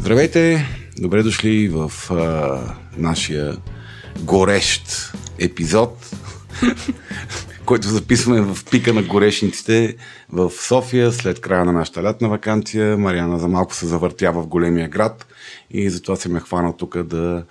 Здравейте! 0.00 0.66
Добре 0.98 1.22
дошли 1.22 1.68
в 1.68 1.92
а, 2.10 2.58
нашия 2.96 3.56
горещ 4.20 5.12
епизод, 5.38 6.10
който 7.64 7.88
записваме 7.88 8.40
в 8.40 8.64
пика 8.70 8.92
на 8.92 9.02
горешниците 9.02 9.96
в 10.32 10.50
София 10.50 11.12
след 11.12 11.40
края 11.40 11.64
на 11.64 11.72
нашата 11.72 12.02
лятна 12.02 12.28
вакансия. 12.28 12.96
Мариана 12.98 13.38
за 13.38 13.48
малко 13.48 13.74
се 13.74 13.86
завъртява 13.86 14.42
в 14.42 14.46
големия 14.46 14.88
град 14.88 15.26
и 15.70 15.90
затова 15.90 16.16
се 16.16 16.28
ме 16.28 16.40
хванал 16.40 16.74
тук 16.78 17.02
да 17.02 17.44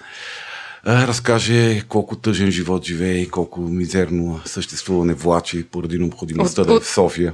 разкаже 0.88 1.82
колко 1.88 2.16
тъжен 2.16 2.52
живот 2.52 2.86
живее 2.86 3.18
и 3.18 3.30
колко 3.30 3.62
мизерно 3.62 4.40
съществуване 4.46 5.14
влачи 5.14 5.64
поради 5.64 5.98
необходимостта 6.00 6.62
От- 6.62 6.68
да 6.68 6.74
е 6.74 6.80
в 6.80 6.88
София. 6.88 7.34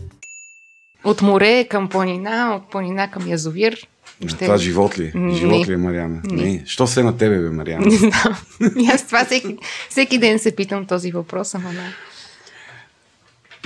От 1.03 1.21
море 1.21 1.67
към 1.69 1.89
планина, 1.89 2.55
от 2.55 2.71
планина 2.71 3.11
към 3.11 3.27
язовир. 3.27 3.87
Ще... 4.27 4.45
Това 4.45 4.57
живот 4.57 4.99
ли? 4.99 5.11
Не. 5.15 5.37
Живот 5.37 5.67
ли 5.67 5.73
е, 5.73 5.77
Мариана? 5.77 6.21
Не. 6.23 6.43
Не. 6.43 6.63
Що 6.65 6.87
се 6.87 7.03
на 7.03 7.17
тебе, 7.17 7.39
бе, 7.39 7.49
Мариана? 7.49 7.85
Не 7.85 7.97
знам. 7.97 8.37
Аз 8.93 9.07
това 9.07 9.25
всеки, 9.25 9.57
всеки 9.89 10.17
ден 10.17 10.39
се 10.39 10.55
питам 10.55 10.85
този 10.85 11.11
въпрос, 11.11 11.55
ама 11.55 11.69
не. 11.73 11.93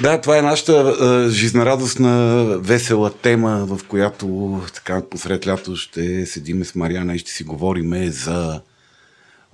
Да, 0.01 0.21
това 0.21 0.37
е 0.37 0.41
нашата 0.41 0.73
а, 0.73 1.29
жизнерадостна, 1.29 2.45
весела 2.59 3.13
тема, 3.13 3.65
в 3.65 3.79
която 3.87 4.61
така 4.73 5.01
посред 5.09 5.47
лято 5.47 5.75
ще 5.75 6.25
седиме 6.25 6.65
с 6.65 6.75
Мариана 6.75 7.15
и 7.15 7.19
ще 7.19 7.31
си 7.31 7.43
говориме 7.43 8.11
за 8.11 8.61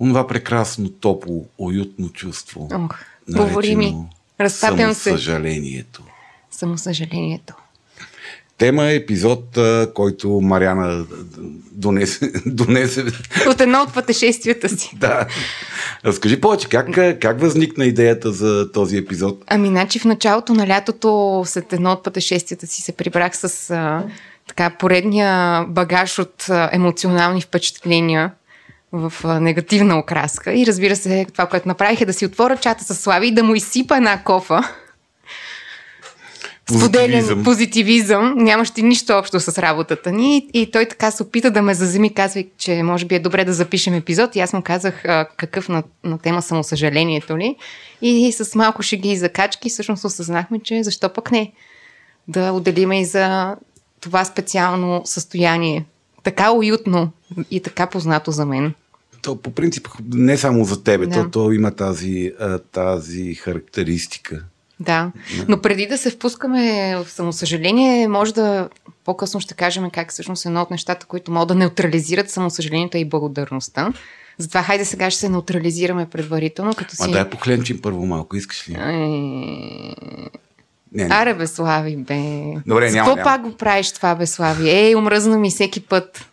онова 0.00 0.26
прекрасно, 0.26 0.88
топло, 0.88 1.46
уютно 1.58 2.08
чувство. 2.08 2.68
Ох, 2.74 2.98
говори 3.28 3.76
ми. 3.76 3.96
Разтапям 4.40 4.94
се. 4.94 5.02
Самосъжалението. 5.02 6.02
Само 6.50 6.78
съжалението. 6.78 7.54
Тема 8.62 8.84
е 8.84 8.94
епизод, 8.94 9.58
който 9.94 10.40
Мариана 10.40 11.04
донесе, 11.72 12.32
донесе 12.46 13.04
От 13.48 13.60
едно 13.60 13.78
от 13.82 13.94
пътешествията 13.94 14.68
си. 14.68 14.96
да. 15.00 15.26
Разкажи 16.04 16.40
повече, 16.40 16.68
как, 16.68 16.86
как 17.20 17.40
възникна 17.40 17.84
идеята 17.84 18.32
за 18.32 18.72
този 18.72 18.96
епизод? 18.96 19.44
Ами, 19.46 19.68
значи 19.68 19.98
в 19.98 20.04
началото 20.04 20.54
на 20.54 20.68
лятото, 20.68 21.42
след 21.46 21.72
едно 21.72 21.92
от 21.92 22.04
пътешествията 22.04 22.66
си, 22.66 22.82
се 22.82 22.92
прибрах 22.92 23.36
с 23.36 23.70
а, 23.70 24.02
така 24.48 24.70
поредния 24.78 25.64
багаж 25.68 26.18
от 26.18 26.46
а, 26.50 26.70
емоционални 26.72 27.40
впечатления 27.40 28.30
в 28.92 29.12
а, 29.24 29.40
негативна 29.40 29.98
окраска. 29.98 30.52
И 30.52 30.66
разбира 30.66 30.96
се, 30.96 31.26
това, 31.32 31.46
което 31.46 31.68
направих 31.68 32.00
е 32.00 32.06
да 32.06 32.12
си 32.12 32.26
отворя 32.26 32.56
чата 32.56 32.84
с 32.84 32.94
Слави 32.94 33.26
и 33.28 33.34
да 33.34 33.44
му 33.44 33.54
изсипа 33.54 33.96
една 33.96 34.22
кофа. 34.22 34.62
Позитивизъм. 36.66 37.24
Споделен 37.24 37.44
позитивизъм, 37.44 38.34
нямащи 38.36 38.82
нищо 38.82 39.12
общо 39.12 39.40
с 39.40 39.58
работата 39.58 40.12
ни. 40.12 40.48
И 40.54 40.70
той 40.70 40.86
така 40.86 41.10
се 41.10 41.22
опита 41.22 41.50
да 41.50 41.62
ме 41.62 41.74
заземи, 41.74 42.14
казвай, 42.14 42.48
че 42.58 42.82
може 42.82 43.04
би 43.04 43.14
е 43.14 43.18
добре 43.20 43.44
да 43.44 43.52
запишем 43.52 43.94
епизод. 43.94 44.36
И 44.36 44.40
аз 44.40 44.52
му 44.52 44.62
казах 44.62 45.04
а, 45.04 45.28
какъв 45.36 45.68
на, 45.68 45.82
на 46.04 46.18
тема 46.18 46.42
самосъжалението 46.42 47.38
ли. 47.38 47.56
И 48.02 48.32
с 48.32 48.54
малко 48.54 48.82
шеги 48.82 49.08
и 49.08 49.16
закачки 49.16 49.68
всъщност 49.68 50.04
осъзнахме, 50.04 50.60
че 50.64 50.82
защо 50.82 51.12
пък 51.12 51.32
не 51.32 51.52
да 52.28 52.52
отделиме 52.52 53.00
и 53.00 53.04
за 53.04 53.56
това 54.00 54.24
специално 54.24 55.02
състояние. 55.04 55.84
Така 56.22 56.52
уютно 56.52 57.10
и 57.50 57.60
така 57.60 57.86
познато 57.86 58.30
за 58.30 58.46
мен. 58.46 58.74
То 59.22 59.36
по 59.36 59.50
принцип 59.50 59.88
не 60.12 60.36
само 60.36 60.64
за 60.64 60.84
тебе, 60.84 61.06
Да. 61.06 61.22
то, 61.22 61.30
то 61.30 61.52
има 61.52 61.70
тази, 61.70 62.32
тази 62.72 63.34
характеристика. 63.34 64.44
Да, 64.82 65.12
но 65.48 65.60
преди 65.60 65.86
да 65.86 65.98
се 65.98 66.10
впускаме 66.10 66.96
в 66.96 67.10
самосъжаление, 67.10 68.08
може 68.08 68.34
да 68.34 68.68
по-късно 69.04 69.40
ще 69.40 69.54
кажем 69.54 69.90
как 69.90 70.10
всъщност 70.10 70.46
едно 70.46 70.62
от 70.62 70.70
нещата, 70.70 71.06
които 71.06 71.32
могат 71.32 71.48
да 71.48 71.54
неутрализират 71.54 72.30
самосъжалението 72.30 72.96
е 72.96 73.00
и 73.00 73.08
благодарността. 73.08 73.92
Затова 74.38 74.62
хайде 74.62 74.84
сега 74.84 75.10
ще 75.10 75.20
се 75.20 75.28
неутрализираме 75.28 76.06
предварително, 76.06 76.74
като 76.74 76.96
си... 76.96 77.02
Ма 77.02 77.08
дай 77.08 77.30
похленчим 77.30 77.80
първо 77.82 78.06
малко, 78.06 78.36
искаш 78.36 78.68
ли? 78.68 78.74
Е, 78.74 78.78
Не, 80.92 81.04
не. 81.04 81.14
Аре, 81.14 81.34
бе, 81.34 81.46
Слави, 81.46 81.96
бе. 81.96 82.14
Добре, 82.66 82.90
няма, 82.90 82.96
какво 82.96 83.16
няма. 83.16 83.22
пак 83.22 83.42
го 83.42 83.56
правиш 83.56 83.92
това, 83.92 84.14
бе, 84.14 84.26
Слави? 84.26 84.70
Ей, 84.70 84.96
омръзна 84.96 85.38
ми 85.38 85.50
всеки 85.50 85.80
път. 85.80 86.31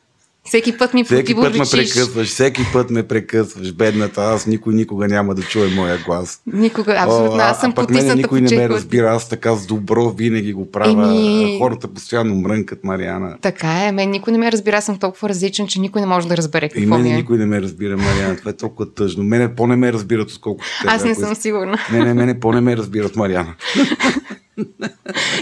Всеки 0.49 0.77
път 0.77 0.93
ми 0.93 1.03
Всеки 1.03 1.35
път 1.35 1.53
ме 1.57 1.63
прекъсваш, 1.71 2.27
всеки 2.27 2.61
път 2.73 2.89
ме 2.89 3.03
прекъсваш, 3.03 3.73
бедната, 3.73 4.21
аз 4.21 4.47
никой 4.47 4.73
никога 4.73 5.07
няма 5.07 5.35
да 5.35 5.41
чуе 5.41 5.67
моя 5.67 5.97
глас. 5.97 6.41
Никога, 6.53 6.95
абсолютно. 6.97 7.37
О, 7.37 7.39
Аз 7.39 7.59
съм 7.59 7.73
потисната 7.73 8.15
никой 8.15 8.41
не 8.41 8.55
ме 8.55 8.69
разбира, 8.69 9.11
аз 9.11 9.29
така 9.29 9.55
с 9.55 9.65
добро 9.65 10.09
винаги 10.09 10.53
го 10.53 10.71
правя. 10.71 10.91
Еми- 10.91 11.57
Хората 11.59 11.87
постоянно 11.87 12.35
мрънкат, 12.35 12.83
Мариана. 12.83 13.37
Така 13.41 13.85
е, 13.85 13.91
мен 13.91 14.09
никой 14.11 14.33
не 14.33 14.39
ме 14.39 14.51
разбира, 14.51 14.77
аз 14.77 14.85
съм 14.85 14.97
толкова 14.99 15.29
различен, 15.29 15.67
че 15.67 15.79
никой 15.79 16.01
не 16.01 16.07
може 16.07 16.27
да 16.27 16.37
разбере 16.37 16.65
И 16.65 16.69
какво 16.69 16.79
ми 16.97 17.03
мене 17.03 17.09
е. 17.09 17.17
никой 17.17 17.37
не 17.37 17.45
ме 17.45 17.61
разбира, 17.61 17.97
Мариана. 17.97 18.35
Това 18.37 18.51
е 18.51 18.55
толкова 18.55 18.93
тъжно. 18.93 19.23
Мене 19.23 19.55
по-не 19.55 19.75
ме 19.75 19.93
разбират, 19.93 20.31
отколкото 20.31 20.67
те. 20.81 20.87
Аз 20.87 21.03
не 21.03 21.15
съм 21.15 21.35
сигурна. 21.35 21.77
Не, 21.91 21.99
не, 21.99 22.13
мене 22.13 22.39
по-не 22.39 22.61
ме 22.61 22.77
разбират, 22.77 23.15
Мариана. 23.15 23.53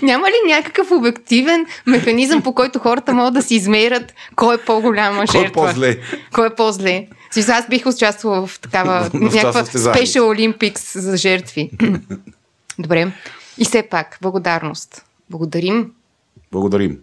Няма 0.01 0.28
ли 0.28 0.47
някакъв 0.47 0.91
обективен 0.91 1.66
механизъм, 1.85 2.41
по 2.41 2.53
който 2.53 2.79
хората 2.79 3.13
могат 3.13 3.33
да 3.33 3.41
си 3.41 3.55
измерят 3.55 4.13
кой 4.35 4.55
е 4.55 4.57
по-голяма 4.57 5.25
Кой 5.25 5.41
е 5.41 5.44
жертва? 5.44 5.66
по-зле? 5.66 5.97
Кой 6.33 6.47
е 6.47 6.55
по-зле? 6.55 7.07
Смисъл, 7.31 7.55
аз 7.55 7.67
бих 7.67 7.85
участвала 7.85 8.47
в 8.47 8.59
такава 8.59 9.00
В 9.09 9.13
някаква. 9.13 9.63
Special 9.63 10.22
Olympics 10.22 11.00
за 11.00 11.17
жертви. 11.17 11.72
Добре. 12.79 13.11
И 13.57 13.66
все 13.66 13.83
пак, 13.83 14.17
благодарност. 14.22 15.05
Благодарим. 15.29 15.91
Благодарим. 16.51 16.99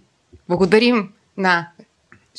Благодарим 0.48 1.08
на 1.36 1.68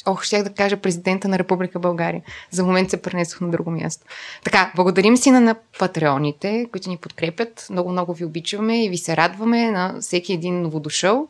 Ох, 0.06 0.24
щях 0.24 0.44
да 0.44 0.50
кажа 0.50 0.78
президента 0.78 1.28
на 1.28 1.40
Република 1.40 1.80
България. 1.80 2.22
За 2.52 2.64
момент 2.64 2.90
се 2.90 3.02
пренесох 3.02 3.42
на 3.42 3.50
друго 3.50 3.72
място. 3.72 4.06
Така, 4.44 4.72
благодарим 4.76 5.18
си 5.18 5.32
на, 5.32 5.42
на 5.42 5.56
патреоните, 5.80 6.68
които 6.72 6.90
ни 6.90 6.98
подкрепят. 6.98 7.68
Много, 7.70 7.92
много 7.92 8.14
ви 8.14 8.26
обичаме 8.26 8.86
и 8.86 8.90
ви 8.90 8.98
се 8.98 9.18
радваме 9.18 9.72
на 9.72 9.96
всеки 10.02 10.34
един 10.34 10.62
новодушъл. 10.62 11.28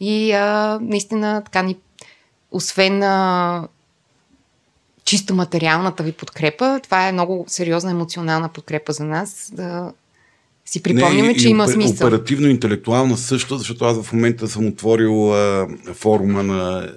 И 0.00 0.32
а, 0.32 0.78
наистина 0.82 1.42
така 1.44 1.62
ни, 1.62 1.76
освен 2.50 2.98
на 2.98 3.68
чисто 5.04 5.34
материалната 5.34 6.02
ви 6.02 6.12
подкрепа, 6.12 6.80
това 6.82 7.08
е 7.08 7.12
много 7.12 7.44
сериозна 7.48 7.90
емоционална 7.90 8.48
подкрепа 8.48 8.92
за 8.92 9.04
нас. 9.04 9.50
Да 9.54 9.92
си 10.64 10.82
припомняме, 10.82 11.36
че 11.36 11.48
и 11.48 11.50
има 11.50 11.68
смисъл. 11.68 12.06
Оперативно-интелектуална 12.06 13.16
също, 13.16 13.58
защото 13.58 13.84
аз 13.84 14.02
в 14.02 14.12
момента 14.12 14.48
съм 14.48 14.66
отворил 14.66 15.34
а, 15.34 15.68
форума 15.94 16.42
на 16.42 16.88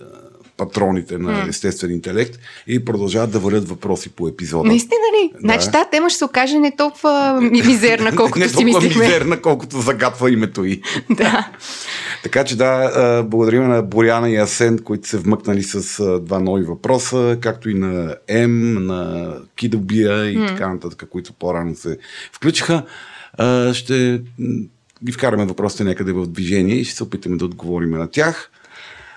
патроните 0.57 1.17
на 1.17 1.45
естествен 1.49 1.91
интелект 1.91 2.39
и 2.67 2.85
продължават 2.85 3.31
да 3.31 3.39
валят 3.39 3.69
въпроси 3.69 4.09
по 4.09 4.27
епизода. 4.27 4.67
Наистина 4.67 5.01
ли? 5.15 5.31
Да. 5.33 5.39
Значи 5.39 5.71
тази 5.71 5.89
тема 5.91 6.09
ще 6.09 6.17
се 6.17 6.25
окаже 6.25 6.59
не 6.59 6.75
толкова 6.75 7.39
ми- 7.41 7.61
мизерна, 7.65 8.15
колкото 8.15 8.39
не 8.39 8.47
си 8.47 8.53
толкова 8.53 8.79
мислихме. 8.79 9.05
мизерна, 9.05 9.41
колкото 9.41 9.81
загатва 9.81 10.31
името 10.31 10.65
й. 10.65 10.81
Да. 11.09 11.49
Така 12.23 12.43
че 12.43 12.57
да, 12.57 12.91
благодарим 13.23 13.67
на 13.67 13.81
Боряна 13.83 14.29
и 14.29 14.35
Асен, 14.35 14.79
които 14.79 15.07
се 15.07 15.17
вмъкнали 15.17 15.63
с 15.63 15.81
два 16.19 16.39
нови 16.39 16.63
въпроса, 16.63 17.37
както 17.41 17.69
и 17.69 17.73
на 17.73 18.15
М, 18.31 18.47
на 18.79 19.33
Кидобия 19.55 20.25
и 20.25 20.47
така 20.47 20.67
нататък, 20.69 21.09
които 21.09 21.33
по-рано 21.33 21.75
се 21.75 21.97
включиха. 22.31 22.83
Ще 23.73 24.21
ги 25.03 25.11
вкараме 25.11 25.45
въпросите 25.45 25.83
някъде 25.83 26.11
в 26.11 26.27
движение 26.27 26.75
и 26.75 26.85
ще 26.85 26.95
се 26.95 27.03
опитаме 27.03 27.37
да 27.37 27.45
отговорим 27.45 27.89
на 27.89 28.07
тях. 28.07 28.51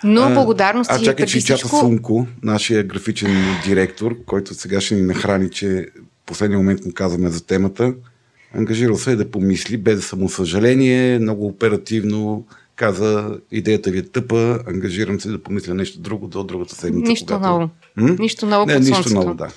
Но 0.04 0.22
А, 0.22 0.34
благодарност 0.34 0.90
А 0.90 0.96
и 0.96 1.04
чакай, 1.04 1.16
преди 1.16 1.30
че 1.30 1.38
и 1.38 1.42
чата 1.42 1.58
всичко... 1.58 1.76
Сумко, 1.76 2.26
нашия 2.42 2.84
графичен 2.84 3.30
директор, 3.64 4.16
който 4.26 4.54
сега 4.54 4.80
ще 4.80 4.94
ни 4.94 5.02
нахрани, 5.02 5.50
че 5.50 5.86
в 5.96 6.26
последния 6.26 6.58
момент 6.58 6.84
му 6.84 6.92
казваме 6.94 7.30
за 7.30 7.46
темата. 7.46 7.94
Ангажирал 8.54 8.96
се 8.96 9.12
е 9.12 9.16
да 9.16 9.30
помисли, 9.30 9.76
без 9.76 10.06
само 10.06 10.28
съжаление, 10.28 11.18
много 11.18 11.46
оперативно 11.46 12.44
каза, 12.76 13.38
идеята 13.52 13.90
ви 13.90 13.98
е 13.98 14.02
тъпа, 14.02 14.58
ангажирам 14.66 15.20
се 15.20 15.28
да 15.28 15.42
помисля 15.42 15.74
нещо 15.74 16.00
друго 16.00 16.28
до 16.28 16.44
другата 16.44 16.74
седмица. 16.74 17.10
Нищо 17.10 17.26
когато... 17.26 17.48
ново. 17.48 17.68
М? 17.96 18.16
Нищо 18.18 18.46
ново 18.46 18.66
Не, 18.66 18.74
под 18.74 18.82
нищо 18.82 18.94
слънцето. 18.94 19.20
ново, 19.20 19.34
да. 19.34 19.48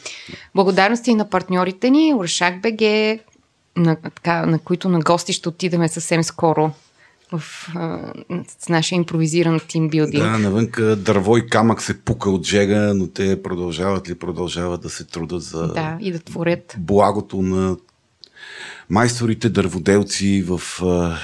Благодарности 0.56 1.12
и 1.12 1.16
на 1.16 1.30
партньорите 1.30 1.90
ни, 1.90 2.14
Уршак 2.14 2.62
БГ, 2.62 2.82
на, 3.78 3.96
така, 3.96 4.46
на 4.46 4.60
които 4.60 4.90
на 4.90 5.00
гости 5.00 5.34
ще 5.34 5.50
отидеме 5.50 5.88
съвсем 5.88 6.24
скоро 6.24 6.72
в, 7.38 7.70
а, 7.76 8.14
с 8.60 8.70
нашия 8.70 8.98
импровизиран 8.98 9.60
тимбилдинг. 9.68 10.24
Да, 10.24 10.38
навънка 10.38 10.96
дърво 10.96 11.38
и 11.38 11.48
камък 11.48 11.82
се 11.82 12.02
пука 12.02 12.30
от 12.30 12.46
жега, 12.46 12.94
но 12.94 13.08
те 13.08 13.44
продължават 13.44 14.10
ли 14.10 14.16
продължават 14.16 14.82
да 14.82 14.90
се 14.90 15.04
трудат 15.04 15.42
за 15.42 15.68
Да, 15.68 15.98
и 16.02 16.12
да 16.12 16.20
творят. 16.20 16.76
благото 16.80 17.42
на 17.42 17.78
майсторите 18.90 19.50
дърводелци 19.50 20.44
в 20.48 20.62
а, 20.84 21.18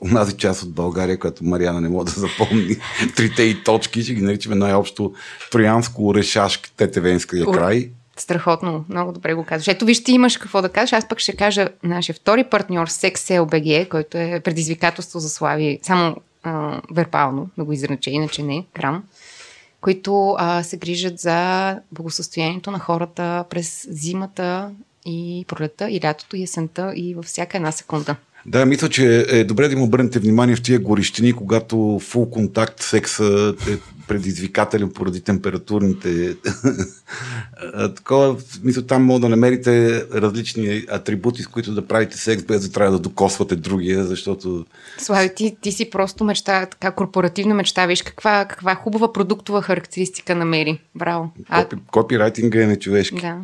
онази 0.00 0.32
част 0.32 0.62
от 0.62 0.72
България, 0.72 1.18
която 1.18 1.44
Мариана 1.44 1.80
не 1.80 1.88
може 1.88 2.14
да 2.14 2.20
запомни. 2.20 2.76
Трите 3.16 3.42
и 3.42 3.62
точки, 3.64 4.02
ще 4.02 4.14
ги 4.14 4.22
наричаме 4.22 4.56
най-общо 4.56 5.12
Троянско-Решашки, 5.52 6.70
Тетевенския 6.76 7.46
край. 7.46 7.90
Страхотно, 8.16 8.84
много 8.88 9.12
добре 9.12 9.34
го 9.34 9.44
казваш. 9.44 9.68
Ето 9.68 9.84
виж, 9.84 10.04
ти 10.04 10.12
имаш 10.12 10.36
какво 10.36 10.62
да 10.62 10.68
кажеш. 10.68 10.92
Аз 10.92 11.08
пък 11.08 11.18
ще 11.18 11.36
кажа 11.36 11.68
нашия 11.82 12.14
втори 12.14 12.44
партньор, 12.44 12.88
SexLBG, 12.88 13.88
който 13.88 14.18
е 14.18 14.40
предизвикателство 14.44 15.18
за 15.18 15.28
слави, 15.28 15.78
само 15.82 16.16
а, 16.42 16.80
вербално, 16.92 17.48
да 17.58 17.64
го 17.64 17.72
изрече, 17.72 18.10
иначе 18.10 18.42
не, 18.42 18.64
грам, 18.74 19.04
които 19.80 20.34
а, 20.38 20.62
се 20.62 20.76
грижат 20.76 21.18
за 21.18 21.78
благосъстоянието 21.92 22.70
на 22.70 22.78
хората 22.78 23.44
през 23.50 23.86
зимата 23.90 24.70
и 25.06 25.44
пролета, 25.48 25.90
и 25.90 26.00
лятото, 26.04 26.36
и 26.36 26.42
есента, 26.42 26.92
и 26.96 27.14
във 27.14 27.24
всяка 27.24 27.56
една 27.56 27.72
секунда. 27.72 28.16
Да, 28.46 28.66
мисля, 28.66 28.88
че 28.88 29.26
е 29.30 29.44
добре 29.44 29.68
да 29.68 29.74
им 29.74 29.82
обърнете 29.82 30.18
внимание 30.18 30.56
в 30.56 30.62
тия 30.62 30.78
горещини, 30.78 31.32
когато 31.32 32.00
фул 32.02 32.30
контакт 32.30 32.82
секса 32.82 33.54
е 33.70 33.76
предизвикателен 34.08 34.90
поради 34.92 35.20
температурните. 35.20 36.36
А, 37.74 37.94
Такова, 37.94 38.36
мисля, 38.62 38.82
там 38.82 39.04
мога 39.04 39.20
да 39.20 39.28
намерите 39.28 40.04
различни 40.14 40.84
атрибути, 40.90 41.42
с 41.42 41.46
които 41.46 41.74
да 41.74 41.86
правите 41.86 42.18
секс, 42.18 42.44
без 42.44 42.66
да 42.68 42.72
трябва 42.72 42.92
да 42.92 42.98
докосвате 42.98 43.56
другия, 43.56 44.04
защото 44.04 44.66
Слави, 44.98 45.34
ти, 45.34 45.56
ти 45.60 45.72
си 45.72 45.90
просто 45.90 46.24
мечта, 46.24 46.66
така 46.66 46.90
корпоративна 46.90 47.54
мечта. 47.54 47.86
Виж 47.86 48.02
каква, 48.02 48.44
каква 48.44 48.74
хубава 48.74 49.12
продуктова 49.12 49.62
характеристика 49.62 50.34
намери. 50.34 50.80
Браво. 50.94 51.30
А, 51.48 51.62
копи, 51.64 51.76
копирайтинга 51.90 52.62
е 52.62 52.66
нечовешки. 52.66 53.20
да. 53.20 53.36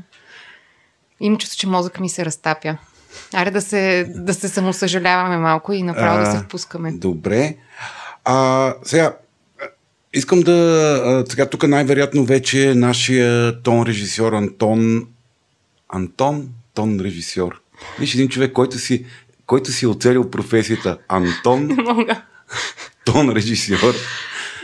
Имам 1.20 1.38
чувство, 1.38 1.58
че 1.58 1.66
мозъка 1.66 2.00
ми 2.00 2.08
се 2.08 2.24
разтапя. 2.24 2.76
Аре 3.34 3.50
да 3.50 3.60
се, 3.60 4.12
да 4.16 4.34
се 4.34 4.48
самосъжаляваме 4.48 5.36
малко 5.36 5.72
и 5.72 5.82
направо 5.82 6.24
да 6.24 6.28
А, 6.30 6.32
се 6.38 6.44
впускаме. 6.44 6.92
Добре. 6.92 7.56
А, 8.24 8.74
сега, 8.84 9.04
а, 9.04 9.12
искам 10.14 10.40
да... 10.40 10.52
А, 11.04 11.30
сега 11.30 11.46
тук 11.46 11.68
най-вероятно 11.68 12.24
вече 12.24 12.70
е 12.70 12.74
нашия 12.74 13.62
тон 13.62 13.82
режисьор 13.82 14.32
Антон... 14.32 15.06
Антон? 15.88 16.48
Тон 16.74 17.00
режисьор. 17.00 17.60
Виж 17.98 18.14
един 18.14 18.28
човек, 18.28 18.52
който 18.52 18.78
си, 18.78 19.04
който 19.46 19.72
си 19.72 19.84
е 19.84 19.88
оцелил 19.88 20.30
професията 20.30 20.98
Антон, 21.08 21.66
Не 21.76 21.82
мога. 21.82 22.22
тон 23.04 23.30
режисьор. 23.30 23.94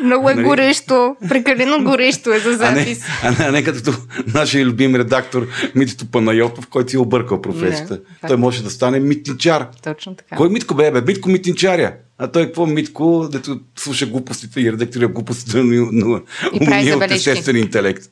Много 0.05 0.31
е 0.31 0.35
Нали? 0.35 0.47
горещо. 0.47 1.17
Прекалено 1.29 1.85
горещо 1.91 2.33
е 2.33 2.39
за 2.39 2.51
А 2.67 2.71
не, 2.71 2.79
запис. 2.81 3.03
а, 3.23 3.31
не, 3.31 3.37
а 3.41 3.53
не 3.53 3.65
като 3.65 3.93
нашия 4.35 4.65
любим 4.67 4.97
редактор 4.97 5.47
Митито 5.75 6.07
Панайотов, 6.07 6.67
който 6.67 6.91
си 6.91 6.97
е 6.97 7.01
объркал 7.01 7.43
професията. 7.43 8.01
Не, 8.23 8.29
Той 8.29 8.37
може 8.37 8.63
да 8.63 8.71
стане 8.71 9.01
митничар. 9.01 9.67
Точно 9.85 10.15
така. 10.15 10.37
Кой 10.37 10.49
Митко 10.49 10.75
бе, 10.75 10.91
бе? 10.91 11.01
Митко 11.01 11.29
Митничаря. 11.29 11.93
А 12.19 12.29
той 12.29 12.47
какво 12.47 12.67
Митко, 12.67 13.29
дето 13.33 13.61
слуша 13.77 14.07
глупостите 14.07 14.61
и 14.61 14.73
редактира 14.73 15.09
глупостите 15.09 15.63
на, 15.63 15.89
на 15.93 16.21
умния 16.61 16.97
от 16.97 17.11
естествен 17.11 17.57
интелект. 17.57 18.11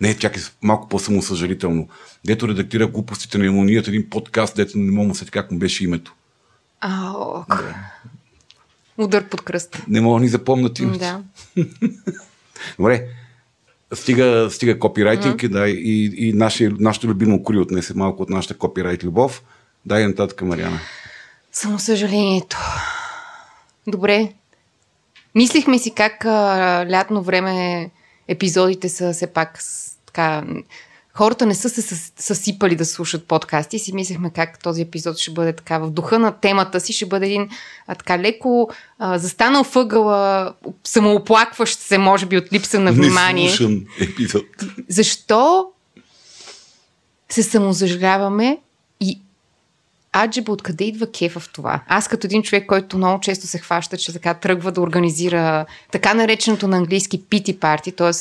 Не, 0.00 0.18
чакай, 0.18 0.42
малко 0.62 0.88
по-самосъжалително. 0.88 1.88
Дето 2.26 2.48
редактира 2.48 2.86
глупостите 2.86 3.38
на 3.38 3.60
уния 3.60 3.80
от 3.80 3.88
един 3.88 4.10
подкаст, 4.10 4.56
дето 4.56 4.78
не 4.78 4.90
мога 4.90 5.08
да 5.08 5.14
се 5.14 5.24
как 5.24 5.50
му 5.50 5.58
беше 5.58 5.84
името. 5.84 6.14
Ау, 6.80 7.44
Удар 8.98 9.28
под 9.28 9.42
кръст. 9.42 9.82
Не 9.88 10.00
мога 10.00 10.18
да 10.18 10.22
ни 10.22 10.28
запомнят 10.28 10.78
името. 10.78 10.98
Да. 10.98 11.22
Добре. 12.78 13.06
Стига, 13.94 14.48
стига 14.50 14.78
копирайтинг, 14.78 15.40
mm-hmm. 15.40 15.48
да, 15.48 15.68
и, 15.68 16.28
и 16.28 16.32
нашия, 16.32 16.72
нашето 16.78 17.08
любимо 17.08 17.42
кури 17.42 17.58
отнесе 17.58 17.94
малко 17.94 18.22
от 18.22 18.30
нашата 18.30 18.58
копирайт 18.58 19.04
любов. 19.04 19.42
Дай 19.86 20.06
нататък, 20.06 20.42
Мариана. 20.42 20.80
Самосъжалението. 21.52 22.58
Добре. 23.88 24.32
Мислихме 25.34 25.78
си 25.78 25.90
как 25.90 26.24
а, 26.24 26.86
лятно 26.90 27.22
време 27.22 27.90
епизодите 28.28 28.88
са 28.88 29.12
все 29.12 29.26
пак 29.26 29.62
с, 29.62 29.96
така... 30.06 30.44
Хората 31.14 31.46
не 31.46 31.54
са 31.54 31.68
се 31.68 31.82
със- 31.82 32.12
съсипали 32.16 32.76
да 32.76 32.84
слушат 32.84 33.26
подкасти 33.26 33.76
и 33.76 33.78
си 33.78 33.94
мислехме 33.94 34.30
как 34.30 34.62
този 34.62 34.82
епизод 34.82 35.18
ще 35.18 35.30
бъде 35.30 35.52
така 35.52 35.78
в 35.78 35.90
духа 35.90 36.18
на 36.18 36.32
темата 36.32 36.80
си, 36.80 36.92
ще 36.92 37.06
бъде 37.06 37.26
един 37.26 37.48
а, 37.86 37.94
така 37.94 38.18
леко 38.18 38.70
а, 38.98 39.18
застанал 39.18 39.62
въгъла, 39.62 40.54
самооплакващ 40.84 41.78
се, 41.78 41.98
може 41.98 42.26
би, 42.26 42.38
от 42.38 42.52
липса 42.52 42.80
на 42.80 42.92
внимание. 42.92 43.44
Неслушан 43.44 43.86
епизод. 44.00 44.44
Защо 44.88 45.68
се 47.28 47.42
самозажаляваме 47.42 48.58
аджеба, 50.16 50.52
откъде 50.52 50.84
идва 50.84 51.06
кефа 51.10 51.40
в 51.40 51.48
това? 51.52 51.80
Аз 51.88 52.08
като 52.08 52.26
един 52.26 52.42
човек, 52.42 52.66
който 52.66 52.98
много 52.98 53.20
често 53.20 53.46
се 53.46 53.58
хваща, 53.58 53.96
че 53.96 54.12
така 54.12 54.34
тръгва 54.34 54.72
да 54.72 54.80
организира 54.80 55.66
така 55.92 56.14
нареченото 56.14 56.68
на 56.68 56.76
английски 56.76 57.22
пити 57.22 57.60
парти, 57.60 57.92
т.е. 57.92 58.12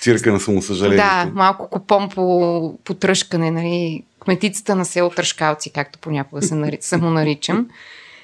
Цирка 0.00 0.32
на 0.32 0.40
самосъжалението. 0.40 1.06
да, 1.06 1.30
малко 1.34 1.70
купон 1.70 2.08
по, 2.08 2.78
по 2.84 2.94
тръжкане, 2.94 3.50
нали, 3.50 4.02
кметицата 4.20 4.74
на 4.74 4.84
село 4.84 5.10
Тръшкалци, 5.10 5.70
както 5.70 5.98
понякога 5.98 6.42
се 6.42 6.54
нари, 6.54 6.78
само 6.80 7.10
наричам. 7.10 7.68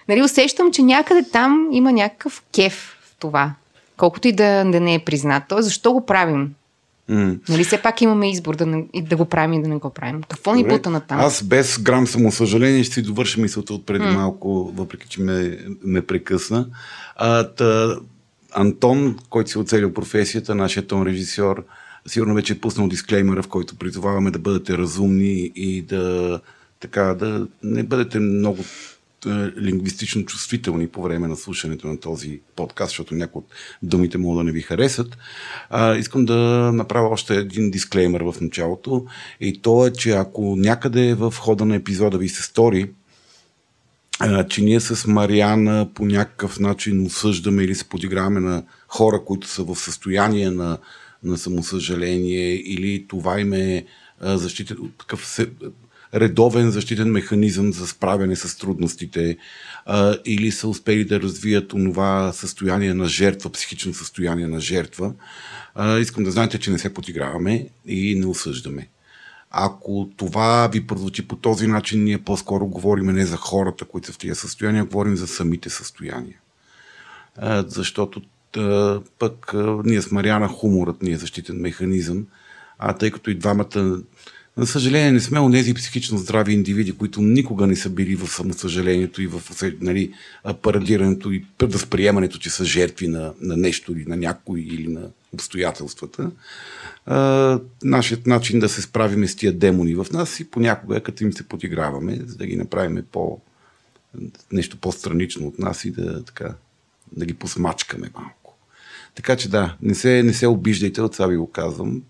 Нали, 0.08 0.22
усещам, 0.22 0.72
че 0.72 0.82
някъде 0.82 1.24
там 1.32 1.68
има 1.72 1.92
някакъв 1.92 2.42
кеф 2.54 2.98
в 3.02 3.16
това. 3.18 3.54
Колкото 3.96 4.28
и 4.28 4.32
да, 4.32 4.64
да 4.64 4.80
не 4.80 4.94
е 4.94 4.98
признат. 4.98 5.42
Тоест, 5.48 5.64
защо 5.64 5.92
го 5.92 6.06
правим? 6.06 6.54
М. 7.08 7.36
Нали, 7.48 7.64
все 7.64 7.82
пак 7.82 8.00
имаме 8.00 8.30
избор 8.30 8.56
да, 8.56 8.66
не, 8.66 8.86
да 9.02 9.16
го 9.16 9.24
правим 9.24 9.52
и 9.52 9.62
да 9.62 9.68
не 9.68 9.76
го 9.76 9.90
правим. 9.90 10.22
Какво 10.28 10.54
ни 10.54 10.64
бута 10.64 10.90
на 10.90 11.00
там? 11.00 11.20
Аз 11.20 11.42
без 11.42 11.78
грам 11.78 12.06
самосъжаление 12.06 12.84
ще 12.84 12.94
си 12.94 13.02
довърша 13.02 13.40
мисълта 13.40 13.74
от 13.74 13.86
преди 13.86 14.04
малко, 14.04 14.72
въпреки 14.74 15.08
че 15.08 15.20
ме, 15.20 15.58
ме 15.84 16.02
прекъсна. 16.02 16.66
А, 17.16 17.48
та, 17.48 17.96
Антон, 18.52 19.18
който 19.30 19.50
си 19.50 19.58
оцелил 19.58 19.92
професията, 19.92 20.54
нашият 20.54 20.86
тон 20.86 21.06
режисьор, 21.06 21.64
сигурно 22.06 22.34
вече 22.34 22.52
е 22.52 22.58
пуснал 22.58 22.88
дисклеймера, 22.88 23.42
в 23.42 23.48
който 23.48 23.76
призоваваме 23.76 24.30
да 24.30 24.38
бъдете 24.38 24.78
разумни 24.78 25.52
и 25.54 25.82
да, 25.82 26.40
така, 26.80 27.02
да 27.02 27.46
не 27.62 27.82
бъдете 27.82 28.18
много 28.18 28.58
е, 28.62 28.64
лингвистично 29.60 30.24
чувствителни 30.24 30.88
по 30.88 31.02
време 31.02 31.28
на 31.28 31.36
слушането 31.36 31.86
на 31.86 32.00
този 32.00 32.40
подкаст, 32.56 32.90
защото 32.90 33.14
някои 33.14 33.38
от 33.38 33.46
думите 33.82 34.18
могат 34.18 34.40
да 34.40 34.44
не 34.44 34.52
ви 34.52 34.60
харесат. 34.60 35.18
А, 35.70 35.96
искам 35.96 36.24
да 36.24 36.36
направя 36.74 37.08
още 37.08 37.34
един 37.34 37.70
дисклеймер 37.70 38.20
в 38.20 38.34
началото 38.40 39.06
и 39.40 39.62
то 39.62 39.86
е, 39.86 39.92
че 39.92 40.10
ако 40.10 40.56
някъде 40.56 41.14
в 41.14 41.34
хода 41.38 41.64
на 41.64 41.76
епизода 41.76 42.18
ви 42.18 42.28
се 42.28 42.42
стори, 42.42 42.90
че 44.48 44.62
ние 44.62 44.80
с 44.80 45.06
Мариана 45.06 45.88
по 45.94 46.04
някакъв 46.04 46.60
начин 46.60 47.06
осъждаме 47.06 47.62
или 47.62 47.74
се 47.74 47.84
подиграваме 47.84 48.40
на 48.40 48.62
хора, 48.88 49.24
които 49.24 49.48
са 49.48 49.64
в 49.64 49.76
състояние 49.76 50.50
на, 50.50 50.78
на 51.22 51.38
самосъжаление 51.38 52.54
или 52.54 53.06
това 53.08 53.40
им 53.40 53.52
е 53.52 53.84
а, 54.20 54.38
защитен, 54.38 54.76
такъв 54.98 55.26
се, 55.26 55.50
редовен 56.14 56.70
защитен 56.70 57.10
механизъм 57.10 57.72
за 57.72 57.86
справяне 57.86 58.36
с 58.36 58.58
трудностите 58.58 59.36
а, 59.86 60.16
или 60.24 60.50
са 60.50 60.68
успели 60.68 61.04
да 61.04 61.20
развият 61.20 61.72
онова 61.72 62.32
състояние 62.32 62.94
на 62.94 63.06
жертва, 63.06 63.50
психично 63.50 63.94
състояние 63.94 64.46
на 64.46 64.60
жертва. 64.60 65.12
А, 65.74 65.98
искам 65.98 66.24
да 66.24 66.30
знаете, 66.30 66.58
че 66.58 66.70
не 66.70 66.78
се 66.78 66.94
подиграваме 66.94 67.68
и 67.86 68.14
не 68.18 68.26
осъждаме. 68.26 68.88
Ако 69.50 70.08
това 70.16 70.68
ви 70.72 70.86
прозвучи 70.86 71.28
по 71.28 71.36
този 71.36 71.66
начин, 71.66 72.04
ние 72.04 72.18
по-скоро 72.18 72.66
говорим 72.66 73.06
не 73.06 73.26
за 73.26 73.36
хората, 73.36 73.84
които 73.84 74.06
са 74.06 74.12
в 74.12 74.18
тия 74.18 74.34
състояния, 74.34 74.84
говорим 74.84 75.16
за 75.16 75.26
самите 75.26 75.70
състояния. 75.70 76.36
А, 77.36 77.64
защото 77.68 78.22
пък 79.18 79.54
ние 79.84 80.02
с 80.02 80.10
Мариана 80.10 80.48
хуморът 80.48 81.02
ни 81.02 81.12
е 81.12 81.16
защитен 81.16 81.56
механизъм, 81.60 82.26
а 82.78 82.92
тъй 82.92 83.10
като 83.10 83.30
и 83.30 83.34
двамата, 83.34 83.98
на 84.56 84.66
съжаление, 84.66 85.12
не 85.12 85.20
сме 85.20 85.40
онези 85.40 85.74
психично 85.74 86.18
здрави 86.18 86.52
индивиди, 86.52 86.92
които 86.92 87.22
никога 87.22 87.66
не 87.66 87.76
са 87.76 87.90
били 87.90 88.16
в 88.16 88.28
самосъжалението 88.28 89.22
и 89.22 89.26
в 89.26 89.42
нали, 89.80 90.12
парадирането 90.62 91.32
и 91.32 91.44
възприемането, 91.62 92.38
че 92.38 92.50
са 92.50 92.64
жертви 92.64 93.08
на, 93.08 93.32
на 93.40 93.56
нещо 93.56 93.92
или 93.92 94.04
на 94.06 94.16
някой 94.16 94.60
или 94.60 94.88
на 94.88 95.08
обстоятелствата. 95.32 96.30
А, 97.06 97.60
нашият 97.82 98.26
начин 98.26 98.58
да 98.58 98.68
се 98.68 98.82
справиме 98.82 99.28
с 99.28 99.36
тия 99.36 99.52
демони 99.52 99.94
в 99.94 100.06
нас 100.12 100.40
и 100.40 100.50
понякога 100.50 101.00
като 101.00 101.24
им 101.24 101.32
се 101.32 101.48
подиграваме, 101.48 102.18
за 102.26 102.36
да 102.36 102.46
ги 102.46 102.56
направим 102.56 103.02
по 103.12 103.40
нещо 104.52 104.76
по-странично 104.76 105.46
от 105.46 105.58
нас 105.58 105.84
и 105.84 105.90
да, 105.90 106.24
така, 106.24 106.54
да 107.16 107.26
ги 107.26 107.34
посмачкаме 107.34 108.10
малко. 108.14 108.56
Така 109.14 109.36
че 109.36 109.50
да, 109.50 109.76
не 109.82 109.94
се, 109.94 110.22
не 110.22 110.32
се 110.32 110.46
обиждайте, 110.46 111.02
от 111.02 111.12
това 111.12 111.26
ви 111.26 111.36
го 111.36 111.50
казвам. 111.50 112.02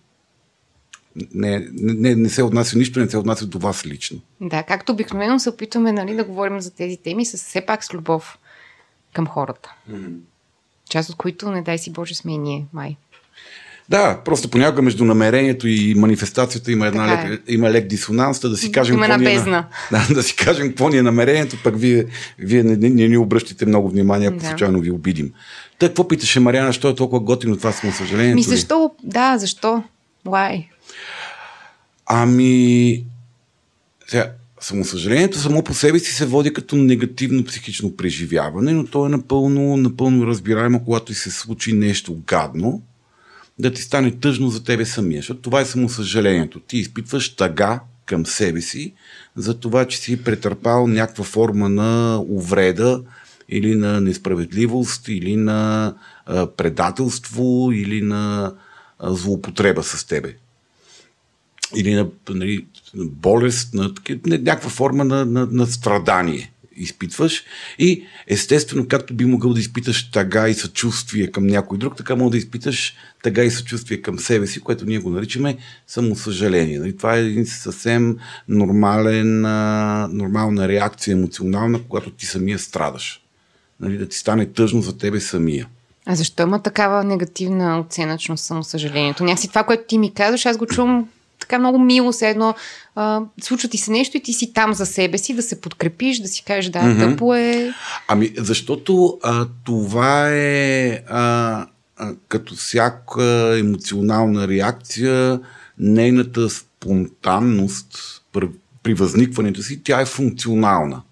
Не, 1.34 1.68
не, 1.72 2.14
не 2.14 2.28
се 2.28 2.42
отнася, 2.42 2.78
нищо 2.78 3.00
не 3.00 3.10
се 3.10 3.16
отнася 3.18 3.46
до 3.46 3.58
вас 3.58 3.86
лично. 3.86 4.18
Да, 4.40 4.62
както 4.62 4.92
обикновено 4.92 5.38
се 5.38 5.48
опитваме 5.50 5.92
нали, 5.92 6.14
да 6.16 6.24
говорим 6.24 6.60
за 6.60 6.70
тези 6.70 6.96
теми 6.96 7.24
с 7.24 7.36
все 7.36 7.60
пак 7.60 7.84
с 7.84 7.94
любов. 7.94 8.38
към 9.14 9.26
хората. 9.26 9.74
Част 10.90 11.10
от 11.10 11.16
които, 11.16 11.50
не 11.50 11.62
дай 11.62 11.78
си 11.78 11.90
Боже, 11.92 12.14
сме 12.14 12.32
и 12.34 12.38
ние, 12.38 12.64
май. 12.72 12.96
Да, 13.88 14.20
просто 14.24 14.48
понякога 14.50 14.82
между 14.82 15.04
намерението 15.04 15.68
и 15.68 15.94
манифестацията 15.94 16.72
има, 16.72 16.86
една 16.86 17.06
Така 17.16 17.28
е. 17.28 17.30
лек, 17.30 17.42
има 17.48 17.70
лек 17.70 17.86
дисонанс, 17.86 18.40
да 18.40 18.56
си 18.56 18.72
кажем 18.72 18.94
Има 18.94 19.06
какво 19.06 19.18
ни 19.20 19.34
е, 19.34 19.38
да, 19.90 20.06
да 20.14 20.22
си 20.22 20.36
кажем 20.36 20.68
какво 20.68 20.88
ни 20.88 20.96
е 20.96 21.02
намерението, 21.02 21.56
пък 21.64 21.78
вие, 21.78 22.04
вие 22.38 22.62
не, 22.62 22.76
не, 22.76 22.90
не 22.90 23.08
ни 23.08 23.16
обръщате 23.16 23.66
много 23.66 23.88
внимание, 23.88 24.28
ако 24.28 24.36
Да. 24.38 24.46
случайно 24.46 24.80
ви 24.80 24.90
обидим. 24.90 25.32
Та, 25.78 25.86
какво 25.88 26.08
питаше 26.08 26.40
Мариана, 26.40 26.72
що 26.72 26.88
е 26.88 26.94
толкова 26.94 27.20
готино 27.20 27.56
това 27.56 27.72
самосъжалението? 27.72 28.34
Ми 28.34 28.40
ли? 28.40 28.44
защо? 28.44 28.90
Да, 29.02 29.38
защо? 29.38 29.82
Why? 30.26 30.66
Ами, 32.14 33.04
сега, 34.06 34.32
самосъжалението 34.60 35.38
само 35.38 35.64
по 35.64 35.74
себе 35.74 35.98
си 35.98 36.12
се 36.12 36.26
води 36.26 36.52
като 36.52 36.76
негативно 36.76 37.44
психично 37.44 37.96
преживяване, 37.96 38.72
но 38.72 38.86
то 38.86 39.06
е 39.06 39.08
напълно, 39.08 39.76
напълно 39.76 40.26
разбираемо, 40.26 40.84
когато 40.84 41.04
ти 41.04 41.14
се 41.14 41.30
случи 41.30 41.72
нещо 41.72 42.18
гадно, 42.26 42.82
да 43.58 43.72
ти 43.72 43.82
стане 43.82 44.10
тъжно 44.10 44.48
за 44.48 44.64
тебе 44.64 44.86
самия. 44.86 45.18
Защото 45.18 45.40
това 45.40 45.60
е 45.60 45.64
самосъжалението. 45.64 46.60
Ти 46.60 46.78
изпитваш 46.78 47.36
тъга 47.36 47.80
към 48.06 48.26
себе 48.26 48.60
си 48.60 48.92
за 49.36 49.60
това, 49.60 49.84
че 49.84 49.98
си 49.98 50.24
претърпал 50.24 50.86
някаква 50.86 51.24
форма 51.24 51.68
на 51.68 52.22
увреда 52.28 53.02
или 53.48 53.74
на 53.74 54.00
несправедливост, 54.00 55.08
или 55.08 55.36
на 55.36 55.94
предателство, 56.56 57.70
или 57.72 58.02
на 58.02 58.52
злоупотреба 59.00 59.82
с 59.82 60.04
тебе 60.04 60.36
или 61.76 61.94
на 61.94 62.08
нали, 62.30 62.66
на 62.94 63.04
болест, 63.04 63.74
на, 63.74 63.94
някаква 64.26 64.70
форма 64.70 65.04
на, 65.04 65.24
на, 65.24 65.46
на 65.46 65.66
страдание 65.66 66.52
изпитваш. 66.76 67.44
И 67.78 68.04
естествено, 68.26 68.88
както 68.88 69.14
би 69.14 69.24
могъл 69.24 69.52
да 69.52 69.60
изпиташ 69.60 70.10
тъга 70.10 70.48
и 70.48 70.54
съчувствие 70.54 71.30
към 71.30 71.46
някой 71.46 71.78
друг, 71.78 71.96
така 71.96 72.16
мога 72.16 72.30
да 72.30 72.38
изпиташ 72.38 72.94
тъга 73.22 73.42
и 73.42 73.50
съчувствие 73.50 74.02
към 74.02 74.18
себе 74.18 74.46
си, 74.46 74.60
което 74.60 74.86
ние 74.86 74.98
го 74.98 75.10
наричаме 75.10 75.56
самосъжаление. 75.86 76.78
Нали? 76.78 76.96
Това 76.96 77.16
е 77.16 77.20
един 77.20 77.46
съвсем 77.46 78.16
нормален, 78.48 79.40
нормална 80.16 80.68
реакция 80.68 81.12
емоционална, 81.12 81.80
когато 81.88 82.10
ти 82.10 82.26
самия 82.26 82.58
страдаш. 82.58 83.20
Нали? 83.80 83.98
Да 83.98 84.08
ти 84.08 84.16
стане 84.16 84.46
тъжно 84.46 84.82
за 84.82 84.98
тебе 84.98 85.20
самия. 85.20 85.68
А 86.06 86.14
защо 86.14 86.42
има 86.42 86.62
такава 86.62 87.04
негативна 87.04 87.80
оценъчност 87.80 88.44
самосъжалението? 88.44 89.24
Някакси 89.24 89.48
това, 89.48 89.64
което 89.64 89.82
ти 89.88 89.98
ми 89.98 90.14
казваш, 90.14 90.46
аз 90.46 90.56
го 90.56 90.66
чувам 90.66 91.08
така 91.42 91.58
много 91.58 91.78
мило, 91.78 92.12
все 92.12 92.28
едно 92.28 92.54
а, 92.94 93.20
случва 93.40 93.68
ти 93.68 93.78
се 93.78 93.90
нещо 93.90 94.16
и 94.16 94.22
ти 94.22 94.32
си 94.32 94.52
там 94.52 94.74
за 94.74 94.86
себе 94.86 95.18
си, 95.18 95.34
да 95.34 95.42
се 95.42 95.60
подкрепиш, 95.60 96.18
да 96.18 96.28
си 96.28 96.44
кажеш 96.44 96.70
да, 96.70 96.78
mm-hmm. 96.78 97.10
тъпо 97.10 97.34
е. 97.34 97.72
Ами, 98.08 98.32
защото 98.36 99.18
а, 99.22 99.46
това 99.64 100.28
е 100.28 101.02
а, 101.08 101.66
а, 101.96 102.12
като 102.28 102.54
всяка 102.54 103.56
емоционална 103.58 104.48
реакция, 104.48 105.40
нейната 105.78 106.50
спонтанност 106.50 108.22
при, 108.32 108.48
при 108.82 108.94
възникването 108.94 109.62
си, 109.62 109.82
тя 109.82 110.00
е 110.00 110.06
функционална. 110.06 111.02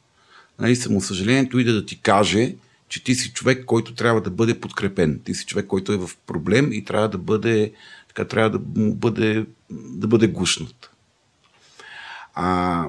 Нали, 0.58 0.76
самосъжалението 0.76 1.58
иде 1.58 1.72
да 1.72 1.86
ти 1.86 2.00
каже, 2.00 2.54
че 2.88 3.04
ти 3.04 3.14
си 3.14 3.32
човек, 3.32 3.64
който 3.64 3.94
трябва 3.94 4.20
да 4.20 4.30
бъде 4.30 4.60
подкрепен. 4.60 5.20
Ти 5.24 5.34
си 5.34 5.46
човек, 5.46 5.66
който 5.66 5.92
е 5.92 5.96
в 5.96 6.10
проблем 6.26 6.72
и 6.72 6.84
трябва 6.84 7.08
да 7.08 7.18
бъде, 7.18 7.72
така, 8.20 8.28
трябва 8.28 8.50
да 8.50 8.58
бъде, 8.74 9.46
да 9.70 10.06
бъде 10.06 10.26
гушнат. 10.26 10.90
А, 12.34 12.86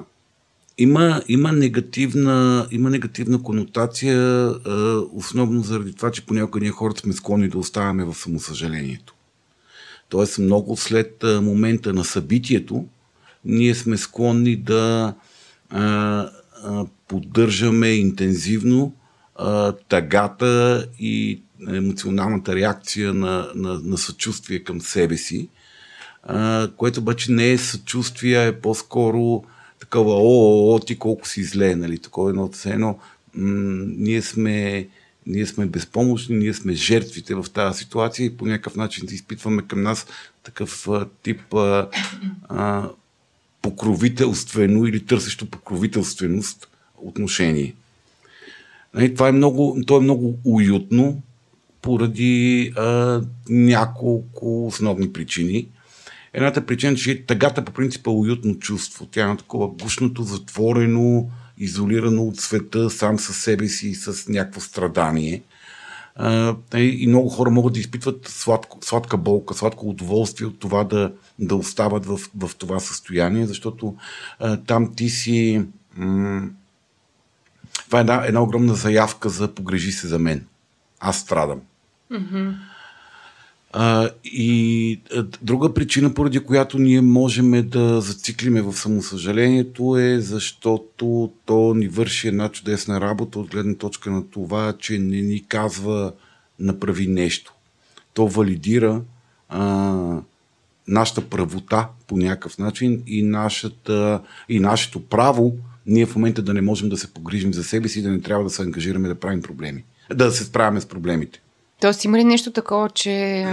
има, 0.78 1.22
има, 1.28 1.52
негативна, 1.52 2.66
има 2.70 2.90
негативна 2.90 3.42
конотация, 3.42 4.18
а, 4.18 5.02
основно 5.12 5.62
заради 5.62 5.94
това, 5.94 6.10
че 6.10 6.26
понякога 6.26 6.60
ние 6.60 6.70
хората 6.70 7.00
сме 7.00 7.12
склонни 7.12 7.48
да 7.48 7.58
оставаме 7.58 8.04
в 8.04 8.14
самосъжалението. 8.14 9.14
Тоест, 10.08 10.38
много 10.38 10.76
след 10.76 11.24
а, 11.24 11.40
момента 11.40 11.92
на 11.92 12.04
събитието, 12.04 12.86
ние 13.44 13.74
сме 13.74 13.96
склонни 13.96 14.56
да 14.56 15.14
а, 15.70 15.82
а, 16.64 16.86
поддържаме 17.08 17.88
интензивно 17.88 18.94
а, 19.36 19.72
тъгата 19.72 20.86
и 20.98 21.42
емоционалната 21.68 22.54
реакция 22.54 23.14
на, 23.14 23.48
на, 23.54 23.80
на 23.84 23.98
съчувствие 23.98 24.58
към 24.58 24.80
себе 24.80 25.16
си, 25.16 25.48
а, 26.22 26.70
което 26.76 27.00
обаче 27.00 27.32
не 27.32 27.50
е 27.50 27.58
съчувствие, 27.58 28.46
е 28.46 28.60
по-скоро 28.60 29.44
такова, 29.80 30.14
о, 30.14 30.20
о, 30.20 30.74
о, 30.74 30.78
ти 30.78 30.98
колко 30.98 31.28
си 31.28 31.44
зле, 31.44 31.76
нали, 31.76 31.98
такова 31.98 32.30
едно, 32.30 32.50
все 32.52 32.78
ние 33.34 34.22
сме 34.22 34.88
ние 35.26 35.46
сме 35.46 35.66
безпомощни, 35.66 36.36
ние 36.36 36.54
сме 36.54 36.72
жертвите 36.72 37.34
в 37.34 37.46
тази 37.54 37.78
ситуация 37.78 38.26
и 38.26 38.36
по 38.36 38.46
някакъв 38.46 38.76
начин 38.76 39.06
да 39.06 39.14
изпитваме 39.14 39.62
към 39.62 39.82
нас 39.82 40.06
такъв 40.42 40.88
а, 40.88 41.06
тип 41.22 41.54
а, 41.54 41.88
а, 42.48 42.88
покровителствено 43.62 44.86
или 44.86 45.06
търсещо 45.06 45.46
покровителственост 45.46 46.68
отношение. 46.96 47.74
Нали, 48.94 49.14
това 49.14 49.28
е 49.28 49.32
много, 49.32 49.78
то 49.86 49.96
е 49.96 50.00
много 50.00 50.38
уютно 50.44 51.22
поради 51.82 52.72
а, 52.76 53.20
няколко 53.48 54.66
основни 54.66 55.12
причини. 55.12 55.68
Едната 56.32 56.66
причина, 56.66 56.96
че 56.96 57.26
тъгата 57.26 57.64
по 57.64 57.72
принцип 57.72 58.06
е 58.06 58.10
уютно 58.10 58.58
чувство. 58.58 59.06
Тя 59.06 59.30
е 59.30 59.36
такова 59.36 59.68
гушното, 59.68 60.22
затворено, 60.22 61.30
изолирано 61.58 62.22
от 62.22 62.36
света, 62.36 62.90
сам 62.90 63.18
със 63.18 63.36
себе 63.36 63.68
си 63.68 63.88
и 63.88 63.94
с 63.94 64.28
някакво 64.28 64.60
страдание. 64.60 65.42
А, 66.16 66.56
и 66.76 67.06
много 67.06 67.28
хора 67.28 67.50
могат 67.50 67.72
да 67.72 67.80
изпитват 67.80 68.28
сладко, 68.28 68.78
сладка 68.82 69.16
болка, 69.16 69.54
сладко 69.54 69.88
удоволствие 69.88 70.46
от 70.46 70.58
това 70.58 70.84
да, 70.84 71.12
да 71.38 71.56
остават 71.56 72.06
в, 72.06 72.18
в 72.38 72.50
това 72.58 72.80
състояние, 72.80 73.46
защото 73.46 73.96
а, 74.38 74.56
там 74.56 74.94
ти 74.94 75.08
си. 75.08 75.64
М- 75.96 76.48
това 77.86 77.98
е 77.98 78.00
една, 78.00 78.24
една 78.26 78.42
огромна 78.42 78.74
заявка 78.74 79.28
за 79.28 79.54
погрежи 79.54 79.92
се 79.92 80.06
за 80.08 80.18
мен. 80.18 80.46
Аз 81.00 81.18
страдам. 81.18 81.60
А, 83.72 84.10
и 84.24 85.00
а, 85.16 85.24
друга 85.42 85.74
причина, 85.74 86.14
поради 86.14 86.40
която 86.40 86.78
ние 86.78 87.00
можем 87.00 87.68
да 87.68 88.00
зациклиме 88.00 88.62
в 88.62 88.72
самосъжалението 88.72 89.96
е 89.96 90.20
защото 90.20 91.32
то 91.46 91.74
ни 91.74 91.88
върши 91.88 92.28
една 92.28 92.48
чудесна 92.48 93.00
работа 93.00 93.38
от 93.38 93.50
гледна 93.50 93.74
точка 93.74 94.10
на 94.10 94.30
това, 94.30 94.74
че 94.78 94.98
не 94.98 95.22
ни 95.22 95.44
казва 95.48 96.12
направи 96.58 97.06
нещо. 97.06 97.54
То 98.14 98.28
валидира 98.28 99.02
а, 99.48 100.20
нашата 100.88 101.20
правота 101.20 101.88
по 102.06 102.16
някакъв 102.16 102.58
начин 102.58 103.02
и, 103.06 103.22
нашата, 103.22 104.20
и 104.48 104.60
нашето 104.60 105.06
право 105.06 105.56
ние 105.86 106.06
в 106.06 106.16
момента 106.16 106.42
да 106.42 106.54
не 106.54 106.60
можем 106.60 106.88
да 106.88 106.96
се 106.96 107.14
погрижим 107.14 107.54
за 107.54 107.64
себе 107.64 107.88
си 107.88 107.98
и 107.98 108.02
да 108.02 108.10
не 108.10 108.20
трябва 108.20 108.44
да 108.44 108.50
се 108.50 108.62
ангажираме 108.62 109.08
да 109.08 109.14
правим 109.14 109.42
проблеми. 109.42 109.84
Да 110.14 110.30
се 110.30 110.44
справяме 110.44 110.80
с 110.80 110.86
проблемите. 110.86 111.41
Тоест 111.82 112.04
има 112.04 112.18
ли 112.18 112.24
нещо 112.24 112.52
такова, 112.52 112.90
че 112.90 113.46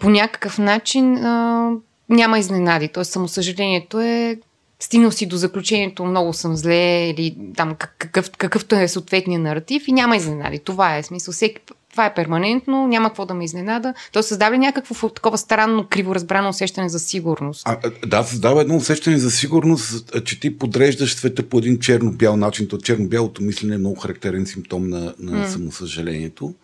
по 0.00 0.10
някакъв 0.10 0.58
начин 0.58 1.16
а, 1.16 1.70
няма 2.08 2.38
изненади? 2.38 2.88
Тоест 2.88 3.12
самосъжалението 3.12 4.00
е 4.00 4.38
стигнал 4.80 5.10
си 5.10 5.26
до 5.26 5.36
заключението 5.36 6.04
много 6.04 6.32
съм 6.32 6.56
зле 6.56 7.08
или 7.08 7.36
там 7.56 7.74
как- 7.74 7.96
какъв, 7.98 8.30
какъвто 8.30 8.76
е 8.76 8.88
съответния 8.88 9.40
наратив 9.40 9.88
и 9.88 9.92
няма 9.92 10.16
изненади. 10.16 10.58
Това 10.58 10.96
е 10.96 11.02
смисъл. 11.02 11.32
Всеки, 11.32 11.60
това 11.90 12.06
е 12.06 12.14
перманентно, 12.14 12.86
няма 12.86 13.08
какво 13.08 13.26
да 13.26 13.34
ме 13.34 13.44
изненада. 13.44 13.94
То 14.12 14.22
създава 14.22 14.54
ли 14.54 14.58
някакво 14.58 15.08
такова 15.08 15.38
странно, 15.38 15.86
криворазбрано 15.90 16.48
усещане 16.48 16.88
за 16.88 16.98
сигурност? 16.98 17.62
А, 17.64 17.78
да, 18.06 18.22
създава 18.22 18.60
едно 18.60 18.76
усещане 18.76 19.18
за 19.18 19.30
сигурност, 19.30 20.24
че 20.24 20.40
ти 20.40 20.58
подреждаш 20.58 21.14
света 21.14 21.48
по 21.48 21.58
един 21.58 21.78
черно-бял 21.78 22.36
начин. 22.36 22.68
То 22.68 22.78
черно-бялото 22.78 23.42
мислене 23.42 23.74
е 23.74 23.78
много 23.78 24.00
характерен 24.00 24.46
симптом 24.46 24.88
на, 24.88 25.14
на 25.18 25.46
mm. 25.46 25.46
самосъжалението. 25.46 26.54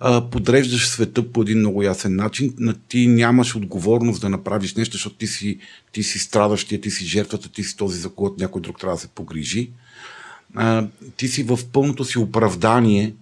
А, 0.00 0.30
подреждаш 0.30 0.88
света 0.88 1.32
по 1.32 1.42
един 1.42 1.58
много 1.58 1.82
ясен 1.82 2.16
начин. 2.16 2.54
На 2.58 2.74
ти 2.74 3.06
нямаш 3.06 3.56
отговорност 3.56 4.20
да 4.20 4.28
направиш 4.28 4.74
нещо, 4.74 4.92
защото 4.92 5.16
ти 5.16 5.26
си, 5.26 5.58
ти 5.92 6.02
си 6.02 6.18
страдащия, 6.18 6.80
ти 6.80 6.90
си 6.90 7.04
жертвата, 7.04 7.48
ти 7.48 7.64
си 7.64 7.76
този, 7.76 8.00
за 8.00 8.08
когото 8.08 8.36
някой 8.38 8.62
друг 8.62 8.80
трябва 8.80 8.96
да 8.96 9.00
се 9.00 9.08
погрижи. 9.08 9.70
А, 10.54 10.86
ти 11.16 11.28
си 11.28 11.42
в 11.42 11.58
пълното 11.72 12.04
си 12.04 12.18
оправдание 12.18 13.14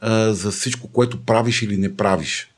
а, 0.00 0.34
за 0.34 0.50
всичко, 0.50 0.88
което 0.88 1.24
правиш 1.24 1.62
или 1.62 1.76
не 1.76 1.96
правиш 1.96 2.50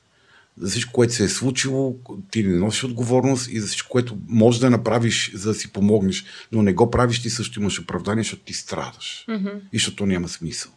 за 0.60 0.70
всичко, 0.70 0.92
което 0.92 1.14
се 1.14 1.24
е 1.24 1.28
случило, 1.28 1.96
ти 2.30 2.42
не 2.42 2.56
носиш 2.56 2.84
отговорност 2.84 3.48
и 3.50 3.60
за 3.60 3.66
всичко, 3.66 3.90
което 3.90 4.18
можеш 4.28 4.60
да 4.60 4.70
направиш, 4.70 5.32
за 5.34 5.48
да 5.48 5.54
си 5.54 5.72
помогнеш, 5.72 6.24
но 6.52 6.62
не 6.62 6.72
го 6.72 6.90
правиш, 6.90 7.22
ти 7.22 7.30
също 7.30 7.60
имаш 7.60 7.80
оправдание, 7.80 8.22
защото 8.22 8.42
ти 8.42 8.52
страдаш. 8.52 9.24
Mm-hmm. 9.28 9.60
И 9.72 9.78
защото 9.78 10.06
няма 10.06 10.28
смисъл. 10.28 10.72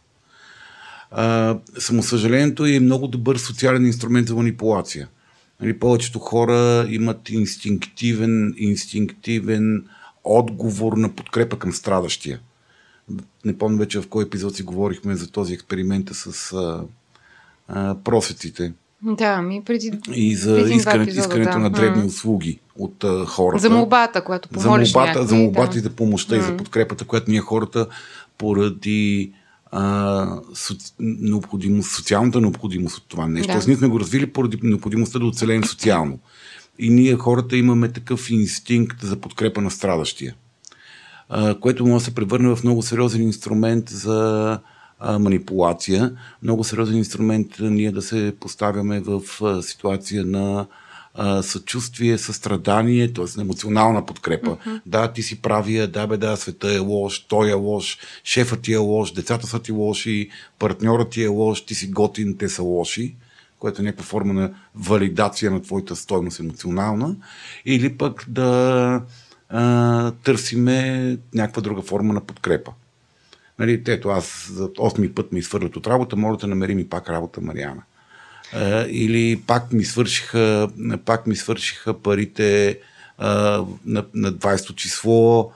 А, 1.10 1.56
самосъжалението 1.78 2.66
е 2.66 2.80
много 2.80 3.06
добър 3.06 3.36
социален 3.36 3.86
инструмент 3.86 4.28
за 4.28 4.34
манипулация. 4.34 5.08
Нали, 5.60 5.78
повечето 5.78 6.18
хора 6.18 6.86
имат 6.90 7.30
инстинктивен, 7.30 8.54
инстинктивен 8.56 9.84
отговор 10.24 10.92
на 10.92 11.08
подкрепа 11.08 11.58
към 11.58 11.72
страдащия. 11.72 12.40
не 13.44 13.58
помня 13.58 13.78
вече 13.78 14.00
в 14.00 14.08
кой 14.08 14.24
епизод 14.24 14.56
си 14.56 14.62
говорихме 14.62 15.16
за 15.16 15.30
този 15.30 15.54
експеримент 15.54 16.08
с 16.12 16.52
а, 16.52 16.82
а, 17.68 17.96
просеците. 18.04 18.72
Да, 19.02 19.42
ми 19.42 19.62
преди. 19.66 19.92
И 20.14 20.36
за 20.36 20.54
преди 20.54 20.74
искане, 20.74 21.02
епизода, 21.02 21.20
искането 21.20 21.52
да. 21.52 21.58
на 21.58 21.70
дребни 21.70 22.02
М. 22.02 22.06
услуги 22.06 22.58
от 22.78 23.04
а, 23.04 23.26
хората. 23.26 23.62
За 23.62 23.70
молбата, 23.70 24.24
която 24.24 24.48
за 24.52 24.64
помолиш 24.64 24.94
молбата, 24.94 25.12
някой, 25.12 25.28
за 25.28 25.34
молбата 25.34 25.72
да. 25.72 25.78
и 25.78 25.80
за 25.80 25.90
помощта 25.90 26.36
и 26.36 26.40
за 26.40 26.56
подкрепата, 26.56 27.04
която 27.04 27.30
ние 27.30 27.40
хората 27.40 27.86
поради 28.38 29.32
а, 29.72 30.40
соци... 30.54 30.92
необходимост, 30.98 31.90
социалната 31.90 32.40
необходимост 32.40 32.96
от 32.96 33.04
това 33.08 33.26
нещо. 33.28 33.46
Да. 33.46 33.52
Тоест, 33.52 33.68
ние 33.68 33.76
сме 33.76 33.88
го 33.88 34.00
развили 34.00 34.32
поради 34.32 34.58
необходимостта 34.62 35.18
да 35.18 35.26
оцелеем 35.26 35.64
социално. 35.64 36.18
И 36.78 36.90
ние 36.90 37.16
хората 37.16 37.56
имаме 37.56 37.88
такъв 37.88 38.30
инстинкт 38.30 39.02
за 39.02 39.16
подкрепа 39.16 39.60
на 39.60 39.70
страдащия, 39.70 40.34
а, 41.28 41.60
което 41.60 41.86
може 41.86 42.02
да 42.02 42.04
се 42.04 42.14
превърне 42.14 42.56
в 42.56 42.64
много 42.64 42.82
сериозен 42.82 43.22
инструмент 43.22 43.88
за 43.88 44.58
а, 44.98 45.18
манипулация, 45.18 46.12
много 46.42 46.64
сериозен 46.64 46.96
инструмент 46.96 47.46
ние 47.60 47.92
да 47.92 48.02
се 48.02 48.34
поставяме 48.40 49.00
в 49.00 49.22
а, 49.42 49.62
ситуация 49.62 50.24
на 50.24 50.66
а, 51.14 51.42
съчувствие, 51.42 52.18
състрадание, 52.18 53.12
т.е. 53.12 53.24
на 53.36 53.42
емоционална 53.42 54.06
подкрепа. 54.06 54.56
Mm-hmm. 54.56 54.80
Да, 54.86 55.12
ти 55.12 55.22
си 55.22 55.42
правия, 55.42 55.88
да 55.88 56.06
бе, 56.06 56.16
да, 56.16 56.36
света 56.36 56.74
е 56.74 56.78
лош, 56.78 57.20
той 57.20 57.50
е 57.50 57.54
лош, 57.54 57.98
шефът 58.24 58.62
ти 58.62 58.72
е 58.72 58.76
лош, 58.76 59.12
децата 59.12 59.46
са 59.46 59.62
ти 59.62 59.72
лоши, 59.72 60.28
партньорът 60.58 61.10
ти 61.10 61.22
е 61.22 61.28
лош, 61.28 61.60
ти 61.60 61.74
си 61.74 61.90
готин, 61.90 62.36
те 62.38 62.48
са 62.48 62.62
лоши 62.62 63.16
което 63.60 63.82
е 63.82 63.84
някаква 63.84 64.04
форма 64.04 64.32
на 64.32 64.54
валидация 64.74 65.50
на 65.50 65.62
твоята 65.62 65.96
стойност 65.96 66.40
емоционална, 66.40 67.16
или 67.66 67.96
пък 67.96 68.24
да 68.28 69.02
а, 69.48 70.10
търсиме 70.10 71.18
някаква 71.34 71.62
друга 71.62 71.82
форма 71.82 72.14
на 72.14 72.20
подкрепа. 72.20 72.72
Нали, 73.58 73.82
ето 73.86 74.08
аз 74.08 74.50
за 74.52 74.68
8 74.68 75.14
път 75.14 75.32
ме 75.32 75.38
изхвърлят 75.38 75.76
от 75.76 75.86
работа, 75.86 76.16
може 76.16 76.38
да 76.38 76.46
намери 76.46 76.74
ми 76.74 76.88
пак 76.88 77.08
работа, 77.08 77.40
Мариана. 77.40 77.82
Или 78.88 79.42
пак 79.46 79.72
ми 79.72 79.84
свършиха, 79.84 80.68
пак 81.04 81.26
ми 81.26 81.36
свършиха 81.36 81.94
парите 81.94 82.78
а, 83.18 83.64
на, 83.86 84.04
на 84.14 84.32
20 84.32 84.74
число, 84.74 85.52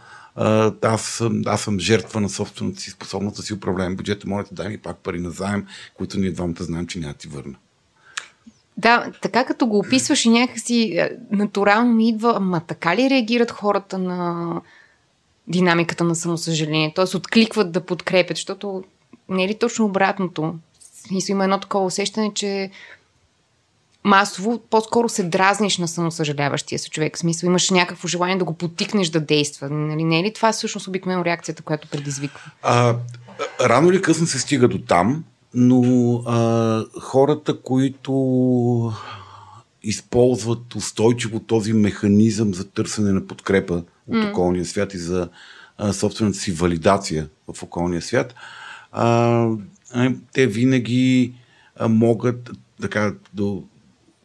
аз, 0.83 1.23
аз 1.47 1.63
съм 1.63 1.81
жертва 1.81 2.21
на 2.21 2.29
собствената 2.29 2.81
си 2.81 2.91
способност 2.91 3.37
да 3.37 3.43
си 3.43 3.55
управлявам 3.55 3.97
бюджета, 3.97 4.29
моля 4.29 4.43
да 4.43 4.63
дай 4.63 4.69
ми 4.69 4.79
пак 4.79 4.97
пари 4.97 5.21
на 5.21 5.31
заем, 5.31 5.67
които 5.95 6.19
ние 6.19 6.31
двамата 6.31 6.65
знаем, 6.65 6.87
че 6.87 6.99
няма 6.99 7.15
ти 7.15 7.29
върна. 7.29 7.55
Да, 8.77 9.13
така 9.23 9.45
като 9.45 9.67
го 9.67 9.79
описваш 9.79 10.25
и 10.25 10.29
някакси 10.29 10.83
е, 10.83 11.11
натурално 11.31 11.93
ми 11.93 12.09
идва, 12.09 12.33
ама 12.37 12.61
така 12.61 12.97
ли 12.97 13.11
реагират 13.11 13.51
хората 13.51 13.99
на 13.99 14.61
динамиката 15.49 16.05
на 16.05 16.15
самосъжаление? 16.15 16.93
Т.е. 16.97 17.17
откликват 17.17 17.73
да 17.73 17.81
подкрепят, 17.81 18.37
защото 18.37 18.85
не 19.29 19.45
е 19.45 19.49
ли 19.49 19.55
точно 19.55 19.85
обратното? 19.85 20.55
Смисъл, 21.07 21.35
има 21.35 21.45
едно 21.45 21.61
такова 21.61 21.85
усещане, 21.85 22.35
че 22.35 22.71
масово 24.05 24.59
по-скоро 24.71 25.09
се 25.09 25.23
дразниш 25.23 25.79
на 25.79 25.89
самосъжаляващия 25.89 26.79
се 26.79 26.91
човек. 26.91 27.17
В 27.17 27.19
смисъл, 27.19 27.47
имаш 27.47 27.71
някакво 27.71 28.09
желание 28.09 28.37
да 28.37 28.45
го 28.45 28.55
потикнеш 28.55 29.09
да 29.09 29.21
действа. 29.21 29.71
Нали? 29.71 30.05
Не 30.05 30.21
е 30.21 30.23
ли 30.23 30.33
това 30.33 30.53
всъщност 30.53 30.89
обикновено 30.89 31.25
реакцията, 31.25 31.63
която 31.63 31.89
предизвиква? 31.89 32.51
А, 32.63 32.97
рано 33.61 33.91
или 33.91 34.03
късно 34.03 34.27
се 34.27 34.39
стига 34.39 34.69
до 34.69 34.79
там, 34.79 35.25
но 35.55 36.15
а, 36.27 36.85
хората, 37.01 37.61
които 37.61 38.93
използват 39.83 40.75
устойчиво 40.75 41.41
този 41.41 41.73
механизъм 41.73 42.55
за 42.55 42.65
търсене 42.71 43.13
на 43.13 43.27
подкрепа 43.27 43.75
от 44.09 44.17
mm. 44.17 44.31
околния 44.31 44.65
свят 44.65 44.95
и 44.95 44.99
за 44.99 45.29
а, 45.79 45.93
собствената 45.93 46.39
си 46.39 46.53
валидация 46.53 47.29
в 47.53 47.63
околния 47.63 48.03
свят, 48.03 48.35
а, 48.93 49.47
те 50.33 50.47
винаги 50.47 51.35
могат 51.89 52.51
така 52.81 53.15
да 53.35 53.57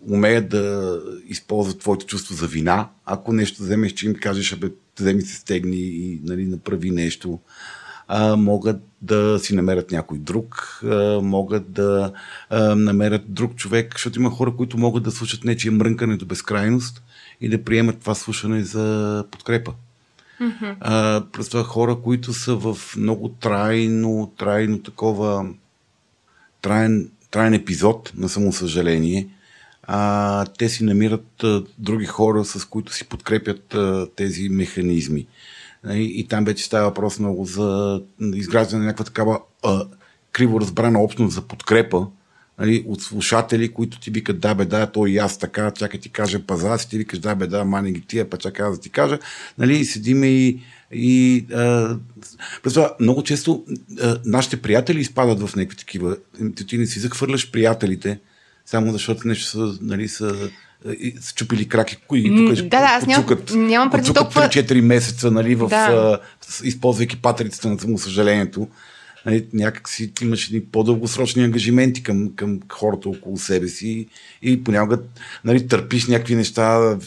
умеят 0.10 0.50
да 0.50 1.00
използват 1.28 1.80
твоето 1.80 2.06
чувство 2.06 2.36
за 2.36 2.48
вина. 2.48 2.90
Ако 3.06 3.34
нещо 3.34 3.64
вземеш, 3.64 3.92
че 3.92 4.06
им 4.06 4.16
кажеш, 4.16 4.54
абе, 4.54 4.72
вземи 5.00 5.22
се 5.22 5.36
стегни 5.36 5.78
и 5.78 6.22
нали, 6.24 6.46
направи 6.46 6.92
нещо, 6.92 7.40
а, 8.08 8.36
могат 8.36 8.82
да 9.02 9.40
си 9.40 9.56
намерят 9.56 9.92
някой 9.92 10.18
друг, 10.18 10.80
а, 10.84 11.20
могат 11.22 11.72
да 11.72 12.12
а, 12.50 12.76
намерят 12.76 13.22
друг 13.28 13.56
човек, 13.56 13.94
защото 13.94 14.20
има 14.20 14.30
хора, 14.30 14.56
които 14.56 14.78
могат 14.78 15.04
да 15.04 15.12
слушат 15.12 15.44
нечия 15.44 15.72
мрънкане 15.72 16.18
до 16.18 16.26
безкрайност 16.26 17.04
и 17.42 17.50
да 17.50 17.64
приемат 17.64 18.00
това 18.00 18.16
слушане 18.16 18.64
за 18.64 19.26
подкрепа. 19.32 19.74
През 21.32 21.50
това 21.50 21.64
хора, 21.64 21.96
които 22.04 22.34
са 22.34 22.56
в 22.56 22.78
много 22.98 23.30
трайно, 23.30 24.34
трайно 24.38 24.84
такова 24.84 25.46
траен, 26.62 27.12
траен 27.32 27.54
епизод 27.54 28.12
на 28.16 28.30
самосъжаление, 28.30 29.28
а, 29.84 30.46
те 30.46 30.70
си 30.70 30.84
намират 30.84 31.44
а, 31.44 31.64
други 31.78 32.06
хора, 32.06 32.46
с 32.46 32.66
които 32.66 32.94
си 32.94 33.10
подкрепят 33.10 33.74
а, 33.74 34.08
тези 34.16 34.50
механизми. 34.50 35.28
И, 35.90 36.20
и 36.20 36.28
там 36.28 36.46
вече 36.46 36.66
става 36.66 36.88
въпрос 36.88 37.20
много 37.20 37.46
за 37.46 38.02
изграждане 38.22 38.80
на 38.80 38.86
някаква 38.86 39.06
такава 39.06 39.40
а, 39.64 39.86
криво 40.32 40.62
разбрана 40.62 41.00
общност 41.00 41.36
за 41.36 41.42
подкрепа 41.42 42.08
нали, 42.60 42.84
от 42.88 43.02
слушатели, 43.02 43.70
които 43.70 44.00
ти 44.00 44.12
викат 44.12 44.40
да 44.40 44.54
бе, 44.56 44.66
да, 44.66 44.88
той 44.88 45.10
и 45.12 45.18
аз 45.18 45.38
така, 45.38 45.72
чакай 45.72 46.00
ти 46.00 46.10
кажа 46.10 46.40
паза, 46.40 46.78
си 46.78 46.90
ти 46.90 46.98
викаш 46.98 47.20
да 47.20 47.36
бе, 47.36 47.48
да, 47.48 47.66
мани 47.66 47.92
ги 47.92 48.02
тия, 48.02 48.30
па 48.30 48.38
чакай 48.38 48.66
аз 48.66 48.76
да 48.76 48.82
ти 48.82 48.90
кажа. 48.90 49.20
Нали, 49.58 49.78
и 49.78 49.86
седиме 49.86 50.28
и, 50.28 50.60
и 50.92 51.46
а, 51.54 51.96
това, 52.64 52.94
много 53.00 53.24
често 53.24 53.64
а, 54.02 54.20
нашите 54.26 54.62
приятели 54.62 55.00
изпадат 55.00 55.42
в 55.42 55.56
някакви 55.56 55.78
такива. 55.78 56.18
Ти, 56.56 56.68
ти 56.68 56.78
не 56.78 56.86
си 56.86 57.00
захвърляш 57.00 57.52
приятелите, 57.52 58.20
само 58.66 58.92
защото 58.92 59.28
нещо 59.28 59.46
са, 59.46 59.78
нали, 59.82 60.08
са 60.08 60.50
са 61.22 61.34
чупили 61.36 61.68
краки 61.68 61.98
и 62.14 62.30
М, 62.32 62.38
тук 62.38 62.56
да, 62.56 62.64
да, 62.70 62.78
аз 62.78 63.06
нямам- 63.06 63.26
подсукат, 63.26 63.56
нямам 63.56 63.90
толкова- 64.14 64.42
3-4 64.42 64.82
месеца, 64.82 65.32
нали, 65.32 65.56
в, 65.56 65.68
Да. 65.68 65.76
а, 65.76 66.20
използвайки 66.64 67.22
патрицата 67.22 67.70
на 67.70 67.80
самосъжалението. 67.80 68.68
Нали, 69.30 69.46
някак 69.54 69.90
си 69.90 70.12
имаш 70.22 70.48
едни 70.48 70.62
по-дългосрочни 70.62 71.44
ангажименти 71.44 72.04
към, 72.04 72.36
към 72.36 72.60
хората 72.70 73.10
около 73.10 73.38
себе 73.38 73.68
си 73.68 74.08
и 74.42 74.64
понякога 74.64 75.00
нали, 75.46 75.68
търпиш 75.68 76.08
някакви 76.08 76.36
неща, 76.36 76.98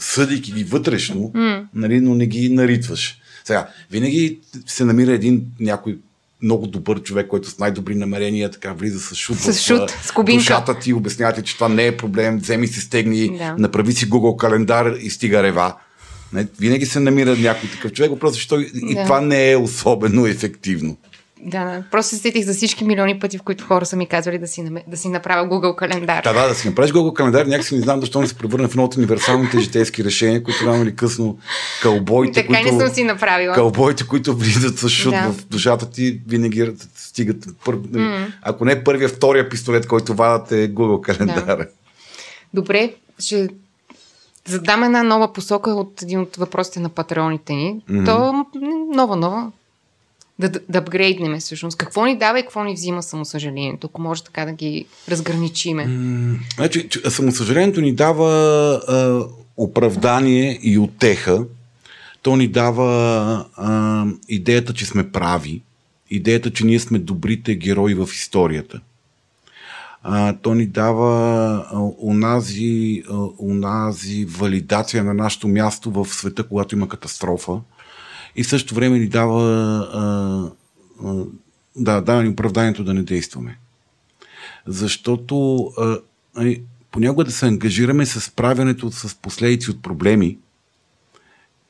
съдейки 0.00 0.52
ги 0.52 0.64
вътрешно, 0.64 1.32
mm. 1.34 1.64
нали, 1.74 2.00
но 2.00 2.14
не 2.14 2.26
ги 2.26 2.48
наритваш. 2.48 3.18
Сега, 3.44 3.68
винаги 3.90 4.38
се 4.66 4.84
намира 4.84 5.12
един 5.12 5.46
някой 5.60 5.98
много 6.42 6.66
добър 6.66 7.02
човек, 7.02 7.26
който 7.26 7.50
с 7.50 7.58
най-добри 7.58 7.94
намерения 7.94 8.50
така 8.50 8.72
влиза 8.72 9.00
с 9.00 9.14
шут, 9.14 9.38
С 9.38 9.62
шут, 9.62 9.90
с 10.02 10.10
кубинка. 10.10 10.40
душата 10.40 10.78
ти, 10.78 10.92
обяснява 10.92 11.32
ти, 11.32 11.42
че 11.42 11.54
това 11.54 11.68
не 11.68 11.86
е 11.86 11.96
проблем, 11.96 12.38
вземи 12.38 12.66
си 12.66 12.80
стегни, 12.80 13.38
Да. 13.38 13.54
направи 13.58 13.92
си 13.92 14.10
Google 14.10 14.36
календар 14.36 14.94
и 15.00 15.10
стига 15.10 15.42
рева. 15.42 15.74
Не, 16.32 16.46
винаги 16.60 16.86
се 16.86 17.00
намира 17.00 17.36
някой 17.36 17.70
такъв 17.70 17.92
човек, 17.92 18.10
въпросът 18.10 18.34
е, 18.34 18.38
защото 18.38 18.62
и 18.74 18.94
Да. 18.94 19.04
това 19.04 19.20
не 19.20 19.50
е 19.50 19.56
особено 19.56 20.26
ефективно. 20.26 20.96
Да, 21.44 21.64
да. 21.64 21.84
Просто 21.90 22.16
се 22.16 22.22
сетих 22.22 22.44
за 22.44 22.54
всички 22.54 22.84
милиони 22.84 23.18
пъти, 23.18 23.38
в 23.38 23.42
които 23.42 23.64
хора 23.64 23.86
са 23.86 23.96
ми 23.96 24.06
казвали 24.06 24.38
да 24.38 24.46
си, 24.46 24.64
да 24.86 24.96
си 24.96 25.08
направя 25.08 25.48
Google 25.48 25.74
календар. 25.74 26.22
Да, 26.22 26.32
да, 26.32 26.48
да 26.48 26.54
си 26.54 26.68
направиш 26.68 26.92
Google 26.92 27.12
календар, 27.12 27.46
някакси 27.46 27.74
не 27.74 27.80
знам 27.80 28.00
защо 28.00 28.20
не 28.20 28.26
се 28.26 28.34
превърне 28.34 28.68
в 28.68 28.70
едно 28.70 28.84
от 28.84 28.96
универсалните 28.96 29.60
житейски 29.60 30.04
решения, 30.04 30.42
които 30.42 30.66
рано 30.66 30.82
или 30.82 30.96
късно 30.96 31.38
кълбойте, 31.82 32.32
така 32.32 32.60
които, 32.60 32.74
не 32.74 32.80
съм 32.80 32.94
си 32.94 33.04
направила. 33.04 33.54
кълбойте, 33.54 34.06
които 34.06 34.34
влизат 34.36 34.78
с 34.78 34.88
шут 34.88 35.12
Да. 35.12 35.32
в 35.32 35.46
душата 35.46 35.90
ти, 35.90 36.20
винаги 36.28 36.72
стигат. 36.94 37.46
Пър... 37.64 37.76
Mm. 37.76 38.26
Ако 38.42 38.64
не 38.64 38.84
първия, 38.84 39.08
втория 39.08 39.48
пистолет, 39.48 39.86
който 39.86 40.14
вадат 40.14 40.52
е 40.52 40.70
Google 40.74 41.00
календара. 41.00 41.66
Добре, 42.54 42.94
ще 43.18 43.48
задам 44.46 44.84
една 44.84 45.02
нова 45.02 45.32
посока 45.32 45.70
от 45.70 46.02
един 46.02 46.20
от 46.20 46.36
въпросите 46.36 46.80
на 46.80 46.88
патреоните 46.88 47.52
ни. 47.52 47.80
Mm-hmm. 47.90 48.06
То 48.06 48.46
нова, 48.96 49.16
нова. 49.16 49.50
Да, 50.38 50.48
да, 50.68 50.78
апгрейднем 50.78 51.38
всъщност. 51.38 51.78
Какво 51.78 52.04
ни 52.04 52.18
дава 52.18 52.38
и 52.38 52.42
какво 52.42 52.64
ни 52.64 52.74
взима 52.74 53.02
самосъжалението, 53.02 53.86
ако 53.86 54.02
може 54.02 54.24
така 54.24 54.44
да 54.44 54.52
ги 54.52 54.86
разграничиме. 55.08 55.84
М, 55.86 56.38
Значи, 56.56 56.88
самосъжалението 57.08 57.80
ни 57.80 57.94
дава 57.94 58.30
а, 58.88 59.24
оправдание 59.56 60.58
и 60.62 60.78
отеха. 60.78 61.44
То 62.22 62.36
ни 62.36 62.48
дава 62.48 63.46
а, 63.56 64.04
идеята, 64.28 64.74
че 64.74 64.86
сме 64.86 65.12
прави. 65.12 65.62
Идеята, 66.10 66.52
че 66.52 66.66
ние 66.66 66.80
сме 66.80 66.98
добрите 66.98 67.54
герои 67.54 67.94
в 67.94 68.08
историята. 68.12 68.80
А, 70.02 70.32
то 70.32 70.54
ни 70.54 70.66
дава 70.66 71.64
унази, 71.98 73.02
унази 73.38 74.24
валидация 74.24 75.04
на 75.04 75.14
нашето 75.14 75.48
място 75.48 75.90
в 75.90 76.06
света, 76.08 76.42
когато 76.42 76.74
има 76.74 76.88
катастрофа. 76.88 77.60
И 78.38 78.44
в 78.44 78.48
същото 78.48 78.74
време 78.74 78.98
ни 78.98 79.08
дава, 79.08 79.42
а, 79.92 80.50
а, 81.06 81.24
да, 81.76 82.00
дава 82.00 82.22
ни 82.22 82.28
оправданието 82.28 82.84
да 82.84 82.94
не 82.94 83.02
действаме 83.02 83.58
защото 84.68 85.64
а, 85.78 85.98
ай, 86.34 86.62
понякога 86.90 87.24
да 87.24 87.30
се 87.30 87.46
ангажираме 87.46 88.06
с 88.06 88.20
справянето 88.20 88.90
с 88.90 89.14
последици 89.14 89.70
от 89.70 89.82
проблеми 89.82 90.38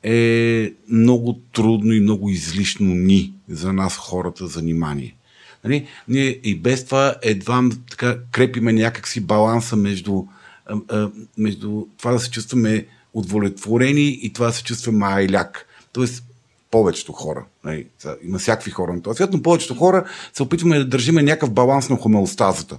е 0.03 0.73
много 0.89 1.39
трудно 1.53 1.93
и 1.93 1.99
много 1.99 2.29
излишно 2.29 2.95
ни 2.95 3.33
за 3.49 3.73
нас 3.73 3.97
хората 3.97 4.47
занимание. 4.47 5.15
Нали? 5.63 5.87
Ние 6.07 6.39
и 6.43 6.55
без 6.55 6.85
това 6.85 7.15
едва 7.21 7.69
така 7.89 8.17
крепиме 8.31 8.73
някакси 8.73 9.19
баланса 9.21 9.75
между, 9.75 10.23
а, 10.65 10.77
а, 10.89 11.09
между 11.37 11.85
това 11.97 12.11
да 12.11 12.19
се 12.19 12.31
чувстваме 12.31 12.85
удовлетворени 13.13 14.19
и 14.21 14.33
това 14.33 14.47
да 14.47 14.53
се 14.53 14.63
чувстваме 14.63 15.05
айляк. 15.05 15.65
Тоест, 15.93 16.23
повечето 16.71 17.11
хора. 17.11 17.45
Нали, 17.63 17.87
има 18.23 18.39
всякакви 18.39 18.71
хора 18.71 18.93
на 18.93 19.01
този 19.01 19.15
свят, 19.15 19.29
но 19.33 19.41
повечето 19.41 19.75
хора 19.75 20.05
се 20.33 20.43
опитваме 20.43 20.77
да 20.77 20.85
държиме 20.85 21.23
някакъв 21.23 21.51
баланс 21.51 21.89
на 21.89 21.97
хомеостазата. 21.97 22.77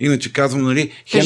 Иначе 0.00 0.32
казвам, 0.32 0.62
нали, 0.62 0.92
хем, 1.06 1.20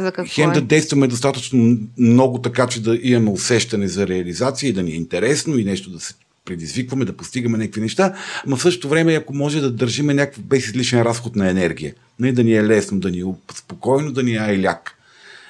да, 0.00 0.12
какво 0.12 0.34
хем 0.34 0.50
е? 0.50 0.54
да 0.54 0.60
действаме 0.60 1.06
достатъчно 1.06 1.78
много 1.98 2.38
така, 2.38 2.66
че 2.66 2.82
да 2.82 2.98
имаме 3.02 3.30
усещане 3.30 3.88
за 3.88 4.06
реализация 4.06 4.68
и 4.68 4.72
да 4.72 4.82
ни 4.82 4.90
е 4.90 4.94
интересно 4.94 5.58
и 5.58 5.64
нещо 5.64 5.90
да 5.90 6.00
се 6.00 6.14
предизвикваме, 6.44 7.04
да 7.04 7.16
постигаме 7.16 7.58
някакви 7.58 7.80
неща, 7.80 8.14
но 8.46 8.56
в 8.56 8.62
същото 8.62 8.88
време, 8.88 9.14
ако 9.14 9.34
може 9.34 9.60
да 9.60 9.70
държиме 9.70 10.14
някакъв 10.14 10.42
без 10.42 10.66
излишен 10.66 11.02
разход 11.02 11.36
на 11.36 11.50
енергия. 11.50 11.94
Не 12.18 12.32
да 12.32 12.44
ни 12.44 12.54
е 12.54 12.64
лесно, 12.64 13.00
да 13.00 13.10
ни 13.10 13.20
е 13.20 13.24
спокойно, 13.54 14.12
да 14.12 14.22
ни 14.22 14.34
е 14.34 14.38
айляк. 14.38 14.94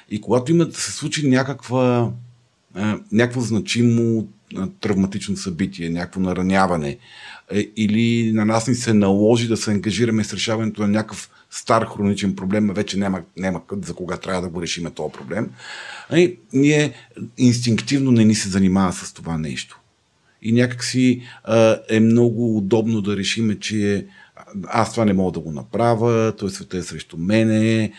И 0.09 0.21
когато 0.21 0.51
има 0.51 0.65
да 0.65 0.79
се 0.79 0.91
случи 0.91 1.27
някаква, 1.27 2.11
някакво 3.11 3.41
значимо 3.41 4.27
травматично 4.79 5.37
събитие, 5.37 5.89
някакво 5.89 6.21
нараняване, 6.21 6.97
е, 7.51 7.67
или 7.75 8.31
на 8.31 8.45
нас 8.45 8.67
ни 8.67 8.75
се 8.75 8.93
наложи 8.93 9.47
да 9.47 9.57
се 9.57 9.71
ангажираме 9.71 10.23
с 10.23 10.33
решаването 10.33 10.81
на 10.81 10.87
някакъв 10.87 11.29
стар 11.51 11.85
хроничен 11.85 12.35
проблем, 12.35 12.71
вече 12.73 12.97
няма, 12.97 13.21
няма 13.37 13.61
за 13.81 13.93
кога 13.93 14.17
трябва 14.17 14.41
да 14.41 14.49
го 14.49 14.61
решиме 14.61 14.89
този 14.89 15.13
проблем. 15.13 15.49
И 16.15 16.35
ние 16.53 16.93
инстинктивно 17.37 18.11
не 18.11 18.25
ни 18.25 18.35
се 18.35 18.49
занимава 18.49 18.93
с 18.93 19.13
това 19.13 19.37
нещо. 19.37 19.79
И 20.41 20.51
някакси 20.51 21.21
а, 21.43 21.77
е 21.89 21.99
много 21.99 22.57
удобно 22.57 23.01
да 23.01 23.17
решиме, 23.17 23.59
че 23.59 24.05
аз 24.67 24.91
това 24.91 25.05
не 25.05 25.13
мога 25.13 25.31
да 25.31 25.39
го 25.39 25.51
направя, 25.51 26.33
той 26.37 26.49
света 26.49 26.77
е 26.77 26.81
срещу 26.81 27.17
мене, 27.17 27.91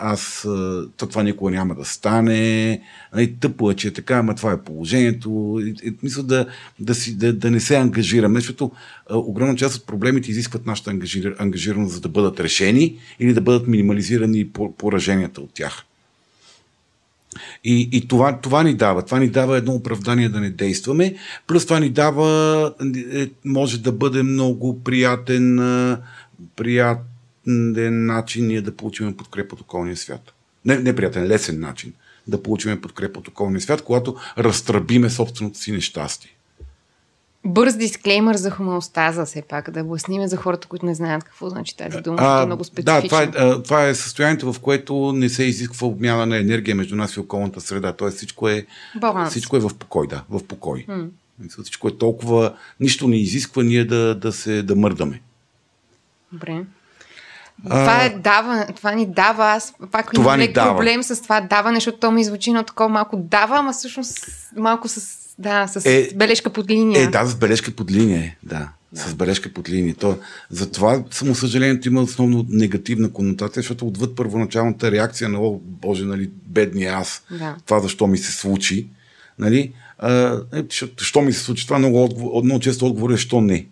аз 0.00 0.48
това 0.96 1.22
никога 1.22 1.50
няма 1.50 1.74
да 1.74 1.84
стане, 1.84 2.80
нали, 3.14 3.36
тъпо 3.40 3.70
е, 3.70 3.74
че 3.74 3.88
е 3.88 3.92
така, 3.92 4.14
ама 4.14 4.34
това 4.34 4.52
е 4.52 4.62
положението. 4.62 5.60
мисля 6.02 6.22
да, 6.22 6.46
да, 6.80 6.94
си, 6.94 7.18
да, 7.18 7.32
да 7.32 7.50
не 7.50 7.60
се 7.60 7.76
ангажираме, 7.76 8.40
защото 8.40 8.70
огромна 9.10 9.56
част 9.56 9.76
от 9.76 9.86
проблемите 9.86 10.30
изискват 10.30 10.66
нашата 10.66 10.90
ангажираност, 11.38 11.94
за 11.94 12.00
да 12.00 12.08
бъдат 12.08 12.40
решени 12.40 12.98
или 13.20 13.34
да 13.34 13.40
бъдат 13.40 13.66
минимализирани 13.66 14.50
пораженията 14.78 15.40
от 15.40 15.54
тях. 15.54 15.84
И, 17.64 17.88
и 17.92 18.08
това, 18.08 18.38
това 18.40 18.62
ни 18.62 18.74
дава. 18.74 19.02
Това 19.02 19.18
ни 19.18 19.28
дава 19.28 19.56
едно 19.56 19.72
оправдание 19.72 20.28
да 20.28 20.40
не 20.40 20.50
действаме. 20.50 21.14
Плюс 21.46 21.64
това 21.64 21.80
ни 21.80 21.90
дава, 21.90 22.74
е, 23.12 23.28
може 23.44 23.78
да 23.78 23.92
бъде 23.92 24.22
много 24.22 24.84
приятен, 24.84 25.56
приятен 26.56 28.06
начин 28.06 28.46
ние 28.46 28.60
да 28.60 28.76
получим 28.76 29.16
подкрепа 29.16 29.54
от 29.54 29.60
околния 29.60 29.96
свят. 29.96 30.32
Не, 30.64 30.78
не 30.78 30.96
приятен, 30.96 31.26
лесен 31.26 31.60
начин 31.60 31.92
да 32.26 32.42
получим 32.42 32.80
подкрепа 32.80 33.20
от 33.20 33.28
околния 33.28 33.60
свят, 33.60 33.82
когато 33.82 34.16
разтръбиме 34.38 35.10
собственото 35.10 35.58
си 35.58 35.72
нещастие. 35.72 36.30
Бърз 37.44 37.76
дисклеймер 37.76 38.36
за 38.36 38.50
хомеостаза, 38.50 39.24
все 39.24 39.42
пак, 39.42 39.70
да 39.70 39.80
обясним 39.80 40.26
за 40.26 40.36
хората, 40.36 40.68
които 40.68 40.86
не 40.86 40.94
знаят 40.94 41.24
какво 41.24 41.50
значи 41.50 41.76
тази 41.76 42.00
дума, 42.00 42.18
а, 42.20 42.42
е 42.42 42.46
много 42.46 42.64
специфично. 42.64 43.00
Да, 43.00 43.30
това 43.30 43.52
е, 43.52 43.62
това 43.62 43.86
е 43.86 43.94
състоянието, 43.94 44.52
в 44.52 44.60
което 44.60 45.12
не 45.12 45.28
се 45.28 45.44
изисква 45.44 45.86
обмяна 45.86 46.26
на 46.26 46.36
енергия 46.36 46.74
между 46.74 46.96
нас 46.96 47.16
и 47.16 47.20
околната 47.20 47.60
среда. 47.60 47.92
Тоест 47.92 48.16
всичко 48.16 48.48
е, 48.48 48.66
Баланс. 48.96 49.30
всичко 49.30 49.56
е 49.56 49.60
в 49.60 49.70
покой, 49.78 50.06
да, 50.06 50.24
в 50.30 50.44
покой. 50.44 50.84
М. 50.88 51.06
Всичко 51.62 51.88
е 51.88 51.98
толкова, 51.98 52.54
нищо 52.80 53.08
не 53.08 53.16
изисква 53.16 53.62
ние 53.62 53.84
да, 53.84 54.14
да 54.14 54.32
се 54.32 54.62
да 54.62 54.76
мърдаме. 54.76 55.20
Добре. 56.32 56.64
Това, 57.64 58.04
е 58.04 58.10
дава, 58.10 58.66
това 58.76 58.92
ни 58.92 59.06
дава, 59.06 59.44
аз 59.44 59.74
пак 59.90 60.12
това 60.14 60.34
имам 60.34 60.52
дава. 60.52 60.76
проблем 60.76 61.02
с 61.02 61.22
това 61.22 61.40
даване, 61.40 61.76
защото 61.76 61.98
то 61.98 62.10
ми 62.10 62.24
звучи 62.24 62.52
на 62.52 62.64
такова 62.64 62.88
малко 62.88 63.16
дава, 63.16 63.58
ама 63.58 63.72
всъщност 63.72 64.26
малко 64.56 64.88
с 64.88 65.20
да, 65.40 65.66
с 65.66 65.86
е, 65.86 66.10
бележка 66.14 66.50
под 66.50 66.70
линия. 66.70 67.02
Е, 67.02 67.06
да, 67.06 67.26
с 67.26 67.34
бележка 67.34 67.70
под 67.70 67.90
линия, 67.90 68.36
да. 68.42 68.68
да. 68.92 69.00
С 69.00 69.14
бележка 69.14 69.52
под 69.52 69.68
линия. 69.68 69.94
То, 69.94 70.18
затова 70.50 71.02
само 71.10 71.34
съжалението 71.34 71.88
има 71.88 72.00
основно 72.00 72.46
негативна 72.48 73.12
конотация, 73.12 73.60
защото 73.60 73.86
отвъд 73.86 74.16
първоначалната 74.16 74.90
реакция 74.90 75.28
на, 75.28 75.40
о, 75.40 75.60
боже, 75.62 76.04
нали, 76.04 76.30
бедния 76.46 76.94
аз, 76.94 77.22
да. 77.38 77.56
това 77.66 77.80
защо 77.80 78.06
ми 78.06 78.18
се 78.18 78.32
случи, 78.32 78.88
нали, 79.38 79.72
а, 79.98 80.40
е, 80.52 80.64
що 80.96 81.20
ми 81.20 81.32
се 81.32 81.40
случи, 81.40 81.66
това 81.66 81.78
много, 81.78 82.04
отговор, 82.04 82.42
много 82.44 82.60
често 82.60 82.86
отговор 82.86 83.10
е, 83.10 83.16
що 83.16 83.40
не. 83.40 83.66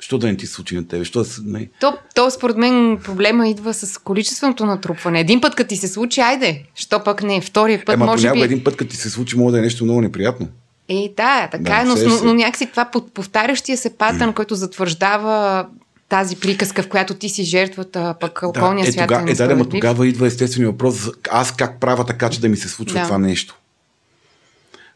Що 0.00 0.18
да 0.18 0.26
не 0.26 0.36
ти 0.36 0.46
се 0.46 0.52
случи 0.52 0.76
на 0.76 0.88
тебе? 0.88 1.04
Що 1.04 1.24
не? 1.44 1.68
То, 1.80 1.98
то, 2.14 2.30
според 2.30 2.56
мен, 2.56 2.98
проблема 3.04 3.48
идва 3.48 3.74
с 3.74 3.98
количественото 3.98 4.66
натрупване. 4.66 5.20
Един 5.20 5.40
път, 5.40 5.54
като 5.54 5.68
ти 5.68 5.76
се 5.76 5.88
случи, 5.88 6.20
айде. 6.20 6.62
Що 6.74 7.04
пък 7.04 7.22
не? 7.22 7.40
Втория 7.40 7.84
път, 7.84 7.94
Ема, 7.94 8.06
може 8.06 8.32
би... 8.32 8.40
един 8.40 8.64
път, 8.64 8.76
като 8.76 8.90
ти 8.90 8.96
се 8.96 9.10
случи, 9.10 9.36
може 9.36 9.52
да 9.52 9.58
е 9.58 9.62
нещо 9.62 9.84
много 9.84 10.00
неприятно. 10.00 10.48
Е, 10.88 11.12
да, 11.16 11.48
така 11.52 11.62
да, 11.62 11.80
е, 11.80 11.84
но, 11.84 11.94
но, 12.08 12.24
но 12.24 12.34
някакси 12.34 12.66
това 12.66 12.90
повтарящия 13.14 13.76
се 13.76 13.96
патърн, 13.96 14.32
който 14.32 14.54
затвърждава 14.54 15.66
тази 16.08 16.36
приказка, 16.36 16.82
в 16.82 16.88
която 16.88 17.14
ти 17.14 17.28
си 17.28 17.44
жертвата, 17.44 18.14
пък 18.20 18.42
околния 18.42 18.84
да, 18.84 18.88
е, 18.88 18.92
свят 18.92 19.08
тога, 19.08 19.24
е, 19.28 19.32
е 19.32 19.34
да, 19.34 19.56
но 19.56 19.68
тогава 19.68 20.06
идва 20.06 20.26
естествения 20.26 20.70
въпрос, 20.70 21.10
аз 21.30 21.56
как 21.56 21.80
правя 21.80 22.06
така, 22.06 22.30
че 22.30 22.40
да 22.40 22.48
ми 22.48 22.56
се 22.56 22.68
случва 22.68 22.98
да. 22.98 23.04
това 23.04 23.18
нещо. 23.18 23.58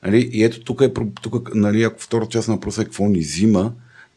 Нали? 0.04 0.30
И 0.32 0.44
ето 0.44 0.60
тук 0.60 0.80
е, 0.80 0.92
тук, 1.22 1.54
нали, 1.54 1.82
ако 1.82 2.00
втора 2.00 2.26
част 2.26 2.48
на 2.48 2.54
въпроса 2.54 2.82
е 2.82 2.84
какво 2.84 3.08
ни 3.08 3.18
взима, 3.18 3.72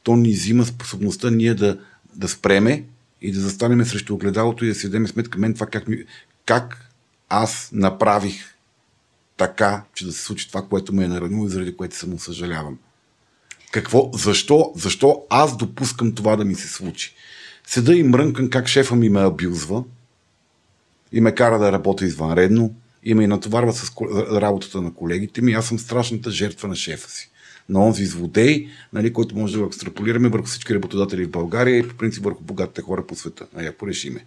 то 0.05 0.15
ни 0.15 0.31
взима 0.31 0.65
способността 0.65 1.29
ние 1.31 1.53
да, 1.53 1.79
да 2.15 2.27
спреме 2.27 2.83
и 3.21 3.31
да 3.31 3.39
застанем 3.39 3.85
срещу 3.85 4.13
огледалото 4.13 4.65
и 4.65 4.67
да 4.67 4.75
си 4.75 4.87
дадем 4.87 5.07
сметка 5.07 5.39
мен 5.39 5.53
това 5.53 5.67
как, 5.67 5.87
ми, 5.87 6.03
как 6.45 6.91
аз 7.29 7.69
направих 7.73 8.55
така, 9.37 9.83
че 9.93 10.05
да 10.05 10.13
се 10.13 10.23
случи 10.23 10.47
това, 10.47 10.61
което 10.61 10.93
ме 10.93 11.03
е 11.03 11.07
наранило 11.07 11.45
и 11.45 11.49
заради 11.49 11.77
което 11.77 11.95
само 11.95 12.19
съжалявам. 12.19 12.77
Какво? 13.71 14.11
Защо? 14.13 14.73
Защо 14.75 15.23
аз 15.29 15.57
допускам 15.57 16.15
това 16.15 16.35
да 16.35 16.45
ми 16.45 16.55
се 16.55 16.67
случи? 16.67 17.15
Седа 17.67 17.95
и 17.95 18.03
мрънкам 18.03 18.49
как 18.49 18.67
шефа 18.67 18.95
ми 18.95 19.09
ме 19.09 19.19
абюзва 19.19 19.83
и 21.11 21.21
ме 21.21 21.35
кара 21.35 21.59
да 21.59 21.71
работя 21.71 22.05
извънредно 22.05 22.75
и 23.03 23.13
ме 23.13 23.27
натоварва 23.27 23.73
с 23.73 23.91
работата 24.31 24.81
на 24.81 24.93
колегите 24.93 25.41
ми. 25.41 25.53
Аз 25.53 25.67
съм 25.67 25.79
страшната 25.79 26.31
жертва 26.31 26.67
на 26.67 26.75
шефа 26.75 27.09
си 27.09 27.31
на 27.69 27.85
онзи 27.85 28.05
злодей, 28.05 28.67
нали, 28.93 29.13
който 29.13 29.37
може 29.37 29.53
да 29.53 29.59
го 29.59 29.65
екстраполираме 29.65 30.29
върху 30.29 30.45
всички 30.45 30.75
работодатели 30.75 31.25
в 31.25 31.31
България 31.31 31.77
и 31.77 31.87
по 31.87 31.95
принцип 31.95 32.23
върху 32.23 32.43
богатите 32.43 32.81
хора 32.81 33.07
по 33.07 33.15
света. 33.15 33.47
А 33.55 33.63
я 33.63 33.77
порешиме. 33.77 34.25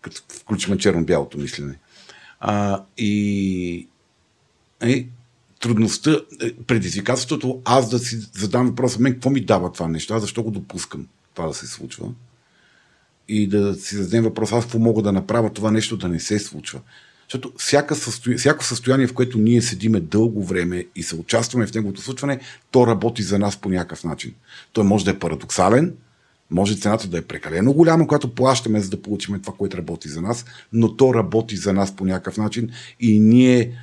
Като 0.00 0.22
включим 0.28 0.78
черно-бялото 0.78 1.38
мислене. 1.38 1.78
А, 2.40 2.82
и 2.98 3.88
е, 4.82 5.06
трудността, 5.60 6.20
е, 6.42 6.52
предизвикателството, 6.52 7.62
аз 7.64 7.90
да 7.90 7.98
си 7.98 8.16
задам 8.32 8.66
въпроса, 8.66 9.00
мен 9.00 9.12
какво 9.12 9.30
ми 9.30 9.40
дава 9.40 9.72
това 9.72 9.88
нещо, 9.88 10.14
аз 10.14 10.22
защо 10.22 10.42
го 10.42 10.50
допускам 10.50 11.06
това 11.34 11.46
да 11.48 11.54
се 11.54 11.66
случва 11.66 12.08
и 13.28 13.46
да 13.46 13.74
си 13.74 13.96
зададем 13.96 14.24
въпрос, 14.24 14.52
аз 14.52 14.64
какво 14.64 14.78
мога 14.78 15.02
да 15.02 15.12
направя 15.12 15.52
това 15.52 15.70
нещо 15.70 15.96
да 15.96 16.08
не 16.08 16.20
се 16.20 16.38
случва. 16.38 16.80
Защото 17.26 17.52
всяка 17.58 17.94
състоя... 17.94 18.38
всяко 18.38 18.64
състояние, 18.64 19.06
в 19.06 19.14
което 19.14 19.38
ние 19.38 19.62
седиме 19.62 20.00
дълго 20.00 20.44
време 20.44 20.84
и 20.96 21.02
се 21.02 21.16
участваме 21.16 21.66
в 21.66 21.74
неговото 21.74 22.00
случване, 22.00 22.40
то 22.70 22.86
работи 22.86 23.22
за 23.22 23.38
нас 23.38 23.56
по 23.56 23.68
някакъв 23.68 24.04
начин. 24.04 24.34
Той 24.72 24.84
може 24.84 25.04
да 25.04 25.10
е 25.10 25.18
парадоксален, 25.18 25.94
може 26.50 26.76
цената 26.76 27.08
да 27.08 27.18
е 27.18 27.22
прекалено 27.22 27.72
голяма, 27.72 28.06
когато 28.06 28.34
плащаме, 28.34 28.80
за 28.80 28.90
да 28.90 29.02
получим 29.02 29.40
това, 29.40 29.54
което 29.58 29.76
работи 29.76 30.08
за 30.08 30.22
нас, 30.22 30.44
но 30.72 30.96
то 30.96 31.14
работи 31.14 31.56
за 31.56 31.72
нас 31.72 31.96
по 31.96 32.04
някакъв 32.04 32.36
начин 32.36 32.70
и 33.00 33.20
ние 33.20 33.78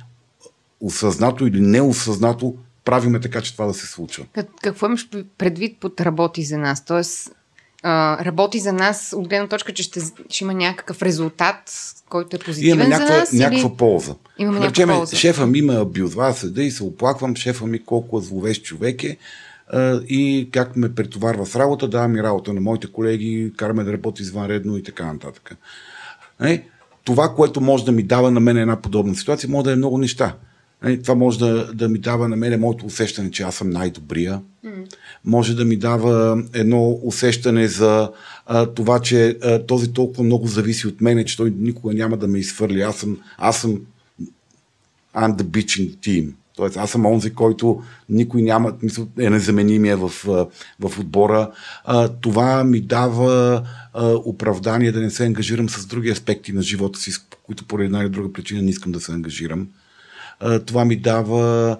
осъзнато 0.80 1.46
или 1.46 1.60
неосъзнато 1.60 2.56
правиме 2.84 3.20
така, 3.20 3.40
че 3.40 3.52
това 3.52 3.66
да 3.66 3.74
се 3.74 3.86
случва. 3.86 4.26
Какво 4.62 4.86
имаш 4.86 5.08
предвид 5.38 5.78
под 5.80 6.00
работи 6.00 6.42
за 6.42 6.58
нас? 6.58 6.84
Тоест, 6.84 7.30
а, 7.82 8.24
работи 8.24 8.58
за 8.58 8.72
нас 8.72 9.14
от 9.16 9.28
гледна 9.28 9.48
точка, 9.48 9.72
че 9.72 9.82
ще, 9.82 10.00
ще 10.28 10.44
има 10.44 10.54
някакъв 10.54 11.02
резултат, 11.02 11.56
който 12.08 12.36
е 12.36 12.38
позитивен 12.38 12.74
Имаме 12.74 12.88
някаква, 12.88 13.14
за 13.14 13.20
нас? 13.20 13.32
някаква 13.32 13.68
или... 13.68 13.76
полза. 13.76 14.14
Имаме 14.38 14.58
да 14.58 14.64
някаква 14.64 14.94
полза. 14.94 15.16
Шефа 15.16 15.46
ми 15.46 15.62
ме 15.62 15.76
абюзва, 15.76 16.32
седа 16.32 16.62
и 16.62 16.70
се 16.70 16.84
оплаквам, 16.84 17.36
шефа 17.36 17.66
ми 17.66 17.84
колко 17.84 18.18
е 18.18 18.22
зловещ 18.22 18.64
човек 18.64 19.04
е 19.04 19.16
а, 19.68 20.00
и 20.08 20.48
как 20.52 20.76
ме 20.76 20.94
претоварва 20.94 21.46
с 21.46 21.56
работа, 21.56 21.88
дава 21.88 22.08
ми 22.08 22.22
работа 22.22 22.52
на 22.52 22.60
моите 22.60 22.92
колеги, 22.92 23.52
караме 23.56 23.84
да 23.84 23.92
работи 23.92 24.22
извънредно 24.22 24.76
и 24.76 24.82
така 24.82 25.12
нататък. 25.12 25.56
Не? 26.40 26.64
Това, 27.04 27.34
което 27.34 27.60
може 27.60 27.84
да 27.84 27.92
ми 27.92 28.02
дава 28.02 28.30
на 28.30 28.40
мен 28.40 28.56
една 28.56 28.82
подобна 28.82 29.14
ситуация, 29.14 29.50
може 29.50 29.64
да 29.64 29.72
е 29.72 29.76
много 29.76 29.98
неща. 29.98 30.34
Нали, 30.82 31.02
това 31.02 31.14
може 31.14 31.38
да, 31.38 31.74
да 31.74 31.88
ми 31.88 31.98
дава 31.98 32.28
на 32.28 32.36
мене 32.36 32.56
моето 32.56 32.86
усещане, 32.86 33.30
че 33.30 33.42
аз 33.42 33.54
съм 33.54 33.70
най-добрия. 33.70 34.40
Mm. 34.66 34.94
Може 35.24 35.56
да 35.56 35.64
ми 35.64 35.76
дава 35.76 36.42
едно 36.54 37.00
усещане 37.02 37.68
за 37.68 38.10
а, 38.46 38.66
това, 38.66 39.00
че 39.00 39.38
а, 39.42 39.66
този 39.66 39.92
толкова 39.92 40.24
много 40.24 40.46
зависи 40.46 40.86
от 40.86 41.00
мене, 41.00 41.24
че 41.24 41.36
той 41.36 41.52
никога 41.58 41.94
няма 41.94 42.16
да 42.16 42.28
ме 42.28 42.38
изхвърли. 42.38 42.80
Аз 42.80 42.96
съм, 42.96 43.18
аз 43.38 43.60
съм 43.60 43.80
I'm 45.14 45.36
the 45.36 45.42
bitching 45.42 45.96
team. 45.96 46.32
Тоест, 46.56 46.76
аз 46.76 46.90
съм 46.90 47.06
онзи, 47.06 47.30
който 47.30 47.82
никой 48.08 48.42
няма, 48.42 48.72
мисъл, 48.82 49.06
е 49.18 49.30
незаменимия 49.30 49.96
в, 49.96 50.08
в 50.80 50.98
отбора. 50.98 51.50
А, 51.84 52.08
това 52.08 52.64
ми 52.64 52.80
дава 52.80 53.62
а, 53.92 54.14
оправдание 54.14 54.92
да 54.92 55.00
не 55.00 55.10
се 55.10 55.26
ангажирам 55.26 55.68
с 55.68 55.86
други 55.86 56.10
аспекти 56.10 56.52
на 56.52 56.62
живота 56.62 56.98
си, 56.98 57.12
които 57.42 57.64
по 57.64 57.78
една 57.78 58.02
или 58.02 58.08
друга 58.08 58.32
причина 58.32 58.62
не 58.62 58.70
искам 58.70 58.92
да 58.92 59.00
се 59.00 59.12
ангажирам. 59.12 59.68
Това 60.66 60.84
ми 60.84 60.96
дава 60.96 61.76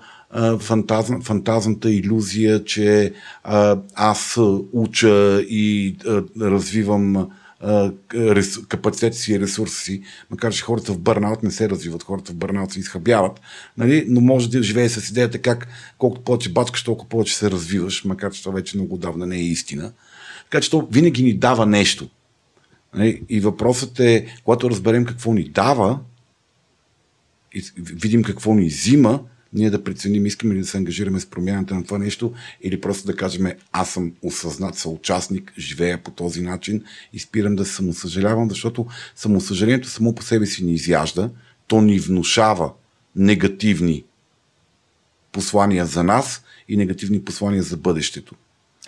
фантазм, 0.59 1.15
фантазната 1.23 1.91
иллюзия, 1.91 2.65
че 2.65 3.13
аз 3.95 4.39
уча 4.73 5.41
и 5.41 5.97
развивам 6.41 7.29
капацитета 8.69 9.17
си 9.17 9.33
и 9.33 9.41
ресурса 9.41 9.77
си, 9.77 10.03
макар 10.31 10.53
че 10.53 10.63
хората 10.63 10.93
в 10.93 10.99
бърнаут 10.99 11.43
не 11.43 11.51
се 11.51 11.69
развиват, 11.71 12.03
хората 12.03 12.33
в 12.33 12.35
бърнаут 12.35 12.73
се 12.73 12.81
изхабяват, 12.81 13.41
нали? 13.79 14.05
но 14.09 14.21
може 14.21 14.51
да 14.51 14.63
живее 14.63 14.89
с 14.89 15.11
идеята 15.11 15.39
как 15.39 15.69
колкото 15.99 16.25
повече 16.25 16.53
бачкаш, 16.53 16.83
толкова 16.85 17.09
повече 17.09 17.37
се 17.37 17.51
развиваш, 17.51 18.05
макар 18.05 18.33
че 18.33 18.43
това 18.43 18.55
вече 18.55 18.77
много 18.77 18.97
давна 18.97 19.27
не 19.27 19.37
е 19.37 19.43
истина. 19.43 19.93
Така 20.45 20.61
че 20.61 20.71
то 20.71 20.89
винаги 20.93 21.23
ни 21.23 21.35
дава 21.35 21.67
нещо. 21.67 22.09
Нали? 22.95 23.23
И 23.29 23.41
въпросът 23.41 24.01
е, 24.01 24.27
когато 24.45 24.71
разберем 24.71 25.05
какво 25.05 25.33
ни 25.33 25.45
дава, 25.45 25.99
видим 27.77 28.23
какво 28.23 28.55
ни 28.55 28.67
взима, 28.67 29.21
ние 29.53 29.71
да 29.71 29.85
преценим, 29.85 30.27
искаме 30.27 30.55
ли 30.55 30.59
да 30.59 30.67
се 30.67 30.79
ангажираме 30.79 31.21
с 31.21 31.27
промяната 31.27 31.75
на 31.75 31.85
това 31.85 31.99
нещо 31.99 32.33
или 32.63 32.81
просто 32.81 33.07
да 33.07 33.17
кажем, 33.17 33.47
аз 33.73 33.91
съм 33.91 34.13
осъзнат 34.23 34.75
съучастник, 34.75 35.53
живея 35.59 36.03
по 36.03 36.11
този 36.11 36.43
начин 36.43 36.85
и 37.13 37.19
спирам 37.19 37.57
да 37.57 37.65
се 37.65 37.75
самосъжалявам, 37.75 38.49
защото 38.49 38.87
самосъжалението 39.17 39.89
само 39.89 40.15
по 40.15 40.23
себе 40.23 40.47
си 40.47 40.65
ни 40.65 40.73
изяжда, 40.73 41.31
то 41.67 41.81
ни 41.81 41.99
внушава 41.99 42.73
негативни 43.17 44.05
послания 45.33 45.87
за 45.87 46.05
нас 46.05 46.45
и 46.69 46.77
негативни 46.77 47.25
послания 47.25 47.63
за 47.63 47.77
бъдещето. 47.77 48.35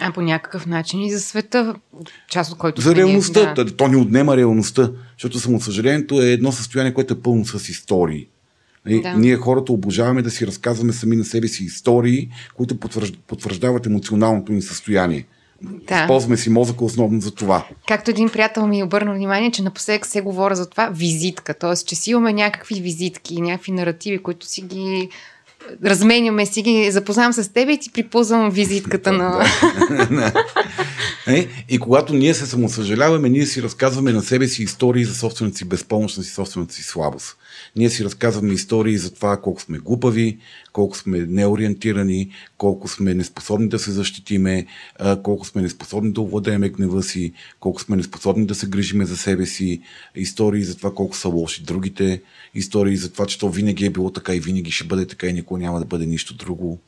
А 0.01 0.13
по 0.13 0.21
някакъв 0.21 0.67
начин 0.67 1.01
и 1.01 1.13
за 1.13 1.21
света, 1.21 1.75
част 2.31 2.53
от 2.53 2.59
който. 2.59 2.81
За 2.81 2.95
реалността. 2.95 3.55
Да. 3.55 3.77
То 3.77 3.89
ни 3.89 3.97
отнема 3.97 4.37
реалността, 4.37 4.91
защото 5.13 5.39
самосъжалението 5.39 6.23
е 6.23 6.27
едно 6.27 6.53
състояние, 6.53 6.95
което 6.95 7.15
е 7.15 7.21
пълно 7.21 7.47
с 7.47 7.69
истории. 7.69 8.29
И, 8.89 9.03
да. 9.03 9.15
Ние 9.15 9.37
хората 9.37 9.73
обожаваме 9.73 10.23
да 10.23 10.31
си 10.31 10.47
разказваме 10.47 10.93
сами 10.93 11.17
на 11.17 11.25
себе 11.25 11.49
си 11.49 11.65
истории, 11.65 12.29
които 12.55 12.77
потвърждават 13.27 13.87
емоционалното 13.87 14.53
ни 14.53 14.63
състояние. 14.63 15.27
Да. 15.63 16.01
Използваме 16.01 16.37
си 16.37 16.51
мозъка 16.51 16.85
основно 16.85 17.21
за 17.21 17.31
това. 17.31 17.67
Както 17.89 18.11
един 18.11 18.29
приятел 18.29 18.67
ми 18.67 18.83
обърна 18.83 19.15
внимание, 19.15 19.51
че 19.51 19.63
напоследък 19.63 20.07
се 20.07 20.21
говоря 20.21 20.57
за 20.57 20.71
това 20.71 20.91
визитка. 20.95 21.55
Т.е. 21.55 21.77
че 21.77 21.95
си 21.95 22.11
имаме 22.11 22.33
някакви 22.33 22.81
визитки, 22.81 23.41
някакви 23.41 23.73
наративи, 23.73 24.23
които 24.23 24.47
си 24.47 24.63
ги 24.63 25.09
разменяме, 25.85 26.47
си 26.47 26.63
ги 26.63 26.91
запознавам 26.91 27.33
с 27.33 27.53
теб 27.53 27.71
и 27.71 27.79
ти 27.79 27.93
припузвам 27.93 28.51
визитката 28.51 29.13
на... 29.13 29.45
е, 31.27 31.49
и 31.69 31.79
когато 31.79 32.15
ние 32.15 32.35
се 32.35 32.47
самосъжаляваме, 32.47 33.29
ние 33.29 33.47
си 33.47 33.63
разказваме 33.63 34.13
на 34.13 34.23
себе 34.23 34.49
си 34.49 34.63
истории 34.63 35.05
за 35.05 35.15
собствената 35.15 35.59
си 35.59 35.65
безпомощност 35.65 36.29
и 36.29 36.33
собствената 36.33 36.75
си 36.75 36.83
слабост. 36.83 37.37
Ние 37.77 37.91
си 37.91 38.05
разказваме 38.05 38.53
истории 38.53 38.99
за 38.99 39.15
това 39.15 39.41
колко 39.41 39.61
сме 39.61 39.79
глупави, 39.79 40.39
колко 40.73 40.97
сме 40.97 41.19
неориентирани, 41.19 42.31
колко 42.59 42.89
сме 42.89 43.15
неспособни 43.15 43.69
да 43.69 43.79
се 43.79 43.91
защитиме, 43.91 44.67
колко 45.23 45.47
сме 45.47 45.63
неспособни 45.63 46.13
да 46.13 46.21
овладееме 46.21 46.69
гнева 46.69 47.03
си, 47.03 47.33
колко 47.61 47.81
сме 47.81 47.97
неспособни 47.97 48.47
да 48.47 48.55
се 48.55 48.67
грижиме 48.67 49.05
за 49.05 49.17
себе 49.17 49.47
си, 49.47 49.81
истории 50.15 50.65
за 50.65 50.77
това 50.77 50.95
колко 50.95 51.17
са 51.17 51.29
лоши 51.29 51.63
другите, 51.63 52.23
истории 52.55 52.97
за 52.97 53.13
това, 53.13 53.27
че 53.27 53.39
то 53.39 53.49
винаги 53.49 53.87
е 53.87 53.91
било 53.91 54.11
така 54.11 54.35
и 54.35 54.41
винаги 54.41 54.71
ще 54.71 54.85
бъде 54.85 55.07
така 55.07 55.27
и 55.27 55.33
никога 55.33 55.61
няма 55.61 55.79
да 55.79 55.85
бъде 55.85 56.07
нищо 56.07 56.35
друго. 56.35 56.79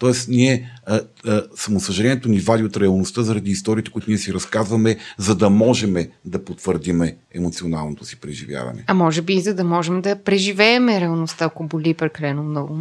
Тоест, 0.00 0.28
ние, 0.28 0.70
а, 0.86 1.00
а, 1.26 1.42
самосъжалението 1.56 2.28
ни 2.28 2.40
вади 2.40 2.64
от 2.64 2.76
реалността 2.76 3.22
заради 3.22 3.50
историите, 3.50 3.90
които 3.90 4.10
ние 4.10 4.18
си 4.18 4.34
разказваме, 4.34 4.96
за 5.18 5.34
да 5.34 5.50
можем 5.50 5.94
да 6.24 6.44
потвърдиме 6.44 7.16
емоционалното 7.34 8.04
си 8.04 8.20
преживяване. 8.20 8.84
А 8.86 8.94
може 8.94 9.22
би 9.22 9.34
и 9.34 9.40
за 9.40 9.54
да 9.54 9.64
можем 9.64 10.00
да 10.00 10.16
преживееме 10.16 11.00
реалността, 11.00 11.44
ако 11.44 11.64
боли 11.64 11.94
прекалено 11.94 12.42
много. 12.42 12.78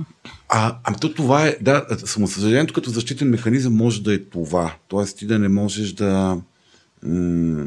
А, 0.50 0.76
ами 0.84 0.98
то 1.02 1.14
това 1.14 1.48
е, 1.48 1.58
да, 1.62 1.86
самосъжалението 2.06 2.74
като 2.74 2.90
защитен 2.90 3.30
механизъм 3.30 3.76
може 3.76 4.04
да 4.04 4.14
е 4.14 4.20
това. 4.20 4.76
Тоест 4.88 5.18
ти 5.18 5.26
да 5.26 5.40
не 5.40 5.50
можеш 5.50 5.92
да 5.92 6.38
м- 7.04 7.66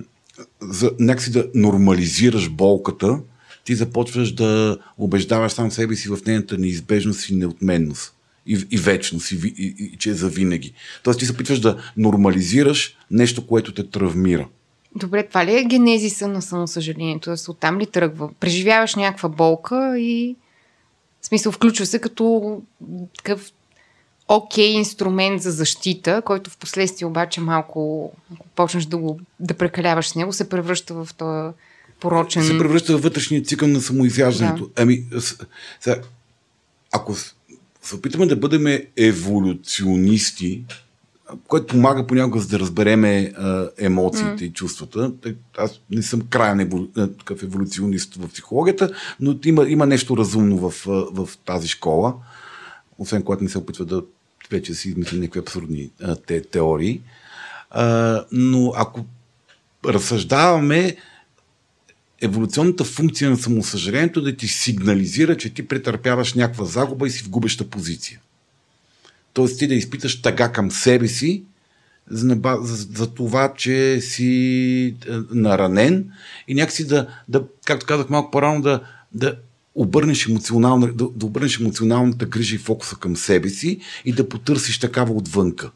за, 0.61 0.91
някакси 0.99 1.33
да 1.33 1.45
нормализираш 1.55 2.51
болката, 2.51 3.19
ти 3.65 3.75
започваш 3.75 4.33
да 4.33 4.79
убеждаваш 4.99 5.53
сам 5.53 5.71
себе 5.71 5.97
си 5.97 6.09
в 6.09 6.19
нейната 6.27 6.59
неизбежност 6.59 7.29
и 7.29 7.35
неотменност 7.35 8.15
и, 8.47 8.67
и 8.71 8.79
вечност, 8.79 9.33
и, 9.33 9.55
и, 9.59 9.75
и, 9.79 9.97
че 9.99 10.11
е 10.11 10.15
за 10.15 10.29
винаги. 10.29 10.73
Тоест 11.03 11.19
ти 11.19 11.27
се 11.27 11.33
опитваш 11.33 11.61
да 11.61 11.83
нормализираш 11.97 12.97
нещо, 13.11 13.47
което 13.47 13.75
те 13.75 13.91
травмира. 13.91 14.49
Добре, 14.97 15.29
това 15.29 15.47
ли 15.47 15.59
е 15.59 15.65
генезиса 15.65 16.29
на 16.29 16.43
самосъжалението? 16.43 17.25
Тоест 17.25 17.49
оттам 17.49 17.79
ли 17.79 17.87
тръгва? 17.87 18.31
Преживяваш 18.41 18.95
някаква 18.95 19.29
болка 19.29 19.99
и 19.99 20.37
в 21.21 21.27
смисъл 21.27 21.53
включва 21.53 21.87
се 21.87 21.99
като 21.99 22.63
такъв 23.17 23.53
окей 24.29 24.69
okay 24.69 24.79
инструмент 24.79 25.43
за 25.43 25.51
защита, 25.51 26.23
който 26.25 26.51
в 26.51 26.59
последствие 26.59 27.07
обаче 27.07 27.41
малко, 27.41 28.13
ако 28.35 28.47
почнеш 28.49 28.85
да, 28.85 28.97
го, 28.97 29.21
да 29.41 29.55
прекаляваш 29.55 30.09
с 30.09 30.15
него, 30.15 30.33
се 30.33 30.49
превръща 30.49 30.95
в 30.95 31.09
този 31.17 31.55
порочен... 32.01 32.45
Се 32.45 32.59
превръща 32.59 32.99
в 32.99 33.03
вътрешния 33.03 33.43
цикъл 33.43 33.69
на 33.69 33.81
самоизяждането. 33.81 34.65
Да. 34.65 34.83
Ами, 34.83 35.05
сега, 35.81 36.01
ако 36.93 37.15
се 37.83 37.95
опитаме 37.95 38.27
да 38.27 38.37
бъдем 38.37 38.79
еволюционисти, 38.97 40.65
което 41.49 41.67
помага 41.67 42.07
понякога 42.07 42.41
за 42.41 42.49
да 42.49 42.59
разбереме 42.59 43.33
а, 43.37 43.69
емоциите 43.79 44.45
mm. 44.45 44.47
и 44.47 44.53
чувствата. 44.53 45.13
Аз 45.59 45.81
не 45.91 46.03
съм 46.03 46.21
крайен 46.21 46.61
еволю... 46.61 46.87
такъв 47.19 47.43
еволюционист 47.43 48.15
в 48.15 48.29
психологията, 48.29 48.91
но 49.21 49.39
има, 49.45 49.69
има 49.69 49.87
нещо 49.87 50.17
разумно 50.17 50.71
в, 50.71 50.85
в 50.87 51.29
тази 51.45 51.69
школа, 51.69 52.15
освен 52.99 53.23
когато 53.23 53.45
не 53.45 53.51
се 53.51 53.59
опитва 53.59 53.85
да 53.85 54.03
вече 54.51 54.75
си 54.75 54.89
измисли 54.89 55.19
някакви 55.19 55.41
абсурдни 55.41 55.91
а, 56.03 56.17
те, 56.17 56.43
теории. 56.43 57.01
А, 57.71 58.25
но 58.33 58.73
ако 58.77 59.05
разсъждаваме, 59.87 60.97
еволюционната 62.23 62.85
функция 62.85 63.31
на 63.31 63.37
самосъжалението 63.37 64.23
да 64.23 64.37
ти 64.37 64.49
сигнализира, 64.49 65.37
че 65.37 65.55
ти 65.55 65.69
претърпяваш 65.69 66.35
някаква 66.35 66.65
загуба 66.65 67.07
и 67.07 67.11
си 67.11 67.25
в 67.25 67.29
губеща 67.29 67.71
позиция. 67.71 68.21
Тоест 69.33 69.59
ти 69.59 69.67
да 69.67 69.75
изпиташ 69.75 70.23
тъга 70.23 70.53
към 70.53 70.71
себе 70.71 71.09
си, 71.09 71.43
за, 72.11 72.39
за, 72.61 72.87
за 72.95 73.07
това, 73.07 73.55
че 73.57 74.01
си 74.01 74.97
е, 75.09 75.13
наранен 75.31 76.11
и 76.49 76.55
някакси 76.55 76.87
да, 76.87 77.09
да 77.29 77.45
както 77.65 77.87
казах 77.87 78.11
малко 78.11 78.31
по-рано, 78.31 78.63
да, 78.63 78.81
да 79.15 79.37
обърнеш, 79.75 80.27
емоционална, 80.27 80.87
да, 80.87 81.09
да 81.17 81.27
обърнеш 81.27 81.61
емоционалната 81.61 82.27
грижа 82.27 82.55
и 82.55 82.59
фокуса 82.59 82.97
към 82.97 83.17
себе 83.17 83.49
си 83.49 83.79
и 84.05 84.13
да 84.13 84.29
потърсиш 84.29 84.79
такава 84.79 85.13
отвънка. 85.13 85.71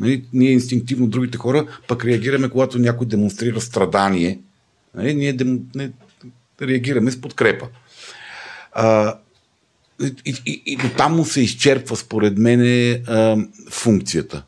Нали? 0.00 0.24
Ние 0.32 0.50
инстинктивно, 0.50 1.06
другите 1.06 1.38
хора, 1.38 1.66
пък 1.88 2.04
реагираме, 2.04 2.48
когато 2.48 2.78
някой 2.78 3.06
демонстрира 3.06 3.60
страдание 3.60 4.40
Нали? 4.98 5.14
Ние 5.14 5.32
дем, 5.32 5.60
не, 5.74 5.90
реагираме 6.62 7.10
с 7.10 7.20
подкрепа. 7.20 7.68
А, 8.72 9.18
и, 10.24 10.34
и, 10.46 10.62
и 10.66 10.76
до 10.76 10.88
там 10.88 11.16
му 11.16 11.24
се 11.24 11.40
изчерпва, 11.40 11.96
според 11.96 12.38
мен, 12.38 13.04
функцията. 13.70 14.42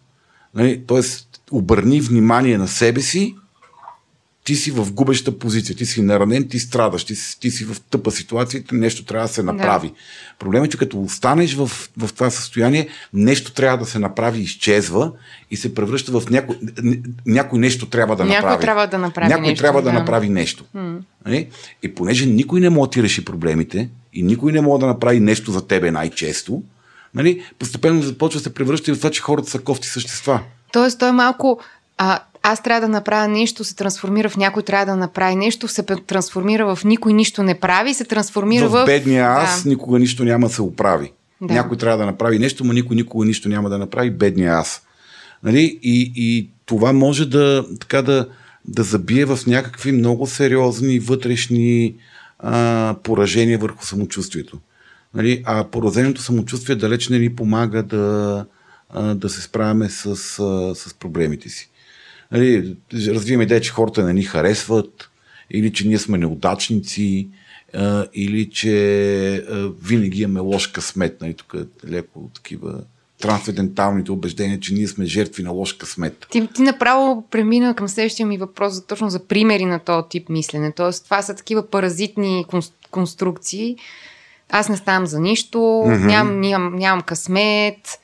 Нали? 0.55 0.83
Тоест, 0.87 1.43
обърни 1.51 2.01
внимание 2.01 2.59
на 2.59 2.69
себе 2.69 3.01
си 3.01 3.35
ти 4.45 4.57
си 4.57 4.71
в 4.71 4.93
губеща 4.93 5.39
позиция, 5.39 5.77
ти 5.77 5.87
си 5.87 6.03
наранен, 6.03 6.49
ти 6.49 6.59
страдаш, 6.59 7.05
ти, 7.05 7.15
ти 7.41 7.51
си 7.51 7.65
в 7.65 7.81
тъпа 7.81 8.11
ситуация, 8.11 8.63
нещо 8.73 9.05
трябва 9.05 9.29
да 9.29 9.35
се 9.35 9.43
направи. 9.43 9.89
Да. 9.89 9.95
Проблемът 10.39 10.69
е, 10.69 10.71
че 10.71 10.79
като 10.79 11.03
останеш 11.03 11.55
в, 11.55 11.67
в 11.97 12.13
това 12.15 12.31
състояние, 12.31 12.89
нещо 13.15 13.53
трябва 13.53 13.79
да 13.79 13.87
се 13.87 13.99
направи, 13.99 14.41
изчезва 14.41 15.13
и 15.51 15.57
се 15.57 15.75
превръща 15.75 16.21
в 16.21 16.31
някой, 16.31 16.57
някой 17.27 17.59
нещо 17.59 17.87
трябва 17.87 18.17
да 18.17 18.25
някой 18.25 18.37
направи. 18.37 18.61
Трябва 18.61 18.87
да 18.87 18.99
направи 18.99 19.29
някой 19.29 19.47
нещо. 19.47 19.63
трябва 19.63 19.83
да, 19.83 19.93
да 19.93 19.99
направи 19.99 20.29
нещо. 20.29 20.65
М-м. 20.75 21.45
И 21.83 21.95
понеже 21.95 22.27
никой 22.27 22.61
не 22.61 22.71
може 22.71 22.89
да 22.89 22.93
ти 22.93 23.03
реши 23.03 23.25
проблемите 23.25 23.89
и 24.13 24.23
никой 24.23 24.53
не 24.53 24.61
може 24.61 24.81
да 24.81 24.87
направи 24.87 25.21
нещо 25.21 25.53
за 25.53 25.67
тебе 25.67 25.91
най-често, 25.91 26.63
нали, 27.15 27.45
постепенно 27.59 28.03
започва 28.03 28.39
да 28.39 28.45
се 28.45 28.55
превръща 28.55 28.91
и 28.91 28.95
в 28.95 28.99
това, 28.99 29.11
че 29.11 29.21
хората 29.21 29.51
са 29.51 29.59
кофти 29.59 29.89
същества. 29.89 30.41
Тоест, 30.73 30.99
той 30.99 31.09
е 31.09 31.13
малко 31.13 31.61
а, 31.99 32.19
аз 32.43 32.63
трябва 32.63 32.81
да 32.81 32.89
направя 32.89 33.29
нещо, 33.29 33.65
се 33.65 33.77
трансформира 33.77 34.29
в 34.29 34.37
някой 34.37 34.63
трябва 34.63 34.87
да 34.87 34.97
направи 34.97 35.37
нещо, 35.37 35.69
се 35.69 35.83
трансформира 35.83 36.77
в 36.77 36.85
никой 36.85 37.13
нищо 37.13 37.43
не 37.43 37.61
прави, 37.61 37.95
се 37.95 38.05
трансформира 38.05 38.69
в... 38.69 38.83
В 38.83 38.87
бедния 38.87 39.27
аз 39.27 39.63
да. 39.63 39.69
никога 39.69 39.99
нищо 39.99 40.25
няма 40.25 40.47
да 40.47 40.55
се 40.55 40.63
оправи. 40.63 41.13
Да. 41.41 41.55
Някой 41.55 41.77
трябва 41.77 41.99
да 41.99 42.07
направи 42.07 42.39
нещо, 42.39 42.65
но 42.65 42.73
никой 42.73 42.97
никога 42.97 43.27
нищо 43.27 43.49
няма 43.49 43.71
да 43.71 43.79
направи 43.79 44.11
бедния 44.11 44.55
аз. 44.55 44.83
Нали? 45.43 45.79
И, 45.83 46.13
и 46.17 46.51
това 46.67 46.93
може 46.93 47.27
да, 47.27 47.65
така 47.81 48.03
да, 48.03 48.29
да 48.65 48.83
забие 48.83 49.25
в 49.25 49.39
някакви 49.47 49.93
много 49.93 50.27
сериозни 50.27 50.99
вътрешни 50.99 51.95
а, 52.39 52.95
поражения 53.03 53.59
върху 53.59 53.87
самочувствието. 53.87 54.59
Нали, 55.15 55.43
а 55.45 55.65
поразеното 55.65 56.23
самочувствие 56.23 56.77
далеч 56.77 57.09
не 57.09 57.19
ни 57.19 57.37
помага 57.37 57.83
да, 57.83 58.47
да 59.15 59.29
се 59.29 59.43
справяме 59.43 59.89
с, 59.89 60.17
с 60.75 60.95
проблемите 61.01 61.49
си. 61.49 61.71
Нали, 62.33 62.77
развиваме 62.95 63.45
идея, 63.45 63.61
че 63.61 63.71
хората 63.71 64.05
не 64.05 64.13
ни 64.13 64.23
харесват, 64.23 65.11
или 65.51 65.73
че 65.73 65.89
ние 65.89 65.99
сме 65.99 66.19
неудачници, 66.19 67.29
или 68.15 68.51
че 68.51 69.45
винаги 69.83 70.23
имаме 70.23 70.41
лош 70.41 70.67
късмет. 70.67 71.21
Нали, 71.21 71.35
тук 71.35 71.55
е 71.55 71.89
леко 71.89 72.31
такива 72.35 72.81
трансценденталните 73.21 74.13
убеждения, 74.13 74.61
че 74.61 74.75
ние 74.75 74.89
сме 74.89 75.05
жертви 75.05 75.43
на 75.43 75.51
лош 75.51 75.73
късмет. 75.73 76.27
Ти, 76.31 76.49
ти 76.55 76.63
направо 76.63 77.25
премина 77.31 77.75
към 77.75 77.89
следващия 77.89 78.27
ми 78.27 78.39
въпрос 78.39 78.73
за, 78.73 78.87
точно 78.87 79.11
за 79.11 79.27
примери 79.27 79.65
на 79.65 79.79
този 79.79 80.09
тип 80.11 80.29
мислене. 80.29 80.73
Тоест, 80.73 81.05
това 81.05 81.23
са 81.23 81.35
такива 81.35 81.71
паразитни 81.71 82.45
конструкции. 82.91 83.77
Аз 84.51 84.69
не 84.69 84.77
ставам 84.77 85.07
за 85.07 85.21
нищо, 85.21 85.59
mm-hmm. 85.59 86.07
ням, 86.07 86.41
ням, 86.41 86.77
нямам 86.77 87.03
късмет, 87.03 87.99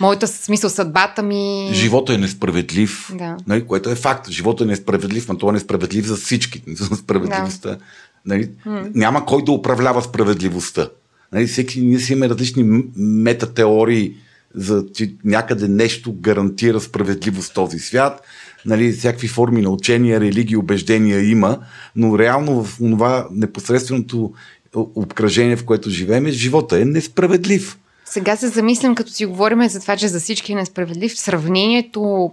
моята 0.00 0.26
смисъл 0.26 0.70
съдбата 0.70 1.22
ми. 1.22 1.70
Живота 1.72 2.14
е 2.14 2.18
несправедлив, 2.18 3.12
да. 3.14 3.36
нали, 3.46 3.66
което 3.66 3.90
е 3.90 3.94
факт. 3.94 4.30
Живота 4.30 4.64
е 4.64 4.66
несправедлив, 4.66 5.28
но 5.28 5.38
това 5.38 5.50
е 5.50 5.52
несправедлив 5.52 6.06
за 6.06 6.16
всички. 6.16 6.62
За 6.68 6.96
справедливостта. 6.96 7.68
Да. 7.68 7.78
Нали, 8.26 8.50
mm. 8.66 8.90
Няма 8.94 9.26
кой 9.26 9.44
да 9.44 9.52
управлява 9.52 10.02
справедливостта. 10.02 10.88
Нали, 11.32 11.46
всеки, 11.46 11.80
ние 11.80 11.98
си 11.98 12.12
имаме 12.12 12.28
различни 12.28 12.82
метатеории 12.96 14.14
за 14.54 14.84
че 14.94 15.14
някъде 15.24 15.68
нещо 15.68 16.14
гарантира 16.20 16.80
справедливост 16.80 17.50
в 17.50 17.54
този 17.54 17.78
свят. 17.78 18.22
Нали, 18.66 18.92
всякакви 18.92 19.28
форми 19.28 19.62
на 19.62 19.70
учения, 19.70 20.20
религии, 20.20 20.56
убеждения 20.56 21.30
има, 21.30 21.58
но 21.96 22.18
реално 22.18 22.64
в 22.64 22.78
това 22.78 23.28
непосредственото 23.30 24.32
обкръжение, 24.74 25.56
в 25.56 25.64
което 25.64 25.90
живеем, 25.90 26.26
живота 26.28 26.80
е 26.80 26.84
несправедлив. 26.84 27.78
Сега 28.08 28.36
се 28.36 28.48
замислям, 28.48 28.94
като 28.94 29.10
си 29.10 29.26
говорим 29.26 29.68
за 29.68 29.80
това, 29.80 29.96
че 29.96 30.08
за 30.08 30.20
всички 30.20 30.52
е 30.52 30.54
несправедлив. 30.54 31.18
Сравнението 31.18 32.32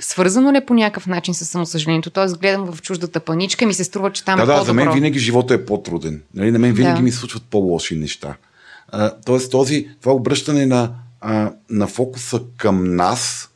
свързано 0.00 0.52
ли 0.52 0.56
е 0.56 0.66
по 0.66 0.74
някакъв 0.74 1.06
начин 1.06 1.34
с 1.34 1.44
самосъжалението? 1.44 2.10
Тоест, 2.10 2.38
гледам 2.38 2.72
в 2.72 2.82
чуждата 2.82 3.20
паничка 3.20 3.64
и 3.64 3.66
ми 3.66 3.74
се 3.74 3.84
струва, 3.84 4.12
че 4.12 4.24
там 4.24 4.36
да, 4.36 4.42
е 4.42 4.46
да, 4.46 4.52
по-добро. 4.52 4.66
за 4.66 4.74
мен 4.74 4.92
винаги 4.92 5.18
живота 5.18 5.54
е 5.54 5.64
по-труден. 5.64 6.22
Нали, 6.34 6.50
на 6.50 6.58
мен 6.58 6.72
винаги 6.72 6.96
да. 6.96 7.02
ми 7.02 7.10
се 7.10 7.18
случват 7.18 7.42
по-лоши 7.42 7.96
неща. 7.96 8.36
А, 8.88 9.14
тоест, 9.26 9.50
този, 9.50 9.88
това 10.00 10.12
обръщане 10.12 10.66
на 10.66 10.90
а, 11.20 11.52
на 11.70 11.86
фокуса 11.86 12.40
към 12.56 12.96
нас, 12.96 13.49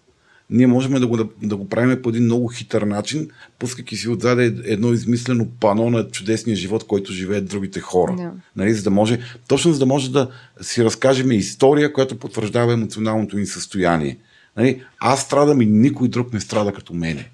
ние 0.54 0.66
можем 0.66 0.92
да 0.92 1.06
го, 1.06 1.16
да, 1.16 1.26
да 1.42 1.56
го 1.56 1.68
правим 1.68 2.02
по 2.02 2.08
един 2.08 2.24
много 2.24 2.48
хитър 2.48 2.82
начин, 2.82 3.28
пускайки 3.58 3.96
си 3.96 4.08
отзаде 4.08 4.54
едно 4.64 4.92
измислено 4.92 5.48
пано 5.60 5.90
на 5.90 6.08
чудесния 6.08 6.56
живот, 6.56 6.84
който 6.86 7.12
живеят 7.12 7.48
другите 7.48 7.80
хора. 7.80 8.14
Да. 8.16 8.32
Нали, 8.56 8.74
за 8.74 8.82
да 8.82 8.90
може, 8.90 9.18
точно 9.48 9.72
за 9.72 9.78
да 9.78 9.86
може 9.86 10.10
да 10.10 10.30
си 10.60 10.84
разкажем 10.84 11.32
история, 11.32 11.92
която 11.92 12.18
потвърждава 12.18 12.72
емоционалното 12.72 13.36
ни 13.36 13.46
състояние. 13.46 14.18
Нали, 14.56 14.82
аз 15.00 15.22
страдам 15.22 15.62
и 15.62 15.66
никой 15.66 16.08
друг 16.08 16.32
не 16.32 16.40
страда 16.40 16.72
като 16.72 16.94
мене. 16.94 17.30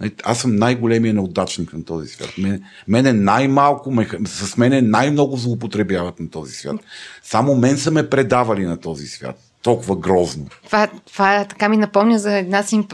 Нали, 0.00 0.12
аз 0.24 0.40
съм 0.40 0.56
най-големия 0.56 1.14
неудачник 1.14 1.72
на 1.72 1.84
този 1.84 2.08
свят. 2.08 2.32
Мене, 2.38 2.60
мене 2.88 3.12
най-малко, 3.12 3.92
с 4.26 4.56
мене 4.56 4.82
най-много 4.82 5.36
злоупотребяват 5.36 6.20
на 6.20 6.30
този 6.30 6.52
свят. 6.52 6.76
Само 7.22 7.54
мен 7.54 7.78
са 7.78 7.90
ме 7.90 8.10
предавали 8.10 8.64
на 8.64 8.76
този 8.76 9.06
свят. 9.06 9.43
Толкова 9.64 9.96
грозно. 9.96 10.46
Това, 10.64 10.88
това 11.12 11.44
така 11.44 11.68
ми 11.68 11.76
напомня 11.76 12.18
за 12.18 12.36
една 12.36 12.62
симп... 12.62 12.92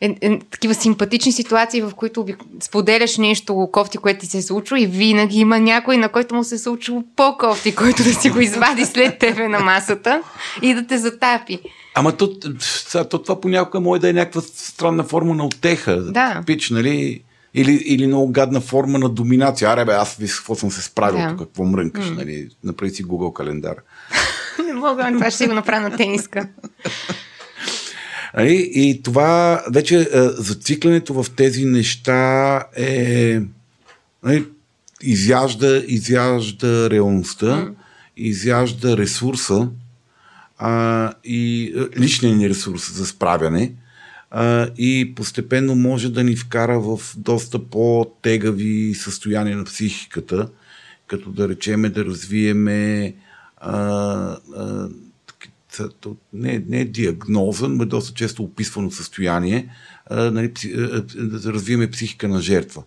е, 0.00 0.16
е, 0.20 0.38
такива 0.38 0.74
симпатични 0.74 1.32
ситуации, 1.32 1.80
в 1.82 1.92
които 1.96 2.26
споделяш 2.60 3.18
нещо 3.18 3.68
кофти, 3.72 3.98
което 3.98 4.20
ти 4.20 4.26
се 4.26 4.38
е 4.38 4.42
случило 4.42 4.78
и 4.78 4.86
винаги 4.86 5.38
има 5.38 5.60
някой, 5.60 5.96
на 5.96 6.08
който 6.08 6.34
му 6.34 6.44
се 6.44 6.54
е 6.54 6.58
случило 6.58 7.04
по-кофти, 7.16 7.74
който 7.74 8.02
да 8.02 8.14
си 8.14 8.30
го 8.30 8.40
извади 8.40 8.84
след 8.84 9.18
тебе 9.18 9.48
на 9.48 9.60
масата 9.60 10.22
и 10.62 10.74
да 10.74 10.86
те 10.86 10.98
затапи. 10.98 11.58
Ама 11.94 12.16
то, 12.16 12.30
то 13.10 13.22
това 13.22 13.40
понякога 13.40 13.80
може 13.80 14.00
да 14.00 14.08
е 14.08 14.12
някаква 14.12 14.40
странна 14.40 15.04
форма 15.04 15.34
на 15.34 15.46
отеха. 15.46 15.96
Да. 15.96 16.42
Пич, 16.46 16.70
нали? 16.70 17.22
Или, 17.54 17.72
или 17.72 18.06
много 18.06 18.32
гадна 18.32 18.60
форма 18.60 18.98
на 18.98 19.08
доминация. 19.08 19.70
Аре 19.70 19.84
бе, 19.84 19.92
аз 19.92 20.16
виж 20.16 20.34
какво 20.34 20.54
съм 20.54 20.70
се 20.70 20.82
справил 20.82 21.20
да. 21.20 21.28
тук, 21.28 21.38
какво 21.38 21.64
мрънкаш, 21.64 22.04
mm. 22.04 22.16
нали? 22.16 22.48
Направи 22.64 22.90
си 22.90 23.04
Google 23.04 23.32
календар. 23.32 23.76
Не 24.66 24.72
мога, 24.72 25.10
това 25.12 25.30
ще 25.30 25.36
си 25.36 25.46
го 25.46 25.54
направя 25.54 25.88
на 25.88 25.96
тениска. 25.96 26.48
Нали? 28.36 28.70
И 28.74 29.02
това 29.02 29.62
вече 29.72 30.00
е, 30.00 30.06
зациклянето 30.22 31.22
в 31.22 31.30
тези 31.36 31.64
неща 31.64 32.64
е 32.76 33.40
нали, 34.22 34.44
изяжда, 35.02 35.82
изяжда 35.86 36.90
реалността, 36.90 37.46
mm. 37.46 37.74
изяжда 38.16 38.96
ресурса, 38.96 39.68
а, 40.58 41.12
и 41.24 41.72
е, 41.76 42.00
личния 42.00 42.36
ни 42.36 42.48
ресурс 42.48 42.92
за 42.92 43.06
справяне 43.06 43.72
а, 44.30 44.68
и 44.78 45.12
постепенно 45.14 45.74
може 45.74 46.08
да 46.08 46.24
ни 46.24 46.36
вкара 46.36 46.80
в 46.80 47.00
доста 47.16 47.58
по-тегави 47.58 48.94
състояния 48.94 49.56
на 49.56 49.64
психиката, 49.64 50.48
като 51.06 51.30
да 51.30 51.48
речеме 51.48 51.88
да 51.88 52.04
развиеме 52.04 53.14
а, 53.62 54.36
а, 54.56 54.88
не, 56.32 56.64
не 56.68 56.80
е 56.80 56.84
диагноза, 56.84 57.68
но 57.68 57.82
е 57.82 57.86
доста 57.86 58.14
често 58.14 58.42
описвано 58.42 58.90
състояние, 58.90 59.68
а, 60.06 60.30
нали, 60.30 60.52
да 61.16 61.52
развиеме 61.52 61.90
психика 61.90 62.28
на 62.28 62.40
жертва. 62.40 62.82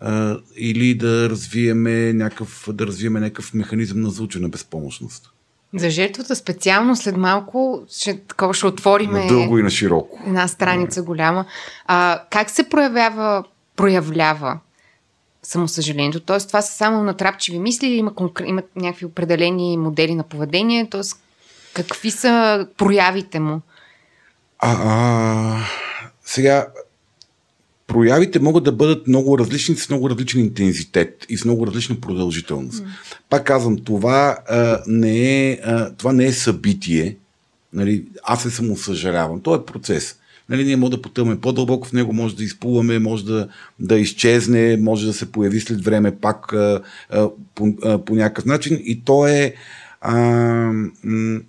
А, 0.00 0.38
или 0.56 0.94
да 0.94 1.30
развиеме 1.30 2.12
някакъв, 2.12 2.68
да 2.72 2.86
развиеме 2.86 3.20
някакъв 3.20 3.54
механизъм 3.54 4.00
на 4.00 4.10
звучена 4.10 4.48
безпомощност. 4.48 5.32
За 5.74 5.90
жертвата 5.90 6.36
специално 6.36 6.96
след 6.96 7.16
малко 7.16 7.84
ще, 7.90 8.20
такова 8.20 8.54
ще 8.54 8.66
отворим 8.66 9.10
дълго 9.28 9.58
и 9.58 9.62
на 9.62 9.70
широко. 9.70 10.22
Една 10.26 10.48
страница 10.48 11.02
голяма. 11.02 11.44
А, 11.86 12.22
как 12.30 12.50
се 12.50 12.68
проявява, 12.68 13.44
проявлява 13.76 14.58
самосъжалението? 15.48 16.20
Тоест 16.20 16.48
това 16.48 16.62
са 16.62 16.72
само 16.72 17.02
натрапчиви 17.02 17.58
мисли 17.58 17.86
или 17.86 17.96
има, 17.96 18.14
конкр... 18.14 18.44
някакви 18.76 19.06
определени 19.06 19.76
модели 19.76 20.14
на 20.14 20.22
поведение? 20.22 20.88
Тоест 20.90 21.22
какви 21.74 22.10
са 22.10 22.66
проявите 22.76 23.40
му? 23.40 23.60
А, 24.58 24.72
а, 24.72 25.66
сега, 26.24 26.66
проявите 27.86 28.38
могат 28.38 28.64
да 28.64 28.72
бъдат 28.72 29.06
много 29.06 29.38
различни, 29.38 29.76
с 29.76 29.88
много 29.88 30.10
различен 30.10 30.40
интензитет 30.40 31.26
и 31.28 31.38
с 31.38 31.44
много 31.44 31.66
различна 31.66 32.00
продължителност. 32.00 32.84
Mm. 32.84 32.88
Пак 33.30 33.46
казвам, 33.46 33.78
това, 33.84 34.38
а, 34.48 34.82
не, 34.86 35.50
е, 35.50 35.60
а, 35.64 35.94
това 35.94 36.12
не 36.12 36.26
е 36.26 36.32
събитие. 36.32 37.16
Нали, 37.72 38.04
аз 38.22 38.44
не 38.44 38.50
само 38.50 38.76
съжалявам. 38.76 39.40
То 39.40 39.54
е 39.54 39.64
процес. 39.64 40.17
Нали, 40.48 40.64
ние 40.64 40.76
може 40.76 40.90
да 40.90 41.02
потъваме 41.02 41.40
по-дълбоко 41.40 41.88
в 41.88 41.92
него, 41.92 42.12
може 42.12 42.36
да 42.36 42.44
изплуваме, 42.44 42.98
може 42.98 43.24
да, 43.24 43.48
да 43.80 43.98
изчезне, 43.98 44.76
може 44.76 45.06
да 45.06 45.12
се 45.12 45.32
появи 45.32 45.60
след 45.60 45.84
време 45.84 46.16
пак 46.16 46.52
а, 46.52 46.82
а, 47.10 47.28
по, 47.54 47.74
а, 47.84 48.04
по 48.04 48.14
някакъв 48.14 48.44
начин. 48.44 48.78
И 48.84 49.04
то 49.04 49.26
е. 49.26 49.54
А, 50.00 50.16
м- 51.04 51.40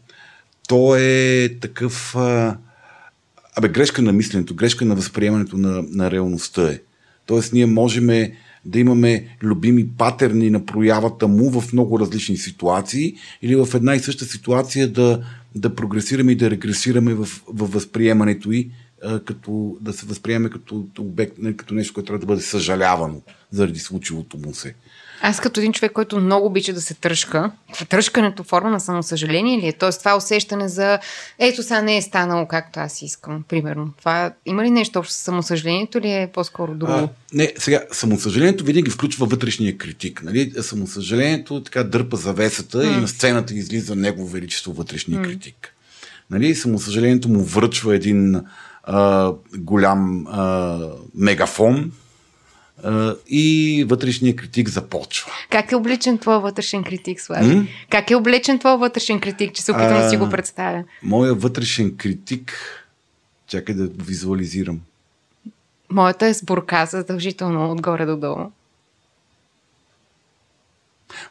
то 0.67 0.95
е 0.95 1.49
такъв. 1.61 2.15
А, 2.15 2.57
Абе, 3.55 3.67
грешка 3.67 4.01
на 4.01 4.13
мисленето, 4.13 4.55
грешка 4.55 4.85
на 4.85 4.95
възприемането 4.95 5.57
на, 5.57 5.83
на 5.89 6.11
реалността 6.11 6.71
е. 6.71 6.79
Тоест, 7.25 7.53
ние 7.53 7.65
можем 7.65 8.07
да 8.65 8.79
имаме 8.79 9.27
любими 9.43 9.87
патерни 9.97 10.49
на 10.49 10.65
проявата 10.65 11.27
му 11.27 11.61
в 11.61 11.73
много 11.73 11.99
различни 11.99 12.37
ситуации 12.37 13.15
или 13.41 13.55
в 13.55 13.67
една 13.75 13.95
и 13.95 13.99
съща 13.99 14.25
ситуация 14.25 14.87
да, 14.87 15.23
да 15.55 15.75
прогресираме 15.75 16.31
и 16.31 16.35
да 16.35 16.51
регресираме 16.51 17.13
в, 17.13 17.25
в 17.47 17.71
възприемането 17.71 18.51
й, 18.51 18.71
като, 19.25 19.77
да 19.81 19.93
се 19.93 20.05
възприеме 20.05 20.49
като 20.49 20.85
обект, 20.99 21.33
като 21.57 21.73
нещо, 21.73 21.93
което 21.93 22.07
трябва 22.07 22.19
да 22.19 22.25
бъде 22.25 22.41
съжалявано 22.41 23.21
заради 23.51 23.79
случилото 23.79 24.37
му 24.37 24.53
се. 24.53 24.75
Аз 25.21 25.39
като 25.39 25.59
един 25.59 25.73
човек, 25.73 25.91
който 25.91 26.19
много 26.19 26.45
обича 26.45 26.73
да 26.73 26.81
се 26.81 26.93
тръжка, 26.93 27.51
тръжкането 27.89 28.43
форма 28.43 28.69
на 28.69 28.79
самосъжаление 28.79 29.61
ли 29.61 29.67
е? 29.67 29.73
Тоест 29.73 29.99
това 29.99 30.17
усещане 30.17 30.69
за 30.69 30.99
ето 31.39 31.63
сега 31.63 31.81
не 31.81 31.97
е 31.97 32.01
станало 32.01 32.47
както 32.47 32.79
аз 32.79 33.01
искам, 33.01 33.43
примерно. 33.49 33.93
Това 33.99 34.33
има 34.45 34.63
ли 34.63 34.69
нещо 34.69 34.99
общо 34.99 35.13
с 35.13 35.17
самосъжалението 35.17 35.97
или 35.97 36.11
е 36.11 36.29
по-скоро 36.33 36.75
друго? 36.75 36.91
А, 36.91 37.09
не, 37.33 37.53
сега, 37.57 37.83
самосъжалението 37.91 38.63
винаги 38.63 38.91
включва 38.91 39.25
вътрешния 39.25 39.77
критик. 39.77 40.23
Нали? 40.23 40.53
Самосъжалението 40.61 41.63
така 41.63 41.83
дърпа 41.83 42.17
завесата 42.17 42.77
mm. 42.77 42.97
и 42.97 43.01
на 43.01 43.07
сцената 43.07 43.53
излиза 43.53 43.95
негово 43.95 44.27
величество 44.27 44.73
вътрешния 44.73 45.19
mm. 45.19 45.23
критик. 45.23 45.73
Нали? 46.29 46.55
Самосъжалението 46.55 47.29
му 47.29 47.43
връчва 47.43 47.95
един 47.95 48.41
а, 48.83 49.33
голям 49.57 50.27
а, 50.27 50.79
мегафон, 51.15 51.91
и 53.27 53.85
вътрешния 53.89 54.35
критик 54.35 54.69
започва. 54.69 55.31
Как 55.49 55.71
е 55.71 55.75
облечен 55.75 56.17
твой 56.17 56.39
вътрешен 56.39 56.83
критик, 56.83 57.21
Слави? 57.21 57.55
М? 57.55 57.67
Как 57.89 58.11
е 58.11 58.15
облечен 58.15 58.59
твой 58.59 58.77
вътрешен 58.77 59.19
критик, 59.19 59.53
че 59.53 59.61
се 59.61 59.71
опитвам 59.71 60.01
да 60.01 60.09
си 60.09 60.17
го 60.17 60.29
представя? 60.29 60.83
Моя 61.03 61.33
вътрешен 61.33 61.97
критик, 61.97 62.53
чакай 63.47 63.75
да 63.75 63.87
визуализирам. 64.03 64.79
Моята 65.89 66.25
е 66.25 66.33
сборка 66.33 66.85
задължително 66.85 67.71
отгоре 67.71 68.05
до 68.05 68.17
долу. 68.17 68.51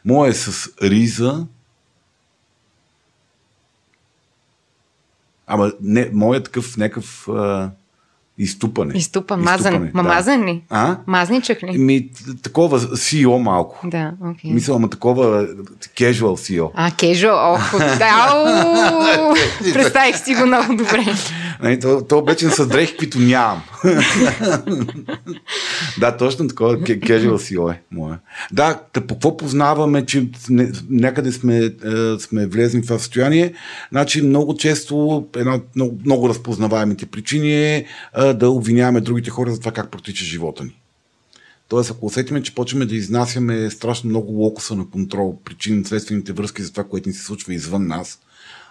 Моя 0.05 0.29
е 0.29 0.33
с 0.33 0.69
риза. 0.83 1.45
Ама 5.51 5.71
не, 5.81 6.09
моят 6.13 6.43
такъв 6.43 6.77
някакъв 6.77 7.27
а, 7.29 7.71
изтупане. 8.39 8.93
Изтупан, 8.95 9.41
мазан. 9.41 9.91
Ма 9.93 10.03
да. 10.03 10.09
мазан 10.09 10.45
ли? 10.45 10.61
А? 10.69 10.97
Мазничък 11.07 11.63
ли? 11.63 11.77
Ми, 11.77 12.09
такова 12.43 12.79
CEO 12.79 13.37
малко. 13.37 13.79
Да, 13.83 14.11
окей. 14.31 14.51
Мисля, 14.51 14.75
ама 14.75 14.89
такова 14.89 15.47
casual 15.97 16.21
CEO. 16.21 16.69
А, 16.73 16.91
кежо, 16.91 17.31
ох, 17.33 17.77
да, 17.77 18.33
представих 19.73 20.17
си 20.17 20.35
го 20.35 20.45
много 20.45 20.75
добре. 20.75 21.05
Нали, 21.63 21.79
то, 21.79 22.05
то 22.09 22.17
облечен 22.17 22.51
с 22.51 22.67
дрехи, 22.67 22.97
които 22.97 23.19
нямам. 23.19 23.61
да, 25.99 26.17
точно 26.17 26.47
такова 26.47 26.77
casual 26.77 27.35
CEO 27.35 27.73
е 27.73 27.81
моя. 27.91 28.19
Да, 28.51 28.79
по 28.93 29.01
какво 29.01 29.37
познаваме, 29.37 30.05
че 30.05 30.27
някъде 30.89 31.31
сме, 31.31 31.57
е, 31.57 31.71
сме 32.19 32.47
влезли 32.47 32.79
в 32.79 32.83
това 32.83 32.99
състояние? 32.99 33.53
Значи 33.91 34.21
много 34.21 34.57
често 34.57 35.25
една 35.35 35.55
от 35.55 35.75
много, 35.75 35.97
много 36.05 36.29
разпознаваемите 36.29 37.05
причини 37.05 37.75
е 37.75 37.85
да 38.33 38.49
обвиняваме 38.49 39.01
другите 39.01 39.29
хора 39.29 39.51
за 39.51 39.59
това 39.59 39.71
как 39.71 39.91
протича 39.91 40.25
живота 40.25 40.63
ни. 40.63 40.79
Тоест, 41.69 41.91
ако 41.91 42.05
усетиме, 42.05 42.43
че 42.43 42.55
почваме 42.55 42.85
да 42.85 42.95
изнасяме 42.95 43.69
страшно 43.69 44.09
много 44.09 44.31
локуса 44.31 44.75
на 44.75 44.89
контрол, 44.89 45.39
причини, 45.45 45.85
следствените 45.85 46.33
връзки 46.33 46.61
за 46.61 46.71
това, 46.71 46.83
което 46.83 47.09
ни 47.09 47.15
се 47.15 47.23
случва 47.23 47.53
извън 47.53 47.87
нас, 47.87 48.19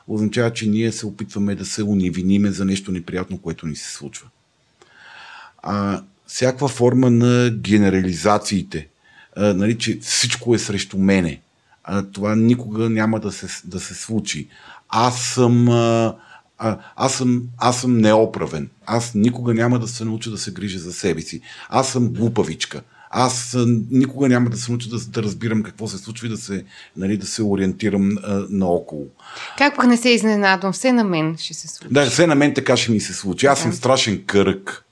означава, 0.08 0.52
че 0.52 0.68
ние 0.68 0.92
се 0.92 1.06
опитваме 1.06 1.54
да 1.54 1.64
се 1.64 1.82
унивиниме 1.82 2.50
за 2.50 2.64
нещо 2.64 2.92
неприятно, 2.92 3.38
което 3.38 3.66
ни 3.66 3.76
се 3.76 3.92
случва. 3.92 4.28
А, 5.62 6.02
всякаква 6.26 6.68
форма 6.68 7.10
на 7.10 7.50
генерализациите, 7.50 8.88
а, 9.36 9.54
нали, 9.54 9.78
че 9.78 9.98
всичко 10.00 10.54
е 10.54 10.58
срещу 10.58 10.98
мене, 10.98 11.40
а, 11.84 12.02
това 12.02 12.36
никога 12.36 12.90
няма 12.90 13.20
да 13.20 13.32
се, 13.32 13.46
да 13.64 13.80
се 13.80 13.94
случи. 13.94 14.48
Аз 14.88 15.22
съм, 15.22 15.68
а, 15.68 16.16
а, 16.58 16.78
аз, 16.96 17.14
съм, 17.14 17.42
аз 17.58 17.80
съм 17.80 17.98
неоправен. 17.98 18.70
Аз 18.86 19.14
никога 19.14 19.54
няма 19.54 19.78
да 19.78 19.88
се 19.88 20.04
науча 20.04 20.30
да 20.30 20.38
се 20.38 20.52
грижа 20.52 20.78
за 20.78 20.92
себе 20.92 21.20
си. 21.20 21.40
Аз 21.68 21.92
съм 21.92 22.08
глупавичка. 22.08 22.82
Аз 23.10 23.56
никога 23.90 24.28
няма 24.28 24.50
да 24.50 24.56
се 24.56 24.72
науча 24.72 24.88
да, 24.88 24.98
да 24.98 25.22
разбирам 25.22 25.62
какво 25.62 25.88
се 25.88 25.98
случва 25.98 26.26
и 26.26 26.30
да 26.30 26.36
се, 26.36 26.64
нали, 26.96 27.16
да 27.16 27.26
се 27.26 27.42
ориентирам 27.42 28.16
а, 28.22 28.46
наоколо. 28.50 29.06
Как 29.58 29.76
пък 29.76 29.86
не 29.86 29.96
се 29.96 30.08
изненадвам? 30.08 30.72
Все 30.72 30.92
на 30.92 31.04
мен 31.04 31.36
ще 31.38 31.54
се 31.54 31.68
случи. 31.68 31.94
Да, 31.94 32.06
все 32.06 32.26
на 32.26 32.34
мен 32.34 32.54
така 32.54 32.76
ще 32.76 32.92
ми 32.92 33.00
се 33.00 33.14
случи. 33.14 33.46
Аз 33.46 33.60
съм 33.60 33.72
страшен 33.72 34.24
кръг. 34.24 34.84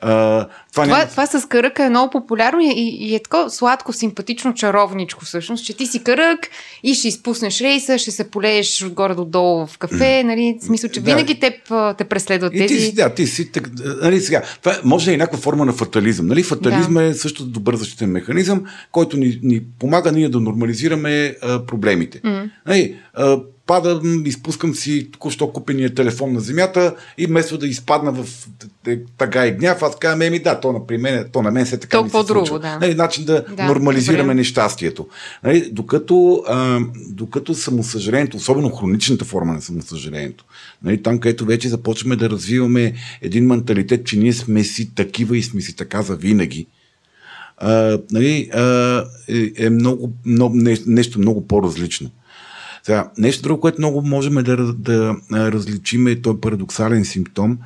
А, 0.00 0.08
това, 0.08 0.48
Това, 0.72 0.86
няма... 0.86 1.06
това 1.06 1.26
с 1.26 1.48
кръка 1.48 1.84
е 1.84 1.90
много 1.90 2.10
популярно 2.10 2.60
и, 2.60 2.96
и, 3.00 3.14
е 3.14 3.22
такова 3.22 3.50
сладко, 3.50 3.92
симпатично, 3.92 4.54
чаровничко 4.54 5.24
всъщност, 5.24 5.64
че 5.64 5.76
ти 5.76 5.86
си 5.86 6.04
кръг 6.04 6.38
и 6.82 6.94
ще 6.94 7.08
изпуснеш 7.08 7.60
рейса, 7.60 7.98
ще 7.98 8.10
се 8.10 8.30
полееш 8.30 8.82
отгоре 8.82 9.14
до 9.14 9.24
долу 9.24 9.66
в 9.66 9.78
кафе, 9.78 10.22
нали? 10.24 10.58
Смисъл, 10.60 10.90
че 10.90 11.00
Да. 11.00 11.04
винаги 11.04 11.40
теб 11.40 11.54
те 11.98 12.04
преследват 12.04 12.54
И 12.54 12.56
ти 12.56 12.66
тези... 12.66 12.80
си, 12.80 12.94
да, 12.94 13.14
ти 13.14 13.26
си, 13.26 13.52
так, 13.52 13.70
нали, 14.02 14.20
сега, 14.20 14.42
това 14.62 14.80
може 14.84 15.06
да 15.06 15.14
е 15.14 15.16
някаква 15.16 15.38
форма 15.38 15.64
на 15.64 15.72
фатализъм. 15.72 16.26
Нали? 16.26 16.42
Фатализма 16.42 17.02
е 17.02 17.14
също 17.14 17.44
добър 17.46 17.76
защитен 17.76 18.10
механизъм, 18.10 18.64
който 18.92 19.16
ни, 19.16 19.40
ни 19.42 19.60
помага 19.78 20.12
ние 20.12 20.28
да 20.28 20.40
нормализираме 20.40 21.36
а, 21.42 21.66
проблемите. 21.66 22.20
Mm. 22.20 22.50
Нали, 22.66 22.96
а, 23.14 23.38
падам, 23.66 24.26
изпускам 24.26 24.74
си 24.74 25.08
току-що 25.12 25.52
купения 25.52 25.94
телефон 25.94 26.32
на 26.32 26.40
земята 26.40 26.94
и 27.18 27.26
вместо 27.26 27.58
да 27.58 27.66
изпадна 27.66 28.12
в 28.12 28.26
т- 28.84 28.98
тъга 29.18 29.46
и 29.46 29.52
гняв, 29.52 29.82
аз 29.82 29.98
казвам, 29.98 30.22
еми 30.22 30.38
да, 30.38 30.60
то 30.60 30.72
на, 30.72 30.86
при 30.86 30.98
мен, 30.98 31.24
то 31.32 31.42
на 31.42 31.50
мен 31.50 31.66
се 31.66 31.78
така 31.78 31.96
ми 31.96 32.02
Толкова 32.02 32.24
се 32.24 32.32
друго, 32.32 32.46
случва. 32.46 32.68
да. 32.68 32.78
Нали, 32.78 32.94
начин 32.94 33.24
да, 33.24 33.44
Да, 33.56 33.66
нормализираме 33.66 34.22
добре. 34.22 34.34
нещастието. 34.34 35.06
Нали, 35.44 35.68
докато, 35.72 36.44
а, 36.48 36.80
докато 37.08 37.54
самосъжалението, 37.54 38.36
особено 38.36 38.70
хроничната 38.70 39.24
форма 39.24 39.52
на 39.52 39.62
самосъжалението, 39.62 40.44
нали, 40.82 41.02
там 41.02 41.18
където 41.18 41.44
вече 41.44 41.68
започваме 41.68 42.16
да 42.16 42.30
развиваме 42.30 42.94
един 43.22 43.46
менталитет, 43.46 44.06
че 44.06 44.18
ние 44.18 44.32
сме 44.32 44.64
си 44.64 44.94
такива 44.94 45.36
и 45.38 45.42
сме 45.42 45.60
си 45.60 45.76
така 45.76 46.02
за 46.02 46.16
винаги, 46.16 46.66
а, 47.58 47.98
нали, 48.10 48.50
а, 48.54 49.04
е, 49.28 49.64
е 49.66 49.70
много, 49.70 50.12
много, 50.26 50.56
не, 50.56 50.78
нещо 50.86 51.18
много 51.18 51.46
по-различно. 51.46 52.10
Сега, 52.86 53.10
нещо 53.18 53.42
друго, 53.42 53.60
което 53.60 53.80
много 53.80 54.02
можем 54.02 54.34
да, 54.34 54.72
да 54.72 55.16
различим 55.32 56.06
е 56.06 56.22
този 56.22 56.40
парадоксален 56.40 57.04
симптом, 57.04 57.58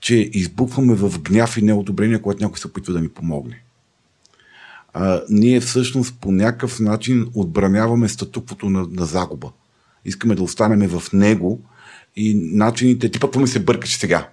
че 0.00 0.30
избухваме 0.32 0.94
в 0.94 1.20
гняв 1.20 1.56
и 1.56 1.62
неодобрение, 1.62 2.22
когато 2.22 2.42
някой 2.42 2.58
се 2.58 2.66
опитва 2.66 2.92
да 2.92 3.00
ни 3.00 3.08
помогне. 3.08 3.62
А, 4.92 5.22
ние 5.28 5.60
всъщност 5.60 6.20
по 6.20 6.32
някакъв 6.32 6.80
начин 6.80 7.28
отбраняваме 7.34 8.08
статуквото 8.08 8.70
на, 8.70 8.86
на 8.90 9.04
загуба. 9.04 9.50
Искаме 10.04 10.34
да 10.34 10.42
останем 10.42 10.88
в 10.88 11.12
него 11.12 11.60
и 12.16 12.34
начините, 12.52 13.10
типа, 13.10 13.26
какво 13.26 13.40
ми 13.40 13.48
се 13.48 13.60
бъркаш 13.60 13.96
сега? 13.96 14.28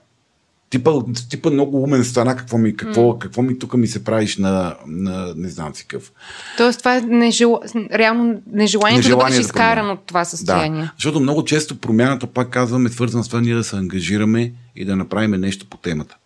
Типа, 0.73 0.91
типа 1.29 1.49
много 1.49 1.83
умен 1.83 2.03
стана, 2.03 2.35
какво 2.35 2.57
ми, 2.57 2.75
какво, 2.75 3.01
mm. 3.01 3.17
какво 3.17 3.41
ми 3.41 3.59
тук 3.59 3.73
ми 3.73 3.87
се 3.87 4.03
правиш 4.03 4.37
на, 4.37 4.75
на 4.87 5.33
не 5.37 5.49
знам 5.49 5.75
си 5.75 5.85
какъв. 5.87 6.11
Тоест 6.57 6.79
това 6.79 6.97
е 6.97 7.01
нежел... 7.01 7.59
реално 7.93 8.41
нежеланието 8.51 9.01
да 9.01 9.09
Нежелание 9.09 9.25
бъдеш 9.25 9.35
да 9.35 9.41
изкаран 9.41 9.89
от 9.89 9.99
това 10.05 10.25
състояние. 10.25 10.81
Да, 10.81 10.91
защото 10.97 11.19
много 11.19 11.45
често 11.45 11.75
промяната, 11.75 12.27
пак 12.27 12.49
казваме, 12.49 12.89
е 12.89 12.91
свързана 12.91 13.23
с 13.23 13.27
това 13.27 13.41
ние 13.41 13.55
да 13.55 13.63
се 13.63 13.75
ангажираме 13.75 14.53
и 14.75 14.85
да 14.85 14.95
направим 14.95 15.41
нещо 15.41 15.65
по 15.65 15.77
темата. 15.77 16.17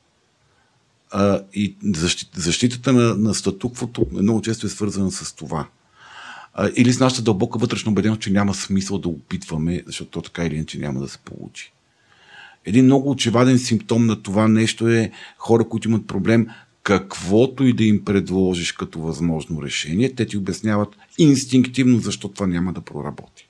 А, 1.11 1.41
и 1.53 1.75
защит, 1.95 2.29
защитата 2.35 2.93
на, 2.93 3.15
на 3.15 3.33
статуквото 3.33 4.05
много 4.11 4.41
често 4.41 4.65
е 4.65 4.69
свързана 4.69 5.11
с 5.11 5.35
това. 5.35 5.67
А, 6.53 6.69
или 6.75 6.93
с 6.93 6.99
нашата 6.99 7.21
дълбока 7.21 7.59
вътрешна 7.59 7.91
убеденост, 7.91 8.21
че 8.21 8.31
няма 8.31 8.53
смисъл 8.53 8.97
да 8.97 9.09
опитваме, 9.09 9.83
защото 9.87 10.11
то 10.11 10.21
така 10.21 10.45
или 10.45 10.55
иначе 10.55 10.79
няма 10.79 10.99
да 10.99 11.07
се 11.07 11.17
получи. 11.17 11.73
Един 12.67 12.85
много 12.85 13.11
очеваден 13.11 13.59
симптом 13.59 14.05
на 14.05 14.23
това 14.23 14.47
нещо 14.47 14.87
е 14.87 15.11
хора, 15.37 15.69
които 15.69 15.87
имат 15.87 16.07
проблем, 16.07 16.47
каквото 16.83 17.65
и 17.65 17.73
да 17.73 17.83
им 17.83 18.05
предложиш 18.05 18.71
като 18.71 18.99
възможно 18.99 19.63
решение, 19.63 20.15
те 20.15 20.25
ти 20.25 20.37
обясняват 20.37 20.89
инстинктивно 21.17 21.99
защо 21.99 22.27
това 22.27 22.47
няма 22.47 22.73
да 22.73 22.81
проработи. 22.81 23.49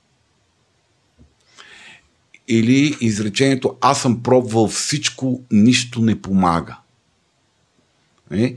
Или 2.47 2.95
изречението 3.01 3.76
аз 3.82 4.01
съм 4.01 4.24
пробвал 4.24 4.68
всичко, 4.68 5.41
нищо 5.51 6.01
не 6.01 6.22
помага. 6.22 6.78
Е? 8.32 8.55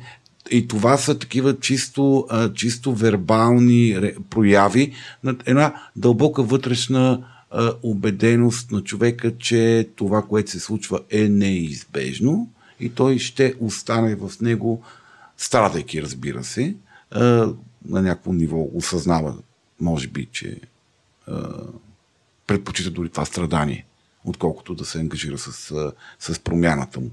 И 0.50 0.68
това 0.68 0.96
са 0.96 1.18
такива 1.18 1.60
чисто, 1.60 2.26
чисто 2.54 2.94
вербални 2.94 4.12
прояви 4.30 4.92
на 5.24 5.36
една 5.46 5.74
дълбока 5.96 6.42
вътрешна 6.42 7.24
убеденост 7.82 8.70
на 8.70 8.84
човека, 8.84 9.38
че 9.38 9.88
това, 9.96 10.22
което 10.22 10.50
се 10.50 10.60
случва 10.60 11.00
е 11.10 11.28
неизбежно 11.28 12.50
и 12.80 12.90
той 12.90 13.18
ще 13.18 13.54
остане 13.60 14.14
в 14.14 14.32
него, 14.40 14.82
страдайки, 15.36 16.02
разбира 16.02 16.44
се, 16.44 16.76
на 17.84 18.02
някакво 18.02 18.32
ниво 18.32 18.68
осъзнава, 18.74 19.36
може 19.80 20.08
би, 20.08 20.28
че 20.32 20.60
предпочита 22.46 22.90
дори 22.90 23.08
това 23.08 23.24
страдание, 23.24 23.86
отколкото 24.24 24.74
да 24.74 24.84
се 24.84 24.98
ангажира 24.98 25.38
с, 25.38 25.74
с 26.18 26.40
промяната 26.40 27.00
му. 27.00 27.10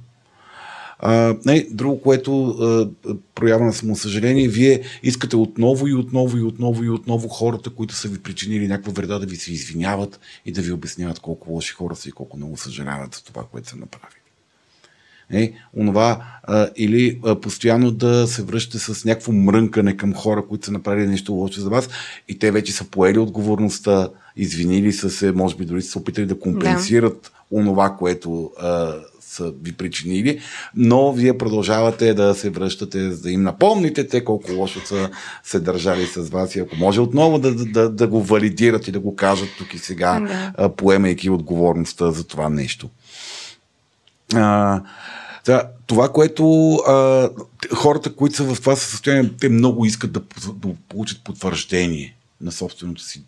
А, 0.99 1.35
не, 1.45 1.67
друго, 1.71 2.01
което 2.01 2.47
а, 2.47 2.89
проява 3.35 3.65
на 3.65 3.73
самосъжаление, 3.73 4.47
вие 4.47 4.81
искате 5.03 5.35
отново 5.35 5.87
и 5.87 5.93
отново 5.93 6.37
и 6.37 6.41
отново 6.41 6.83
и 6.83 6.89
отново 6.89 7.27
хората, 7.27 7.69
които 7.69 7.95
са 7.95 8.07
ви 8.07 8.19
причинили 8.19 8.67
някаква 8.67 8.93
вреда, 8.93 9.19
да 9.19 9.25
ви 9.25 9.35
се 9.35 9.53
извиняват 9.53 10.19
и 10.45 10.51
да 10.51 10.61
ви 10.61 10.71
обясняват 10.71 11.19
колко 11.19 11.51
лоши 11.51 11.73
хора 11.73 11.95
са 11.95 12.09
и 12.09 12.11
колко 12.11 12.37
много 12.37 12.57
съжаляват 12.57 13.15
за 13.15 13.23
това, 13.23 13.43
което 13.51 13.69
са 13.69 13.75
направили. 13.75 14.17
Е, 15.31 15.53
онова, 15.77 16.25
а, 16.43 16.69
или 16.75 17.19
а, 17.25 17.41
постоянно 17.41 17.91
да 17.91 18.27
се 18.27 18.43
връщате 18.43 18.79
с 18.79 19.05
някакво 19.05 19.31
мрънкане 19.31 19.97
към 19.97 20.13
хора, 20.13 20.45
които 20.49 20.65
са 20.65 20.71
направили 20.71 21.07
нещо 21.07 21.33
лошо 21.33 21.61
за 21.61 21.69
вас 21.69 21.89
и 22.27 22.39
те 22.39 22.51
вече 22.51 22.71
са 22.71 22.83
поели 22.83 23.19
отговорността, 23.19 24.09
извинили 24.35 24.93
са 24.93 25.09
се, 25.09 25.31
може 25.31 25.55
би 25.55 25.65
дори 25.65 25.81
са 25.81 25.91
се 25.91 25.97
опитали 25.97 26.25
да 26.25 26.39
компенсират 26.39 27.21
да. 27.21 27.57
онова, 27.57 27.95
което 27.99 28.51
а, 28.59 28.95
са 29.29 29.53
ви 29.63 29.73
причинили, 29.73 30.39
но 30.75 31.11
вие 31.11 31.37
продължавате 31.37 32.13
да 32.13 32.35
се 32.35 32.49
връщате, 32.49 33.11
за 33.11 33.21
да 33.21 33.31
им 33.31 33.43
напомните 33.43 34.07
те 34.07 34.23
колко 34.23 34.51
лошо 34.51 34.79
са 34.85 35.09
се 35.43 35.59
държали 35.59 36.05
с 36.05 36.29
вас 36.29 36.55
и 36.55 36.59
ако 36.59 36.75
може 36.75 37.01
отново 37.01 37.39
да, 37.39 37.55
да, 37.55 37.65
да, 37.65 37.89
да 37.89 38.07
го 38.07 38.23
валидират 38.23 38.87
и 38.87 38.91
да 38.91 38.99
го 38.99 39.15
кажат 39.15 39.49
тук 39.57 39.73
и 39.73 39.77
сега, 39.77 40.19
Да. 40.57 40.69
поемайки 40.69 41.29
отговорността 41.29 42.11
за 42.11 42.23
това 42.23 42.49
нещо. 42.49 42.89
А, 44.35 44.81
да, 45.45 45.69
това, 45.87 46.11
което 46.11 46.73
а, 46.73 47.29
хората, 47.75 48.15
които 48.15 48.35
са 48.35 48.43
в 48.43 48.61
това 48.61 48.75
състояние, 48.75 49.31
те 49.39 49.49
много 49.49 49.85
искат 49.85 50.11
да, 50.11 50.21
да 50.53 50.73
получат 50.89 51.23
потвърждение 51.23 52.17
на 52.41 52.51
собственото 52.51 53.01
си 53.01 53.23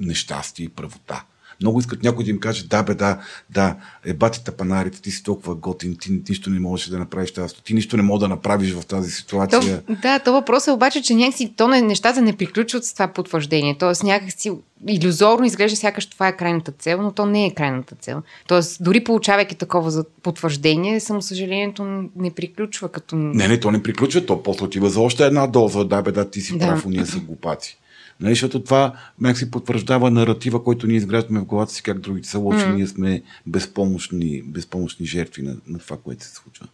нещастие 0.00 0.64
и 0.66 0.68
правота. 0.68 1.24
Много 1.60 1.78
искат 1.78 2.02
някой 2.02 2.24
да 2.24 2.30
им 2.30 2.40
каже, 2.40 2.66
да, 2.66 2.82
бе, 2.82 2.94
да, 2.94 3.18
да, 3.50 3.76
е 4.04 4.14
бати 4.14 4.44
тапанарите, 4.44 5.02
ти 5.02 5.10
си 5.10 5.22
толкова 5.22 5.54
готин, 5.54 5.96
ти 6.00 6.22
нищо 6.28 6.50
не 6.50 6.60
можеш 6.60 6.86
да 6.88 6.98
направиш 6.98 7.32
тази, 7.32 7.54
ти 7.54 7.74
нищо 7.74 7.96
не 7.96 8.02
можеш 8.02 8.20
да 8.20 8.28
направиш 8.28 8.72
в 8.72 8.86
тази 8.86 9.10
ситуация. 9.10 9.82
То, 9.86 9.96
да, 10.02 10.18
то 10.18 10.32
въпрос 10.32 10.66
е 10.66 10.70
обаче, 10.70 11.02
че 11.02 11.14
някакси 11.14 11.52
то 11.56 11.68
не, 11.68 11.82
нещата 11.82 12.22
не 12.22 12.36
приключват 12.36 12.84
с 12.84 12.92
това 12.92 13.08
потвърждение. 13.08 13.76
Тоест 13.78 14.02
някакси 14.02 14.52
иллюзорно 14.86 15.44
изглежда 15.44 15.76
сякаш 15.76 16.06
това 16.06 16.28
е 16.28 16.36
крайната 16.36 16.72
цел, 16.72 17.02
но 17.02 17.12
то 17.12 17.26
не 17.26 17.46
е 17.46 17.54
крайната 17.54 17.94
цел. 17.94 18.22
Тоест, 18.46 18.84
дори 18.84 19.04
получавайки 19.04 19.54
такова 19.54 19.90
за 19.90 20.04
потвърждение, 20.22 21.00
самосъжалението 21.00 22.04
не 22.16 22.30
приключва 22.30 22.88
като... 22.88 23.16
Не, 23.16 23.48
не, 23.48 23.60
то 23.60 23.70
не 23.70 23.82
приключва, 23.82 24.26
то 24.26 24.42
после 24.42 24.64
отива 24.64 24.90
за 24.90 25.00
още 25.00 25.26
една 25.26 25.46
доза, 25.46 25.84
да, 25.84 26.02
бе, 26.02 26.12
да, 26.12 26.30
ти 26.30 26.40
си 26.40 26.58
да. 26.58 26.66
прав, 26.66 26.86
ние 26.86 27.06
са 27.06 27.18
глупаци. 27.18 27.78
Нали, 28.20 28.32
защото 28.32 28.64
това 28.64 28.92
ме 29.18 29.34
си 29.34 29.50
потвърждава 29.50 30.10
наратива, 30.10 30.64
който 30.64 30.86
ние 30.86 30.96
изграждаме 30.96 31.40
в 31.40 31.44
главата 31.44 31.72
си, 31.72 31.82
как 31.82 31.98
другите 31.98 32.28
са 32.28 32.38
лоши, 32.38 32.64
mm. 32.64 32.74
ние 32.74 32.86
сме 32.86 33.22
безпомощни, 33.46 34.42
безпомощни 34.42 35.06
жертви 35.06 35.42
на, 35.42 35.56
на 35.66 35.78
това, 35.78 35.96
което 35.96 36.24
се 36.24 36.34
случва. 36.34 36.66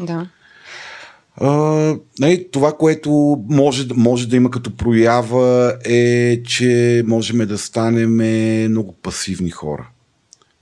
Да. 0.00 0.28
Uh, 1.40 2.00
нали, 2.18 2.48
това, 2.52 2.76
което 2.76 3.10
може, 3.48 3.86
може 3.94 4.28
да 4.28 4.36
има 4.36 4.50
като 4.50 4.76
проява 4.76 5.78
е, 5.84 6.42
че 6.42 7.02
можем 7.06 7.38
да 7.38 7.58
станем 7.58 8.14
много 8.70 8.92
пасивни 8.92 9.50
хора. 9.50 9.88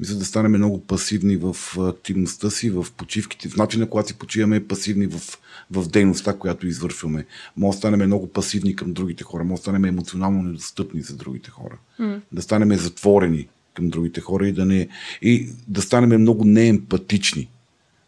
Мисля 0.01 0.15
да 0.15 0.25
станем 0.25 0.53
много 0.53 0.81
пасивни 0.81 1.37
в 1.37 1.57
активността 1.79 2.51
си, 2.51 2.71
в 2.71 2.87
почивките, 2.97 3.49
в 3.49 3.57
начина, 3.57 3.89
когато 3.89 4.09
си 4.09 4.15
почиваме, 4.15 4.67
пасивни 4.67 5.07
в, 5.07 5.39
в 5.71 5.89
дейността, 5.89 6.39
която 6.39 6.67
извършваме. 6.67 7.27
Може 7.57 7.77
да 7.77 7.79
станем 7.79 8.07
много 8.07 8.27
пасивни 8.27 8.77
към 8.77 8.93
другите 8.93 9.25
хора, 9.25 9.45
може 9.45 9.59
да 9.59 9.63
станем 9.63 9.85
емоционално 9.85 10.43
недостъпни 10.43 11.01
за 11.01 11.17
другите 11.17 11.51
хора. 11.51 11.79
Mm. 12.01 12.21
Да 12.33 12.43
станем 12.43 12.77
затворени 12.77 13.49
към 13.75 13.89
другите 13.89 14.21
хора 14.21 14.49
и 14.49 14.53
да, 14.53 14.65
не, 14.65 14.89
и 15.23 15.49
да 15.69 15.83
станем 15.83 16.21
много 16.21 16.45
неемпатични. 16.45 17.49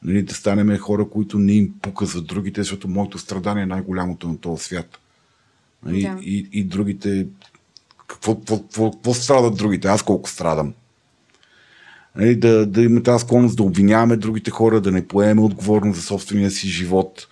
Нали, 0.02 0.22
да 0.22 0.34
станем 0.34 0.78
хора, 0.78 1.08
които 1.08 1.38
не 1.38 1.52
им 1.52 1.74
пука 1.82 2.06
за 2.06 2.22
другите, 2.22 2.60
защото 2.60 2.88
моето 2.88 3.18
страдание 3.18 3.62
е 3.62 3.66
най-голямото 3.66 4.28
на 4.28 4.38
този 4.38 4.64
свят. 4.64 4.98
Нали, 5.84 6.02
да. 6.02 6.18
и, 6.22 6.48
и 6.52 6.64
другите. 6.64 7.26
Какво, 8.06 8.34
какво, 8.34 8.62
какво, 8.62 8.90
какво 8.90 9.14
страдат 9.14 9.56
другите? 9.56 9.88
Аз 9.88 10.02
колко 10.02 10.30
страдам? 10.30 10.74
Нали, 12.16 12.36
да, 12.36 12.66
да 12.66 12.82
имаме 12.82 13.02
тази 13.02 13.24
склонност 13.24 13.56
да 13.56 13.62
обвиняваме 13.62 14.16
другите 14.16 14.50
хора, 14.50 14.80
да 14.80 14.92
не 14.92 15.08
поемем 15.08 15.44
отговорност 15.44 16.00
за 16.00 16.06
собствения 16.06 16.50
си 16.50 16.68
живот, 16.68 17.28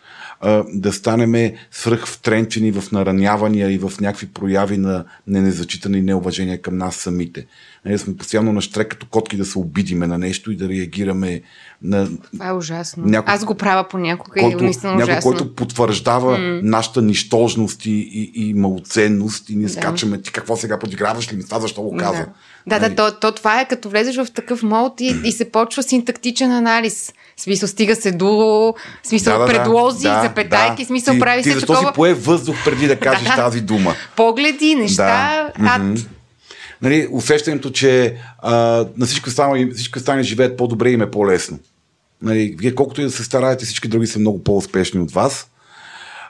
да 0.75 0.93
станеме 0.93 1.55
свръхвтренчени 1.71 2.73
в 2.73 2.93
наранявания 2.93 3.73
и 3.73 3.79
в 3.79 3.93
някакви 4.01 4.27
прояви 4.27 4.77
на 4.77 5.05
незачитане 5.27 5.99
и 5.99 6.03
неуважение 6.03 6.59
към 6.59 6.77
нас 6.77 6.97
самите. 6.97 7.47
Нали, 7.85 7.99
сме 7.99 8.17
постоянно 8.17 8.53
на 8.53 8.61
штрек 8.61 8.89
като 8.89 9.07
котки 9.07 9.37
да 9.37 9.45
се 9.45 9.59
обидиме 9.59 10.07
на 10.07 10.19
нещо 10.19 10.53
и 10.53 10.57
да 10.57 10.69
реагираме 10.69 11.43
на... 11.85 12.09
Това 12.33 12.49
е 12.49 12.53
ужасно. 12.53 13.03
Някой, 13.07 13.35
Аз 13.35 13.45
го 13.45 13.55
правя 13.55 13.89
понякога 13.89 14.41
който, 14.41 14.59
и 14.59 14.63
наистина 14.63 14.95
някой, 14.95 15.13
ужасно. 15.13 15.31
който 15.31 15.55
потвърждава 15.55 16.39
mm. 16.39 16.61
нашата 16.63 17.03
нищожност 17.03 17.87
и, 17.87 17.91
и, 17.91 18.49
и 18.49 18.55
малоценност 18.55 19.51
и 19.51 19.57
ни 19.57 19.63
да. 19.63 19.69
скачаме 19.69 20.23
ти 20.23 20.33
какво 20.33 20.57
сега 20.57 20.79
подиграваш 20.79 21.33
ли 21.33 21.37
ми 21.37 21.45
това, 21.45 21.61
защо 21.61 21.83
го 21.83 21.97
каза? 21.97 22.27
Да, 22.67 22.79
да, 22.79 22.89
да 22.89 22.95
то, 22.95 23.13
то, 23.21 23.33
това 23.33 23.61
е 23.61 23.69
като 23.69 23.89
влезеш 23.89 24.17
в 24.17 24.27
такъв 24.35 24.63
мод 24.63 25.01
и, 25.01 25.21
и 25.25 25.33
се 25.33 25.51
почва 25.51 25.83
синтактичен 25.83 26.53
анализ. 26.53 27.13
Смисъл, 27.37 27.69
стига 27.69 27.97
се 27.97 28.13
до 28.13 28.75
смисъл, 29.03 29.39
да, 29.39 29.47
да, 29.47 29.53
предлози, 29.53 30.03
да, 30.03 30.23
запетайки, 30.23 30.83
да. 30.83 30.87
смисъл, 30.87 31.15
ти, 31.15 31.21
прави 31.21 31.43
ти 31.43 31.49
се 31.49 31.55
защо 31.55 31.73
такова... 31.73 31.89
си 31.89 31.95
пое 31.95 32.15
въздух 32.15 32.57
преди 32.65 32.87
да 32.87 32.97
кажеш 32.97 33.29
да. 33.29 33.37
тази 33.37 33.61
дума? 33.61 33.95
Погледи, 34.17 34.75
неща, 34.75 35.53
да. 35.59 35.69
ад. 35.69 35.83
Mm-hmm. 35.83 36.07
Нали, 36.83 37.09
усещането, 37.11 37.71
че 37.71 38.17
а, 38.39 38.55
на 38.97 39.07
всички 39.07 39.29
останали, 39.29 39.71
всички 39.71 39.99
останали 39.99 40.25
живеят 40.25 40.57
по-добре 40.57 40.91
и 40.91 40.93
им 40.93 41.03
е 41.03 41.11
по-лесно. 41.11 41.59
Нали, 42.25 42.57
вие 42.59 42.75
колкото 42.75 43.01
и 43.01 43.05
да 43.05 43.11
се 43.11 43.25
стараете, 43.25 43.65
всички 43.65 43.89
други 43.89 44.07
са 44.07 44.19
много 44.19 44.45
по-успешни 44.45 45.01
от 45.01 45.13
вас. 45.13 45.51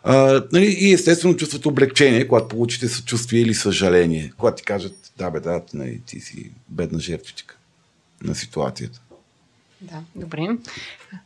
А, 0.03 0.43
нали, 0.53 0.67
и 0.67 0.93
естествено 0.93 1.37
чувствате 1.37 1.69
облегчение, 1.69 2.29
когато 2.29 2.49
получите 2.49 2.89
съчувствие 2.89 3.41
или 3.41 3.55
съжаление. 3.55 4.33
Когато 4.39 4.57
ти 4.57 4.65
кажат, 4.65 5.13
да 5.19 5.31
бе, 5.31 5.41
да, 5.41 5.63
нали, 5.75 6.01
ти 6.07 6.21
си 6.21 6.51
бедна 6.69 6.99
жертвичка 6.99 7.57
на 8.23 8.35
ситуацията. 8.35 9.01
Да, 9.81 10.03
добре. 10.17 10.49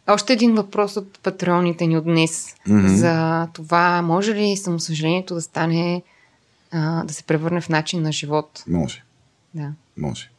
Още 0.06 0.32
един 0.32 0.54
въпрос 0.54 0.96
от 0.96 1.18
патроните 1.18 1.86
ни 1.86 1.96
от 1.96 2.04
днес 2.04 2.54
mm-hmm. 2.68 2.86
за 2.86 3.46
това, 3.52 4.02
може 4.02 4.34
ли 4.34 4.56
самосъжалението 4.56 5.34
да 5.34 5.42
стане, 5.42 6.02
а, 6.70 7.04
да 7.04 7.14
се 7.14 7.22
превърне 7.22 7.60
в 7.60 7.68
начин 7.68 8.02
на 8.02 8.12
живот? 8.12 8.64
Може. 8.66 9.02
Да. 9.54 9.72
Може. 9.96 10.30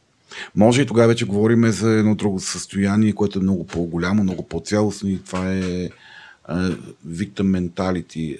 Може 0.54 0.82
и 0.82 0.86
тогава 0.86 1.08
вече 1.08 1.24
говорим 1.24 1.70
за 1.70 1.90
едно 1.90 2.14
друго 2.14 2.40
състояние, 2.40 3.12
което 3.12 3.38
е 3.38 3.42
много 3.42 3.66
по-голямо, 3.66 4.22
много 4.22 4.48
по-цялостно 4.48 5.08
и 5.08 5.18
това 5.24 5.52
е 5.52 5.88
victim 7.08 7.70
mentality, 7.70 8.38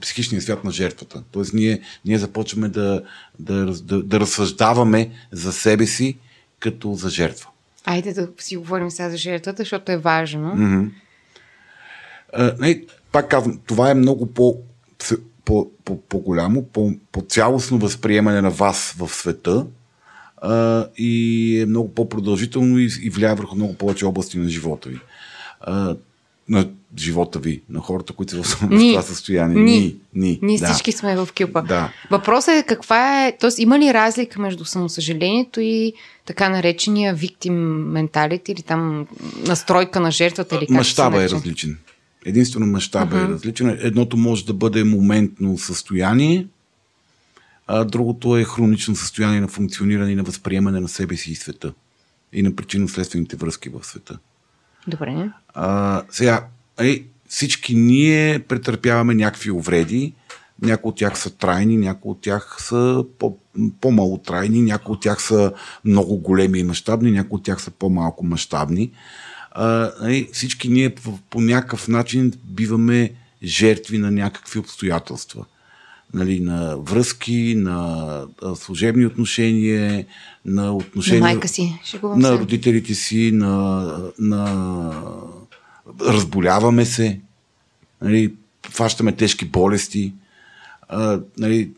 психичния 0.00 0.42
свят 0.42 0.64
на 0.64 0.70
жертвата. 0.70 1.22
Тоест 1.30 1.54
ние, 1.54 1.80
ние 2.04 2.18
започваме 2.18 2.68
да, 2.68 3.02
да, 3.38 3.64
да, 3.64 4.02
да 4.02 4.20
разсъждаваме 4.20 5.10
за 5.32 5.52
себе 5.52 5.86
си 5.86 6.18
като 6.58 6.94
за 6.94 7.10
жертва. 7.10 7.48
Айде 7.84 8.12
да 8.12 8.28
си 8.38 8.56
говорим 8.56 8.90
сега 8.90 9.10
за 9.10 9.16
жертвата, 9.16 9.62
защото 9.62 9.92
е 9.92 9.96
важно. 9.96 10.54
Mm-hmm. 10.56 10.90
А, 12.32 12.54
не, 12.60 12.84
пак 13.12 13.30
казвам, 13.30 13.60
това 13.66 13.90
е 13.90 13.94
много 13.94 14.26
по, 14.26 14.56
по, 15.44 15.70
по, 15.84 16.00
по-голямо, 16.00 16.64
по, 16.64 16.92
по-цялостно 17.12 17.78
възприемане 17.78 18.40
на 18.40 18.50
вас 18.50 18.94
в 18.98 19.08
света 19.08 19.66
а, 20.40 20.86
и 20.98 21.60
е 21.60 21.66
много 21.66 21.94
по-продължително 21.94 22.78
и, 22.78 22.90
и 23.02 23.10
влияе 23.10 23.34
върху 23.34 23.56
много 23.56 23.74
повече 23.74 24.06
области 24.06 24.38
на 24.38 24.48
живота 24.48 24.88
ви. 24.88 24.98
А, 25.60 25.96
на 26.48 26.68
живота 26.98 27.38
ви, 27.38 27.62
на 27.70 27.80
хората, 27.80 28.12
които 28.12 28.44
са 28.44 28.56
в 28.56 28.70
ни, 28.70 28.90
това 28.90 29.02
състояние. 29.02 29.62
Ни, 29.62 29.78
ни, 29.78 29.96
ни 30.14 30.38
ние 30.42 30.58
да. 30.58 30.66
всички 30.66 30.92
сме 30.92 31.16
в 31.16 31.28
кюпа. 31.38 31.62
Да. 31.62 31.92
Въпросът 32.10 32.54
е 32.54 32.64
каква 32.66 33.26
е, 33.26 33.36
т.е. 33.36 33.50
има 33.62 33.78
ли 33.78 33.94
разлика 33.94 34.40
между 34.40 34.64
самосъжалението 34.64 35.60
и 35.60 35.92
така 36.26 36.48
наречения 36.48 37.14
виктим 37.14 37.54
менталит 37.92 38.48
или 38.48 38.62
там 38.62 39.06
настройка 39.46 40.00
на 40.00 40.10
жертвата 40.10 40.56
или 40.56 40.66
как 40.66 40.76
Мащаба 40.76 41.24
е 41.24 41.28
различен. 41.28 41.78
Единствено 42.24 42.66
мащаба 42.66 43.16
uh-huh. 43.16 43.28
е 43.28 43.32
различен. 43.32 43.78
Едното 43.82 44.16
може 44.16 44.46
да 44.46 44.52
бъде 44.52 44.84
моментно 44.84 45.58
състояние, 45.58 46.46
а 47.72 47.84
другото 47.84 48.36
е 48.36 48.44
хронично 48.44 48.96
състояние 48.96 49.40
на 49.40 49.48
функциониране 49.48 50.12
и 50.12 50.14
на 50.14 50.22
възприемане 50.22 50.80
на 50.80 50.88
себе 50.88 51.16
си 51.16 51.32
и 51.32 51.34
света. 51.34 51.72
И 52.32 52.42
на 52.42 52.52
причинно-следствените 52.52 53.36
връзки 53.36 53.68
в 53.68 53.84
света. 53.84 54.18
Добре. 54.86 55.30
А, 55.54 56.02
сега, 56.10 56.46
е, 56.80 57.04
всички 57.28 57.74
ние 57.74 58.38
претърпяваме 58.38 59.14
някакви 59.14 59.50
увреди. 59.50 60.14
Някои 60.62 60.88
от 60.88 60.96
тях 60.96 61.18
са 61.18 61.30
трайни, 61.36 61.76
някои 61.76 62.10
от 62.10 62.20
тях 62.20 62.56
са 62.60 63.04
по, 63.18 63.38
по-мало 63.80 64.18
трайни, 64.18 64.62
някои 64.62 64.92
от 64.92 65.00
тях 65.00 65.22
са 65.22 65.52
много 65.84 66.16
големи 66.16 66.58
и 66.58 66.64
мащабни, 66.64 67.10
някои 67.10 67.36
от 67.36 67.44
тях 67.44 67.62
са 67.62 67.70
по-малко 67.70 68.26
мащабни. 68.26 68.92
Е, 70.08 70.28
всички 70.32 70.68
ние 70.68 70.94
по, 70.94 71.18
по 71.30 71.40
някакъв 71.40 71.88
начин 71.88 72.32
биваме 72.44 73.12
жертви 73.42 73.98
на 73.98 74.10
някакви 74.10 74.58
обстоятелства 74.58 75.44
нали, 76.14 76.40
на 76.40 76.76
връзки, 76.76 77.54
на 77.56 78.22
служебни 78.54 79.06
отношения, 79.06 80.06
на 80.44 80.72
отношения. 80.76 81.20
На 81.20 81.26
майка 81.26 81.48
си, 81.48 81.78
На 82.16 82.32
родителите 82.32 82.94
си, 82.94 83.30
на, 83.32 83.92
на 84.18 84.92
разболяваме 86.00 86.84
се, 86.84 87.20
нали, 88.02 88.34
фащаме 88.70 89.12
тежки 89.12 89.44
болести. 89.44 90.12
А, 90.88 91.20
нали, 91.38 91.70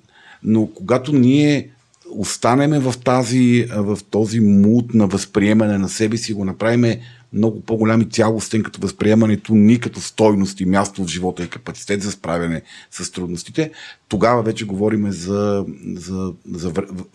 но 0.43 0.67
когато 0.67 1.13
ние 1.13 1.69
останеме 2.11 2.79
в, 2.79 2.95
тази, 3.05 3.67
в 3.77 3.99
този 4.11 4.41
мут 4.41 4.95
на 4.95 5.07
възприемане 5.07 5.79
на 5.79 5.89
себе 5.89 6.17
си, 6.17 6.33
го 6.33 6.45
направиме 6.45 7.01
много 7.33 7.61
по-голями 7.61 8.11
цялостен 8.11 8.63
като 8.63 8.81
възприемането 8.81 9.55
ни 9.55 9.81
като 9.81 10.01
стойност 10.01 10.61
и 10.61 10.65
място 10.65 11.05
в 11.05 11.09
живота 11.09 11.45
и 11.45 11.49
капацитет 11.49 12.03
за 12.03 12.13
справяне 12.13 12.63
с 12.91 13.13
трудностите, 13.13 13.73
тогава 14.09 14.43
вече 14.43 14.65
говорим 14.65 15.13
за, 15.13 15.65
за, 15.95 16.33
за 16.51 16.73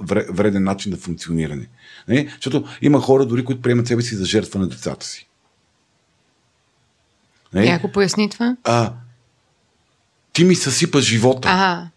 вреден 0.09 0.63
начин 0.63 0.91
на 0.91 0.97
функциониране. 0.97 1.67
Не? 2.07 2.27
Защото 2.35 2.65
има 2.81 3.01
хора 3.01 3.25
дори, 3.25 3.45
които 3.45 3.61
приемат 3.61 3.87
себе 3.87 4.01
си 4.01 4.15
за 4.15 4.25
жертва 4.25 4.59
на 4.59 4.67
децата 4.67 5.05
си. 5.05 5.27
Не? 7.53 7.65
Ако 7.65 7.91
поясни 7.91 8.29
това? 8.29 8.55
А, 8.63 8.93
ти 10.33 10.43
ми 10.43 10.55
съсипа 10.55 11.01
живота. 11.01 11.49
Ага. 11.49 11.89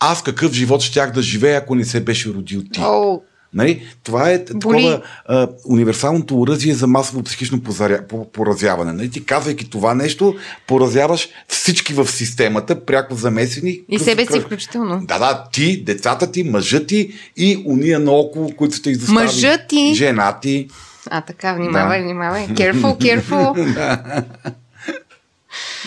Аз 0.00 0.22
какъв 0.22 0.52
живот 0.52 0.82
щях 0.82 1.12
да 1.12 1.22
живея, 1.22 1.58
ако 1.58 1.74
не 1.74 1.84
се 1.84 2.04
беше 2.04 2.28
родил 2.28 2.62
ти? 2.72 2.80
О, 2.82 3.20
Нали? 3.54 3.82
Това 4.02 4.30
е 4.30 4.44
такова 4.44 5.02
а, 5.26 5.48
универсалното 5.64 6.40
оръжие 6.40 6.74
за 6.74 6.86
масово 6.86 7.22
психично 7.22 7.60
позаря, 7.60 8.04
поразяване. 8.32 8.92
Нали? 8.92 9.10
Ти 9.10 9.24
казвайки 9.24 9.70
това 9.70 9.94
нещо, 9.94 10.34
поразяваш 10.66 11.28
всички 11.48 11.94
в 11.94 12.06
системата, 12.06 12.84
пряко 12.84 13.14
замесени. 13.14 13.80
И 13.88 13.98
себе 13.98 14.26
си 14.26 14.40
включително. 14.40 15.00
Да, 15.06 15.18
да, 15.18 15.44
ти, 15.52 15.84
децата 15.84 16.32
ти, 16.32 16.42
мъжът 16.44 16.86
ти 16.86 17.12
и 17.36 17.62
уния 17.66 18.00
наоколо, 18.00 18.50
които 18.56 18.76
сте 18.76 18.90
изоставили. 18.90 19.24
Мъжът 19.24 19.60
ти. 19.68 19.94
Жена 19.94 20.38
ти. 20.42 20.68
А, 21.10 21.20
така, 21.20 21.54
внимавай, 21.54 21.98
да. 21.98 22.04
внимавай. 22.04 22.46
Careful, 22.46 23.20
careful. 23.22 24.24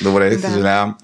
Добре, 0.02 0.36
да. 0.36 0.48
съжалявам. 0.48 0.96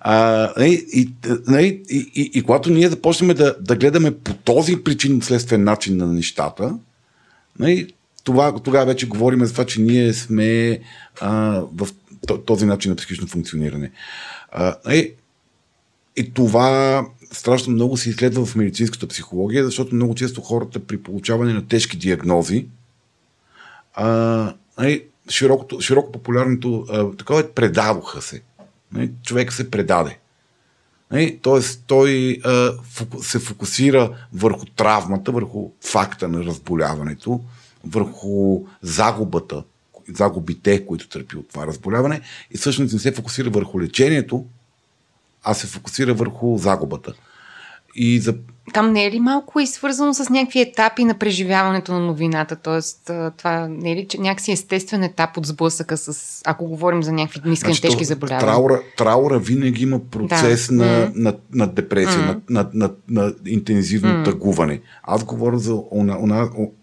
А, 0.00 0.64
и, 0.64 0.86
и, 0.92 1.12
и, 1.50 1.82
и, 1.90 2.10
и, 2.14 2.30
и 2.34 2.42
когато 2.42 2.70
ние 2.70 2.88
започнем 2.88 3.36
да, 3.36 3.56
да 3.60 3.76
гледаме 3.76 4.14
по 4.18 4.34
този 4.34 4.76
причинно-следствен 4.76 5.64
начин 5.64 5.96
на 5.96 6.06
нещата, 6.06 6.78
и, 7.60 7.94
това, 8.24 8.60
тогава 8.60 8.86
вече 8.86 9.08
говорим 9.08 9.44
за 9.44 9.52
това, 9.52 9.66
че 9.66 9.80
ние 9.80 10.12
сме 10.12 10.80
а, 11.20 11.62
в 11.74 11.88
този 12.46 12.66
начин 12.66 12.90
на 12.90 12.96
психично 12.96 13.26
функциониране. 13.26 13.90
А, 14.52 14.92
и, 14.92 15.12
и 16.16 16.34
това 16.34 17.06
страшно 17.32 17.72
много 17.72 17.96
се 17.96 18.10
изследва 18.10 18.46
в 18.46 18.56
медицинската 18.56 19.06
психология, 19.06 19.64
защото 19.64 19.94
много 19.94 20.14
често 20.14 20.40
хората 20.40 20.80
при 20.80 20.98
получаване 20.98 21.52
на 21.52 21.66
тежки 21.68 21.96
диагнози, 21.96 22.66
а, 23.94 24.54
широко, 25.28 25.80
широко 25.80 26.12
популярното 26.12 26.86
такова 27.18 27.40
е 27.40 27.50
предадоха 27.50 28.22
се. 28.22 28.42
Нали, 28.94 29.12
човек 29.22 29.52
се 29.52 29.70
предаде. 29.70 30.18
Нали, 31.10 31.38
тоест, 31.42 31.84
той 31.86 32.40
се 33.22 33.38
фокусира 33.38 34.16
върху 34.32 34.66
травмата, 34.66 35.32
върху 35.32 35.70
факта 35.80 36.28
на 36.28 36.44
разболяването, 36.44 37.40
върху 37.84 38.64
загубата, 38.82 39.64
загубите, 40.08 40.86
които 40.86 41.08
търпи 41.08 41.36
от 41.36 41.48
това 41.48 41.66
разболяване 41.66 42.20
и 42.50 42.56
всъщност 42.56 42.92
не 42.92 42.98
се 42.98 43.12
фокусира 43.12 43.50
върху 43.50 43.80
лечението, 43.80 44.46
а 45.42 45.54
се 45.54 45.66
фокусира 45.66 46.14
върху 46.14 46.58
загубата. 46.58 47.14
И 47.94 48.20
за 48.20 48.34
там 48.72 48.92
не 48.92 49.04
е 49.04 49.10
ли 49.10 49.20
малко 49.20 49.60
и 49.60 49.66
свързано 49.66 50.14
с 50.14 50.30
някакви 50.30 50.60
етапи 50.60 51.04
на 51.04 51.14
преживяването 51.14 51.92
на 51.92 52.00
новината? 52.00 52.56
Тоест, 52.56 53.10
това 53.36 53.68
не 53.68 53.92
е 53.92 53.96
ли 53.96 54.06
че 54.08 54.20
някакси 54.20 54.52
естествен 54.52 55.02
етап 55.02 55.36
от 55.36 55.46
сблъсъка 55.46 55.96
с, 55.96 56.40
ако 56.44 56.66
говорим 56.66 57.02
за 57.02 57.12
някакви 57.12 57.50
мислени 57.50 57.74
значи, 57.74 57.82
тежки 57.82 58.04
заболявания? 58.04 58.52
Траура, 58.52 58.82
траура 58.96 59.38
винаги 59.38 59.82
има 59.82 59.98
процес 59.98 60.68
да. 60.68 60.74
на, 60.74 60.84
mm. 60.84 61.12
на, 61.14 61.34
на 61.52 61.66
депресия, 61.66 62.22
mm. 62.22 62.26
на, 62.26 62.40
на, 62.48 62.70
на, 62.74 62.90
на 63.08 63.34
интензивно 63.46 64.10
mm. 64.10 64.24
тъгуване. 64.24 64.80
Аз 65.02 65.24
говоря 65.24 65.58
за 65.58 65.82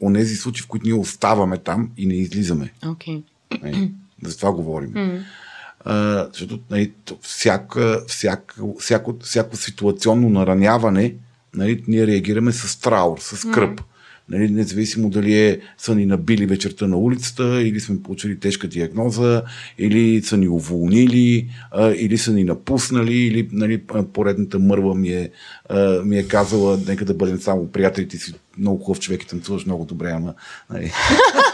онези 0.01 0.35
случаи, 0.35 0.63
в 0.63 0.67
които 0.67 0.85
ние 0.85 0.95
оставаме 0.95 1.57
там 1.57 1.89
и 1.97 2.05
не 2.05 2.13
излизаме. 2.13 2.73
Okay. 2.83 3.23
Не, 3.63 3.91
за 4.23 4.37
това 4.37 4.51
говорим. 4.51 4.93
Mm. 4.93 5.21
А, 5.85 6.27
защото 6.33 6.59
не, 6.71 6.91
всяка, 7.21 8.03
всяко, 8.07 8.75
всяко, 8.79 9.15
всяко 9.21 9.57
ситуационно 9.57 10.29
нараняване 10.29 11.15
нали, 11.55 11.83
ние 11.87 12.07
реагираме 12.07 12.51
с 12.51 12.79
траур, 12.79 13.17
с 13.19 13.51
кръп. 13.51 13.79
Mm. 13.79 13.83
Нали, 14.29 14.49
независимо 14.49 15.09
дали 15.09 15.39
е, 15.39 15.59
са 15.77 15.95
ни 15.95 16.05
набили 16.05 16.45
вечерта 16.45 16.87
на 16.87 16.97
улицата, 16.97 17.61
или 17.61 17.79
сме 17.79 18.03
получили 18.03 18.39
тежка 18.39 18.67
диагноза, 18.67 19.43
или 19.77 20.21
са 20.21 20.37
ни 20.37 20.47
уволнили, 20.47 21.49
а, 21.71 21.91
или 21.91 22.17
са 22.17 22.33
ни 22.33 22.43
напуснали, 22.43 23.13
или 23.13 23.49
нали, 23.51 23.81
поредната 24.13 24.59
мърва 24.59 24.95
ми 24.95 25.09
е, 25.09 25.29
а, 25.69 26.01
ми 26.05 26.17
е 26.17 26.27
казала, 26.27 26.79
нека 26.87 27.05
да 27.05 27.13
бъдем 27.13 27.41
само 27.41 27.67
приятелите 27.67 28.17
си, 28.17 28.33
много 28.57 28.83
хубав 28.83 28.99
човек 28.99 29.23
и 29.23 29.27
танцуваш 29.27 29.65
много 29.65 29.85
добре, 29.85 30.11
ама... 30.11 30.33
Нали. 30.69 30.91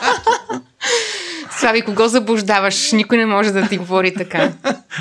Слави, 1.60 1.82
кого 1.82 2.08
заблуждаваш? 2.08 2.91
Никой 2.91 3.18
не 3.18 3.26
може 3.26 3.51
да 3.51 3.68
ти 3.68 3.78
говори 3.78 4.14
така. 4.14 4.53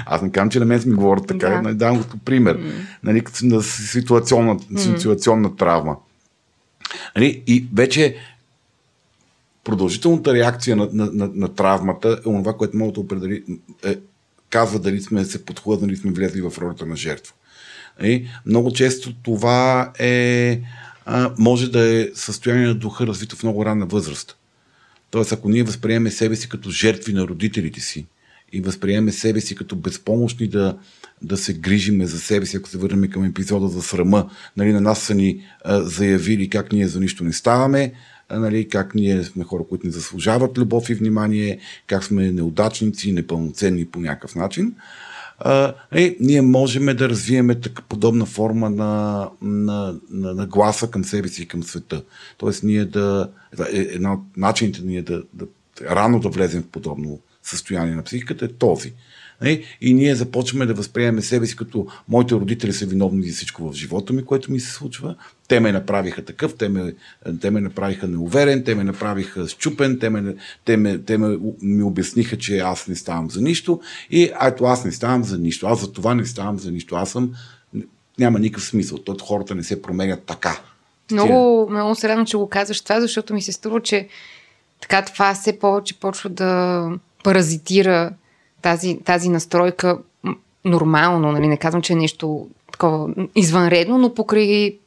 Аз 0.07 0.22
не 0.22 0.30
казвам, 0.30 0.50
че 0.50 0.59
на 0.59 0.64
мен 0.64 0.82
ми 0.86 0.94
говорят 0.94 1.26
така. 1.26 1.48
Да. 1.48 1.62
Нали, 1.62 1.74
давам 1.74 2.02
като 2.02 2.18
пример. 2.24 2.59
Mm. 2.59 2.72
Нали, 3.02 3.22
на 3.42 3.62
ситуационна, 3.62 4.59
ситуационна 4.76 5.57
травма. 5.57 5.96
Нали, 7.16 7.42
и 7.46 7.66
вече 7.74 8.16
продължителната 9.64 10.34
реакция 10.34 10.76
на, 10.76 10.88
на, 10.92 11.11
на, 11.12 11.30
на 11.34 11.54
травмата 11.54 12.09
е 12.09 12.22
това, 12.22 12.52
което 12.52 12.76
мога 12.76 12.92
да 12.92 13.00
определи, 13.00 13.44
е, 13.84 13.96
казва 14.50 14.78
дали 14.78 15.02
сме 15.02 15.24
се 15.24 15.44
подхлъзнали, 15.44 15.96
сме 15.96 16.11
влезли 16.11 16.40
в 16.40 16.52
ролята 16.59 16.86
на 16.86 16.96
жертва. 16.96 17.34
Нали, 18.00 18.28
много 18.46 18.72
често 18.72 19.14
това 19.22 19.92
е, 19.98 20.61
а, 21.07 21.30
може 21.38 21.70
да 21.70 22.00
е 22.00 22.09
състояние 22.14 22.66
на 22.66 22.74
духа, 22.74 23.07
развито 23.07 23.36
в 23.36 23.42
много 23.42 23.64
ранна 23.64 23.86
възраст. 23.86 24.36
Тоест, 25.11 25.32
ако 25.32 25.48
ние 25.48 25.62
възприемем 25.62 26.12
себе 26.12 26.36
си 26.36 26.48
като 26.48 26.70
жертви 26.70 27.12
на 27.12 27.22
родителите 27.22 27.80
си 27.80 28.07
и 28.52 28.61
възприемем 28.61 29.14
себе 29.14 29.40
си 29.40 29.54
като 29.54 29.76
безпомощни 29.76 30.48
да, 30.48 30.78
да 31.22 31.36
се 31.36 31.54
грижиме 31.54 32.07
за 32.07 32.20
себе 32.20 32.46
си, 32.46 32.57
ако 32.57 32.68
се 32.68 32.78
върнем 32.78 33.11
към 33.11 33.24
епизода 33.24 33.68
за 33.68 33.82
срама, 33.82 34.30
нали, 34.57 34.72
на 34.72 34.80
нас 34.80 35.02
са 35.02 35.14
ни 35.14 35.40
а, 35.64 35.80
заявили 35.80 36.48
как 36.48 36.72
ние 36.72 36.88
за 36.88 37.00
нищо 37.00 37.24
не 37.24 37.32
ставаме, 37.32 37.92
а, 38.28 38.38
нали, 38.38 38.68
как 38.68 38.94
ние 38.94 39.24
сме 39.24 39.44
хора, 39.44 39.64
които 39.68 39.86
не 39.86 39.92
заслужават 39.92 40.59
любов 40.59 40.90
и 40.90 40.94
внимание, 40.94 41.59
как 41.86 42.04
сме 42.04 42.32
неудачници, 42.32 43.12
непълноценни 43.12 43.86
по 43.86 44.00
някакъв 44.00 44.34
начин 44.34 44.74
а, 45.39 45.74
е, 45.93 46.16
ние 46.20 46.43
можем 46.43 46.87
да 46.87 47.09
развиеме 47.09 47.61
така 47.61 47.82
подобна 47.82 48.26
форма 48.26 48.70
на, 48.70 49.28
на, 49.43 49.95
на, 50.11 50.34
на 50.34 50.47
гласа 50.47 50.91
към 50.91 51.05
себе 51.05 51.28
си 51.28 51.43
и 51.43 51.49
към 51.49 51.62
света. 51.62 52.03
Тоест 52.39 52.62
ние 52.62 52.84
да, 52.84 53.28
е, 53.72 53.78
една 53.78 54.12
от 54.12 54.20
начините 54.37 54.80
ние 54.84 55.03
да, 55.03 55.22
да 55.34 55.47
рано 55.82 56.20
да 56.20 56.28
влезем 56.28 56.62
в 56.62 56.68
подобно 56.68 57.20
състояние 57.43 57.95
на 57.95 58.03
психиката 58.03 58.45
е 58.45 58.49
този. 58.49 58.93
Нали? 59.41 59.64
И 59.80 59.95
ние 59.95 60.14
започваме 60.14 60.66
да 60.66 60.74
възприемем 60.74 61.22
себе 61.22 61.47
си 61.47 61.57
като 61.57 61.87
моите 62.09 62.34
родители 62.34 62.72
са 62.72 62.87
виновни 62.87 63.28
за 63.28 63.32
всичко 63.32 63.70
в 63.70 63.74
живота 63.74 64.12
ми, 64.12 64.24
което 64.24 64.53
ми 64.53 64.61
се 64.61 64.72
случва. 64.72 65.16
Те 65.49 65.61
ме 65.61 65.72
направиха 65.72 66.24
такъв, 66.24 66.55
те 66.55 66.68
ме, 66.68 66.95
те 67.41 67.51
ме 67.51 67.61
направиха 67.61 68.09
неуверен, 68.09 68.64
те 68.64 68.74
ме 68.74 68.84
направиха 68.84 69.49
щупен, 69.49 69.99
те, 69.99 70.11
ме, 70.11 70.34
те, 70.64 70.76
ме, 70.76 70.99
те 70.99 71.18
ме, 71.18 71.39
ми 71.62 71.82
обясниха, 71.82 72.39
че 72.39 72.59
аз 72.59 72.89
не 72.89 72.95
ставам 72.95 73.30
за 73.30 73.41
нищо. 73.43 73.80
И 74.11 74.32
ето 74.43 74.64
аз 74.64 74.84
не 74.84 74.93
ставам 74.93 75.24
за 75.24 75.39
нищо. 75.39 75.66
Аз 75.66 75.80
за 75.80 75.93
това 75.93 76.14
не 76.14 76.24
ставам 76.24 76.59
за 76.59 76.70
нищо. 76.70 76.97
Аз 76.97 77.11
съм 77.11 77.32
няма 78.18 78.39
никакъв 78.39 78.64
смисъл. 78.64 78.99
Тото 78.99 79.24
хората 79.24 79.55
не 79.55 79.62
се 79.62 79.82
променят 79.82 80.22
така. 80.22 80.61
Много, 81.12 81.68
много 81.70 81.95
се 81.95 82.09
радвам, 82.09 82.26
че 82.26 82.37
го 82.37 82.49
казваш 82.49 82.80
това, 82.80 83.01
защото 83.01 83.34
ми 83.34 83.43
се 83.43 83.53
струва, 83.53 83.80
че 83.82 84.09
така 84.80 85.03
това 85.03 85.34
все 85.34 85.59
повече 85.59 86.01
почва 86.01 86.30
да 86.30 86.91
паразитира 87.24 88.12
тази, 88.66 88.98
тази 89.04 89.28
настройка 89.28 89.98
нормално, 90.64 91.32
нали? 91.32 91.48
не 91.48 91.56
казвам, 91.56 91.82
че 91.82 91.92
е 91.92 91.96
нещо 91.96 92.46
такова 92.72 93.08
извънредно, 93.34 93.98
но 93.98 94.14
покрай 94.14 94.78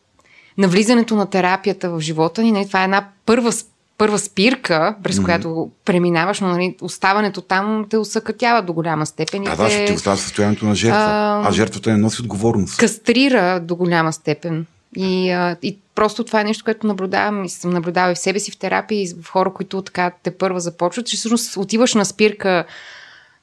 навлизането 0.57 1.15
на 1.15 1.25
терапията 1.25 1.89
в 1.89 1.99
живота 1.99 2.41
ни, 2.41 2.51
нали? 2.51 2.67
това 2.67 2.81
е 2.81 2.83
една 2.83 3.07
първа, 3.25 3.51
първа 3.97 4.19
спирка, 4.19 4.95
през 5.03 5.17
mm-hmm. 5.17 5.25
която 5.25 5.69
преминаваш, 5.85 6.39
но 6.39 6.47
нали, 6.47 6.75
оставането 6.81 7.41
там 7.41 7.85
те 7.89 7.97
усъкътява 7.97 8.61
до 8.61 8.73
голяма 8.73 9.05
степен. 9.05 9.43
Да, 9.43 9.55
да, 9.55 9.69
ще 9.69 9.85
ти 9.85 9.93
остава 9.93 10.15
състоянието 10.15 10.65
на 10.65 10.75
жертва. 10.75 11.01
А, 11.01 11.49
а 11.49 11.51
жертвата 11.51 11.91
не 11.91 11.97
носи 11.97 12.21
отговорност. 12.21 12.77
Кастрира 12.77 13.59
до 13.59 13.75
голяма 13.75 14.13
степен. 14.13 14.65
И, 14.95 15.31
а, 15.31 15.57
и 15.61 15.77
просто 15.95 16.23
това 16.23 16.41
е 16.41 16.43
нещо, 16.43 16.63
което 16.63 16.87
наблюдавам 16.87 17.43
и 17.43 17.49
съм 17.49 17.71
наблюдавала 17.71 18.11
и 18.11 18.15
в 18.15 18.19
себе 18.19 18.39
си 18.39 18.51
в 18.51 18.57
терапия 18.57 19.01
и 19.01 19.13
в 19.21 19.29
хора, 19.29 19.53
които 19.53 19.81
така 19.81 20.11
те 20.23 20.31
първа 20.31 20.59
започват, 20.59 21.05
че 21.05 21.17
всъщност 21.17 21.57
отиваш 21.57 21.93
на 21.93 22.05
спирка 22.05 22.65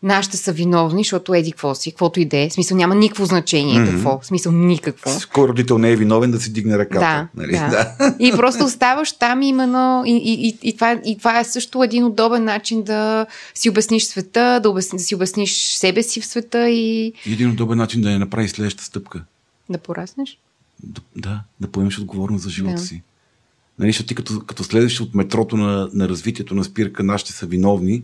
нашите 0.02 0.36
са 0.36 0.52
виновни, 0.52 1.00
защото 1.00 1.34
еди 1.34 1.52
какво 1.52 1.74
си, 1.74 1.90
каквото 1.90 2.20
и 2.20 2.24
да 2.24 2.38
е. 2.38 2.48
В 2.48 2.52
смисъл 2.52 2.76
няма 2.76 2.94
никакво 2.94 3.24
значение 3.24 3.80
mm-hmm. 3.80 3.90
какво. 3.90 4.18
В 4.20 4.26
смисъл 4.26 4.52
никакво. 4.52 5.10
Кой 5.32 5.48
родител 5.48 5.78
не 5.78 5.90
е 5.90 5.96
виновен 5.96 6.30
да 6.30 6.40
си 6.40 6.52
дигне 6.52 6.78
ръката. 6.78 7.00
Да, 7.00 7.28
нали? 7.42 7.52
да. 7.52 7.68
да. 7.68 8.14
И 8.18 8.32
просто 8.32 8.64
оставаш 8.64 9.12
там 9.12 9.42
именно 9.42 10.02
и, 10.06 10.16
и, 10.16 10.48
и, 10.48 10.58
и, 10.62 10.74
това, 10.74 11.00
и 11.04 11.18
това 11.18 11.40
е 11.40 11.44
също 11.44 11.82
един 11.82 12.04
удобен 12.04 12.44
начин 12.44 12.82
да 12.82 13.26
си 13.54 13.70
обясниш 13.70 14.04
света, 14.04 14.60
да, 14.62 14.70
обясни, 14.70 14.98
да 14.98 15.04
си 15.04 15.14
обясниш 15.14 15.54
себе 15.54 16.02
си 16.02 16.20
в 16.20 16.26
света 16.26 16.68
и... 16.70 17.12
един 17.26 17.50
удобен 17.50 17.78
начин 17.78 18.00
да 18.00 18.10
я 18.10 18.18
направиш 18.18 18.50
следващата 18.50 18.84
стъпка. 18.84 19.22
Да 19.70 19.78
пораснеш? 19.78 20.38
Да, 20.82 21.00
да, 21.16 21.40
да 21.60 21.68
поемеш 21.68 21.98
отговорност 21.98 22.44
за 22.44 22.50
живота 22.50 22.74
да. 22.74 22.80
си. 22.80 23.02
Нали, 23.78 23.92
ти 23.92 24.14
като, 24.14 24.40
като 24.40 24.64
следваш 24.64 25.00
от 25.00 25.14
метрото 25.14 25.56
на, 25.56 25.88
на 25.92 26.08
развитието 26.08 26.54
на 26.54 26.64
спирка, 26.64 27.02
нашите 27.02 27.32
са 27.32 27.46
виновни, 27.46 28.02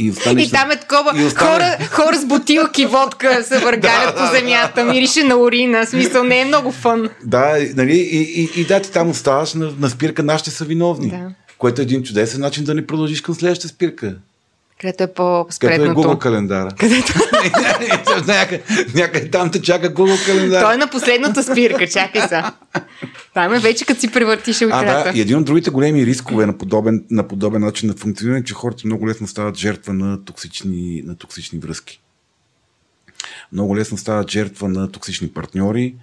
и, 0.00 0.12
и 0.38 0.50
там 0.50 0.70
е 0.70 0.76
такова, 0.76 1.22
и 1.22 1.24
остане... 1.24 1.50
хора, 1.50 1.78
хора 1.90 2.18
с 2.18 2.24
бутилки 2.24 2.86
водка 2.86 3.44
се 3.44 3.58
въргалят 3.58 4.14
да, 4.16 4.20
по 4.20 4.32
земята, 4.36 4.84
мирише 4.84 5.22
на 5.22 5.36
урина, 5.36 5.86
смисъл 5.86 6.24
не 6.24 6.40
е 6.40 6.44
много 6.44 6.72
фън. 6.72 7.08
Да, 7.24 7.56
нали, 7.74 7.96
и, 7.96 8.42
и, 8.42 8.60
и 8.60 8.64
да, 8.64 8.80
ти 8.80 8.92
там 8.92 9.10
оставаш 9.10 9.54
на, 9.54 9.72
на 9.80 9.90
спирка, 9.90 10.22
нашите 10.22 10.50
са 10.50 10.64
виновни. 10.64 11.10
Да. 11.10 11.30
Което 11.58 11.80
е 11.80 11.84
един 11.84 12.02
чудесен 12.02 12.40
начин 12.40 12.64
да 12.64 12.74
не 12.74 12.86
продължиш 12.86 13.20
към 13.20 13.34
следващата 13.34 13.68
спирка. 13.68 14.16
Където 14.80 15.02
е 15.02 15.06
по-спредното. 15.06 15.94
Където 15.94 16.10
е 16.10 16.14
Google 16.14 16.18
календара. 16.18 16.70
Където? 16.78 17.12
някъде, 18.26 18.62
някъде 18.94 19.30
там 19.30 19.50
те 19.50 19.62
чака 19.62 19.94
Google 19.94 20.26
календара. 20.26 20.64
Той 20.64 20.74
е 20.74 20.76
на 20.76 20.90
последната 20.90 21.42
спирка, 21.42 21.86
чакай 21.88 22.28
са. 22.28 22.52
Правим 23.34 23.56
е 23.56 23.60
вече 23.60 23.84
като 23.84 24.00
си 24.00 24.12
превъртиш 24.12 24.62
А, 24.62 24.64
екрата. 24.64 25.12
да, 25.12 25.18
и 25.18 25.20
един 25.20 25.36
от 25.36 25.44
другите 25.44 25.70
големи 25.70 26.06
рискове 26.06 26.46
на 26.46 26.58
подобен, 26.58 27.04
на 27.10 27.28
подобен 27.28 27.62
начин 27.62 27.88
на 27.88 27.94
функциониране 27.94 28.40
е, 28.40 28.44
че 28.44 28.54
хората 28.54 28.82
много 28.84 29.08
лесно 29.08 29.26
стават 29.26 29.56
жертва 29.56 29.92
на 29.92 30.24
токсични, 30.24 31.02
на 31.04 31.16
токсични 31.16 31.58
връзки. 31.58 32.00
Много 33.52 33.76
лесно 33.76 33.98
стават 33.98 34.30
жертва 34.30 34.68
на 34.68 34.90
токсични 34.92 35.28
партньори. 35.28 35.94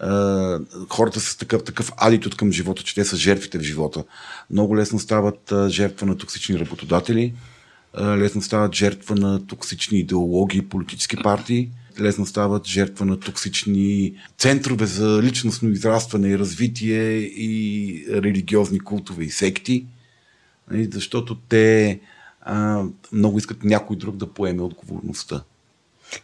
А, 0.00 0.58
хората 0.88 1.20
с 1.20 1.36
такъв, 1.36 1.64
такъв 1.64 1.92
адитут 1.96 2.36
към 2.36 2.52
живота, 2.52 2.82
че 2.82 2.94
те 2.94 3.04
са 3.04 3.16
жертвите 3.16 3.58
в 3.58 3.62
живота. 3.62 4.04
Много 4.50 4.76
лесно 4.76 4.98
стават 4.98 5.52
а, 5.52 5.68
жертва 5.68 6.06
на 6.06 6.16
токсични 6.16 6.58
работодатели. 6.58 7.34
А, 7.94 8.18
лесно 8.18 8.42
стават 8.42 8.74
жертва 8.74 9.14
на 9.14 9.46
токсични 9.46 9.98
идеологии, 9.98 10.62
политически 10.62 11.16
партии. 11.16 11.70
Лесно 12.00 12.26
стават 12.26 12.66
жертва 12.66 13.06
на 13.06 13.20
токсични 13.20 14.14
центрове 14.38 14.86
за 14.86 15.22
личностно 15.22 15.70
израстване 15.70 16.28
и 16.28 16.38
развитие 16.38 17.18
и 17.18 18.04
религиозни 18.10 18.80
култове 18.80 19.24
и 19.24 19.30
секти. 19.30 19.86
Защото 20.70 21.34
те 21.34 22.00
а, 22.40 22.84
много 23.12 23.38
искат 23.38 23.64
някой 23.64 23.96
друг 23.96 24.16
да 24.16 24.26
поеме 24.26 24.62
отговорността. 24.62 25.42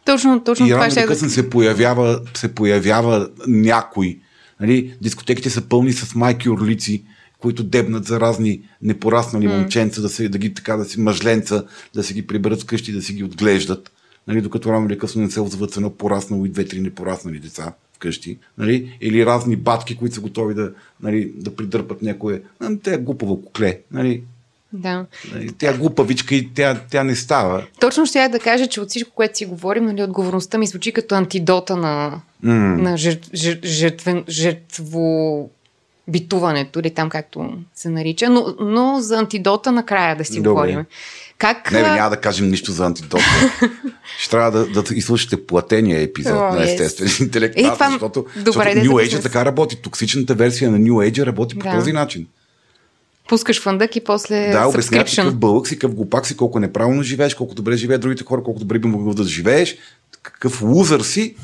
Точно, 0.04 0.44
точно 0.44 0.66
И 0.66 0.70
това 0.70 0.90
ще 0.90 1.06
да... 1.06 1.16
се 1.16 1.50
появява, 1.50 2.20
се 2.34 2.54
появява 2.54 3.30
някой. 3.46 4.18
Нали? 4.60 4.96
Дискотеките 5.00 5.50
са 5.50 5.62
пълни 5.62 5.92
с 5.92 6.14
майки 6.14 6.48
орлици, 6.48 7.04
които 7.41 7.64
дебнат 7.64 8.05
за 8.05 8.20
разни 8.20 8.62
непораснали 8.82 9.49
mm. 9.49 9.59
момченца, 9.59 10.03
да, 10.03 10.09
се, 10.09 10.28
да 10.28 10.39
ги 10.39 10.55
така 10.55 10.76
да 10.76 10.84
си 10.84 11.01
мъжленца, 11.01 11.64
да 11.95 12.03
си 12.03 12.14
ги 12.14 12.26
приберат 12.26 12.62
вкъщи, 12.62 12.93
да 12.93 13.03
си 13.03 13.12
ги 13.12 13.24
отглеждат. 13.24 13.91
Нали? 14.26 14.41
Докато 14.41 14.72
рано 14.72 14.86
или 14.86 14.99
късно 14.99 15.22
не 15.22 15.30
се 15.30 15.41
озват 15.41 15.72
с 15.72 15.76
едно 15.76 15.91
пораснало 15.91 16.47
и 16.47 16.49
две-три 16.49 16.80
непораснали 16.80 17.39
деца 17.39 17.72
вкъщи. 17.93 18.39
Нали? 18.59 18.99
Или 19.01 19.26
разни 19.26 19.57
батки, 19.57 19.97
които 19.97 20.14
са 20.14 20.20
готови 20.20 20.55
да, 20.55 20.72
нали, 21.03 21.32
да 21.36 21.57
придърпат 21.57 22.03
някое. 22.03 22.43
Ами, 22.61 22.80
Тя 22.80 22.95
е 22.95 22.99
глупава 22.99 23.34
кукле. 23.34 23.80
Нали? 23.93 24.22
Да. 24.72 25.07
Нали? 25.32 25.53
Тя 25.53 25.70
е 25.70 25.78
глупавичка 25.78 26.34
и 26.34 26.49
тя, 26.55 26.80
тя 26.91 27.05
не 27.05 27.16
става. 27.16 27.66
Точно 27.80 28.07
ще 28.07 28.18
я 28.18 28.28
да 28.28 28.39
кажа, 28.39 28.66
че 28.66 28.80
от 28.80 28.89
всичко, 28.89 29.11
което 29.14 29.39
си 29.39 29.47
говорим, 29.47 29.84
нали, 29.84 30.03
отговорността 30.03 30.59
ми 30.59 30.66
звучи 30.66 30.93
като 30.93 31.14
антидота 31.14 31.76
на, 31.76 32.20
М. 32.43 32.55
на 32.55 32.97
жер, 32.97 33.20
жер, 33.34 33.61
жертвен, 33.64 34.24
жертво 34.28 35.51
битуването, 36.09 36.80
или 36.80 36.90
там 36.90 37.09
както 37.09 37.52
се 37.74 37.88
нарича, 37.88 38.30
но, 38.30 38.54
но 38.61 39.00
за 39.00 39.18
антидота 39.18 39.72
накрая 39.72 40.16
да 40.16 40.24
си 40.24 40.40
говорим. 40.40 40.84
Как... 41.38 41.72
Не, 41.72 41.82
бе, 41.82 41.90
няма 41.90 42.11
да 42.11 42.16
кажем 42.16 42.48
нищо 42.48 42.72
за 42.72 42.86
антидота. 42.86 43.24
Ще 44.18 44.30
трябва 44.30 44.50
да, 44.50 44.82
да 44.82 44.94
изслушате 44.94 45.46
платения 45.46 46.02
епизод 46.02 46.32
О, 46.32 46.36
на 46.36 46.59
yes. 46.59 46.64
естествен 46.64 47.09
интелект, 47.20 47.54
Е, 47.59 47.62
да, 47.62 47.72
това- 47.74 47.90
защото, 47.90 48.26
добре, 48.36 48.42
защото 48.42 48.68
New 48.86 49.06
Age 49.06 49.11
сме- 49.11 49.20
така 49.20 49.44
работи. 49.44 49.76
Токсичната 49.76 50.34
версия 50.34 50.70
на 50.70 50.78
New 50.78 51.11
Age 51.11 51.26
работи 51.26 51.59
по 51.59 51.64
Да. 51.64 51.72
този 51.72 51.92
начин. 51.92 52.26
Пускаш 53.28 53.62
фандък 53.62 53.96
и 53.96 54.00
после 54.00 54.50
Да, 54.52 54.70
ти 54.70 54.76
subscription. 54.78 55.16
какъв 55.16 55.36
бълък 55.36 55.68
си, 55.68 55.74
какъв 55.74 55.94
глупак 55.94 56.26
си, 56.26 56.36
колко 56.36 56.61
неправилно 56.61 57.02
живееш, 57.02 57.34
колко 57.34 57.54
добре 57.54 57.76
живеят 57.76 58.00
другите 58.00 58.24
хора, 58.24 58.42
колко 58.42 58.61
добре 58.61 58.78
би 58.78 58.88
могъл 58.88 59.14
да 59.14 59.24
живееш, 59.24 59.76
какъв 60.22 60.62
лузър 60.62 61.00
си. 61.00 61.34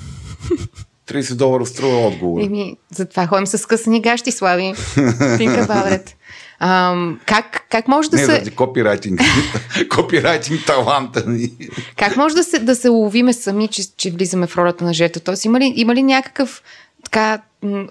30 1.08 1.34
долара 1.34 1.66
струва 1.66 2.06
отговор. 2.06 2.40
Еми, 2.42 2.76
затова 2.90 3.26
ходим 3.26 3.46
с 3.46 3.66
късани 3.66 4.02
гащи, 4.02 4.32
Слави. 4.32 4.74
Think 4.74 5.66
about 5.66 6.00
it. 6.00 6.14
Ам, 6.60 7.20
как, 7.26 7.66
как 7.70 7.88
може 7.88 8.10
да 8.10 8.16
Не, 8.16 8.22
се... 8.22 8.26
заради 8.26 8.50
копирайтинг. 8.50 9.20
копирайтинг 9.90 10.66
таланта 10.66 11.30
ни. 11.30 11.52
Как 11.96 12.16
може 12.16 12.34
да 12.34 12.44
се, 12.44 12.58
да 12.58 12.76
се 12.76 12.90
уловиме 12.90 13.32
сами, 13.32 13.68
че, 13.68 13.96
че 13.96 14.10
влизаме 14.10 14.46
в 14.46 14.56
ролята 14.56 14.84
на 14.84 14.94
жертва? 14.94 15.20
Тоест, 15.20 15.44
има 15.44 15.60
ли, 15.60 15.72
има 15.76 15.94
ли 15.94 16.02
някакъв 16.02 16.62
така 17.04 17.42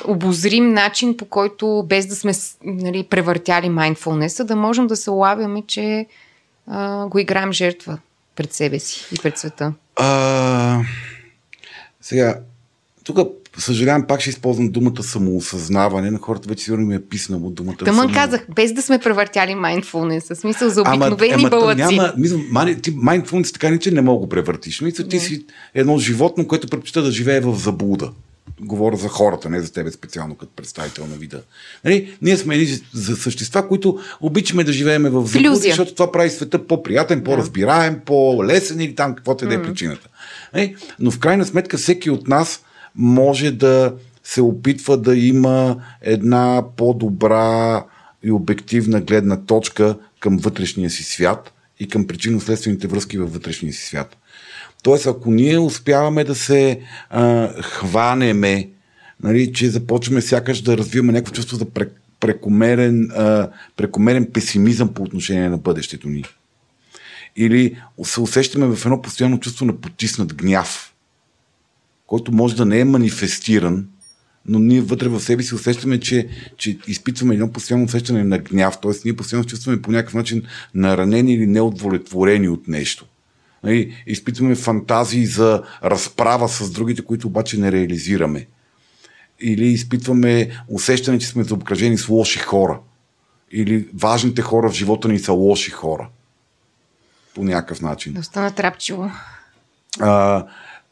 обозрим 0.08 0.74
начин, 0.74 1.18
по 1.18 1.26
който 1.26 1.86
без 1.90 2.06
да 2.06 2.16
сме 2.16 2.34
нали, 2.64 3.04
превъртяли 3.04 3.68
mindfulness, 3.68 4.44
да 4.44 4.56
можем 4.56 4.88
да 4.88 4.96
се 4.96 5.12
улавяме, 5.12 5.64
че 5.68 6.06
а, 6.68 7.08
го 7.08 7.20
играем 7.20 7.52
жертва 7.52 7.98
пред 8.36 8.54
себе 8.54 8.80
си 8.80 9.16
и 9.16 9.20
пред 9.24 9.38
света? 9.38 9.74
А, 9.96 10.80
сега, 12.02 12.40
тук 13.04 13.18
съжалявам, 13.58 14.08
пак 14.08 14.22
ще 14.22 14.30
използвам 14.30 14.70
думата 14.70 15.04
самоосъзнаване. 15.04 16.12
На 16.12 16.20
хората 16.20 16.50
вече 16.50 16.64
сигурно 16.64 16.86
ми 16.86 16.96
е 16.96 17.02
писнало 17.02 17.50
думата. 17.50 17.76
Тъмън 17.76 17.96
само- 17.96 18.14
казах, 18.14 18.46
без 18.56 18.74
да 18.74 18.82
сме 18.82 19.00
превъртяли 19.00 19.52
mindfulness, 19.52 20.34
в 20.34 20.38
смисъл 20.38 20.70
за 20.70 20.82
обикновени 20.82 21.34
ама, 21.34 21.50
то 21.50 21.60
бълъци. 21.60 21.82
Няма, 21.82 22.14
мани- 22.52 22.82
ти 22.82 22.96
mindfulness 22.96 23.54
така 23.54 23.70
не, 23.70 23.80
че 23.80 23.92
не 23.92 24.02
мога 24.02 24.20
го 24.20 24.30
превъртиш. 24.30 24.82
Мисля, 24.82 25.08
ти 25.08 25.16
Не. 25.16 25.22
си 25.22 25.46
едно 25.74 25.98
животно, 25.98 26.48
което 26.48 26.68
предпочита 26.68 27.02
да 27.02 27.12
живее 27.12 27.40
в 27.40 27.56
заблуда. 27.56 28.12
Говоря 28.62 28.96
за 28.96 29.08
хората, 29.08 29.50
не 29.50 29.62
за 29.62 29.74
тебе 29.74 29.92
специално 29.92 30.36
като 30.36 30.52
представител 30.56 31.08
на 31.08 31.16
вида. 31.16 31.42
Нали? 31.86 32.18
Ние 32.22 32.38
сме 32.38 32.56
едни 32.56 32.80
за 32.94 33.16
същества, 33.16 33.68
които 33.68 34.00
обичаме 34.22 34.64
да 34.64 34.74
живееме 34.74 35.10
в 35.10 35.26
заблуда, 35.28 35.56
защото 35.56 35.94
това 35.94 36.12
прави 36.12 36.30
света 36.30 36.68
по-приятен, 36.68 37.24
по-разбираем, 37.24 38.00
по-лесен 38.06 38.82
или 38.82 38.96
там 38.96 39.16
каквото 39.16 39.46
и 39.46 39.48
да 39.48 39.54
е 39.54 39.62
причината. 39.62 40.08
Нали? 40.54 40.76
Но 41.00 41.12
в 41.12 41.20
крайна 41.20 41.46
сметка 41.46 41.78
всеки 41.78 42.10
от 42.10 42.28
нас 42.28 42.64
може 42.96 43.52
да 43.52 43.94
се 44.24 44.42
опитва 44.42 44.98
да 44.98 45.18
има 45.18 45.84
една 46.02 46.64
по-добра 46.78 47.84
и 48.24 48.32
обективна 48.32 49.02
гледна 49.02 49.42
точка 49.42 49.98
към 50.20 50.38
вътрешния 50.38 50.90
си 50.90 51.04
свят 51.04 51.54
и 51.80 51.88
към 51.88 52.08
причинно-следствените 52.08 52.88
връзки 52.88 53.18
във 53.18 53.34
вътрешния 53.34 53.74
си 53.74 53.86
свят. 53.86 54.18
Тоест, 54.84 55.08
ако 55.08 55.32
ние 55.32 55.60
успяваме 55.60 56.24
да 56.24 56.36
се 56.36 56.80
а, 57.10 57.50
хванеме, 57.62 58.70
нали, 59.24 59.54
че 59.54 59.70
започваме 59.70 60.22
сякаш 60.22 60.62
да 60.62 60.78
развиваме 60.78 61.14
някакво 61.14 61.34
чувство 61.34 61.58
за 61.58 61.66
пре- 61.66 61.90
прекомерен, 62.20 63.12
а, 63.16 63.50
прекомерен 63.78 64.28
песимизъм 64.34 64.94
по 64.94 65.04
отношение 65.04 65.50
на 65.50 65.58
бъдещето 65.58 66.10
ни. 66.10 66.24
Или 67.36 67.78
се 68.04 68.22
усещаме 68.22 68.76
в 68.76 68.86
едно 68.86 69.02
постоянно 69.02 69.40
чувство 69.40 69.66
на 69.66 69.78
потиснат 69.82 70.36
гняв, 70.36 70.93
който 72.08 72.32
може 72.32 72.56
да 72.56 72.66
не 72.66 72.80
е 72.80 72.86
манифестиран, 72.86 73.88
но 74.46 74.60
ние 74.60 74.82
вътре 74.82 75.08
в 75.08 75.20
себе 75.20 75.44
си 75.44 75.56
усещаме, 75.56 76.00
че, 76.00 76.28
че 76.58 76.78
изпитваме 76.88 77.34
едно 77.34 77.52
постоянно 77.52 77.86
усещане 77.86 78.24
на 78.24 78.38
гняв, 78.38 78.78
т.е. 78.82 78.92
ние 79.06 79.16
постоянно 79.16 79.46
чувстваме 79.46 79.82
по 79.82 79.92
някакъв 79.92 80.14
начин 80.14 80.44
наранени 80.74 81.34
или 81.34 81.48
неудовлетворени 81.48 82.50
от 82.50 82.68
нещо. 82.68 83.06
Нали, 83.64 84.04
изпитваме 84.08 84.56
фантазии 84.56 85.26
за 85.26 85.64
разправа 85.84 86.50
с 86.50 86.72
другите, 86.72 87.02
които 87.02 87.28
обаче 87.28 87.60
не 87.60 87.72
реализираме. 87.72 88.48
Или 89.40 89.66
изпитваме 89.66 90.50
усещане, 90.68 91.20
че 91.20 91.28
сме 91.28 91.44
заобкръжени 91.44 91.98
с 91.98 92.10
лоши 92.10 92.40
хора. 92.40 92.80
Или 93.52 93.88
важните 93.94 94.42
хора 94.42 94.70
в 94.70 94.74
живота 94.74 95.08
ни 95.08 95.20
са 95.20 95.34
лоши 95.34 95.72
хора. 95.72 96.10
По 97.36 97.44
някакъв 97.44 97.82
начин. 97.82 98.14
Доста 98.14 98.42
натрапчиво. 98.42 99.12
А, 100.00 100.46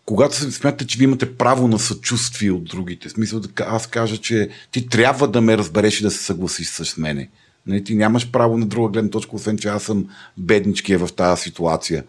когато 0.05 0.35
смятате, 0.35 0.87
че 0.87 0.97
ви 0.97 1.03
имате 1.03 1.35
право 1.35 1.67
на 1.67 1.79
съчувствие 1.79 2.51
от 2.51 2.63
другите, 2.63 3.09
в 3.09 3.11
смисъл 3.11 3.41
аз 3.59 3.87
кажа, 3.87 4.17
че 4.17 4.49
ти 4.71 4.87
трябва 4.87 5.27
да 5.27 5.41
ме 5.41 5.57
разбереш 5.57 5.99
и 5.99 6.03
да 6.03 6.11
се 6.11 6.23
съгласиш 6.23 6.67
с 6.67 6.97
мене. 6.97 7.29
Нали, 7.67 7.83
ти 7.83 7.95
нямаш 7.95 8.31
право 8.31 8.57
на 8.57 8.65
друга 8.65 8.89
гледна 8.89 9.09
точка, 9.09 9.35
освен 9.35 9.57
че 9.57 9.67
аз 9.67 9.83
съм 9.83 10.07
бедничкия 10.37 10.99
в 10.99 11.13
тази 11.13 11.41
ситуация. 11.41 12.03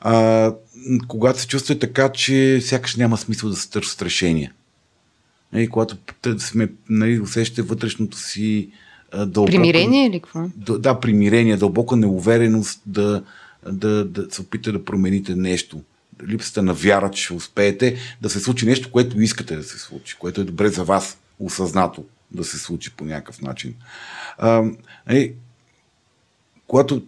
А, 0.00 0.54
когато 1.08 1.40
се 1.40 1.46
чувствате 1.46 1.78
така, 1.78 2.08
че 2.08 2.60
сякаш 2.60 2.96
няма 2.96 3.16
смисъл 3.16 3.50
да 3.50 3.56
се 3.56 3.70
търсят 3.70 4.02
решения. 4.02 4.52
Нали, 5.52 5.68
когато 5.68 5.96
сме, 6.38 6.68
нали, 6.88 7.20
усещате 7.20 7.62
вътрешното 7.62 8.18
си 8.18 8.70
дълбоко... 9.12 9.46
Примирение 9.46 10.06
или 10.06 10.20
какво? 10.20 10.48
Да, 10.56 10.78
да, 10.78 11.00
примирение, 11.00 11.56
дълбока 11.56 11.96
неувереност 11.96 12.82
да, 12.86 13.22
да, 13.72 14.04
да 14.04 14.26
се 14.30 14.40
опитате 14.40 14.72
да 14.72 14.84
промените 14.84 15.34
нещо. 15.34 15.80
Липсата 16.28 16.62
на 16.62 16.74
вяра, 16.74 17.10
че 17.10 17.24
ще 17.24 17.34
успеете 17.34 17.96
да 18.20 18.30
се 18.30 18.40
случи 18.40 18.66
нещо, 18.66 18.90
което 18.90 19.20
искате 19.20 19.56
да 19.56 19.62
се 19.62 19.78
случи, 19.78 20.16
което 20.18 20.40
е 20.40 20.44
добре 20.44 20.68
за 20.68 20.84
вас, 20.84 21.18
осъзнато 21.38 22.04
да 22.30 22.44
се 22.44 22.58
случи 22.58 22.90
по 22.96 23.04
някакъв 23.04 23.42
начин. 23.42 23.74
А, 24.38 24.64
е, 25.08 25.32
когато 26.66 27.02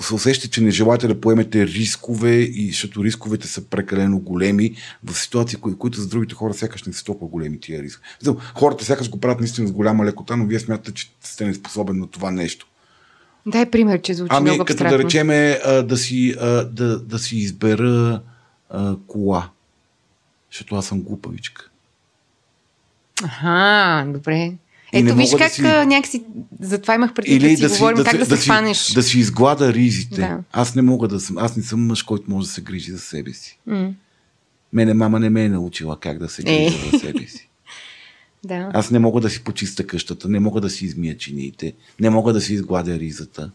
се 0.00 0.14
усещате, 0.14 0.50
че 0.50 0.60
не 0.60 0.70
желаете 0.70 1.08
да 1.08 1.20
поемете 1.20 1.66
рискове, 1.66 2.34
и 2.34 2.68
защото 2.68 3.04
рисковете 3.04 3.48
са 3.48 3.64
прекалено 3.64 4.18
големи 4.18 4.76
в 5.04 5.18
ситуации, 5.18 5.58
кои, 5.58 5.78
които 5.78 6.00
за 6.00 6.08
другите 6.08 6.34
хора 6.34 6.54
сякаш 6.54 6.84
не 6.84 6.92
са 6.92 7.04
толкова 7.04 7.30
големи 7.30 7.60
тия 7.60 7.82
рискове. 7.82 8.08
Хората 8.54 8.84
сякаш 8.84 9.10
го 9.10 9.20
правят 9.20 9.40
наистина 9.40 9.68
с 9.68 9.72
голяма 9.72 10.04
лекота, 10.04 10.36
но 10.36 10.46
вие 10.46 10.58
смятате, 10.58 10.92
че 10.92 11.10
сте 11.20 11.46
неспособен 11.46 11.98
на 11.98 12.06
това 12.06 12.30
нещо. 12.30 12.66
Дай 13.46 13.70
пример, 13.70 14.00
че 14.00 14.14
звучи 14.14 14.30
Ами, 14.32 14.50
много 14.50 14.64
като 14.64 14.72
абстрактно. 14.72 14.98
да 14.98 15.04
речеме 15.04 15.60
да, 15.84 15.96
си, 15.96 16.34
да, 16.70 16.98
да 16.98 17.18
си 17.18 17.36
избера 17.36 18.22
а, 18.70 18.96
кола. 19.06 19.50
Защото 20.50 20.74
аз 20.76 20.86
съм 20.86 21.02
глупавичка. 21.02 21.70
Аха, 23.24 24.06
добре. 24.12 24.52
Ето 24.92 25.14
виж 25.14 25.26
мога 25.26 25.38
да 25.38 25.44
как 25.44 25.52
си- 25.52 25.62
някакси, 25.62 26.24
затова 26.60 26.94
имах 26.94 27.14
преди 27.14 27.38
да 27.38 27.46
Или 27.46 27.56
си 27.56 27.62
да 27.62 27.68
си, 27.68 27.78
говорим 27.78 27.96
да, 27.96 28.04
как 28.04 28.12
си, 28.12 28.18
да, 28.18 28.26
да, 28.26 28.36
се 28.36 28.44
хванеш. 28.44 28.92
да 28.92 29.02
си 29.02 29.18
изглада 29.18 29.72
ризите. 29.74 30.16
Да. 30.16 30.38
Аз 30.52 30.74
не 30.74 30.82
мога 30.82 31.08
да 31.08 31.20
съм. 31.20 31.38
Аз 31.38 31.56
не 31.56 31.62
съм 31.62 31.86
мъж, 31.86 32.02
който 32.02 32.30
може 32.30 32.46
да 32.46 32.52
се 32.52 32.60
грижи 32.60 32.92
за 32.92 32.98
себе 32.98 33.32
си. 33.32 33.58
М. 33.66 33.90
Мене 34.72 34.94
мама 34.94 35.20
не 35.20 35.30
ме 35.30 35.44
е 35.44 35.48
научила 35.48 36.00
как 36.00 36.18
да 36.18 36.28
се 36.28 36.42
Е. 36.42 36.44
грижа 36.66 36.90
за 36.92 36.98
себе 36.98 37.26
си. 37.26 37.48
Да. 38.44 38.70
Аз 38.74 38.90
не 38.90 38.98
мога 38.98 39.20
да 39.20 39.30
си 39.30 39.44
почиста 39.44 39.86
къщата, 39.86 40.28
не 40.28 40.40
мога 40.40 40.60
да 40.60 40.70
си 40.70 40.84
измия 40.84 41.16
чиниите, 41.16 41.72
не 42.00 42.10
мога 42.10 42.32
да 42.32 42.40
си 42.40 42.54
изгладя 42.54 42.98
ризата. 42.98 43.50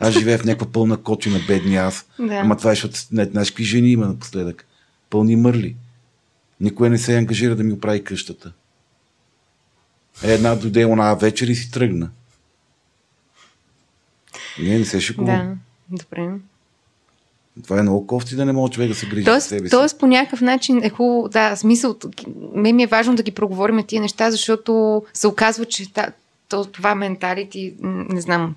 Аз 0.00 0.14
живея 0.14 0.38
в 0.38 0.44
някаква 0.44 0.72
пълна 0.72 0.96
кочина, 0.96 1.40
бедни 1.46 1.76
аз. 1.76 2.06
Да. 2.18 2.34
Ама 2.34 2.56
това 2.56 2.70
е, 2.70 2.74
защото 2.74 2.98
не 3.12 3.24
знаеш 3.24 3.50
какви 3.50 3.64
жени 3.64 3.90
има 3.90 4.06
напоследък. 4.06 4.66
Пълни 5.10 5.36
мърли. 5.36 5.76
Никой 6.60 6.90
не 6.90 6.98
се 6.98 7.16
ангажира 7.16 7.56
да 7.56 7.64
ми 7.64 7.72
оправи 7.72 8.04
къщата. 8.04 8.52
Е, 10.24 10.32
една 10.32 10.54
дойде 10.54 10.84
она 10.84 11.14
вечер 11.14 11.48
и 11.48 11.54
си 11.54 11.70
тръгна. 11.70 12.10
Не, 14.58 14.78
не 14.78 14.84
се 14.84 15.00
шегувам. 15.00 15.58
Да, 15.88 15.96
добре. 16.02 16.30
Това 17.64 17.78
е 17.78 17.82
много 17.82 18.06
кофти 18.06 18.36
да 18.36 18.44
не 18.44 18.52
може 18.52 18.72
човек 18.72 18.88
да 18.88 18.94
се 18.94 19.06
грижи 19.06 19.22
за 19.22 19.30
Тоест, 19.30 19.48
себе 19.48 19.68
си. 19.68 19.70
тоест, 19.70 19.98
по 19.98 20.06
някакъв 20.06 20.40
начин 20.40 20.82
е 20.82 20.90
хубаво, 20.90 21.28
да, 21.28 21.56
смисъл, 21.56 21.96
мен 22.54 22.76
ми 22.76 22.82
е 22.82 22.86
важно 22.86 23.14
да 23.14 23.22
ги 23.22 23.30
проговорим 23.30 23.84
тия 23.86 24.02
неща, 24.02 24.30
защото 24.30 25.02
се 25.14 25.26
оказва, 25.26 25.64
че 25.64 25.92
та, 25.92 26.12
то, 26.48 26.64
това 26.64 26.94
менталити, 26.94 27.74
не 27.82 28.20
знам, 28.20 28.56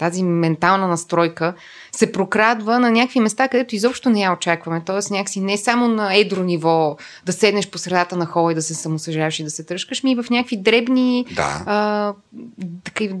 тази 0.00 0.22
ментална 0.22 0.88
настройка 0.88 1.54
се 1.92 2.12
прокрадва 2.12 2.78
на 2.78 2.90
някакви 2.90 3.20
места, 3.20 3.48
където 3.48 3.74
изобщо 3.74 4.10
не 4.10 4.20
я 4.20 4.32
очакваме. 4.32 4.82
Тоест 4.86 5.10
някакси 5.10 5.40
не 5.40 5.56
само 5.56 5.88
на 5.88 6.16
едро 6.16 6.42
ниво 6.42 6.96
да 7.26 7.32
седнеш 7.32 7.68
по 7.70 7.78
средата 7.78 8.16
на 8.16 8.26
хола 8.26 8.52
и 8.52 8.54
да 8.54 8.62
се 8.62 8.74
самосъжаваш 8.74 9.40
и 9.40 9.44
да 9.44 9.50
се 9.50 9.64
тръжкаш, 9.64 10.02
ми 10.02 10.12
и 10.12 10.22
в 10.22 10.30
някакви 10.30 10.56
дребни 10.56 11.26
Да. 11.36 11.62
а, 11.66 12.14
такива 12.84 13.16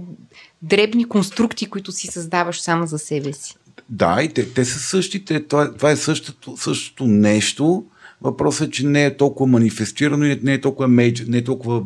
дребни 0.62 1.08
конструкти, 1.08 1.66
които 1.66 1.92
си 1.92 2.06
създаваш 2.06 2.60
само 2.60 2.86
за 2.86 2.98
себе 2.98 3.32
си. 3.32 3.54
Да, 3.88 4.22
и 4.22 4.28
те, 4.28 4.52
те 4.52 4.64
са 4.64 4.78
същите. 4.78 5.46
Това, 5.46 5.62
е- 5.64 5.72
това 5.76 5.90
е 5.90 5.96
същото, 5.96 6.56
същото 6.56 7.06
нещо. 7.06 7.84
Въпросът 8.22 8.68
е, 8.68 8.70
че 8.70 8.86
не 8.86 9.04
е 9.04 9.16
толкова 9.16 9.50
манифестирано 9.50 10.24
и 10.24 10.40
не 10.42 10.52
е 10.54 10.60
толкова, 10.60 10.88
мейдж, 10.88 11.22
не 11.28 11.38
е 11.38 11.44
толкова 11.44 11.82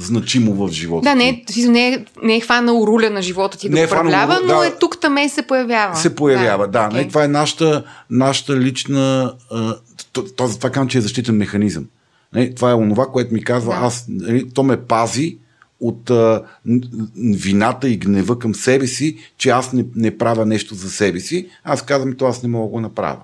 значимо 0.00 0.54
в 0.54 0.72
живота. 0.72 1.04
Да, 1.04 1.14
не 1.14 1.28
е, 1.28 1.44
не 1.68 1.88
е, 1.88 2.04
не 2.22 2.36
е 2.36 2.40
хванал 2.40 2.84
руля 2.86 3.10
на 3.10 3.22
живота 3.22 3.58
ти 3.58 3.68
Не 3.68 3.74
да 3.74 3.80
е 3.80 3.86
хванал 3.86 4.06
управлява, 4.12 4.40
руля, 4.42 4.54
но 4.54 4.60
да. 4.60 4.66
е 4.66 4.78
тук 4.78 5.00
таме 5.00 5.28
се 5.28 5.42
появява. 5.42 5.96
се 5.96 6.14
появява. 6.14 6.68
Да, 6.68 6.88
да 6.88 6.96
okay. 6.96 7.08
това 7.08 7.24
е 7.24 7.28
нашата, 7.28 7.84
нашата 8.10 8.56
лична. 8.56 9.34
а, 9.50 9.74
то- 10.12 10.22
То, 10.24 10.48
това 10.56 10.70
казвам, 10.70 10.88
че 10.88 10.98
е 10.98 11.00
защитен 11.00 11.36
механизъм. 11.36 11.86
Не, 12.34 12.54
това 12.54 12.70
е 12.70 12.74
онова, 12.74 13.06
което 13.06 13.34
ми 13.34 13.44
казва, 13.44 13.72
Да. 13.74 13.86
аз, 13.86 14.04
нали, 14.08 14.50
то 14.50 14.62
ме 14.62 14.76
пази 14.76 15.36
от 15.80 16.10
а, 16.10 16.42
вината 17.16 17.88
и 17.88 17.96
гнева 17.96 18.38
към 18.38 18.54
себе 18.54 18.86
си, 18.86 19.16
че 19.38 19.50
аз 19.50 19.72
не, 19.72 19.84
не 19.96 20.18
правя 20.18 20.46
нещо 20.46 20.74
за 20.74 20.90
себе 20.90 21.20
си. 21.20 21.48
Аз 21.64 21.82
казвам, 21.82 22.16
то 22.16 22.26
аз 22.26 22.42
не 22.42 22.48
мога 22.48 22.66
да 22.66 22.70
го 22.70 22.80
направя. 22.80 23.20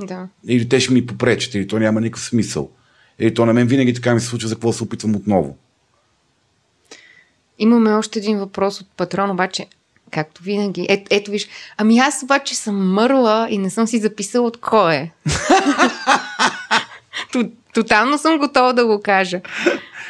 Да. 0.00 0.26
Или 0.48 0.68
те 0.68 0.80
ще 0.80 0.92
ми 0.92 1.06
попречат, 1.06 1.54
или 1.54 1.66
то 1.66 1.78
няма 1.78 2.00
никакъв 2.00 2.24
смисъл. 2.24 2.70
Или 3.18 3.34
то 3.34 3.46
на 3.46 3.52
мен 3.52 3.66
винаги 3.66 3.94
така 3.94 4.14
ми 4.14 4.20
се 4.20 4.26
случва, 4.26 4.48
за 4.48 4.54
какво 4.54 4.72
се 4.72 4.82
опитвам 4.82 5.16
отново. 5.16 5.56
Имаме 7.58 7.92
още 7.92 8.18
един 8.18 8.38
въпрос 8.38 8.80
от 8.80 8.86
патрон, 8.96 9.30
обаче, 9.30 9.66
както 10.10 10.42
винаги. 10.42 10.86
Е, 10.88 11.04
ето 11.10 11.30
виж, 11.30 11.48
ами 11.76 11.98
аз 11.98 12.22
обаче 12.22 12.54
съм 12.54 12.92
мърла 12.92 13.46
и 13.50 13.58
не 13.58 13.70
съм 13.70 13.86
си 13.86 13.98
записала 13.98 14.46
от 14.46 14.60
кой 14.60 14.94
е. 14.94 15.12
Тотално 17.74 18.18
съм 18.18 18.38
готова 18.38 18.72
да 18.72 18.86
го 18.86 19.02
кажа. 19.02 19.40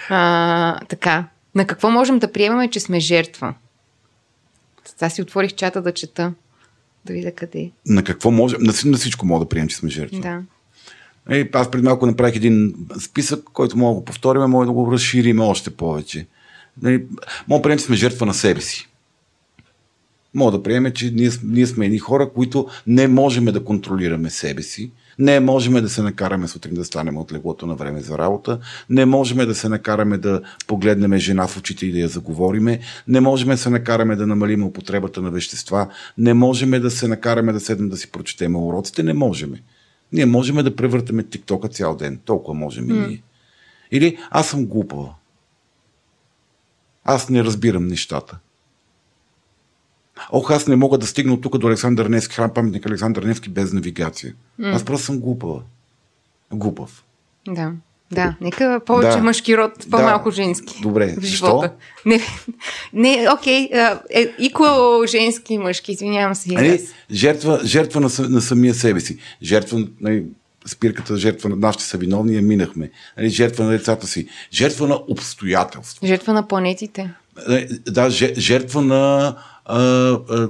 А, 0.09 0.80
така, 0.88 1.24
на 1.55 1.66
какво 1.66 1.90
можем 1.90 2.18
да 2.18 2.32
приемаме, 2.32 2.70
че 2.70 2.80
сме 2.80 3.01
жертва? 3.01 3.55
Сега 4.84 5.11
си 5.11 5.22
отворих 5.22 5.55
чата 5.55 5.82
да 5.82 5.92
чета. 5.92 6.32
Да 7.05 7.12
видя 7.12 7.32
къде 7.32 7.59
е. 7.59 7.70
На 7.86 8.05
какво 8.05 8.30
може? 8.30 8.57
На, 8.61 8.72
на 8.84 8.97
всичко 8.97 9.26
мога 9.26 9.45
да 9.45 9.49
приемем, 9.49 9.68
че 9.68 9.76
сме 9.76 9.90
жертви. 9.90 10.20
Да. 10.20 10.42
Е, 11.30 11.49
аз 11.53 11.70
пред 11.70 11.84
малко 11.84 12.07
направих 12.07 12.36
един 12.36 12.74
списък, 13.01 13.45
който 13.53 13.78
мога 13.78 13.95
да 13.95 14.01
го 14.01 14.05
повторим, 14.05 14.42
може 14.42 14.66
да 14.66 14.72
го 14.72 14.92
разширим 14.92 15.40
още 15.40 15.70
повече. 15.70 16.26
Нали, 16.83 17.07
Мога 17.49 17.59
да 17.59 17.62
приемем, 17.62 17.79
че 17.79 17.85
сме 17.85 17.97
жертва 17.97 18.27
на 18.27 18.35
себе 18.35 18.61
си. 18.61 18.89
Мога 20.35 20.53
да 20.53 20.62
приемем, 20.62 20.93
че 20.93 21.11
ние, 21.11 21.31
ние 21.45 21.66
сме 21.66 21.87
едни 21.87 21.99
хора, 21.99 22.31
които 22.35 22.68
не 22.87 23.09
можем 23.09 23.45
да 23.45 23.64
контролираме 23.64 24.31
себе 24.31 24.62
си, 24.62 24.91
не 25.18 25.41
можем 25.41 25.72
да 25.72 25.89
се 25.89 26.03
накараме 26.03 26.49
сутрин 26.49 26.75
да 26.75 26.85
станем 26.85 27.16
от 27.16 27.33
леглото 27.33 27.66
на 27.66 27.75
време 27.75 28.01
за 28.01 28.18
работа, 28.18 28.59
не 28.91 29.05
можем 29.05 29.39
да 29.39 29.55
се 29.55 29.68
накараме 29.68 30.18
да 30.18 30.43
погледнем 30.66 31.18
жена 31.18 31.47
в 31.47 31.57
очите 31.57 31.87
и 31.87 31.93
да 31.93 31.99
я 31.99 32.09
заговориме, 32.09 32.81
не 33.09 33.20
можем 33.20 33.49
да 33.49 33.57
се 33.57 33.70
накараме 33.70 34.16
да 34.16 34.27
намалим 34.27 34.64
употребата 34.64 35.22
на 35.22 35.31
вещества, 35.31 35.89
не 36.18 36.35
можем 36.35 36.70
да 36.70 36.91
се 36.91 37.09
накараме 37.09 37.53
да 37.53 37.61
седнем 37.61 37.89
да 37.89 37.97
си 37.97 38.11
прочетем 38.11 38.57
уроците, 38.57 39.03
не 39.03 39.12
можем. 39.12 39.55
Ние 40.12 40.27
можем 40.27 40.57
да 40.57 40.77
превъртаме 40.77 41.22
тиктока 41.22 41.68
цял 41.68 41.97
ден. 41.97 42.20
Толкова 42.25 42.55
можем 42.55 42.91
и 42.91 42.93
ние. 42.93 43.22
Или 43.91 44.18
аз 44.31 44.49
съм 44.49 44.66
глупава. 44.66 45.14
Аз 47.05 47.28
не 47.28 47.44
разбирам 47.44 47.86
нещата. 47.86 48.38
Ох, 50.32 50.50
аз 50.50 50.66
не 50.66 50.76
мога 50.76 50.98
да 50.98 51.07
стигна 51.07 51.32
от 51.34 51.42
тук 51.42 51.59
до 51.59 51.66
Александър 51.68 52.07
Невски, 52.07 52.34
храм 52.34 52.50
паметник 52.55 52.86
Александър 52.86 53.22
Невски 53.22 53.48
без 53.48 53.72
навигация. 53.72 54.34
Аз 54.62 54.84
просто 54.84 55.07
съм 55.07 55.20
глупава. 55.20 55.61
Глупав. 56.52 57.05
Да. 57.48 57.72
Да, 58.12 58.36
нека 58.40 58.80
повече 58.86 59.16
Да. 59.16 59.22
мъжки 59.22 59.57
род, 59.57 59.72
по-малко 59.90 60.30
Да. 60.30 60.34
женски. 60.34 60.82
Добре, 60.82 61.14
В 61.18 61.24
живота. 61.24 61.72
Не, 62.07 62.20
не 62.92 63.26
окей, 63.38 63.68
е, 64.11 64.26
equal 64.40 65.07
женски 65.11 65.55
и 65.55 65.59
мъжки, 65.59 65.92
извинявам 65.92 66.34
се. 66.34 66.52
и 66.52 66.55
Нали, 66.55 66.80
жертва, 67.11 67.61
жертва 67.64 68.00
на, 68.00 68.11
на 68.28 68.40
самия 68.40 68.74
себе 68.74 69.00
си. 69.00 69.18
Жертва, 69.42 69.86
нали, 70.00 70.24
спирката, 70.67 71.17
жертва 71.17 71.49
на 71.49 71.57
нашите 71.57 71.85
са 71.85 71.99
виновни, 71.99 72.37
я 72.37 72.43
минахме. 72.43 72.91
Нали, 73.17 73.29
жертва 73.29 73.65
на 73.65 73.71
децата 73.71 74.07
си. 74.07 74.29
Жертва 74.53 74.89
на 74.89 74.99
обстоятелства. 75.09 76.07
Жертва 76.07 76.33
на 76.33 76.49
планетите. 76.49 77.11
Е, 77.49 77.67
Да, 77.91 78.11
же- 78.11 78.35
жертва 78.37 78.83
на. 78.83 79.37
А, 79.65 79.79
а, 79.81 80.49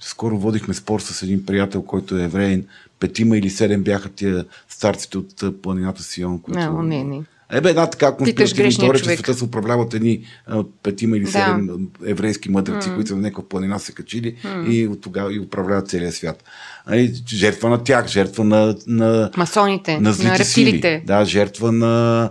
скоро 0.00 0.38
водихме 0.38 0.74
спор 0.74 1.00
с 1.00 1.22
един 1.22 1.46
приятел, 1.46 1.82
който 1.82 2.16
е 2.18 2.24
евреин. 2.24 2.66
Петима 3.00 3.38
или 3.38 3.50
седем 3.50 3.82
бяха 3.82 4.08
тия 4.08 4.44
старците 4.68 5.18
от 5.18 5.62
планината 5.62 6.02
Сион. 6.02 6.40
Които... 6.40 6.58
Не, 6.60 6.82
не, 6.82 7.04
не. 7.04 7.22
Е, 7.54 7.60
бе, 7.60 7.70
една 7.70 7.86
така 7.86 8.16
конспиративна 8.16 8.70
теория, 8.70 9.00
че 9.02 9.10
света 9.10 9.34
се 9.34 9.44
управляват 9.44 9.94
едни 9.94 10.20
а, 10.46 10.64
петима 10.82 11.16
или 11.16 11.24
Да. 11.24 11.30
седем 11.30 11.68
а, 11.70 12.10
еврейски 12.10 12.50
мъдреци, 12.50 12.88
които 12.94 13.08
са 13.08 13.16
на 13.16 13.22
някаква 13.22 13.48
планина 13.48 13.78
се 13.78 13.92
качили 13.92 14.36
и 14.68 14.86
от 14.86 15.00
тогава 15.00 15.34
и 15.34 15.40
управляват 15.40 15.88
целия 15.88 16.12
свят. 16.12 16.44
Нали, 16.88 17.14
жертва 17.28 17.68
на 17.68 17.84
тях, 17.84 18.06
жертва 18.06 18.44
на, 18.44 18.76
на, 18.86 19.30
Масоните, 19.36 19.94
на 19.94 20.00
на, 20.00 20.38
рептилите. 20.38 20.44
сили. 20.44 21.02
Да, 21.06 21.24
жертва 21.24 21.72
на... 21.72 22.30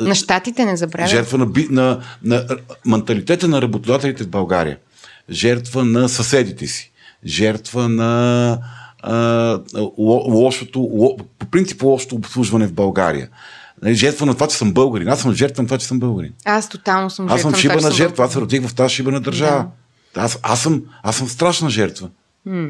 На 0.00 0.14
щатите 0.14 0.64
не 0.64 0.76
забравяй. 0.76 1.08
Жертва 1.10 1.38
на, 1.38 1.46
на, 1.70 2.00
на 2.22 2.46
менталитета 2.86 3.48
на 3.48 3.62
работодателите 3.62 4.24
в 4.24 4.28
България. 4.28 4.78
Жертва 5.30 5.84
на 5.84 6.08
съседите 6.08 6.66
си. 6.66 6.92
Жертва 7.26 7.88
на 7.88 8.58
а, 9.02 9.14
ло- 9.78 10.32
лошото, 10.34 10.80
ло, 10.80 11.16
по 11.38 11.46
принцип 11.46 11.82
лошото 11.82 12.14
обслужване 12.14 12.66
в 12.66 12.72
България. 12.72 13.28
Нали, 13.84 13.94
Жертва 13.94 14.26
на 14.26 14.34
това, 14.34 14.46
че 14.46 14.56
съм 14.56 14.72
българин. 14.72 15.08
Аз 15.08 15.20
съм 15.20 15.32
жертва 15.32 15.62
на 15.62 15.66
това, 15.66 15.78
че 15.78 15.86
съм 15.86 15.98
българин. 16.00 16.32
Аз 16.44 16.68
тотално 16.68 17.10
съм 17.10 17.26
Аз 17.26 17.30
жертва 17.32 17.42
съм 17.42 17.50
на 17.50 17.58
шибана 17.58 17.78
това, 17.78 17.90
че 17.90 17.96
съм 17.96 18.06
жертва. 18.06 18.24
Аз 18.24 18.32
се 18.32 18.40
родих 18.40 18.68
в 18.68 18.74
тази 18.74 18.94
шибана 18.94 19.20
държава. 19.20 19.66
Аз, 20.16 20.38
аз, 20.42 20.62
съм, 20.62 20.82
аз 21.02 21.16
съм 21.16 21.28
страшна 21.28 21.70
жертва. 21.70 22.10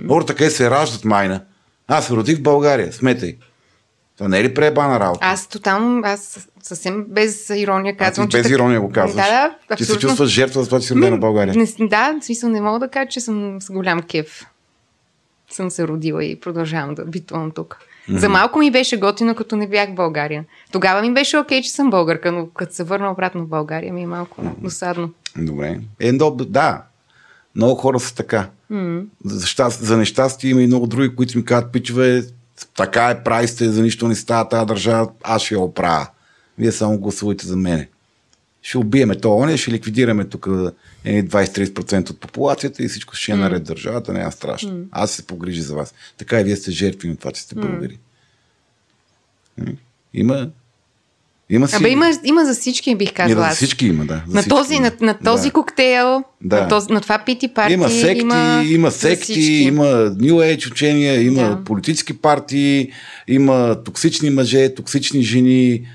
Хората 0.08 0.34
къде 0.34 0.50
се 0.50 0.70
раждат 0.70 1.04
майна. 1.04 1.40
Аз 1.88 2.06
се 2.06 2.12
родих 2.12 2.38
в 2.38 2.42
България. 2.42 2.92
Сметай. 2.92 3.36
Това 4.16 4.28
не 4.28 4.38
е 4.38 4.44
ли 4.44 4.54
пребана 4.54 5.00
работа? 5.00 5.26
Аз 5.26 5.48
тотално, 5.48 6.02
аз 6.04 6.48
съвсем 6.62 7.04
без 7.08 7.50
ирония 7.50 7.96
казвам, 7.96 8.26
А 8.26 8.28
ти 8.28 8.36
без 8.36 8.42
так- 8.42 8.52
ирония 8.52 8.80
го 8.80 8.90
казваш. 8.92 9.26
Да, 9.26 9.50
да, 9.68 9.76
Ти 9.76 9.84
се 9.84 9.92
абсолютно. 9.92 10.08
чувстваш 10.08 10.30
жертва 10.30 10.62
за 10.62 10.68
това, 10.68 10.80
че 10.80 10.86
си 10.86 10.94
родена 10.94 11.16
в 11.16 11.20
България. 11.20 11.54
Не, 11.56 11.86
да, 11.88 12.14
в 12.20 12.24
смисъл 12.24 12.50
не 12.50 12.60
мога 12.60 12.78
да 12.78 12.88
кажа, 12.88 13.08
че 13.08 13.20
съм 13.20 13.56
с 13.60 13.72
голям 13.72 14.02
кеф. 14.02 14.46
Съм 15.50 15.70
се 15.70 15.88
родила 15.88 16.24
и 16.24 16.40
продължавам 16.40 16.94
да 16.94 17.04
битувам 17.04 17.50
тук. 17.50 17.78
Mm-hmm. 18.08 18.18
За 18.18 18.28
малко 18.28 18.58
ми 18.58 18.70
беше 18.70 18.96
готино, 18.96 19.34
като 19.34 19.56
не 19.56 19.68
бях 19.68 19.90
в 19.90 19.94
България. 19.94 20.44
Тогава 20.72 21.02
ми 21.02 21.14
беше 21.14 21.38
окей, 21.38 21.62
че 21.62 21.70
съм 21.70 21.90
българка, 21.90 22.32
но 22.32 22.46
като 22.46 22.74
се 22.74 22.84
върна 22.84 23.10
обратно 23.10 23.44
в 23.44 23.48
България 23.48 23.92
ми 23.92 24.02
е 24.02 24.06
малко 24.06 24.42
досадно. 24.58 25.10
Добре. 25.38 25.80
Е, 26.00 26.12
да. 26.12 26.82
Много 27.56 27.74
хора 27.74 28.00
са 28.00 28.14
така. 28.14 28.48
Mm. 28.72 29.04
За, 29.24 29.46
щаст, 29.46 29.80
за 29.84 29.96
нещастие 29.96 30.50
има 30.50 30.62
и 30.62 30.66
много 30.66 30.86
други, 30.86 31.16
които 31.16 31.38
ми 31.38 31.44
казват, 31.44 31.72
пичове, 31.72 32.22
така 32.76 33.10
е, 33.10 33.22
прави 33.22 33.48
сте, 33.48 33.68
за 33.68 33.82
нищо 33.82 34.08
не 34.08 34.14
става 34.14 34.48
тази 34.48 34.66
държава, 34.66 35.08
аз 35.22 35.42
ще 35.42 35.54
я 35.54 35.60
оправя. 35.60 36.06
Вие 36.58 36.72
само 36.72 36.98
гласувайте 36.98 37.46
за 37.46 37.56
мене. 37.56 37.88
Ще 38.64 38.78
убиеме 38.78 39.14
то, 39.14 39.36
оня, 39.36 39.56
ще 39.56 39.70
ликвидираме 39.70 40.24
тук 40.24 40.48
е, 41.04 41.22
20-30% 41.22 42.10
от 42.10 42.20
популацията 42.20 42.82
и 42.82 42.88
всичко 42.88 43.14
ще 43.14 43.32
е 43.32 43.36
наред 43.36 43.64
държавата, 43.64 44.12
не 44.12 44.20
е 44.20 44.30
страшно. 44.30 44.70
Mm. 44.70 44.84
Аз 44.90 45.10
се 45.10 45.26
погрижи 45.26 45.62
за 45.62 45.74
вас. 45.74 45.94
Така 46.18 46.40
и 46.40 46.44
вие 46.44 46.56
сте 46.56 46.70
жертви 46.70 47.08
на 47.08 47.16
това, 47.16 47.32
че 47.32 47.42
сте 47.42 47.54
българи. 47.54 47.98
Mm. 49.60 49.76
Има, 50.14 50.48
има 51.50 51.68
си... 51.68 51.76
Абе, 51.76 51.88
има, 51.88 52.10
има 52.24 52.44
за 52.44 52.54
всички, 52.54 52.94
бих 52.94 53.12
казала 53.14 53.42
да, 53.42 53.50
за 53.50 53.56
всички 53.56 53.86
има, 53.86 54.04
да. 54.04 54.22
За 54.28 54.34
на, 54.36 54.44
този, 54.48 54.74
има. 54.74 54.92
на, 55.00 55.06
на 55.06 55.18
този 55.18 55.48
да. 55.48 55.52
коктейл, 55.52 56.24
Да. 56.40 56.60
на, 56.60 56.68
този, 56.68 56.92
на 56.92 57.00
това 57.00 57.18
пити 57.18 57.48
парти. 57.48 57.72
Има 57.72 57.90
секти, 57.90 58.20
има, 58.20 58.64
има, 58.66 58.90
секти, 58.90 59.40
има 59.42 59.84
New 60.10 60.34
Age 60.56 60.70
учения, 60.70 61.22
има 61.22 61.48
Да. 61.48 61.64
политически 61.64 62.18
партии, 62.18 62.90
има 63.28 63.82
токсични 63.84 64.30
мъже, 64.30 64.74
токсични 64.74 65.22
жени, 65.22 65.86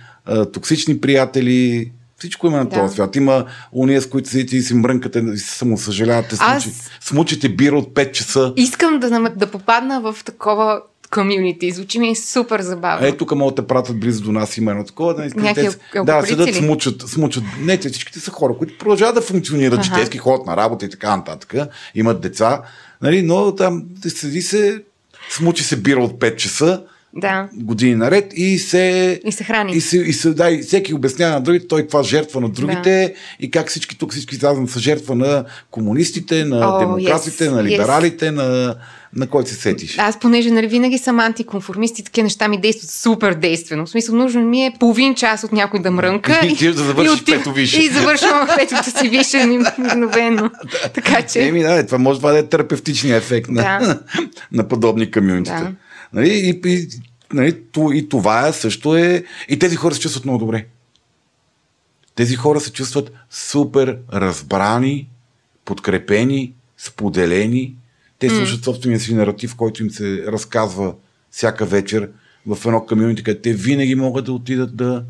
токсични 0.54 1.02
приятели. 1.02 1.92
Всичко 2.20 2.48
има 2.48 2.58
на 2.58 2.66
Да. 2.66 2.70
този 2.72 2.94
свят. 2.94 3.16
Има 3.16 3.46
уния, 3.72 4.02
с 4.02 4.08
които 4.08 4.30
седите 4.30 4.58
и 4.58 4.62
си 4.62 4.74
мрънкате 4.74 5.20
и 5.20 5.38
се 5.38 5.58
самосъжалявате. 5.58 6.36
Аз- 6.40 6.64
Смучи, 6.64 6.78
смучите 7.02 7.50
бира 7.50 7.78
от 7.78 7.94
5 7.94 8.12
часа. 8.12 8.54
Искам 8.56 9.00
да, 9.00 9.30
да 9.30 9.48
попадна 9.48 10.02
в 10.02 10.18
такова 10.26 10.82
комюнити. 11.12 11.72
Звучи 11.72 12.00
ми 12.00 12.16
супер 12.16 12.62
забавно. 12.62 13.08
Ето 13.08 13.18
тук 13.18 13.36
могат 13.36 13.56
да 13.56 13.68
пратят 13.68 14.00
близо 14.00 14.24
до 14.24 14.32
нас 14.32 14.58
има 14.58 14.72
едно 14.72 14.84
такова. 14.84 15.14
Да, 15.14 15.22
Някакви 15.22 15.54
те, 15.56 15.78
ал- 15.96 16.06
да, 16.06 16.22
седат, 16.22 16.56
смучат, 16.56 17.02
смучат. 17.02 17.44
Не, 17.62 17.78
те 17.78 17.90
всичките 17.90 18.20
са 18.20 18.32
хора, 18.32 18.54
които 18.58 18.78
продължават 18.78 19.16
да 19.16 19.22
функционират, 19.22 19.74
Аха. 19.74 19.84
житейски 19.84 20.18
ходят 20.18 20.46
на 20.46 20.58
работа 20.58 20.86
и 20.86 20.90
така 20.90 21.18
нататък. 21.18 21.54
Имат 21.96 22.22
деца, 22.22 22.62
нали, 23.02 23.22
но 23.22 23.56
там 23.56 23.84
седи 24.08 24.42
се, 24.42 24.84
смучи 25.30 25.64
се 25.64 25.76
бира 25.78 26.00
от 26.00 26.12
5 26.14 26.36
часа, 26.36 26.84
Да. 27.16 27.48
години 27.54 27.96
наред 27.96 28.34
и 28.36 28.60
се... 28.60 29.20
И 29.26 29.32
се 29.32 29.44
храни. 29.44 29.74
И, 29.74 29.82
се, 29.82 29.98
и, 29.98 30.14
се, 30.14 30.34
да, 30.34 30.52
и 30.52 30.62
всеки 30.62 30.94
обяснява 30.94 31.34
на 31.34 31.42
другите, 31.42 31.68
той 31.68 31.88
това 31.88 32.04
жертва 32.04 32.42
на 32.42 32.50
другите 32.50 33.14
и 33.40 33.52
как 33.52 33.70
всички 33.70 33.98
тук 33.98 34.12
всички 34.12 34.36
заедно 34.36 34.68
са 34.68 34.80
жертва 34.80 35.16
на 35.16 35.46
комунистите, 35.72 36.46
на 36.46 36.76
О, 36.76 36.80
демократите, 36.80 37.44
yes, 37.44 37.52
на 37.52 37.62
yes. 37.62 37.64
либералите, 37.64 38.32
на, 38.32 38.76
на 39.16 39.28
кой 39.28 39.46
се 39.46 39.56
сетиш. 39.56 39.98
Аз, 39.98 40.20
понеже 40.20 40.52
нали, 40.52 40.68
винаги 40.68 40.98
съм 40.98 41.20
антиконформист 41.20 42.00
и 42.00 42.04
такива 42.04 42.24
неща 42.24 42.48
ми 42.48 42.62
действат 42.62 42.90
супер 42.92 43.34
действено. 43.34 43.86
В 43.86 43.90
смисъл, 43.90 44.16
нужно 44.16 44.42
ми 44.42 44.66
е 44.66 44.74
половин 44.80 45.16
час 45.16 45.44
от 45.44 45.52
някой 45.52 45.80
да 45.82 45.92
мрънка. 45.92 46.40
И 46.44 46.56
ти 46.56 46.68
да 46.68 46.74
завършиш 46.74 47.20
отив- 47.22 47.38
пето 47.38 47.52
висше. 47.54 47.82
И 47.82 47.90
завършвам 47.90 48.48
петото 48.58 49.00
си 49.00 49.10
више 49.10 49.46
ми- 49.46 49.60
мигновено. 49.78 50.52
така 50.94 51.22
че... 51.22 51.48
Еми, 51.48 51.62
да, 51.62 51.86
това 51.86 51.98
може 51.98 52.22
да 52.22 52.38
е 52.40 52.44
терапевтичният 52.44 53.24
ефект 53.24 53.50
на, 53.50 53.62
Да. 53.62 54.00
на 54.52 54.68
подобни 54.68 55.12
комюнитита. 55.12 55.60
Да. 55.60 55.72
Нали? 56.14 56.30
И, 56.30 56.62
и, 56.66 56.88
нали, 57.34 57.64
и 57.94 58.10
това 58.10 58.54
също 58.54 58.96
е... 58.96 59.24
И 59.50 59.60
тези 59.60 59.76
хора 59.76 59.96
се 59.96 60.02
чувстват 60.02 60.26
много 60.26 60.40
добре. 60.40 60.66
Тези 62.16 62.36
хора 62.36 62.60
се 62.60 62.72
чувстват 62.72 63.12
супер 63.30 63.98
разбрани, 64.14 65.10
подкрепени, 65.66 66.54
споделени. 66.78 67.76
Те 68.20 68.30
слушат 68.30 68.64
собствения 68.64 69.00
си 69.00 69.14
наратив, 69.14 69.56
който 69.56 69.84
им 69.84 69.92
се 69.92 70.26
разказва 70.28 70.94
всяка 71.32 71.66
вечер 71.66 72.10
в 72.46 72.66
едно 72.66 72.86
комьюнити, 72.86 73.24
където 73.24 73.42
те 73.42 73.54
винаги 73.54 73.96
могат 73.96 74.26
да 74.26 74.34
отидат 74.34 74.76
да, 74.76 75.04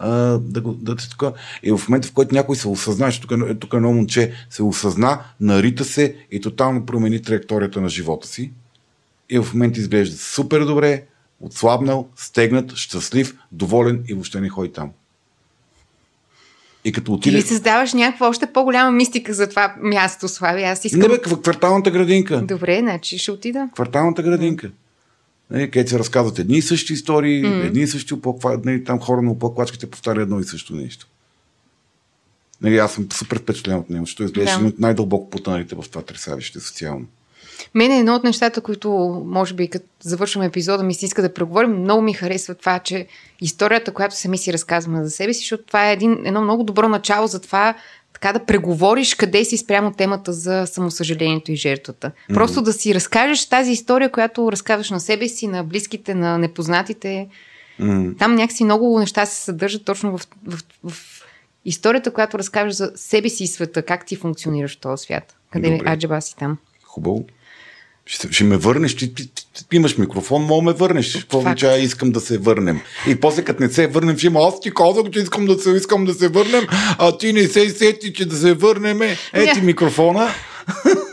да, 0.00 0.38
да, 0.40 0.60
да 0.60 0.96
така. 0.96 1.32
И 1.62 1.72
в 1.72 1.80
момента, 1.88 2.08
в 2.08 2.12
който 2.12 2.34
някой 2.34 2.56
се 2.56 2.68
осъзнае, 2.68 3.12
че 3.12 3.20
тук, 3.20 3.32
тук 3.60 3.74
едно 3.74 3.92
момче 3.92 4.32
се 4.50 4.62
осъзна, 4.62 5.18
нарита 5.40 5.84
се 5.84 6.16
и 6.30 6.40
тотално 6.40 6.86
промени 6.86 7.22
траекторията 7.22 7.80
на 7.80 7.88
живота 7.88 8.28
си. 8.28 8.52
И 9.30 9.38
в 9.38 9.54
момента 9.54 9.80
изглежда 9.80 10.16
супер 10.16 10.64
добре, 10.64 11.04
отслабнал, 11.40 12.08
стегнат, 12.16 12.76
щастлив, 12.76 13.36
доволен 13.52 14.04
и 14.08 14.14
въобще 14.14 14.40
не 14.40 14.48
ходи 14.48 14.72
там. 14.72 14.90
И 16.84 16.92
като 16.92 17.12
отиде... 17.12 17.36
Или 17.36 17.42
създаваш 17.42 17.92
някаква 17.92 18.28
още 18.28 18.46
по-голяма 18.46 18.90
мистика 18.90 19.34
за 19.34 19.48
това 19.48 19.74
място, 19.82 20.28
Слави. 20.28 20.62
Аз 20.62 20.84
искам... 20.84 21.00
Не 21.00 21.08
бе, 21.08 21.20
кварталната 21.20 21.90
градинка. 21.90 22.40
Добре, 22.42 22.78
значи 22.80 23.18
ще 23.18 23.30
отида. 23.32 23.68
Кварталната 23.74 24.22
градинка. 24.22 24.70
Нали, 25.50 25.70
където 25.70 25.90
се 25.90 25.98
разказват 25.98 26.38
едни 26.38 26.56
и 26.56 26.62
същи 26.62 26.92
истории, 26.92 27.42
Мгм. 27.42 27.60
едни 27.60 27.80
и 27.82 27.86
същи 27.86 28.14
опълква, 28.14 28.60
нали, 28.64 28.84
там 28.84 29.00
хора 29.00 29.22
на 29.22 29.30
опълквачките 29.30 29.90
повтарят 29.90 30.22
едно 30.22 30.40
и 30.40 30.44
също 30.44 30.74
нещо. 30.74 31.06
Нали, 32.62 32.78
аз 32.78 32.92
съм 32.94 33.06
супер 33.12 33.38
впечатлен 33.38 33.76
от 33.76 33.90
него, 33.90 34.06
защото 34.06 34.22
изглеждаше 34.22 34.54
Да. 34.54 34.60
един 34.60 34.68
от 34.68 34.78
най-дълбоко 34.78 35.30
потъналите 35.30 35.74
в 35.74 35.84
това 35.90 36.02
тресавище 36.02 36.60
социално. 36.60 37.06
Мене 37.74 37.96
е 37.96 37.98
едно 37.98 38.14
от 38.14 38.24
нещата, 38.24 38.60
които, 38.60 38.90
може 39.26 39.54
би, 39.54 39.68
като 39.68 39.86
завършваме 40.00 40.46
епизода, 40.46 40.82
ми 40.82 40.94
се 40.94 41.06
иска 41.06 41.22
да 41.22 41.34
преговорим. 41.34 41.80
Много 41.80 42.02
ми 42.02 42.12
харесва 42.12 42.54
това, 42.54 42.78
че 42.78 43.06
историята, 43.40 43.92
която 43.92 44.16
сами 44.16 44.38
си 44.38 44.52
разказваме 44.52 45.04
за 45.04 45.10
себе 45.10 45.34
си, 45.34 45.40
защото 45.40 45.64
това 45.64 45.90
е 45.90 45.92
един, 45.92 46.26
едно 46.26 46.42
много 46.42 46.64
добро 46.64 46.88
начало 46.88 47.26
за 47.26 47.40
това 47.40 47.74
така 48.12 48.32
да 48.32 48.44
преговориш 48.44 49.14
къде 49.14 49.44
си 49.44 49.56
спрямо 49.56 49.92
темата 49.92 50.32
за 50.32 50.66
самосъжалението 50.66 51.52
и 51.52 51.56
жертвата. 51.56 52.10
Mm-hmm. 52.10 52.34
Просто 52.34 52.62
да 52.62 52.72
си 52.72 52.94
разкажеш 52.94 53.48
тази 53.48 53.72
история, 53.72 54.12
която 54.12 54.52
разказваш 54.52 54.90
на 54.90 55.00
себе 55.00 55.28
си, 55.28 55.46
на 55.46 55.64
близките, 55.64 56.14
на 56.14 56.38
непознатите. 56.38 57.28
М. 57.78 58.14
Там 58.18 58.34
някакси 58.34 58.64
много 58.64 58.98
неща 58.98 59.26
се 59.26 59.44
съдържат 59.44 59.84
точно 59.84 60.18
в, 60.18 60.26
в, 60.46 60.60
в 60.84 61.22
историята, 61.64 62.12
която 62.12 62.38
разказваш 62.38 62.74
за 62.74 62.92
себе 62.94 63.28
си 63.28 63.44
и 63.44 63.46
света, 63.46 63.82
как 63.82 64.06
ти 64.06 64.16
функционираш 64.16 64.76
в 64.76 64.80
този 64.80 65.02
свят. 65.02 65.36
Къде 65.52 65.70
Добре. 65.70 65.90
аджеба 65.90 66.20
си 66.20 66.36
там. 66.36 66.58
Хубаво. 66.84 67.24
Ще, 68.06 68.32
ще 68.32 68.44
ме 68.44 68.56
върнеш, 68.56 68.96
ти, 68.96 69.14
ти, 69.14 69.34
ти, 69.34 69.68
ти 69.68 69.76
имаш 69.76 69.98
микрофон, 69.98 70.42
мога 70.42 70.62
ме 70.62 70.72
върнеш. 70.72 71.16
Какво 71.16 71.38
означава 71.38 71.78
искам 71.78 72.10
да 72.10 72.20
се 72.20 72.38
върнем? 72.38 72.80
И 73.08 73.16
после 73.16 73.44
като 73.44 73.62
не 73.62 73.68
се 73.68 73.86
върнем, 73.86 74.18
ще 74.18 74.26
има 74.26 74.40
аз 74.40 74.60
ти 74.60 74.70
казах, 74.70 75.10
че 75.12 75.18
искам 75.18 75.46
да 75.46 75.58
се, 75.58 75.70
искам 75.70 76.04
да 76.04 76.14
се 76.14 76.28
върнем, 76.28 76.64
а 76.98 77.18
ти 77.18 77.32
не 77.32 77.42
се 77.42 77.70
сети, 77.70 78.12
че 78.12 78.26
да 78.26 78.36
се 78.36 78.54
върнем. 78.54 79.00
Ети 79.32 79.60
микрофона. 79.62 80.28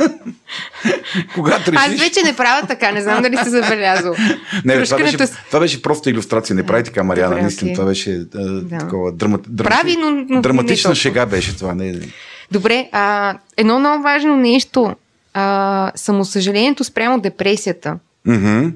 Когато 1.35 1.71
решиш... 1.71 1.85
Аз 1.85 1.99
вече 1.99 2.21
не 2.25 2.35
правя 2.35 2.67
така, 2.67 2.91
не 2.91 3.01
знам 3.01 3.21
дали 3.21 3.37
сте 3.37 3.49
забелязал. 3.49 4.15
Не, 4.65 4.83
това, 4.83 4.97
беше, 4.97 5.17
това 5.47 5.59
беше 5.59 5.81
просто 5.81 6.09
илюстрация. 6.09 6.55
Не 6.55 6.65
прави 6.65 6.83
така, 6.83 7.03
Мариана. 7.03 7.29
Добре, 7.29 7.41
Наистина, 7.41 7.73
това 7.73 7.85
беше 7.85 8.11
а, 8.35 8.39
Да. 8.39 8.77
такова 8.77 9.11
драма, 9.11 9.39
Прави, 9.57 9.95
но- 9.97 10.11
но 10.11 10.35
не 10.35 10.41
драматична 10.41 10.83
толкова. 10.83 10.95
шега 10.95 11.25
беше 11.25 11.57
това. 11.57 11.75
Не, 11.75 11.91
не. 11.91 12.07
Добре, 12.51 12.89
а, 12.91 13.35
едно 13.57 13.79
много 13.79 14.03
важно 14.03 14.35
нещо. 14.37 14.95
А, 15.33 15.91
самосъжалението 15.95 16.83
спрямо 16.83 17.19
депресията. 17.19 17.99
В 18.25 18.71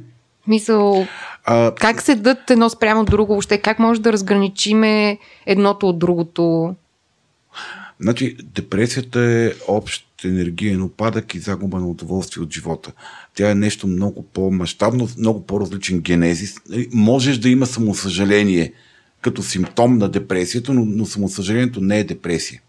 Мисъл, 0.48 1.08
А, 1.46 1.76
как 1.76 2.02
се 2.02 2.16
дадат 2.16 2.50
едно 2.50 2.70
спрямо 2.70 3.06
друго 3.06 3.34
въобще? 3.34 3.58
Как 3.58 3.80
може 3.80 4.02
да 4.02 4.14
разграничиме 4.14 5.18
едното 5.46 5.88
от 5.88 6.00
другото? 6.00 6.76
Значи, 8.00 8.38
депресията 8.44 9.22
е 9.22 9.52
общ 9.68 10.08
енергиен 10.26 10.82
опадък 10.82 11.36
и 11.36 11.40
загуба 11.40 11.80
на 11.80 11.88
удоволствие 11.88 12.44
от 12.44 12.54
живота. 12.54 12.92
Тя 13.36 13.52
е 13.52 13.56
нещо 13.56 13.88
много 13.88 14.24
по-масштабно, 14.24 15.08
много 15.18 15.46
по-различен 15.46 16.00
генезис. 16.00 16.56
Нали, 16.70 16.88
Можеш 16.94 17.38
да 17.38 17.50
има 17.50 17.66
самосъжаление 17.66 18.74
като 19.22 19.44
симптом 19.44 19.98
на 19.98 20.10
депресията, 20.10 20.74
но, 20.74 20.86
но 20.86 21.06
самосъжалението 21.06 21.82
не 21.82 22.00
е 22.00 22.04
депресия. 22.04 22.62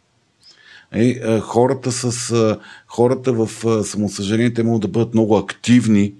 Е, 0.92 1.40
хората, 1.40 1.92
с, 1.92 2.58
хората 2.86 3.32
в 3.32 3.66
а, 3.66 3.84
самосъжалението 3.84 4.54
те 4.54 4.62
могат 4.62 4.82
да 4.82 4.88
бъдат 4.88 5.14
много 5.14 5.36
активни 5.36 6.14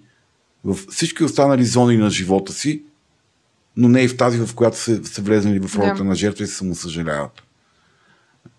в 0.64 0.78
всички 0.90 1.24
останали 1.24 1.64
зони 1.64 1.96
на 1.96 2.10
живота 2.10 2.52
си, 2.52 2.82
но 3.76 3.88
не 3.88 4.02
и 4.02 4.08
в 4.08 4.16
тази, 4.16 4.38
в 4.38 4.54
която 4.54 4.76
са, 4.76 5.04
са 5.04 5.22
влезнали 5.22 5.58
в 5.58 5.76
ролята 5.76 5.98
Да. 5.98 6.04
на 6.04 6.14
жертва 6.14 6.44
и 6.44 6.46
се 6.46 6.54
самосъжаляват. 6.54 7.42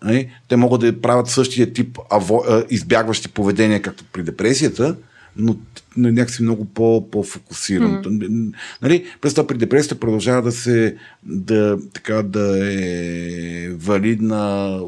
Нали? 0.04 0.30
Те 0.48 0.56
могат 0.56 0.80
да 0.80 1.00
правят 1.00 1.28
същия 1.28 1.72
тип 1.72 1.98
аво, 2.10 2.44
а, 2.48 2.64
избягващи 2.70 3.28
поведения, 3.28 3.82
както 3.82 4.04
при 4.12 4.22
депресията, 4.22 4.96
но, 5.36 5.56
но 5.96 6.12
някакси 6.12 6.42
много 6.42 6.64
по, 6.64 7.10
по-фокусиран. 7.10 8.02
Mm-hmm. 8.04 8.54
Нали? 8.82 9.06
През 9.20 9.34
това 9.34 9.46
при 9.46 9.58
депресията 9.58 10.00
продължава 10.00 10.42
да 10.42 10.52
се 10.52 10.96
да, 11.22 11.78
така, 11.92 12.22
да 12.22 12.72
е 12.72 13.68
валидна 13.68 14.80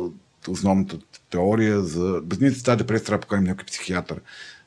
основната 0.48 0.98
теория 1.33 1.83
за... 1.83 2.20
Без 2.24 2.41
ние 2.41 2.53
тази 2.53 2.76
депресия 2.78 3.05
трябва 3.05 3.18
да 3.18 3.22
поканим 3.22 3.45
някой 3.45 3.64
психиатър. 3.64 4.20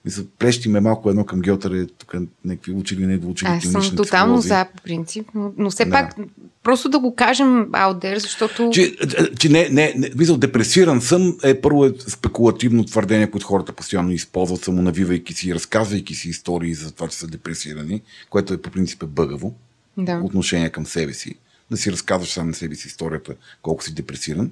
Мисля, 0.05 0.23
плещи 0.39 0.69
ме 0.69 0.79
малко 0.79 1.09
едно 1.09 1.25
към 1.25 1.41
Гьотър, 1.41 1.87
тук 1.97 2.15
някакви 2.45 2.71
учили, 2.71 3.05
не 3.05 3.17
доучили 3.17 3.49
Аз 3.49 3.63
съм 3.63 3.71
клинични 3.71 3.97
тотално 3.97 4.39
психолози. 4.39 4.47
за, 4.47 4.65
по 4.75 4.83
принцип, 4.83 5.27
но, 5.35 5.53
но 5.57 5.69
все 5.69 5.85
Да. 5.85 5.91
пак 5.91 6.15
просто 6.63 6.89
да 6.89 6.99
го 6.99 7.15
кажем 7.15 7.47
out 7.71 8.03
there, 8.03 8.17
защото... 8.17 8.69
Че, 8.73 8.95
че 9.39 9.49
не, 9.49 9.69
не, 9.69 9.93
не, 9.97 10.11
мисъл, 10.15 10.37
депресиран 10.37 11.01
съм 11.01 11.37
е 11.43 11.61
първо 11.61 11.85
е 11.85 11.93
спекулативно 12.07 12.85
твърдение, 12.85 13.31
което 13.31 13.47
хората 13.47 13.73
постоянно 13.73 14.11
използват, 14.11 14.63
самонавивайки 14.63 15.33
си 15.33 15.49
и 15.49 15.55
разказвайки 15.55 16.15
си 16.15 16.29
истории 16.29 16.73
за 16.73 16.91
това, 16.91 17.07
че 17.07 17.17
са 17.17 17.27
депресирани, 17.27 18.01
което 18.29 18.53
е 18.53 18.61
по 18.61 18.71
принцип 18.71 19.03
е 19.03 19.05
бъгаво 19.05 19.53
Да. 19.97 20.21
отношение 20.23 20.69
към 20.69 20.85
себе 20.85 21.13
си. 21.13 21.35
Да 21.71 21.77
си 21.77 21.91
разказваш 21.91 22.29
сам 22.29 22.47
на 22.47 22.53
себе 22.53 22.75
си 22.75 22.87
историята, 22.87 23.33
колко 23.61 23.83
си 23.83 23.93
депресиран. 23.93 24.51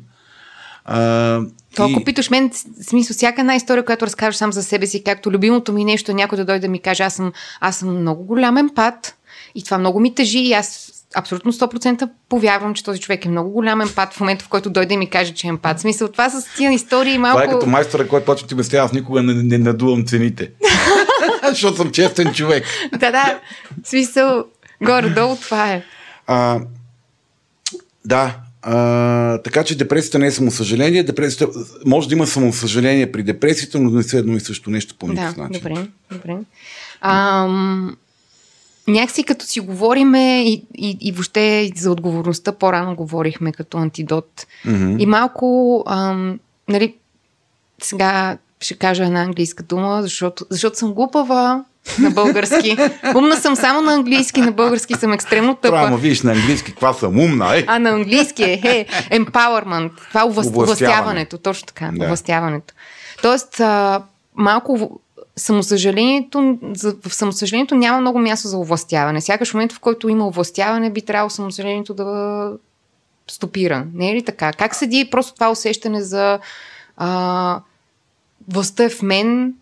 А, 0.86 1.40
То, 1.76 1.88
и- 1.88 1.92
ако 1.92 2.04
питаш 2.04 2.30
мен, 2.30 2.52
смисъл, 2.82 3.14
всяка 3.14 3.42
една 3.42 3.56
история, 3.56 3.86
която 3.86 4.06
разкажеш 4.06 4.36
сам 4.36 4.54
за 4.54 4.64
себе 4.64 4.88
си, 4.88 5.04
както 5.04 5.32
любимото 5.32 5.74
ми 5.74 5.86
нещо, 5.86 6.12
е 6.12 6.16
някой 6.16 6.38
да 6.38 6.46
дойде 6.46 6.60
да 6.60 6.68
ми 6.68 6.80
каже, 6.80 7.04
аз 7.04 7.14
съм, 7.14 7.34
аз 7.60 7.78
съм 7.78 8.00
много 8.00 8.24
голям 8.24 8.58
емпат 8.58 9.16
и 9.56 9.64
това 9.64 9.78
много 9.78 10.00
ми 10.00 10.16
тъжи 10.16 10.40
и 10.40 10.54
аз 10.54 10.90
абсолютно 11.16 11.54
100% 11.54 12.10
повярвам, 12.30 12.74
че 12.74 12.84
този 12.84 13.00
човек 13.00 13.26
е 13.26 13.30
много 13.30 13.50
голям 13.50 13.82
емпат 13.82 14.14
в 14.14 14.20
момента, 14.20 14.46
в 14.46 14.50
който 14.50 14.70
дойде 14.70 14.94
и 14.94 14.98
ми 14.98 15.10
каже, 15.10 15.34
че 15.34 15.48
е 15.48 15.50
емпат. 15.50 15.80
Смисъл, 15.80 16.08
това 16.08 16.30
с 16.30 16.56
тия 16.58 16.72
истории 16.72 17.18
малко... 17.18 17.42
Това 17.42 17.52
е 17.52 17.54
като 17.54 17.70
майстора, 17.70 18.08
който 18.08 18.26
почва 18.26 18.48
ти 18.48 18.54
обяснява, 18.54 18.86
аз 18.86 18.94
никога 18.94 19.24
не, 19.24 19.34
не 19.34 19.58
надувам 19.58 20.06
цените. 20.06 20.52
Защото 21.50 21.78
съм 21.78 21.92
честен 21.92 22.34
човек. 22.34 22.66
да, 22.92 23.12
да. 23.12 23.40
Смисъл, 23.84 24.46
горе-долу 24.82 25.36
това 25.36 25.72
е. 25.74 25.84
А, 26.28 26.60
да, 28.06 28.36
а, 28.64 29.38
така 29.38 29.64
че 29.64 29.78
депресията 29.78 30.20
не 30.20 30.28
е 30.28 30.32
самосъжаление. 30.32 31.04
Депресията, 31.04 31.60
може 31.86 32.08
да 32.10 32.16
има 32.16 32.28
самосъжаление 32.28 33.12
при 33.12 33.24
депресията, 33.24 33.80
но 33.80 33.90
не 33.90 34.04
са 34.04 34.18
едно 34.18 34.36
и 34.36 34.40
също 34.40 34.70
нещо 34.70 34.96
по 35.00 35.06
Да, 35.06 35.14
никакъв 35.14 35.38
начин. 35.38 35.54
добре, 35.54 35.88
добре. 36.12 36.38
Ам, 37.02 37.98
някакси 38.88 39.24
като 39.24 39.46
си 39.46 39.60
говориме 39.60 40.44
и, 40.44 40.66
и, 40.76 40.98
и 41.02 41.12
въобще 41.12 41.72
за 41.76 41.92
отговорността 41.92 42.52
по-рано 42.52 42.96
говорихме 42.96 43.52
като 43.52 43.78
антидот. 43.78 44.48
Мгм. 44.66 44.96
И 45.00 45.06
малко, 45.06 45.84
ам, 45.88 46.40
нали, 46.68 46.96
сега 47.82 48.38
ще 48.62 48.74
кажа 48.74 49.06
една 49.06 49.22
английска 49.22 49.64
дума, 49.64 50.02
защото, 50.02 50.46
защото 50.50 50.78
съм 50.78 50.94
глупава 50.94 51.64
на 52.00 52.12
български. 52.12 52.78
Умна 53.16 53.36
съм 53.36 53.56
само 53.56 53.82
на 53.82 53.94
английски, 53.94 54.42
на 54.42 54.52
български 54.52 54.94
съм 54.94 55.14
екстремно 55.14 55.56
Трябва, 55.56 55.78
тъпа. 55.78 55.92
ма 55.92 55.98
видиш 55.98 56.22
на 56.22 56.32
английски, 56.32 56.72
каква 56.72 56.94
съм 56.94 57.20
умна, 57.20 57.58
е. 57.58 57.64
А 57.68 57.80
на 57.80 57.90
английски 57.90 58.44
е, 58.44 58.62
е 58.64 58.86
empowerment. 59.20 59.92
Това 60.10 60.22
е 60.22 60.26
увласт, 60.26 60.50
Овластяване. 60.50 60.64
увластяването, 60.64 61.38
точно 61.38 61.66
така, 61.68 61.90
Да. 61.94 62.06
увластяването. 62.06 62.74
Тоест, 63.22 63.60
а, 63.60 64.02
малко 64.36 65.00
самосъжалението, 65.36 66.58
в 67.08 67.14
самосъжалението 67.14 67.76
няма 67.76 68.02
много 68.02 68.20
място 68.20 68.48
за 68.48 68.58
овластяване. 68.58 69.22
Сякаш 69.22 69.52
в 69.52 69.54
момента, 69.54 69.76
в 69.76 69.80
който 69.80 70.10
има 70.10 70.28
овластяване, 70.28 70.90
би 70.90 71.02
трябвало 71.02 71.30
самосъжалението 71.30 71.94
да 71.94 72.52
стопира. 73.28 73.86
Не 73.94 74.12
е 74.12 74.16
ли 74.16 74.26
така? 74.26 74.54
Как 74.54 74.76
седи 74.76 75.08
просто 75.12 75.34
това 75.34 75.50
усещане 75.52 76.02
за 76.02 76.40
а, 76.98 77.60
властта 78.50 78.84
е 78.84 78.90
в 78.90 79.02
мен, 79.02 79.54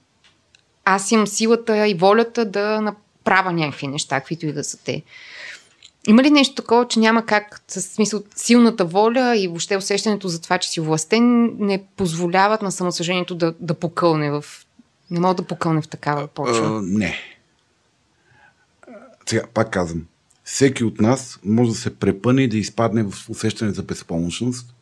аз 0.96 1.12
имам 1.12 1.28
силата 1.28 1.88
и 1.88 1.94
волята 1.94 2.46
да 2.46 2.82
направя 2.82 3.52
някакви 3.52 3.88
неща, 3.88 4.20
каквито 4.20 4.46
и 4.46 4.54
да 4.54 4.64
са 4.64 4.78
те. 4.84 5.04
Има 6.08 6.24
ли 6.24 6.30
нещо 6.30 6.56
такова, 6.56 6.88
че 6.88 7.00
няма 7.00 7.26
как, 7.26 7.62
с 7.68 7.82
смисъл, 7.82 8.24
силната 8.36 8.86
воля 8.86 9.38
и 9.38 9.48
въобще 9.48 9.78
усещането 9.78 10.28
за 10.28 10.42
това, 10.42 10.58
че 10.58 10.70
си 10.70 10.80
властен, 10.80 11.56
не 11.60 11.84
позволяват 11.98 12.62
на 12.62 12.72
самосъжението 12.72 13.36
да, 13.36 13.54
да 13.60 13.74
покълне 13.74 14.32
в... 14.32 14.46
Не 15.12 15.20
мога 15.20 15.36
да 15.36 15.44
покълне 15.44 15.82
в 15.82 15.88
такава 15.88 16.28
почва. 16.28 16.68
А, 16.68 16.82
не. 16.82 17.16
А, 18.88 18.92
Сега, 19.26 19.44
пак 19.54 19.72
казвам, 19.72 20.06
всеки 20.44 20.84
от 20.84 21.02
нас 21.02 21.40
може 21.46 21.72
да 21.72 21.78
се 21.78 21.96
препъне 21.96 22.42
и 22.42 22.48
да 22.48 22.58
изпадне 22.58 23.04
в 23.04 23.30
усещане 23.30 23.72
за 23.72 23.84
безпомощност, 23.84 24.74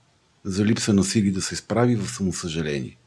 за 0.43 0.65
липса 0.65 0.93
на 0.93 1.03
сили 1.03 1.31
да 1.31 1.41
се 1.41 1.55
справи 1.55 1.95
в 1.95 2.09
самосъжаление. 2.09 2.97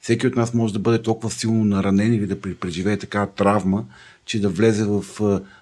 Всеки 0.00 0.26
от 0.26 0.36
нас 0.36 0.54
може 0.54 0.72
да 0.72 0.78
бъде 0.78 1.02
толкова 1.02 1.30
силно 1.30 1.64
наранен 1.64 2.14
или 2.14 2.26
да 2.26 2.36
пре- 2.36 2.54
преживее 2.54 2.96
такава 2.96 3.26
травма, 3.26 3.84
че 4.24 4.40
да 4.40 4.48
влезе 4.48 4.84
в 4.84 5.04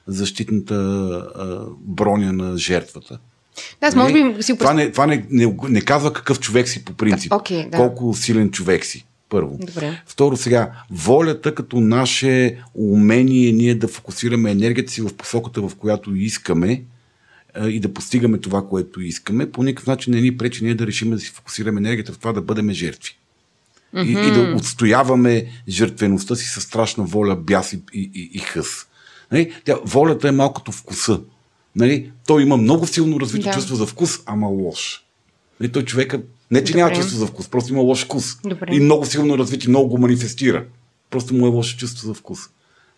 защитната 0.06 1.22
броня 1.80 2.32
на 2.32 2.58
жертвата. 2.58 3.18
да, 3.80 3.96
може 3.96 4.12
би 4.12 4.42
си 4.42 4.58
това 4.58 4.74
не, 4.74 4.92
това 4.92 5.06
не, 5.06 5.26
не, 5.30 5.56
не 5.68 5.80
казва 5.80 6.12
какъв 6.12 6.40
човек 6.40 6.68
си 6.68 6.84
по 6.84 6.92
принцип. 6.92 7.32
Окей, 7.32 7.68
да. 7.68 7.76
Колко 7.76 8.14
силен 8.14 8.50
човек 8.50 8.84
си. 8.84 9.06
Първо. 9.28 9.58
Добре. 9.60 10.02
Второ, 10.06 10.36
сега, 10.36 10.72
волята 10.90 11.54
като 11.54 11.80
наше 11.80 12.62
умение 12.74 13.52
ние 13.52 13.74
да 13.74 13.88
фокусираме 13.88 14.50
енергията 14.50 14.92
си 14.92 15.00
в 15.00 15.14
посоката, 15.16 15.68
в 15.68 15.76
която 15.76 16.14
искаме 16.14 16.82
и 17.68 17.80
да 17.80 17.94
постигаме 17.94 18.38
това, 18.38 18.68
което 18.68 19.00
искаме, 19.00 19.50
по 19.50 19.62
никакъв 19.62 19.86
начин 19.86 20.14
не 20.14 20.20
ни 20.20 20.36
пречи 20.36 20.64
ние 20.64 20.74
да 20.74 20.86
решим 20.86 21.10
да 21.10 21.18
си 21.18 21.30
фокусираме 21.30 21.78
енергията 21.78 22.12
в 22.12 22.18
това 22.18 22.32
да 22.32 22.42
бъдем 22.42 22.70
жертви. 22.70 23.16
И, 23.96 24.10
и 24.10 24.30
да 24.30 24.54
отстояваме 24.56 25.46
жертвеността 25.68 26.36
си 26.36 26.46
със 26.46 26.64
страшна 26.64 27.04
воля, 27.04 27.36
бяс 27.36 27.72
и, 27.72 27.80
и, 27.92 28.30
и, 28.32 28.38
хъс. 28.38 28.86
Нали? 29.32 29.52
Тя, 29.64 29.76
волята 29.84 30.28
е 30.28 30.32
малко 30.32 30.54
като 30.54 30.72
вкуса. 30.72 31.20
Нали? 31.76 32.12
Той 32.26 32.42
има 32.42 32.56
много 32.56 32.86
силно 32.86 33.20
развито 33.20 33.44
Да. 33.44 33.52
чувство 33.52 33.76
за 33.76 33.86
вкус, 33.86 34.18
ама 34.26 34.48
лош. 34.48 35.04
Нали? 35.60 35.72
Той 35.72 35.84
човека 35.84 36.20
не, 36.50 36.64
че 36.64 36.72
Добре. 36.72 36.82
няма 36.82 36.94
чувство 36.94 37.18
за 37.18 37.26
вкус, 37.26 37.48
просто 37.48 37.72
има 37.72 37.82
лош 37.82 38.04
вкус. 38.04 38.36
Добре. 38.44 38.66
И 38.72 38.80
много 38.80 39.06
силно 39.06 39.38
развит 39.38 39.64
и 39.64 39.68
много 39.68 39.88
го 39.88 39.98
манифестира. 39.98 40.64
Просто 41.10 41.34
му 41.34 41.46
е 41.46 41.50
лошо 41.50 41.78
чувство 41.78 42.06
за 42.06 42.14
вкус. 42.14 42.38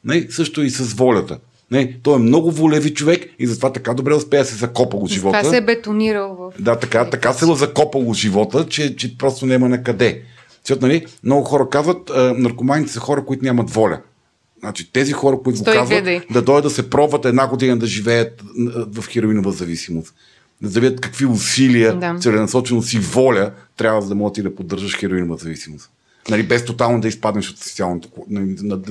Нали? 0.05 0.26
Също 0.30 0.62
и 0.62 0.70
с 0.70 0.95
волята. 0.95 1.39
Нали? 1.70 1.97
Той 2.03 2.14
е 2.14 2.18
много 2.18 2.53
волеви 2.53 2.95
човек 2.95 3.34
и 3.39 3.47
затова 3.47 3.72
така 3.72 3.95
добре 3.95 4.14
успее 4.14 4.41
да 4.41 4.45
се 4.47 4.55
закопа 4.55 4.97
от 4.97 5.11
живота. 5.11 5.39
Това 5.39 5.51
се 5.51 5.57
е 5.57 5.64
бетонирал 5.64 6.36
в... 6.36 6.62
Да, 6.62 6.78
така, 6.78 7.11
така 7.11 7.32
се 7.32 7.51
е 7.51 7.55
закопало 7.55 8.14
живота, 8.14 8.66
че, 8.68 8.97
че 8.97 9.18
просто 9.18 9.47
няма 9.47 9.68
на 9.68 9.82
къде. 9.82 10.22
Защото, 10.69 10.87
нали, 10.87 11.07
много 11.25 11.45
хора 11.45 11.69
казват, 11.69 12.11
а, 12.11 12.35
наркоманите 12.39 12.93
са 12.93 13.01
хора, 13.01 13.25
които 13.25 13.45
нямат 13.45 13.71
воля. 13.71 14.01
Значи, 14.61 14.93
тези 14.93 15.12
хора, 15.12 15.37
които 15.45 15.59
го 15.59 15.64
Стой 15.64 15.75
казват, 15.75 15.89
гледай. 15.89 16.21
да 16.31 16.43
дойдат 16.43 16.64
да 16.64 16.71
се 16.71 16.91
пробват 16.91 17.25
една 17.25 17.47
година 17.49 17.77
да 17.79 17.87
живеят 17.87 18.43
в 18.95 19.05
хероинова 19.09 19.53
зависимост. 19.53 20.14
Да 20.62 20.69
завият 20.69 21.01
какви 21.01 21.27
усилия, 21.27 21.99
Да. 21.99 22.16
целенасоченост 22.21 22.93
и 22.93 22.99
воля 22.99 23.51
трябва 23.77 24.03
за 24.03 24.09
да 24.09 24.14
можеш 24.14 24.43
да 24.43 24.55
поддържаш 24.55 24.97
хероинова 24.97 25.37
зависимост. 25.37 25.91
Нали, 26.31 26.43
без 26.43 26.64
тотално 26.64 27.01
да 27.01 27.09
изпаднеш 27.09 27.51
от 27.51 27.59
социалното. 27.59 28.09
нали, 28.29 28.57
На, 28.62 28.77
на, 28.77 28.83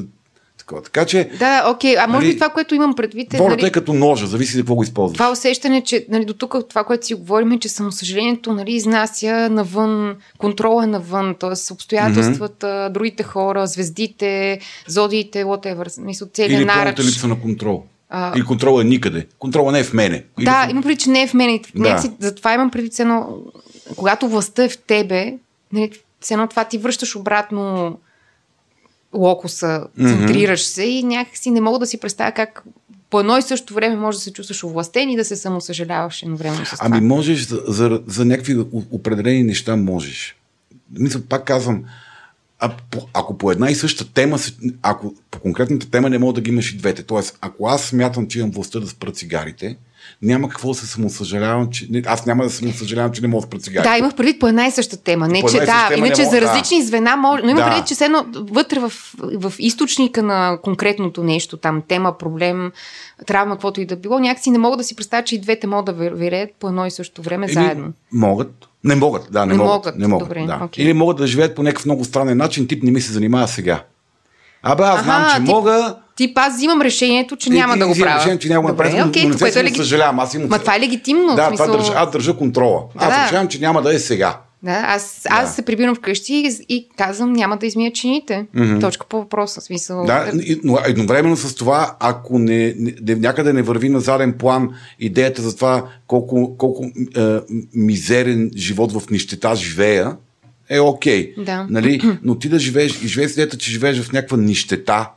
такова. 0.68 0.82
Така 0.82 1.06
че, 1.06 1.30
Да, 1.40 1.70
окей. 1.70 1.98
А 1.98 2.08
може 2.08 2.18
Нали, 2.18 2.28
би 2.28 2.40
това, 2.40 2.50
което 2.50 2.76
имам 2.76 2.96
предвид 2.96 3.34
е... 3.34 3.38
волята 3.38 3.56
нали, 3.56 3.68
е 3.68 3.72
като 3.72 3.94
ножа, 3.94 4.28
зависи 4.28 4.54
за 4.54 4.60
какво 4.60 4.76
го 4.76 4.84
използваш. 4.84 5.18
това 5.18 5.32
усещане, 5.32 5.84
че 5.84 6.06
нали, 6.10 6.26
до 6.26 6.34
тук 6.34 6.56
това, 6.70 6.84
което 6.84 7.06
си 7.06 7.14
говорим, 7.14 7.52
е, 7.52 7.60
че 7.60 7.70
самосъжалението 7.70 8.54
нали, 8.54 8.74
изнася 8.74 9.50
навън, 9.50 10.16
контрола 10.38 10.84
е 10.84 10.88
навън, 10.88 11.36
т.е. 11.40 11.74
обстоятелствата, 11.74 12.68
mm-hmm. 12.68 12.90
другите 12.90 13.24
хора, 13.24 13.68
звездите, 13.68 14.60
зодиите, 14.88 15.44
whatever, 15.44 16.02
мисля, 16.02 16.28
целият 16.28 16.60
Или 16.60 16.66
наръч. 16.66 17.00
липса 17.00 17.28
на 17.28 17.40
контрол. 17.42 17.84
А- 18.10 18.34
Или 18.36 18.46
контрола 18.46 18.82
е 18.82 18.86
никъде. 18.86 19.28
Контрола 19.40 19.72
не 19.72 19.80
е 19.80 19.84
в 19.84 19.94
мене. 19.94 20.24
Или 20.40 20.46
Да, 20.46 20.66
в- 20.68 20.72
имам 20.72 20.84
предвид, 20.84 21.00
че 21.00 21.10
не 21.10 21.22
е 21.22 21.28
в 21.28 21.34
мен. 21.34 21.60
Да. 21.76 21.84
Да. 21.96 22.12
Затова 22.20 22.54
имам 22.54 22.70
предвид, 22.72 23.00
едно, 23.00 23.38
когато 23.96 24.28
властта 24.28 24.64
е 24.64 24.70
в 24.70 24.78
тебе, 24.78 25.34
нали, 25.74 25.92
все 26.22 26.34
едно 26.34 26.48
това 26.48 26.64
ти 26.64 26.78
връщаш 26.78 27.16
обратно 27.16 27.98
локуса, 29.14 29.88
центрираш 29.98 30.66
се 30.66 30.84
и 30.84 31.04
някакси 31.04 31.52
не 31.52 31.62
мога 31.62 31.80
да 31.80 31.86
си 31.86 32.00
представя 32.00 32.32
как 32.32 32.64
по 33.10 33.20
едно 33.20 33.38
и 33.38 33.42
също 33.42 33.74
време 33.74 33.96
може 33.96 34.18
да 34.18 34.22
се 34.22 34.34
чувстваш 34.34 34.64
овластен 34.64 35.10
и 35.10 35.16
да 35.16 35.26
се 35.26 35.36
самосъжаляваш 35.36 36.24
едновременно 36.24 36.66
с 36.66 36.72
това. 36.72 36.86
Ами 36.86 37.08
можеш 37.08 37.48
за, 37.48 37.62
за, 37.68 38.02
за 38.08 38.26
някакви 38.26 38.66
определени 38.92 39.44
неща 39.44 39.76
можеш. 39.76 40.36
Мисля, 41.00 41.22
пак 41.30 41.46
казвам, 41.46 41.84
а, 42.60 42.72
по, 42.92 43.08
ако 43.14 43.38
по 43.38 43.52
една 43.52 43.72
и 43.72 43.76
съща 43.76 44.14
тема, 44.14 44.38
ако 44.82 45.14
по 45.32 45.40
конкретната 45.40 45.90
тема 45.90 46.10
не 46.10 46.18
мога 46.18 46.34
да 46.34 46.42
ги 46.42 46.52
имаш 46.52 46.74
и 46.74 46.78
двете. 46.78 47.04
Тоест, 47.04 47.38
ако 47.42 47.68
аз 47.68 47.84
смятам, 47.84 48.28
че 48.28 48.40
имам 48.40 48.52
властта 48.52 48.80
да 48.80 48.88
спра 48.88 49.12
цигарите, 49.12 49.78
няма 50.22 50.50
какво 50.50 50.68
да 50.68 50.76
се 50.76 50.88
самосъжалявам, 50.88 51.70
че... 51.70 51.88
Аз 52.06 52.26
няма 52.26 52.44
да 52.44 52.50
се 52.50 52.56
самосъжалявам, 52.58 53.12
че 53.12 53.22
не 53.22 53.28
мога 53.28 53.42
да 53.42 53.48
спра 53.48 53.60
цигарите. 53.60 53.90
Да, 53.90 53.98
имах 53.98 54.16
предвид 54.16 54.40
по 54.40 54.48
една 54.48 54.68
и 54.68 54.72
съща 54.72 54.98
тема. 54.98 55.28
Не, 55.28 55.42
По 55.42 55.50
че 55.50 55.60
да, 55.60 55.88
тема 55.88 56.08
иначе 56.08 56.22
не 56.22 56.26
за 56.26 56.32
мога- 56.32 56.42
да. 56.42 56.48
различни 56.48 56.84
звена 56.84 57.16
може. 57.18 57.44
Но 57.44 57.50
имам 57.50 57.64
Да. 57.64 57.70
предвид, 57.70 57.88
че 57.90 58.04
едно 58.04 58.26
вътре 58.34 58.80
в, 58.80 58.94
в 59.18 59.54
източника 59.60 60.24
на 60.24 60.58
конкретното 60.58 61.24
нещо, 61.24 61.58
там 61.58 61.82
тема, 61.82 62.18
проблем, 62.18 62.72
травма, 63.26 63.56
каквото 63.56 63.82
и 63.82 63.86
да 63.86 63.96
било, 63.96 64.20
някакси 64.20 64.50
не 64.50 64.58
мога 64.58 64.78
да 64.78 64.84
си 64.84 64.96
представя, 64.96 65.24
че 65.24 65.36
и 65.36 65.42
двете 65.42 65.68
могат 65.68 65.86
да 65.88 66.10
виреят 66.10 66.50
по 66.52 66.68
едно 66.68 66.86
и 66.86 66.92
също 66.92 67.22
време 67.22 67.46
Еми, 67.46 67.54
заедно. 67.56 67.94
Могат. 68.14 68.54
Не 68.84 68.96
могат, 68.96 69.28
да, 69.32 69.40
не, 69.40 69.46
Не 69.48 69.58
могат. 69.58 69.74
могат, 69.76 69.96
Не 69.98 70.08
могат, 70.08 70.28
добре, 70.28 70.46
да. 70.48 70.60
окей. 70.64 70.86
Или 70.86 70.94
могат 70.94 71.18
да 71.18 71.28
живеят 71.28 71.56
по 71.56 71.64
някакъв 71.64 71.86
много 71.86 72.06
странен 72.06 72.38
начин, 72.38 72.68
тип 72.68 72.84
не 72.84 72.92
ми 72.92 73.02
се 73.02 73.12
занимава 73.12 73.48
сега. 73.48 73.84
Абе, 74.64 74.84
аз 74.84 75.04
знам, 75.04 75.22
Аха, 75.24 75.32
че 75.32 75.46
ти- 75.46 75.52
мога... 75.52 75.96
Тип, 76.18 76.38
аз 76.38 76.56
взимам 76.56 76.82
решението, 76.82 77.36
че 77.36 77.50
Ти- 77.50 77.56
няма 77.56 77.74
ти 77.74 77.80
да 77.80 77.88
го 77.88 77.94
правя. 77.96 78.20
решение, 78.20 78.40
че 78.40 78.50
няма 78.50 78.62
да 78.62 78.74
Добре, 78.74 78.84
направя, 78.86 79.04
но- 79.04 79.10
окей, 79.10 79.24
но 79.24 79.30
не 79.30 79.38
което 79.38 79.60
е 79.60 79.64
леги- 79.64 79.78
съжалявам, 79.78 80.20
аз 80.20 80.34
имам- 80.34 80.50
Ма 80.50 80.60
това 80.60 80.76
е 80.76 80.80
легитимно. 80.80 81.36
Да, 81.36 81.48
смисъл... 81.48 81.66
това 81.66 81.78
държа, 81.78 81.94
аз 81.96 82.12
държа 82.12 82.34
контрола. 82.34 82.84
Да, 82.96 83.06
аз 83.06 83.16
да. 83.16 83.26
решавам, 83.26 83.48
че 83.48 83.60
няма 83.60 83.82
да 83.82 83.96
е 83.96 84.00
сега. 84.00 84.38
Да, 84.64 84.84
аз, 84.86 85.22
аз 85.30 85.50
Да. 85.50 85.56
се 85.56 85.62
прибирам 85.62 85.96
вкъщи 85.96 86.34
и, 86.36 86.76
и 86.76 86.90
казвам, 86.98 87.34
няма 87.34 87.58
да 87.58 87.66
измия 87.66 87.94
чините. 87.94 88.46
Mm-hmm. 88.56 88.82
Точка 88.82 89.06
по 89.06 89.18
въпроса. 89.18 89.62
Смисъл, 89.62 90.06
Да, 90.06 90.32
и- 90.36 90.60
но 90.64 90.78
едновременно 90.86 91.38
с 91.38 91.56
това, 91.56 91.96
ако 92.00 92.40
не, 92.40 92.76
не, 92.78 93.16
някъде 93.16 93.54
не 93.54 93.62
върви 93.62 93.90
на 93.90 94.00
заден 94.00 94.34
план 94.34 94.70
идеята 95.00 95.42
за 95.42 95.56
това 95.56 95.84
колко, 96.08 96.58
колко 96.58 96.86
е, 97.18 97.38
мизерен 97.76 98.52
живот 98.56 98.92
в 98.94 99.10
нищета 99.10 99.56
живея, 99.56 100.16
е 100.70 100.80
окей. 100.80 101.34
Да. 101.38 101.68
Нали? 101.70 102.02
Но 102.24 102.36
ти 102.36 102.50
да 102.50 102.60
живееш 102.60 102.92
и 102.94 103.08
живееш 103.08 103.30
с 103.30 103.34
идеята, 103.34 103.58
че 103.58 103.72
живееш 103.72 104.00
в 104.00 104.12
някаква 104.12 104.38
нищета, 104.38 105.10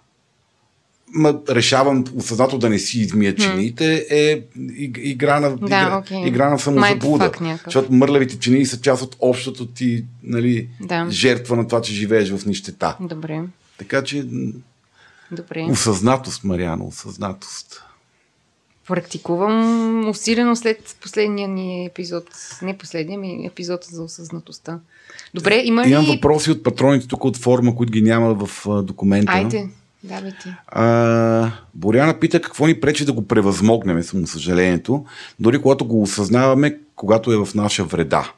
ма, 1.12 1.40
решавам 1.50 2.04
осъзнато 2.16 2.58
да 2.58 2.68
не 2.68 2.78
си 2.78 3.00
измия 3.00 3.36
чиниите, 3.36 4.06
е 4.10 4.40
иг- 4.58 4.98
игра 4.98 5.40
на, 5.40 5.56
Да, 5.56 5.66
игра, 5.66 5.98
окей. 5.98 6.26
игра 6.26 6.50
на 6.50 6.58
самозаблуда. 6.58 7.32
Защото 7.64 7.92
мърлевите 7.92 8.38
чини 8.38 8.66
са 8.66 8.80
част 8.80 9.02
от 9.02 9.16
общото 9.20 9.66
ти 9.66 10.04
нали, 10.22 10.68
Да. 10.80 11.06
жертва 11.10 11.56
на 11.56 11.66
това, 11.68 11.82
че 11.82 11.92
живееш 11.92 12.30
в 12.30 12.46
нищета. 12.46 12.96
Добре, 13.00 13.40
Така 13.78 14.04
че 14.04 14.24
добре. 15.32 15.66
Осъзнатост, 15.70 16.44
Мариана, 16.44 16.84
осъзнатост. 16.84 17.82
Практикувам 18.88 20.08
усилено 20.08 20.56
след 20.56 20.96
последния 21.02 21.48
ни 21.48 21.86
епизод. 21.86 22.24
Не 22.62 22.78
последния 22.78 23.18
ми 23.18 23.46
епизод 23.46 23.84
за 23.84 24.02
осъзнатостта. 24.02 24.78
Добре, 25.34 25.62
има 25.64 25.86
ли... 25.86 25.90
Имам 25.90 26.06
въпроси 26.06 26.50
от 26.50 26.62
патроните 26.62 27.08
тук 27.08 27.24
от 27.24 27.36
форма, 27.36 27.76
които 27.76 27.92
ги 27.92 28.02
няма 28.02 28.34
в 28.34 28.66
документа. 28.82 29.32
Айде, 29.32 29.68
давай 30.05 30.32
ти. 30.43 30.55
А, 30.66 31.52
Боряна 31.74 32.20
пита 32.20 32.40
какво 32.40 32.66
ни 32.66 32.81
пречи 32.81 33.05
да 33.05 33.12
го 33.12 33.28
превъзмогнем, 33.28 34.02
самосъжалението, 34.02 35.05
дори 35.40 35.62
когато 35.62 35.85
го 35.85 36.02
осъзнаваме, 36.02 36.78
когато 36.97 37.32
е 37.32 37.36
в 37.36 37.48
наша 37.55 37.85
вреда. 37.85 38.32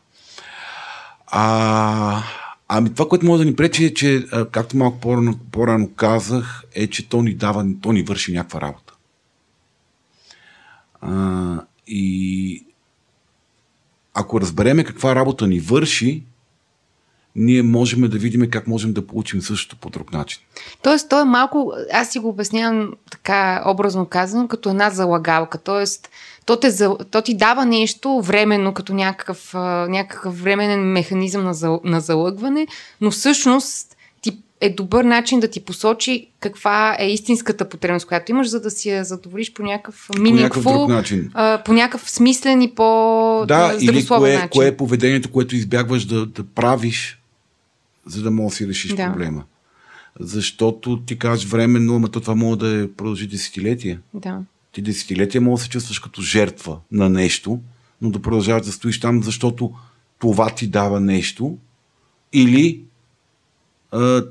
А, 1.26 2.22
ами 2.68 2.94
това, 2.94 3.08
което 3.08 3.26
може 3.26 3.44
да 3.44 3.50
ни 3.50 3.56
пречи 3.56 3.84
е, 3.84 3.94
че, 3.94 4.26
както 4.50 4.76
малко 4.76 5.00
по-рано, 5.00 5.38
по-рано 5.52 5.90
казах, 5.96 6.64
е, 6.74 6.86
че 6.86 7.08
то 7.08 7.22
ни 7.22 7.34
дава, 7.34 7.66
то 7.82 7.92
ни 7.92 8.02
върши 8.02 8.32
някаква 8.32 8.60
работа. 8.60 8.94
А, 11.00 11.60
и 11.86 12.66
ако 14.14 14.40
разбереме 14.40 14.84
каква 14.84 15.14
работа 15.14 15.46
ни 15.46 15.60
върши, 15.60 16.22
ние 17.36 17.62
можем 17.62 18.00
да 18.00 18.18
видим 18.18 18.50
как 18.50 18.66
можем 18.66 18.92
да 18.92 19.06
получим 19.06 19.42
същото 19.42 19.76
по 19.76 19.90
друг 19.90 20.12
начин. 20.12 20.40
Тоест, 20.82 21.08
то 21.08 21.20
е 21.20 21.24
малко, 21.24 21.72
аз 21.92 22.10
си 22.10 22.18
го 22.18 22.28
обяснявам 22.28 22.92
така 23.10 23.62
образно 23.66 24.06
казано, 24.06 24.48
като 24.48 24.70
една 24.70 24.90
залагалка. 24.90 25.58
Тоест, 25.58 26.08
то, 26.46 26.56
те, 26.56 26.88
то 27.10 27.22
ти 27.22 27.36
дава 27.36 27.66
нещо 27.66 28.20
временно, 28.20 28.74
като 28.74 28.94
някакъв, 28.94 29.54
някакъв 29.88 30.42
временен 30.42 30.80
механизъм 30.80 31.44
на, 31.44 31.54
за, 31.54 31.78
на 31.84 32.00
залъгване, 32.00 32.66
но 33.00 33.10
всъщност 33.10 33.96
ти 34.22 34.38
е 34.60 34.70
добър 34.70 35.04
начин 35.04 35.40
да 35.40 35.48
ти 35.48 35.60
посочи 35.60 36.28
каква 36.40 36.96
е 36.98 37.10
истинската 37.10 37.68
потребност, 37.68 38.06
която 38.06 38.30
имаш, 38.30 38.48
за 38.48 38.60
да 38.60 38.70
си 38.70 38.90
я 38.90 39.04
задоволиш 39.04 39.52
по 39.52 39.62
някакъв 39.62 40.10
миникво, 40.18 40.88
начин. 40.88 41.30
А, 41.34 41.62
по 41.64 41.72
някакъв 41.72 42.10
смислен 42.10 42.62
и 42.62 42.74
по 42.74 43.44
Да, 43.48 43.76
или 43.80 44.06
кое, 44.06 44.34
начин. 44.34 44.48
кое 44.48 44.66
е 44.66 44.76
поведението, 44.76 45.30
което 45.30 45.56
избягваш 45.56 46.04
да, 46.04 46.26
да 46.26 46.44
правиш, 46.44 47.21
за 48.06 48.22
да 48.22 48.30
можеш 48.30 48.52
да 48.52 48.56
си 48.56 48.68
решиш 48.68 48.94
да. 48.94 49.12
проблема. 49.12 49.44
Защото 50.20 51.02
ти 51.06 51.18
кажеш 51.18 51.46
временно, 51.46 51.96
ама 51.96 52.08
то 52.08 52.20
това 52.20 52.34
може 52.34 52.58
да 52.58 52.82
е 52.82 52.92
продължи 52.92 53.26
десетилетия. 53.26 54.00
Да. 54.14 54.42
Ти 54.72 54.82
десетилетия 54.82 55.40
може 55.40 55.60
да 55.60 55.64
се 55.64 55.70
чувстваш 55.70 55.98
като 55.98 56.22
жертва 56.22 56.78
на 56.92 57.08
нещо, 57.08 57.60
но 58.02 58.10
да 58.10 58.22
продължаваш 58.22 58.66
да 58.66 58.72
стоиш 58.72 59.00
там, 59.00 59.22
защото 59.22 59.74
това 60.18 60.50
ти 60.50 60.66
дава 60.66 61.00
нещо 61.00 61.58
или 62.32 62.80
а, 63.92 64.24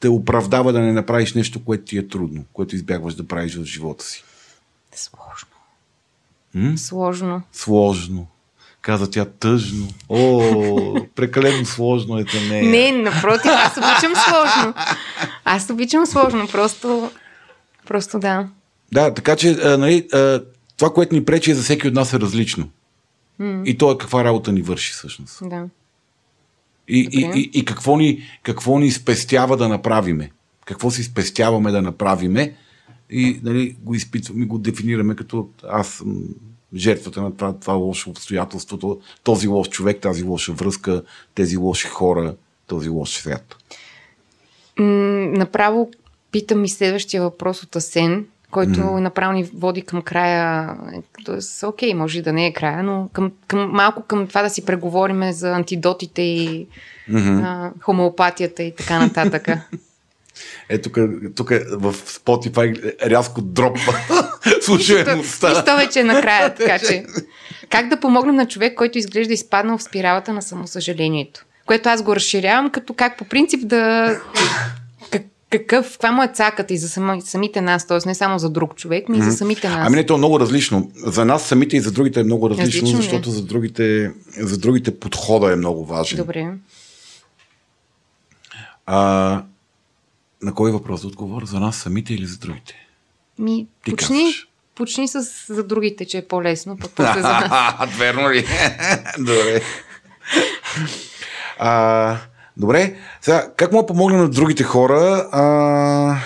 те 0.00 0.08
оправдава 0.08 0.72
да 0.72 0.80
не 0.80 0.92
направиш 0.92 1.34
нещо, 1.34 1.64
което 1.64 1.84
ти 1.84 1.98
е 1.98 2.08
трудно, 2.08 2.44
което 2.52 2.76
избягваш 2.76 3.14
да 3.14 3.26
правиш 3.26 3.56
в 3.56 3.64
живота 3.64 4.04
си. 4.04 4.24
Сложно. 4.94 5.48
М? 6.54 6.78
Сложно. 6.78 7.42
Сложно. 7.52 8.26
Каза 8.88 9.10
тя 9.10 9.24
тъжно. 9.24 9.88
О, 10.08 11.00
прекалено 11.14 11.64
сложно 11.64 12.18
е 12.18 12.24
за 12.32 12.40
нея. 12.48 12.64
Не, 12.64 13.02
напротив, 13.02 13.50
аз 13.54 13.76
обичам 13.76 14.12
сложно. 14.28 14.74
Аз 15.44 15.70
обичам 15.70 16.06
сложно, 16.06 16.48
просто, 16.48 17.10
просто 17.86 18.18
да. 18.18 18.48
Да, 18.92 19.14
така 19.14 19.36
че 19.36 19.50
а, 19.50 19.78
нали, 19.78 20.08
а, 20.12 20.42
това, 20.76 20.92
което 20.92 21.14
ни 21.14 21.24
пречи 21.24 21.50
е 21.50 21.54
за 21.54 21.62
всеки 21.62 21.88
от 21.88 21.94
нас 21.94 22.12
е 22.12 22.20
различно. 22.20 22.68
Mm. 23.40 23.64
И 23.64 23.78
то 23.78 23.92
е 23.92 23.98
каква 23.98 24.24
работа 24.24 24.52
ни 24.52 24.62
върши 24.62 24.92
всъщност. 24.92 25.38
Да. 25.42 25.64
И, 26.88 27.08
и, 27.12 27.30
и, 27.34 27.50
и 27.54 27.64
какво, 27.64 27.96
ни, 27.96 28.22
какво 28.42 28.78
ни 28.78 28.90
спестява 28.90 29.56
да 29.56 29.68
направиме. 29.68 30.30
Какво 30.64 30.90
си 30.90 31.04
спестяваме 31.04 31.70
да 31.70 31.82
направиме 31.82 32.54
и 33.10 33.40
нали, 33.42 33.76
го 33.82 33.94
изпитваме, 33.94 34.46
го 34.46 34.58
дефинираме 34.58 35.16
като 35.16 35.48
аз 35.68 35.88
съм 35.88 36.22
жертвата 36.74 37.22
на 37.22 37.36
това, 37.36 37.58
това 37.60 37.74
лошо 37.74 38.10
обстоятелство, 38.10 39.00
този 39.22 39.48
лош 39.48 39.68
човек, 39.68 40.00
тази 40.00 40.24
лоша 40.24 40.52
връзка, 40.52 41.02
тези 41.34 41.56
лоши 41.56 41.86
хора, 41.86 42.34
този 42.66 42.88
лош 42.88 43.10
свят. 43.10 43.56
М- 44.78 44.86
направо 45.38 45.90
питам 46.32 46.64
и 46.64 46.68
следващия 46.68 47.22
въпрос 47.22 47.62
от 47.62 47.76
Асен, 47.76 48.26
който 48.50 48.80
mm. 48.80 49.00
направо 49.00 49.32
ни 49.32 49.44
води 49.44 49.82
към 49.82 50.02
края. 50.02 50.76
Тоест, 51.24 51.62
окей, 51.62 51.94
може 51.94 52.18
и 52.18 52.22
да 52.22 52.32
не 52.32 52.46
е 52.46 52.52
края, 52.52 52.82
но 52.82 53.08
към, 53.12 53.32
към, 53.46 53.70
малко 53.70 54.02
към 54.02 54.26
това 54.26 54.42
да 54.42 54.50
си 54.50 54.64
преговориме 54.64 55.32
за 55.32 55.50
антидотите 55.50 56.22
и 56.22 56.66
mm-hmm. 57.10 57.42
а, 57.44 57.72
хомеопатията 57.80 58.62
и 58.62 58.74
така 58.74 58.98
нататък. 58.98 59.48
Е, 60.68 60.78
тук, 60.78 60.98
тук 61.36 61.48
в 61.70 61.94
Spotify 61.94 62.94
рязко 63.10 63.42
дропва 63.42 63.94
слушаемостта. 64.60 65.48
Нищо 65.48 65.76
вече 65.76 66.00
е 66.00 66.04
накрая, 66.04 66.54
така 66.58 66.78
че. 66.78 67.04
Как 67.70 67.88
да 67.88 68.00
помогнем 68.00 68.34
на 68.34 68.48
човек, 68.48 68.74
който 68.74 68.98
изглежда 68.98 69.34
изпаднал 69.34 69.78
в 69.78 69.82
спиралата 69.82 70.32
на 70.32 70.42
самосъжалението? 70.42 71.44
Което 71.66 71.88
аз 71.88 72.02
го 72.02 72.16
разширявам, 72.16 72.70
като 72.70 72.94
как 72.94 73.18
по 73.18 73.24
принцип 73.24 73.60
да 73.66 74.16
какъв, 75.50 75.92
каква 75.92 76.12
му 76.12 76.22
е 76.22 76.30
цаката 76.34 76.74
и 76.74 76.78
за 76.78 76.88
сами, 76.88 77.22
самите 77.22 77.60
нас, 77.60 77.86
т.е. 77.86 78.08
не 78.08 78.14
само 78.14 78.38
за 78.38 78.50
друг 78.50 78.74
човек, 78.74 79.08
но 79.08 79.16
и 79.16 79.22
за 79.22 79.32
самите 79.32 79.68
нас. 79.68 79.86
Ами 79.86 79.96
не, 79.96 80.06
то 80.06 80.14
е 80.14 80.18
много 80.18 80.40
различно. 80.40 80.90
За 80.96 81.24
нас 81.24 81.42
самите 81.42 81.76
и 81.76 81.80
за 81.80 81.92
другите 81.92 82.20
е 82.20 82.24
много 82.24 82.50
различно, 82.50 82.66
различно 82.66 82.98
е. 82.98 83.02
защото 83.02 83.30
за 83.30 83.42
другите, 83.42 84.12
за 84.38 84.58
другите 84.58 85.00
подхода 85.00 85.52
е 85.52 85.56
много 85.56 85.84
важен. 85.84 86.16
Добре. 86.16 86.48
А, 88.86 89.42
на 90.42 90.54
кой 90.54 90.72
въпрос 90.72 91.00
да 91.00 91.06
отговоря? 91.06 91.46
За 91.46 91.60
нас 91.60 91.76
самите 91.76 92.14
или 92.14 92.26
за 92.26 92.38
другите? 92.38 92.74
Ми, 93.38 93.66
Ти 93.84 93.90
почни, 93.90 94.32
почни 94.74 95.08
с 95.08 95.22
за 95.48 95.64
другите, 95.64 96.04
че 96.04 96.18
е 96.18 96.28
по-лесно, 96.28 96.78
пък 96.78 96.90
после 96.90 97.20
за 97.20 97.28
нас. 97.28 97.90
Верно 97.98 98.30
ли? 98.30 98.46
Добре. 99.18 99.62
А, 101.58 102.18
Добре, 102.58 102.96
сега, 103.20 103.52
как 103.56 103.72
мога 103.72 103.82
да 103.82 103.86
помогнем 103.86 104.20
на 104.20 104.28
другите 104.28 104.64
хора? 104.64 105.28
А... 105.32 106.16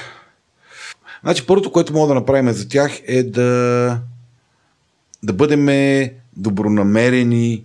Значи, 1.22 1.46
първото, 1.46 1.72
което 1.72 1.92
мога 1.92 2.08
да 2.08 2.14
направим 2.14 2.52
за 2.52 2.68
тях 2.68 3.00
е 3.06 3.22
да, 3.22 4.00
да 5.22 5.32
бъдем 5.32 5.66
добронамерени 6.36 7.64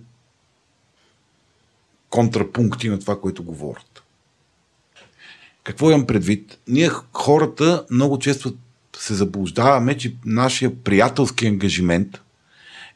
контрапункти 2.10 2.88
на 2.88 3.00
това, 3.00 3.20
което 3.20 3.44
говорят. 3.44 3.97
Какво 5.64 5.90
имам 5.90 6.06
предвид? 6.06 6.58
Ние 6.68 6.90
хората 7.12 7.86
много 7.90 8.18
често 8.18 8.54
се 8.96 9.14
заблуждаваме, 9.14 9.96
че 9.96 10.14
нашия 10.24 10.82
приятелски 10.82 11.46
ангажимент 11.46 12.20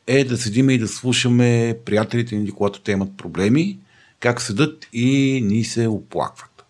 е 0.07 0.25
да 0.25 0.37
седиме 0.37 0.73
и 0.73 0.79
да 0.79 0.89
слушаме 0.89 1.79
приятелите 1.85 2.37
ни, 2.37 2.51
когато 2.51 2.81
те 2.81 2.93
имат 2.93 3.17
проблеми 3.17 3.79
как 4.23 4.41
седат 4.41 4.89
и 4.93 5.41
ни 5.45 5.65
се 5.65 5.89
оплакват. 5.89 6.65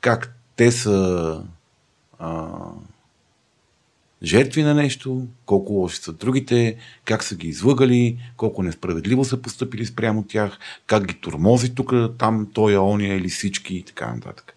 Как 0.00 0.34
те 0.56 0.72
са 0.72 1.42
а, 2.18 2.48
жертви 4.22 4.62
на 4.62 4.74
нещо, 4.74 5.26
колко 5.46 5.72
лоши 5.72 5.96
са 5.96 6.12
другите, 6.12 6.76
как 7.04 7.24
са 7.24 7.36
ги 7.36 7.48
излъгали, 7.48 8.18
колко 8.36 8.62
несправедливо 8.62 9.24
са 9.24 9.42
поступили 9.42 9.86
спрямо 9.86 10.24
тях, 10.28 10.58
как 10.86 11.06
ги 11.06 11.14
тормози 11.14 11.74
тук, 11.74 11.92
там, 12.18 12.48
той, 12.52 12.78
ония 12.78 13.16
или 13.16 13.28
всички 13.28 13.74
и 13.76 13.82
така 13.82 14.14
нататък. 14.14 14.56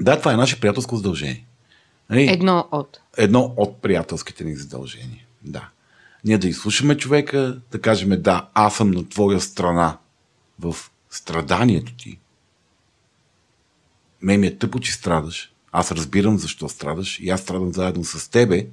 Да, 0.00 0.18
това 0.18 0.32
е 0.32 0.36
наше 0.36 0.60
приятелско 0.60 0.96
задължение. 0.96 1.46
Нали? 2.10 2.28
Едно 2.30 2.68
от. 2.72 3.00
Едно 3.16 3.54
от 3.56 3.82
приятелските 3.82 4.44
ни 4.44 4.56
задължения. 4.56 5.24
Да. 5.42 5.68
Ние 6.24 6.38
да 6.38 6.48
изслушаме 6.48 6.96
човека, 6.96 7.60
да 7.70 7.80
кажем 7.80 8.22
да, 8.22 8.48
аз 8.54 8.76
съм 8.76 8.90
на 8.90 9.08
твоя 9.08 9.40
страна 9.40 9.98
в 10.58 10.76
страданието 11.10 11.92
ти. 11.96 12.18
Ме 14.22 14.36
ми 14.36 14.46
е 14.46 14.58
тъпо, 14.58 14.80
че 14.80 14.92
страдаш. 14.92 15.52
Аз 15.72 15.92
разбирам 15.92 16.38
защо 16.38 16.68
страдаш 16.68 17.20
и 17.20 17.30
аз 17.30 17.40
страдам 17.40 17.72
заедно 17.72 18.04
с 18.04 18.30
тебе. 18.30 18.66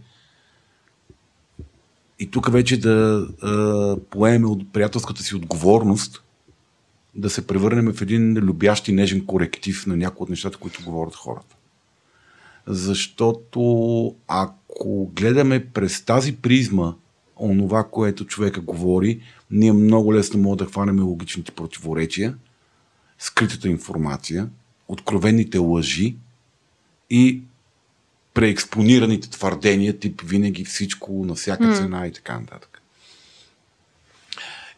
И 2.19 2.31
тук 2.31 2.52
вече 2.52 2.80
да 2.80 3.27
а, 3.41 3.98
поемем 4.10 4.49
от 4.49 4.73
приятелската 4.73 5.23
си 5.23 5.35
отговорност 5.35 6.23
да 7.15 7.30
се 7.30 7.48
превърнем 7.48 7.94
в 7.94 8.02
един 8.02 8.34
любящ 8.34 8.88
и 8.88 8.94
нежен 8.94 9.26
коректив 9.26 9.88
на 9.88 9.98
някои 9.98 10.23
от 10.23 10.30
нещата, 10.30 10.57
които 10.57 10.84
говорят 10.85 11.15
хората. 11.15 11.56
Защото 12.68 14.15
ако 14.27 15.11
гледаме 15.15 15.65
през 15.65 16.06
тази 16.06 16.35
призма 16.35 16.94
онова, 17.39 17.84
което 17.84 18.26
човека 18.26 18.61
говори, 18.61 19.22
ние 19.52 19.73
много 19.73 20.14
лесно 20.14 20.39
можем 20.39 20.57
да 20.57 20.65
хванем 20.65 21.07
логичните 21.07 21.52
противоречия, 21.52 22.35
скритата 23.19 23.69
информация, 23.69 24.49
откровените 24.88 25.57
лъжи 25.57 26.15
и 27.10 27.41
преекспонираните 28.38 29.30
твърдения, 29.30 29.99
тип 29.99 30.22
винаги 30.26 30.65
всичко 30.65 31.26
на 31.26 31.35
всяка 31.35 31.76
цена 31.76 32.01
mm. 32.01 32.09
и 32.09 32.14
така 32.14 32.39
нататък. 32.39 32.81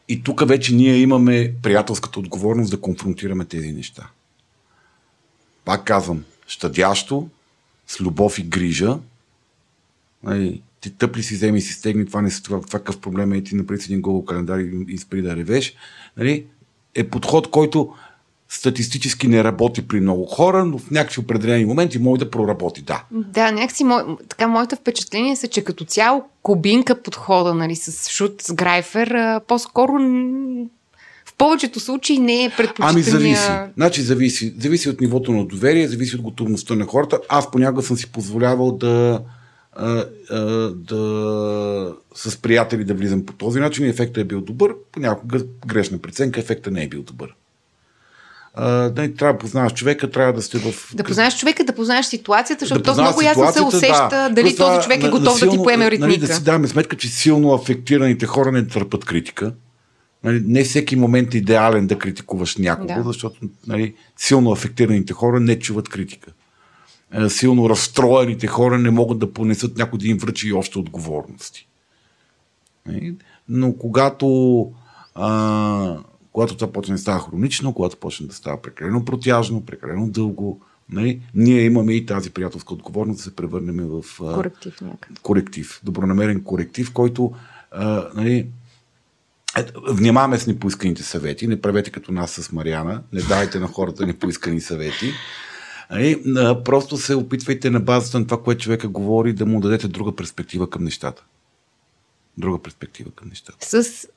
И 0.07 0.23
тук 0.23 0.47
вече 0.47 0.75
ние 0.75 0.97
имаме 0.97 1.53
приятелската 1.63 2.19
отговорност 2.19 2.71
да 2.71 2.81
конфронтираме 2.81 3.45
тези 3.45 3.71
неща. 3.71 4.09
Пак 5.65 5.83
казвам, 5.83 6.23
щадящо, 6.47 7.29
с 7.87 8.01
любов 8.01 8.39
и 8.39 8.43
грижа, 8.43 8.97
нали, 10.23 10.61
ти 10.81 10.89
тъп 10.89 11.17
ли 11.17 11.23
си, 11.23 11.35
вземи 11.35 11.61
си 11.61 11.73
стегни, 11.73 12.05
това 12.05 12.21
не 12.21 12.29
това, 12.29 12.61
това 12.61 12.79
какъв 12.79 13.01
проблем 13.01 13.33
е 13.33 13.43
ти 13.43 13.55
напред 13.55 13.83
един 13.83 14.01
Google 14.01 14.27
календар 14.27 14.59
и, 14.59 14.85
и 14.87 14.97
спри 14.97 15.21
да 15.21 15.35
ревеш, 15.35 15.73
нали, 16.17 16.45
е 16.95 17.09
подход, 17.09 17.51
който 17.51 17.95
статистически 18.49 19.27
не 19.27 19.43
работи 19.43 19.87
при 19.87 19.99
много 19.99 20.25
хора, 20.25 20.65
но 20.65 20.77
в 20.77 20.91
някакви 20.91 21.21
определени 21.21 21.65
моменти 21.65 21.99
може 21.99 22.19
да 22.19 22.29
проработи, 22.31 22.81
да. 22.81 23.03
Да, 23.11 23.51
някакси 23.51 23.83
мо... 23.83 24.17
така 24.29 24.47
моето 24.47 24.75
впечатление 24.75 25.35
е, 25.43 25.47
че 25.47 25.63
като 25.63 25.85
цяло 25.85 26.23
кубинка 26.41 27.01
подхода, 27.01 27.53
нали, 27.53 27.75
с 27.75 28.09
Шут, 28.09 28.41
с 28.41 28.53
Грайфер, 28.53 29.39
по-скоро 29.47 29.93
в 31.25 31.33
повечето 31.37 31.79
случаи 31.79 32.19
не 32.19 32.43
е 32.43 32.49
предпочитания... 32.57 32.91
Ами 32.91 33.03
зависи. 33.03 33.71
Значи 33.75 34.01
зависи. 34.01 34.53
Зависи 34.59 34.89
от 34.89 35.01
нивото 35.01 35.31
на 35.31 35.45
доверие, 35.45 35.87
зависи 35.87 36.15
от 36.15 36.21
готовността 36.21 36.75
на 36.75 36.85
хората. 36.85 37.19
Аз 37.29 37.51
понякога 37.51 37.81
съм 37.81 37.97
си 37.97 38.11
позволявал 38.11 38.71
да 38.71 39.21
а, 39.73 40.05
а, 40.29 40.39
да, 40.69 41.93
с 42.15 42.37
приятели 42.37 42.83
да 42.83 42.93
влизам 42.93 43.25
по 43.25 43.33
този 43.33 43.59
начин 43.59 43.85
ефектът 43.85 44.17
е 44.17 44.23
бил 44.23 44.41
добър. 44.41 44.75
Понякога 44.91 45.39
грешна 45.67 45.97
преценка, 45.97 46.39
ефектът 46.39 46.73
не 46.73 46.83
е 46.83 46.87
бил 46.87 47.03
добър. 47.03 47.35
А, 48.53 48.89
да, 48.89 49.13
трябва 49.13 49.33
да 49.33 49.39
познаваш 49.39 49.73
човека, 49.73 50.11
трябва 50.11 50.33
да 50.33 50.41
сте 50.41 50.57
в... 50.57 50.95
Да 50.95 51.03
познаваш 51.03 51.39
човека, 51.39 51.63
да 51.63 51.75
познаеш 51.75 52.05
ситуацията, 52.05 52.65
защото 52.65 52.81
да 52.81 52.95
то 52.95 53.01
много 53.01 53.21
ясно 53.21 53.51
се 53.53 53.61
усеща 53.61 54.07
да. 54.11 54.29
дали 54.29 54.45
Плюс 54.45 54.55
това, 54.55 54.67
този 54.67 54.83
човек 54.83 54.99
е 54.99 55.01
на- 55.01 55.11
на 55.11 55.19
готов 55.19 55.39
да 55.39 55.49
ти 55.49 55.57
поеме 55.57 55.83
Нали, 55.83 55.91
ритмика. 55.91 56.19
да 56.19 56.35
си 56.35 56.43
даваме 56.43 56.67
сметка, 56.67 56.97
че 56.97 57.09
силно 57.09 57.53
афектираните 57.53 58.25
хора 58.25 58.51
не 58.51 58.67
търпят 58.67 59.05
критика. 59.05 59.53
Нали, 60.23 60.43
не 60.45 60.63
всеки 60.63 60.95
момент 60.95 61.33
е 61.33 61.37
идеален 61.37 61.87
да 61.87 61.97
критикуваш 61.97 62.57
някого, 62.57 62.87
Да. 62.87 63.03
защото 63.03 63.35
нали, 63.67 63.93
силно 64.17 64.51
афектираните 64.51 65.13
хора 65.13 65.39
не 65.39 65.59
чуват 65.59 65.89
критика. 65.89 66.31
Е, 67.15 67.29
Силно 67.29 67.69
разстроените 67.69 68.47
хора 68.47 68.77
не 68.79 68.89
могат 68.89 69.19
да 69.19 69.33
понесат 69.33 69.77
някой 69.77 69.99
да 69.99 70.07
им 70.07 70.17
връчи 70.17 70.47
и 70.47 70.53
още 70.53 70.79
отговорности. 70.79 71.67
Нали, 72.87 73.15
Но 73.49 73.73
когато, 73.73 74.65
а, 75.15 75.97
когато 76.39 76.55
това 76.55 76.71
почне 76.71 76.95
да 76.95 77.01
става 77.01 77.19
хронично, 77.19 77.73
когато 77.73 77.97
почне 77.97 78.27
да 78.27 78.33
става 78.33 78.61
прекалено 78.61 79.05
протяжно, 79.05 79.65
прекалено 79.65 80.09
дълго, 80.09 80.61
нали, 80.89 81.21
ние 81.35 81.61
имаме 81.61 81.93
и 81.93 82.05
тази 82.05 82.29
приятелска 82.29 82.73
отговорност 82.73 83.17
да 83.17 83.23
се 83.23 83.35
превърнем 83.35 83.87
в 83.87 84.03
Коректив 84.33 84.81
някъде. 84.81 85.19
коректив, 85.21 85.81
добронамерен 85.83 86.43
коректив, 86.43 86.93
който 86.93 87.31
а, 87.71 88.09
нали, 88.15 88.47
ето, 89.57 89.81
внимаваме 89.89 90.37
с 90.37 90.47
непоисканите 90.47 91.03
съвети, 91.03 91.47
не 91.47 91.61
правете 91.61 91.91
като 91.91 92.11
нас 92.11 92.31
с 92.31 92.51
Мариана, 92.51 93.01
не 93.13 93.21
давайте 93.21 93.59
на 93.59 93.67
хората 93.67 94.05
непоискани 94.05 94.61
съвети. 94.61 95.11
Нали, 95.91 96.23
а, 96.37 96.63
просто 96.63 96.97
се 96.97 97.15
опитвайте 97.15 97.69
на 97.69 97.79
базата 97.79 98.19
на 98.19 98.27
това, 98.27 98.43
което 98.43 98.63
човека 98.63 98.87
говори, 98.87 99.33
да 99.33 99.45
му 99.45 99.59
дадете 99.59 99.87
друга 99.87 100.15
перспектива 100.15 100.69
към 100.69 100.83
нещата. 100.83 101.23
Друга 102.37 102.61
перспектива 102.61 103.11
към 103.11 103.29
нещата. 103.29 103.83
С 103.83 104.07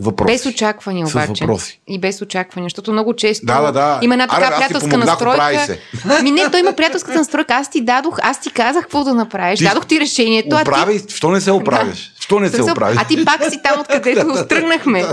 Въпроси. 0.00 0.32
без 0.32 0.46
очаквания 0.46 1.06
С 1.06 1.10
обаче. 1.10 1.44
въпроси. 1.44 1.80
И 1.88 1.98
без 1.98 2.22
очаквания, 2.22 2.66
защото 2.66 2.92
много 2.92 3.14
често 3.14 3.46
Да, 3.46 3.60
да, 3.60 3.72
да. 3.72 3.98
има 4.02 4.14
една 4.14 4.26
така 4.26 4.46
Аре, 4.46 4.56
приятелска 4.56 4.90
помогнах, 4.90 5.16
оправи 5.16 5.56
настройка. 5.56 5.80
се. 6.08 6.22
Ми 6.22 6.30
не, 6.30 6.50
той 6.50 6.60
има 6.60 6.72
приятелската 6.72 7.18
настройка. 7.18 7.54
Аз 7.54 7.70
ти 7.70 7.80
дадох, 7.80 8.18
аз 8.22 8.40
ти 8.40 8.50
казах 8.50 8.82
какво 8.82 9.04
да 9.04 9.14
направиш. 9.14 9.58
Ти 9.58 9.64
Дадох 9.64 9.86
ти 9.86 10.00
решението, 10.00 10.56
а 10.56 10.58
ти 10.58 10.62
Оправи, 10.62 11.02
що 11.08 11.30
не 11.30 11.40
се 11.40 11.50
оправяш? 11.50 12.12
Що 12.20 12.40
не 12.40 12.48
се 12.48 12.62
оправиш? 12.62 12.98
А 13.00 13.04
ти 13.04 13.24
пак 13.24 13.44
си 13.44 13.60
там, 13.62 13.80
откъдето 13.80 14.46
тръгнахме. 14.48 15.04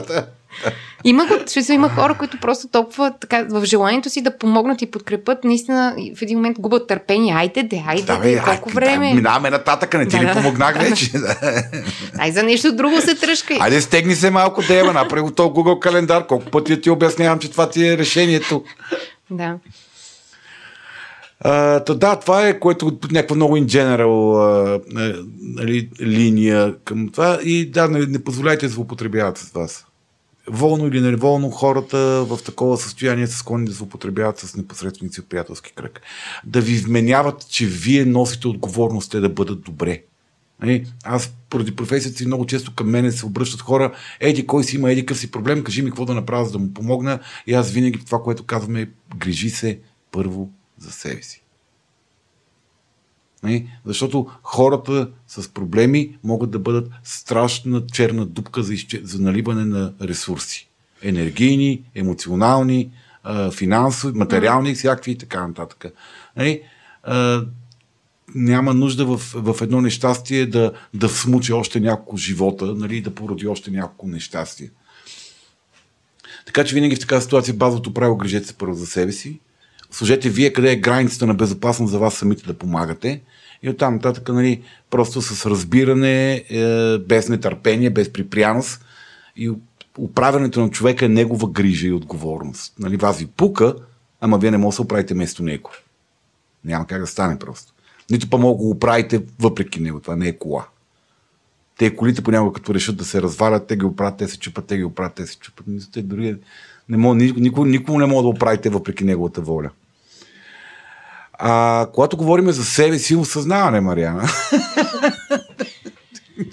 Има, 1.04 1.26
го, 1.26 1.34
ще 1.62 1.74
има 1.74 1.90
хора, 1.90 2.14
които 2.14 2.38
просто 2.42 2.68
толкова 2.68 3.14
така, 3.22 3.46
в 3.50 3.66
желанието 3.66 4.10
си 4.10 4.22
да 4.22 4.38
помогнат 4.38 4.82
и 4.82 4.92
подкрепят, 4.92 5.44
наистина 5.44 5.96
в 6.18 6.22
един 6.22 6.38
момент 6.38 6.60
губят 6.60 6.88
търпение. 6.88 7.34
Айде, 7.34 7.64
де, 7.64 7.84
айде, 7.88 8.04
Да, 8.04 8.20
де, 8.20 8.36
бе, 8.36 8.42
колко 8.42 8.70
ай, 8.70 8.74
време. 8.76 9.10
Да, 9.10 9.16
минаваме 9.16 9.50
нататък, 9.50 9.94
не 9.94 10.08
ти 10.08 10.18
Да, 10.18 10.22
ли 10.22 10.26
да, 10.26 10.34
помогнах 10.34 10.74
да, 10.74 10.84
да. 10.84 10.90
вече? 10.90 11.12
Да. 11.12 11.36
Ай, 12.20 12.32
за 12.32 12.44
нещо 12.44 12.76
друго 12.76 13.02
се 13.02 13.16
тръжкай. 13.16 13.58
Айде 13.60 13.82
стегни 13.82 14.16
се 14.16 14.30
малко, 14.30 14.62
Дева, 14.68 14.94
направи 14.94 15.22
го 15.22 15.32
този 15.32 15.50
Google 15.50 15.80
календар. 15.80 16.28
Колко 16.28 16.46
пъти 16.52 16.82
ти 16.82 16.90
обяснявам, 16.90 17.40
че 17.40 17.52
това 17.52 17.70
ти 17.70 17.88
е 17.88 17.98
решението. 17.98 18.64
Да. 19.32 19.56
Та, 21.44 21.94
да, 21.96 22.16
това 22.16 22.48
е 22.48 22.60
което 22.60 22.88
от 22.88 23.12
някаква 23.12 23.36
много 23.36 23.58
in 23.58 23.66
general 23.66 24.40
а, 24.40 24.80
нали, 25.42 25.90
линия 26.02 26.76
към 26.86 27.10
това. 27.10 27.40
И 27.44 27.72
да, 27.72 27.88
не, 27.88 28.00
не 28.00 28.24
позволяйте 28.24 28.66
да 28.66 28.72
злоупотребяват 28.72 29.38
с 29.38 29.52
вас. 29.52 29.86
Волно 30.48 30.88
или 30.88 31.02
неволно 31.02 31.50
хората 31.50 32.26
в 32.26 32.40
такова 32.46 32.78
състояние 32.78 33.28
са 33.28 33.38
склонни 33.38 33.66
да 33.66 33.72
злоупотребяват 33.72 34.40
с 34.40 34.56
непосредственици 34.56 35.20
от 35.20 35.30
приятелски 35.30 35.74
кръг. 35.74 36.02
Да 36.46 36.62
ви 36.62 36.78
вменяват, 36.78 37.50
че 37.50 37.66
вие 37.66 38.06
носите 38.06 38.48
отговорност 38.48 39.12
те 39.12 39.20
да 39.20 39.30
бъдат 39.30 39.62
добре. 39.62 40.02
Нали, 40.62 40.86
Аз 41.04 41.34
поради 41.50 41.76
професията 41.76 42.18
си 42.18 42.26
много 42.26 42.46
често 42.46 42.76
към 42.76 42.90
мене 42.90 43.12
се 43.12 43.26
обръщат 43.26 43.62
хора, 43.62 43.94
еди 44.20 44.48
кой 44.48 44.64
си 44.64 44.76
има 44.76 44.92
еди 44.92 45.06
къв 45.06 45.18
си 45.18 45.32
проблем, 45.32 45.64
кажи 45.64 45.82
ми 45.82 45.90
какво 45.90 46.06
да 46.06 46.14
направя, 46.14 46.46
за 46.46 46.52
да 46.52 46.60
му 46.60 46.74
помогна. 46.74 47.20
И 47.48 47.54
аз 47.54 47.72
винаги 47.72 48.06
това, 48.06 48.24
което 48.24 48.44
казваме 48.44 48.90
грижи 49.18 49.50
се 49.50 49.80
първо 50.12 50.50
за 50.78 50.92
себе 50.92 51.22
си. 51.22 51.45
Нали? 53.46 53.68
Защото 53.86 54.28
хората 54.44 55.10
с 55.28 55.50
проблеми 55.54 56.18
могат 56.24 56.52
да 56.52 56.60
бъдат 56.60 56.92
страшна 57.04 57.88
черна 57.88 58.26
дупка 58.26 58.64
за, 58.64 58.74
изче... 58.74 59.02
за 59.04 59.22
наливане 59.22 59.66
на 59.66 59.94
ресурси. 60.02 60.68
Енергийни, 61.02 61.84
емоционални, 61.96 62.92
финансови, 63.52 64.18
материални, 64.18 64.76
всякакви 64.76 65.12
и 65.12 65.18
така 65.18 65.48
нататък. 65.48 65.86
Нали? 66.38 66.62
Няма 68.36 68.74
нужда 68.74 69.06
в, 69.06 69.18
в 69.36 69.62
едно 69.62 69.82
нещастие 69.82 70.46
да, 70.46 70.72
да 70.94 71.08
всмуче 71.08 71.54
още 71.54 71.80
няколко 71.80 72.18
живота, 72.18 72.66
нали, 72.66 73.02
да 73.02 73.16
породи 73.16 73.48
още 73.48 73.72
няколко 73.72 74.08
нещастия. 74.08 74.70
Така 76.46 76.64
че 76.64 76.76
винаги 76.76 76.96
в 76.96 77.00
такава 77.00 77.22
ситуация 77.22 77.54
базовото 77.54 77.94
правило 77.94 78.18
грижете 78.18 78.48
се 78.48 78.54
първо 78.54 78.74
за 78.74 78.86
себе 78.86 79.12
си. 79.12 79.40
Сложете 79.92 80.30
вие 80.30 80.54
къде 80.54 80.72
е 80.72 80.76
границата 80.76 81.28
на 81.28 81.34
безопасност 81.34 81.92
за 81.92 82.00
вас 82.00 82.14
самите 82.14 82.46
да 82.46 82.54
помагате. 82.54 83.22
И 83.66 83.70
оттам 83.70 83.94
нататък, 83.94 84.30
нали, 84.30 84.62
просто 84.90 85.22
с 85.22 85.46
разбиране, 85.46 86.34
е, 86.34 86.98
без 86.98 87.30
нетърпение, 87.30 87.90
без 87.90 88.14
припряност. 88.14 88.86
И 89.36 89.52
управянето 89.98 90.62
на 90.62 90.70
човека 90.70 91.06
е 91.06 91.10
негова 91.10 91.50
грижа 91.50 91.88
и 91.88 91.94
отговорност. 91.94 92.74
Нали, 92.80 92.98
вас 92.98 93.20
ви 93.20 93.26
пука, 93.26 93.76
ама 94.22 94.38
вие 94.38 94.52
не 94.52 94.58
можете 94.58 94.72
да 94.72 94.76
се 94.76 94.82
оправите 94.82 95.14
вместо 95.14 95.44
него. 95.44 95.72
Няма 96.66 96.88
как 96.88 97.02
да 97.02 97.08
стане 97.08 97.40
просто. 97.40 97.74
Нито 98.12 98.30
па 98.30 98.38
мога 98.38 98.58
да 98.58 98.68
го 98.68 98.80
правите 98.80 99.24
въпреки 99.40 99.82
него. 99.82 100.00
Това 100.00 100.16
не 100.16 100.28
е 100.28 100.38
кола. 100.38 100.68
Те 101.78 101.96
колите 101.96 102.22
понякога 102.22 102.54
като 102.54 102.74
решат 102.74 102.98
да 102.98 103.06
се 103.06 103.22
развалят, 103.22 103.68
те 103.68 103.78
ги 103.78 103.86
оправят, 103.86 104.18
те 104.18 104.28
се 104.28 104.40
чупат, 104.40 104.66
те 104.66 104.78
ги 104.78 104.84
оправят, 104.84 105.14
те 105.14 105.26
се 105.26 105.38
чупат. 105.38 105.66
Те 105.94 106.02
дори 106.02 106.38
не 106.90 106.98
мога, 106.98 107.16
никой, 107.16 107.70
никой 107.70 107.98
не 107.98 108.06
мога 108.06 108.24
да 108.24 108.28
оправите 108.30 108.70
въпреки 108.70 109.04
неговата 109.04 109.42
воля. 109.42 109.70
А 111.40 111.88
когато 111.94 112.18
говорим 112.18 112.52
за 112.52 112.64
себе 112.66 113.00
си, 113.00 113.16
осъзнаване, 113.16 113.82
Мариана. 113.82 114.28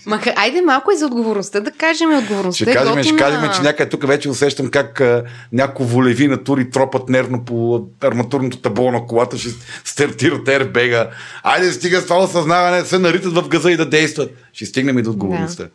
Ма, 0.07 0.21
айде 0.37 0.63
малко 0.63 0.93
и 0.93 0.97
за 0.97 1.07
отговорността 1.07 1.61
да 1.61 1.71
кажем. 1.71 2.19
Отговорността 2.19 2.65
Ще 2.65 2.71
е 2.71 2.75
кажем, 2.75 3.03
ще 3.03 3.17
кажем, 3.17 3.51
че 3.57 3.63
някъде 3.63 3.91
тук 3.91 4.07
вече 4.07 4.29
усещам 4.29 4.69
как 4.69 5.01
а, 5.01 5.25
някои 5.53 5.87
волеви 5.87 6.29
натури 6.29 6.71
тропат 6.71 7.09
нервно 7.09 7.45
по 7.45 7.87
арматурното 8.01 8.59
табло 8.59 8.93
на 8.93 9.07
колата, 9.07 9.39
ще 9.39 9.51
стартират 9.85 10.47
airbag 10.47 11.09
Айде, 11.43 11.73
стига 11.73 12.01
с 12.01 12.05
това 12.05 12.19
осъзнаване, 12.19 12.85
се 12.85 12.99
наритат 12.99 13.35
в 13.35 13.49
газа 13.49 13.73
и 13.73 13.77
да 13.77 13.89
действат. 13.89 14.31
Ще 14.53 14.67
стигнем 14.67 14.99
и 14.99 15.03
до 15.03 15.11
отговорността. 15.11 15.69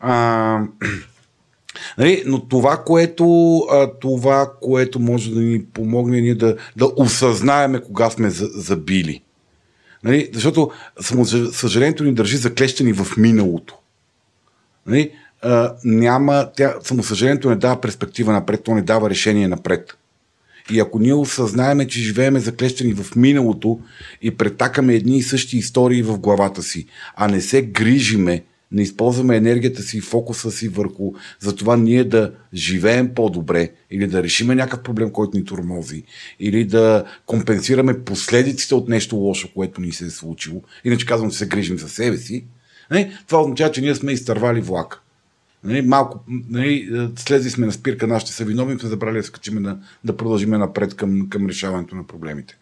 А, 0.00 0.60
нали, 1.98 2.22
но 2.26 2.48
това 2.48 2.82
което, 2.86 3.56
а, 3.58 3.90
това, 4.00 4.50
което 4.60 5.00
може 5.00 5.34
да 5.34 5.40
ни 5.40 5.64
помогне 5.64 6.20
ние 6.20 6.34
да, 6.34 6.56
да 6.76 6.90
осъзнаеме 6.96 7.80
кога 7.80 8.10
сме 8.10 8.30
за- 8.30 8.50
забили. 8.54 9.22
Нали, 10.04 10.30
защото 10.32 10.70
само- 11.00 11.24
съжалението 11.52 12.04
ни 12.04 12.14
държи 12.14 12.36
заклещени 12.36 12.92
в 12.92 13.16
миналото. 13.16 13.74
Нали, 14.86 15.10
а, 15.42 15.74
няма, 15.84 16.48
тя, 16.56 16.74
самосъжалението 16.82 17.50
не 17.50 17.56
дава 17.56 17.80
перспектива 17.80 18.32
напред, 18.32 18.62
то 18.64 18.74
не 18.74 18.82
дава 18.82 19.10
решение 19.10 19.48
напред. 19.48 19.96
И 20.70 20.80
ако 20.80 20.98
ние 20.98 21.14
осъзнаеме, 21.14 21.86
че 21.86 22.00
живееме 22.00 22.40
заклещени 22.40 22.92
в 22.94 23.16
миналото 23.16 23.80
и 24.22 24.30
претакаме 24.30 24.94
едни 24.94 25.16
и 25.18 25.22
същи 25.22 25.56
истории 25.58 26.02
в 26.02 26.18
главата 26.18 26.62
си, 26.62 26.86
а 27.16 27.28
не 27.28 27.40
се 27.40 27.62
грижиме, 27.62 28.42
не 28.72 28.82
използваме 28.82 29.36
енергията 29.36 29.82
си 29.82 29.98
и 29.98 30.00
фокуса 30.00 30.50
си 30.50 30.68
върху 30.68 31.12
за 31.40 31.56
това 31.56 31.76
ние 31.76 32.04
да 32.04 32.32
живеем 32.54 33.14
по-добре 33.14 33.70
или 33.90 34.06
да 34.06 34.22
решиме 34.22 34.54
някакъв 34.54 34.82
проблем, 34.82 35.10
който 35.10 35.38
ни 35.38 35.44
тормози, 35.44 36.04
или 36.40 36.64
да 36.64 37.04
компенсираме 37.26 38.04
последиците 38.04 38.74
от 38.74 38.88
нещо 38.88 39.16
лошо, 39.16 39.48
което 39.54 39.80
ни 39.80 39.92
се 39.92 40.04
е 40.04 40.10
случило, 40.10 40.62
иначе 40.84 41.06
казвам, 41.06 41.30
че 41.30 41.38
се 41.38 41.48
грижим 41.48 41.78
за 41.78 41.88
себе 41.88 42.16
си, 42.16 42.44
не? 42.90 43.18
това 43.26 43.40
означава, 43.40 43.72
че 43.72 43.80
ние 43.80 43.94
сме 43.94 44.12
изтървали 44.12 44.60
влак. 44.60 45.02
Нали, 45.64 45.82
малко, 45.82 46.24
нали, 46.48 47.08
слезли 47.16 47.50
сме 47.50 47.66
на 47.66 47.72
спирка, 47.72 48.06
нашите 48.06 48.32
са 48.32 48.44
виновни, 48.44 48.78
сме 48.78 48.88
забрали 48.88 49.16
да 49.16 49.22
се 49.22 49.32
качиме 49.32 49.60
на, 49.60 49.78
да 50.04 50.16
продължим 50.16 50.50
напред 50.50 50.94
към, 50.96 51.28
към 51.28 51.46
решаването 51.46 51.96
на 51.96 52.06
проблемите. 52.06 52.56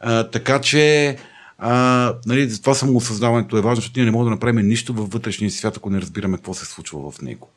А, 0.00 0.30
така 0.30 0.60
че, 0.60 1.16
а, 1.58 2.14
нали, 2.26 2.50
затова 2.50 2.74
самоосъзнаването 2.74 3.56
е 3.56 3.60
важно, 3.60 3.76
защото 3.76 3.98
ние 3.98 4.04
не 4.04 4.10
можем 4.10 4.24
да 4.24 4.30
направим 4.30 4.68
нищо 4.68 4.94
във 4.94 5.10
вътрешния 5.10 5.50
свят, 5.50 5.76
ако 5.76 5.90
не 5.90 6.00
разбираме 6.00 6.36
какво 6.36 6.54
се 6.54 6.64
случва 6.64 7.10
в 7.10 7.22
него. 7.22 7.48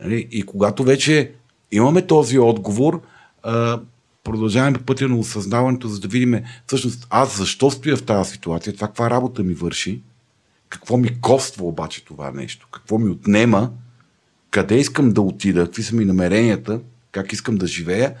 Нали, 0.00 0.28
и 0.30 0.42
когато 0.42 0.84
вече 0.84 1.32
имаме 1.72 2.06
този 2.06 2.38
отговор, 2.38 3.02
а, 3.42 3.80
продължаваме 4.24 4.78
по 4.78 4.84
пътя 4.84 5.08
на 5.08 5.18
осъзнаването, 5.18 5.88
за 5.88 6.00
да 6.00 6.08
видим 6.08 6.40
всъщност 6.66 7.06
аз 7.10 7.38
защо 7.38 7.70
стоя 7.70 7.96
в 7.96 8.04
тази 8.04 8.30
ситуация, 8.30 8.74
това 8.74 8.86
каква 8.86 9.10
работа 9.10 9.42
ми 9.42 9.54
върши, 9.54 10.02
какво 10.68 10.96
ми 10.96 11.20
коства 11.20 11.66
обаче 11.66 12.04
това 12.04 12.30
нещо, 12.30 12.68
какво 12.70 12.98
ми 12.98 13.10
отнема, 13.10 13.70
къде 14.50 14.78
искам 14.78 15.12
да 15.12 15.20
отида, 15.20 15.64
какви 15.64 15.82
са 15.82 15.96
ми 15.96 16.04
намеренията, 16.04 16.80
как 17.12 17.32
искам 17.32 17.56
да 17.56 17.66
живея 17.66 18.14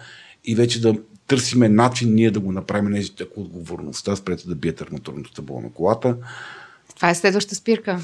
и 0.44 0.54
вече 0.54 0.80
да 0.80 0.94
търсиме 1.26 1.68
начин 1.68 2.14
ние 2.14 2.30
да 2.30 2.40
го 2.40 2.52
направим 2.52 2.94
ако 3.22 3.40
отговорността 3.40 4.16
спрете 4.16 4.48
да 4.48 4.54
биете 4.54 4.84
арматурното 4.84 5.32
табло 5.32 5.60
на 5.60 5.72
колата. 5.72 6.16
Това 7.04 7.10
е 7.10 7.14
следваща 7.14 7.54
спирка. 7.54 8.00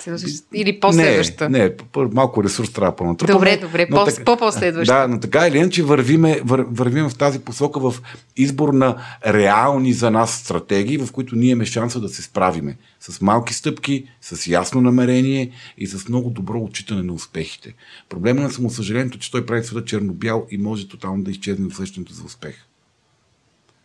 Следваща... 0.00 0.28
Или 0.54 0.80
последваща. 0.80 1.50
Не, 1.50 1.58
не, 1.58 1.74
малко 2.12 2.44
ресурс 2.44 2.72
трябва 2.72 2.96
по-натрупаме. 2.96 3.38
Добре, 3.38 3.56
добре, 3.56 3.88
по, 3.88 4.04
така- 4.04 4.24
по-последваща. 4.24 4.94
Да, 4.94 5.08
но 5.08 5.20
така 5.20 5.48
или 5.48 5.58
иначе 5.58 5.82
вървиме, 5.82 6.40
вър, 6.44 6.66
вървим 6.70 7.08
в 7.08 7.18
тази 7.18 7.38
посока 7.38 7.80
в 7.80 7.94
избор 8.36 8.68
на 8.68 8.96
реални 9.26 9.92
за 9.92 10.10
нас 10.10 10.32
стратегии, 10.32 10.98
в 10.98 11.12
които 11.12 11.36
ние 11.36 11.50
имаме 11.50 11.66
шанса 11.66 12.00
да 12.00 12.08
се 12.08 12.22
справиме. 12.22 12.76
С 13.00 13.20
малки 13.20 13.54
стъпки, 13.54 14.04
с 14.20 14.46
ясно 14.46 14.80
намерение 14.80 15.50
и 15.78 15.86
с 15.86 16.08
много 16.08 16.30
добро 16.30 16.60
отчитане 16.60 17.02
на 17.02 17.12
успехите. 17.12 17.74
Проблема 18.08 18.40
на 18.40 18.50
самосъжалението, 18.50 19.18
че 19.18 19.30
той 19.30 19.46
прави 19.46 19.64
света 19.64 19.84
черно-бял 19.84 20.46
и 20.50 20.58
може 20.58 20.88
тотално 20.88 21.22
да 21.22 21.30
изчезне 21.30 21.66
усещането 21.66 22.12
за 22.12 22.24
успех. 22.24 22.54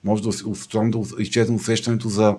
Може 0.03 0.23
да, 0.23 0.29
тотално 0.61 0.91
да 0.91 1.21
изчезне 1.21 1.55
усещането 1.55 2.09
за 2.09 2.35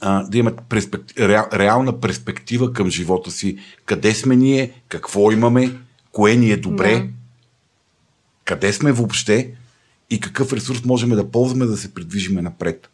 а, 0.00 0.22
да 0.22 0.38
имат 0.38 0.60
перспект... 0.68 1.18
реал, 1.18 1.46
реална 1.52 2.00
перспектива 2.00 2.72
към 2.72 2.90
живота 2.90 3.30
си. 3.30 3.58
Къде 3.84 4.14
сме 4.14 4.36
ние, 4.36 4.72
какво 4.88 5.32
имаме, 5.32 5.76
кое 6.12 6.36
ни 6.36 6.50
е 6.50 6.56
добре, 6.56 6.94
Да. 6.94 7.08
къде 8.44 8.72
сме 8.72 8.92
въобще 8.92 9.50
и 10.10 10.20
какъв 10.20 10.52
ресурс 10.52 10.84
можем 10.84 11.10
да 11.10 11.30
ползваме 11.30 11.66
да 11.66 11.76
се 11.76 11.94
придвижиме 11.94 12.42
напред. 12.42 12.90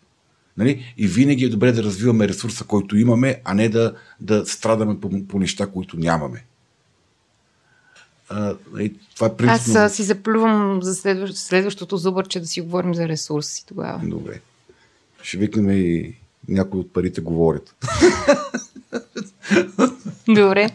Нали? 0.57 0.95
И 0.97 1.07
винаги 1.07 1.45
е 1.45 1.49
добре 1.49 1.73
да 1.73 1.83
развиваме 1.83 2.29
ресурса, 2.29 2.65
който 2.65 2.97
имаме, 2.97 3.41
а 3.45 3.55
не 3.55 3.69
да, 3.69 3.95
да 4.21 4.47
страдаме 4.47 5.01
по, 5.01 5.27
по 5.29 5.39
неща, 5.39 5.67
които 5.67 5.97
нямаме. 5.99 6.45
А, 8.29 8.55
и 8.79 8.95
това 9.15 9.27
е 9.27 9.37
принципно. 9.37 9.81
Аз 9.81 9.95
си 9.95 10.03
заплювам 10.03 10.83
за 10.83 10.95
следващ, 10.95 11.37
следващото 11.37 11.97
зубърче 11.97 12.41
да 12.41 12.47
си 12.47 12.61
говорим 12.61 12.95
за 12.95 13.09
ресурси 13.09 13.67
тогава. 13.67 14.01
Добре. 14.05 14.41
Ще 15.23 15.37
викнем 15.39 15.71
и 15.71 16.15
някои 16.49 16.81
от 16.81 16.93
парите 16.93 17.21
говорят. 17.21 17.75
Добре. 20.29 20.71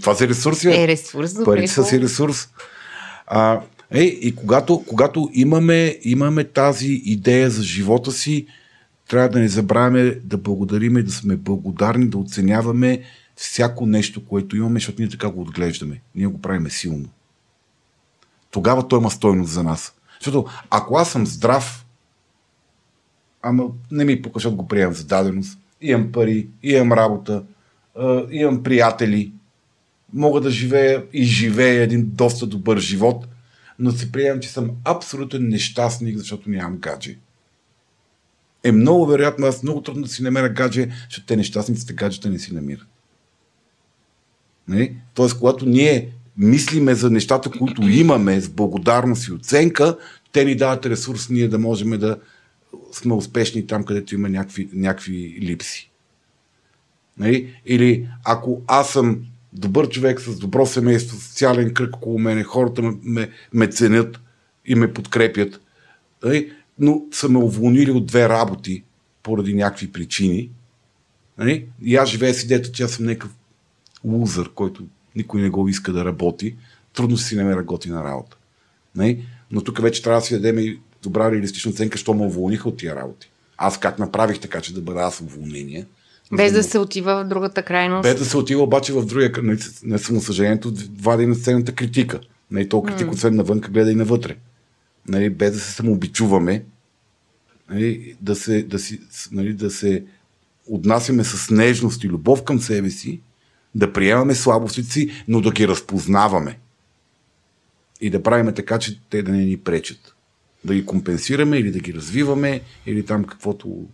Това 0.00 0.14
си 0.14 0.28
ресурси. 0.28 0.68
Е, 0.68 0.88
ресурс. 0.88 1.44
Парите 1.44 1.72
са 1.72 1.84
си 1.84 2.00
ресурс. 2.00 2.48
А, 3.26 3.60
е, 3.90 4.02
и 4.02 4.36
когато, 4.36 4.84
когато 4.88 5.30
имаме, 5.32 5.98
имаме 6.02 6.44
тази 6.44 7.02
идея 7.04 7.50
за 7.50 7.62
живота 7.62 8.12
си, 8.12 8.46
трябва 9.08 9.28
да 9.28 9.38
не 9.38 9.48
забравяме 9.48 10.20
да 10.24 10.36
благодариме, 10.36 11.02
да 11.02 11.12
сме 11.12 11.36
благодарни, 11.36 12.06
да 12.06 12.18
оценяваме 12.18 13.02
всяко 13.36 13.86
нещо, 13.86 14.26
което 14.26 14.56
имаме, 14.56 14.80
защото 14.80 15.02
ние 15.02 15.10
така 15.10 15.28
го 15.28 15.40
отглеждаме. 15.40 16.00
Ние 16.14 16.26
го 16.26 16.40
правиме 16.40 16.70
силно. 16.70 17.08
Тогава 18.50 18.88
той 18.88 18.98
има 18.98 19.10
стойност 19.10 19.52
за 19.52 19.62
нас. 19.62 19.94
Защото 20.20 20.46
ако 20.70 20.96
аз 20.96 21.10
съм 21.10 21.26
здрав, 21.26 21.83
ама 23.44 23.64
не 23.90 24.04
ми 24.04 24.22
пука, 24.22 24.36
защото 24.36 24.56
го 24.56 24.68
приемам 24.68 24.94
за 24.94 25.04
даденост, 25.04 25.58
имам 25.80 26.12
пари, 26.12 26.48
имам 26.62 26.92
работа, 26.92 27.42
имам 28.30 28.62
приятели, 28.62 29.32
мога 30.12 30.40
да 30.40 30.50
живея 30.50 31.04
и 31.12 31.24
живея 31.24 31.82
един 31.82 32.10
доста 32.12 32.46
добър 32.46 32.78
живот, 32.78 33.26
но 33.78 33.90
се 33.90 34.12
приемам, 34.12 34.40
че 34.40 34.48
съм 34.48 34.70
абсолютен 34.84 35.48
нещастник, 35.48 36.18
защото 36.18 36.50
нямам 36.50 36.78
гадже. 36.78 37.18
Е 38.64 38.72
много 38.72 39.06
вероятно, 39.06 39.46
аз 39.46 39.62
много 39.62 39.82
трудно 39.82 40.02
да 40.02 40.08
си 40.08 40.22
намеря 40.22 40.48
гадже, 40.48 40.88
защото 41.08 41.26
те 41.26 41.36
нещастниците 41.36 41.92
гаджета 41.92 42.30
не 42.30 42.38
си 42.38 42.54
намират. 42.54 42.86
Нали? 44.68 44.96
Тоест, 45.14 45.38
когато 45.38 45.66
ние 45.66 46.08
мислиме 46.36 46.94
за 46.94 47.10
нещата, 47.10 47.50
които 47.50 47.82
имаме 47.82 48.40
с 48.40 48.48
благодарност 48.48 49.28
и 49.28 49.32
оценка, 49.32 49.96
те 50.32 50.44
ни 50.44 50.56
дават 50.56 50.86
ресурс 50.86 51.28
ние 51.28 51.48
да 51.48 51.58
можем 51.58 51.90
да 51.90 52.18
сме 52.92 53.14
успешни 53.14 53.66
там, 53.66 53.84
където 53.84 54.14
има 54.14 54.28
някакви, 54.28 54.68
някакви 54.72 55.38
липси. 55.40 55.90
Нали? 57.18 57.60
Или 57.66 58.08
ако 58.24 58.62
аз 58.66 58.92
съм 58.92 59.24
добър 59.52 59.88
човек 59.88 60.20
с 60.20 60.38
добро 60.38 60.66
семейство, 60.66 61.20
социален 61.20 61.74
кръг 61.74 61.96
около 61.96 62.18
мене, 62.18 62.42
хората 62.42 62.82
ме, 62.82 62.92
ме, 63.02 63.30
ме 63.52 63.66
ценят 63.66 64.20
и 64.66 64.74
ме 64.74 64.92
подкрепят, 64.92 65.60
нали? 66.24 66.52
но 66.78 67.02
са 67.12 67.28
ме 67.28 67.38
уволнили 67.38 67.90
от 67.90 68.06
две 68.06 68.28
работи 68.28 68.84
поради 69.22 69.54
някакви 69.54 69.92
причини. 69.92 70.50
Нали? 71.38 71.66
И 71.82 71.96
аз 71.96 72.08
живея 72.08 72.34
с 72.34 72.44
идеята, 72.44 72.72
че 72.72 72.82
аз 72.82 72.90
съм 72.90 73.06
някакъв 73.06 73.30
лузър, 74.04 74.50
който 74.54 74.86
никой 75.16 75.42
не 75.42 75.50
го 75.50 75.68
иска 75.68 75.92
да 75.92 76.04
работи, 76.04 76.56
трудно 76.92 77.16
си 77.16 77.36
намеря 77.36 77.62
готина 77.62 78.04
работа. 78.04 78.36
Нали? 78.94 79.26
Но 79.50 79.60
тук 79.60 79.82
вече 79.82 80.02
трябва 80.02 80.20
да 80.20 80.26
си 80.26 80.34
дадем 80.34 80.58
и 80.58 80.80
добра 81.04 81.30
реалистична 81.30 81.70
оценка, 81.70 81.98
що 81.98 82.14
ме 82.14 82.26
уволниха 82.26 82.68
от 82.68 82.76
тия 82.76 82.96
работи. 82.96 83.30
Аз 83.56 83.80
как 83.80 83.98
направих 83.98 84.40
така, 84.40 84.60
че 84.60 84.74
да 84.74 84.80
бъда 84.80 85.00
аз 85.00 85.20
уволнение. 85.20 85.86
Без 86.32 86.52
да 86.52 86.62
се 86.62 86.78
отива 86.78 87.24
в 87.24 87.28
другата 87.28 87.62
крайност. 87.62 88.02
без 88.02 88.18
да 88.18 88.24
се 88.24 88.36
отива 88.36 88.62
обаче 88.62 88.92
в 88.92 89.04
другия, 89.06 89.32
кръг, 89.32 89.44
не, 89.44 89.56
не 89.82 89.98
само 89.98 90.20
съжалението, 90.20 90.72
вади 91.00 91.26
на 91.26 91.34
сцената 91.34 91.72
критика. 91.72 92.20
Нали, 92.50 92.68
то 92.68 92.82
критика, 92.82 93.10
освен 93.10 93.34
навън, 93.34 93.60
гледа 93.60 93.90
и 93.90 93.94
навътре. 93.94 94.36
Нали, 95.08 95.30
без 95.30 95.52
да 95.52 95.60
се 95.60 95.72
самообичуваме, 95.72 96.64
нали, 97.70 98.16
да, 98.20 98.36
се, 98.36 98.62
да, 98.62 98.78
си, 98.78 99.00
нали, 99.32 99.52
да 99.52 99.70
се 99.70 100.04
отнасяме 100.66 101.24
с 101.24 101.50
нежност 101.50 102.04
и 102.04 102.08
любов 102.08 102.44
към 102.44 102.60
себе 102.60 102.90
си, 102.90 103.20
да 103.74 103.92
приемаме 103.92 104.34
слабостите 104.34 104.90
си, 104.90 105.10
но 105.28 105.40
да 105.40 105.52
ги 105.52 105.68
разпознаваме. 105.68 106.58
И 108.00 108.10
да 108.10 108.22
правиме 108.22 108.54
така, 108.54 108.78
че 108.78 109.00
те 109.10 109.22
да 109.22 109.32
не 109.32 109.44
ни 109.44 109.56
пречат. 109.56 110.13
Да 110.64 110.74
ги 110.74 110.86
компенсираме 110.86 111.58
или 111.58 111.70
да 111.70 111.78
ги 111.78 111.94
развиваме, 111.94 112.60
или 112.86 113.06
там 113.06 113.24
каквото, 113.24 113.86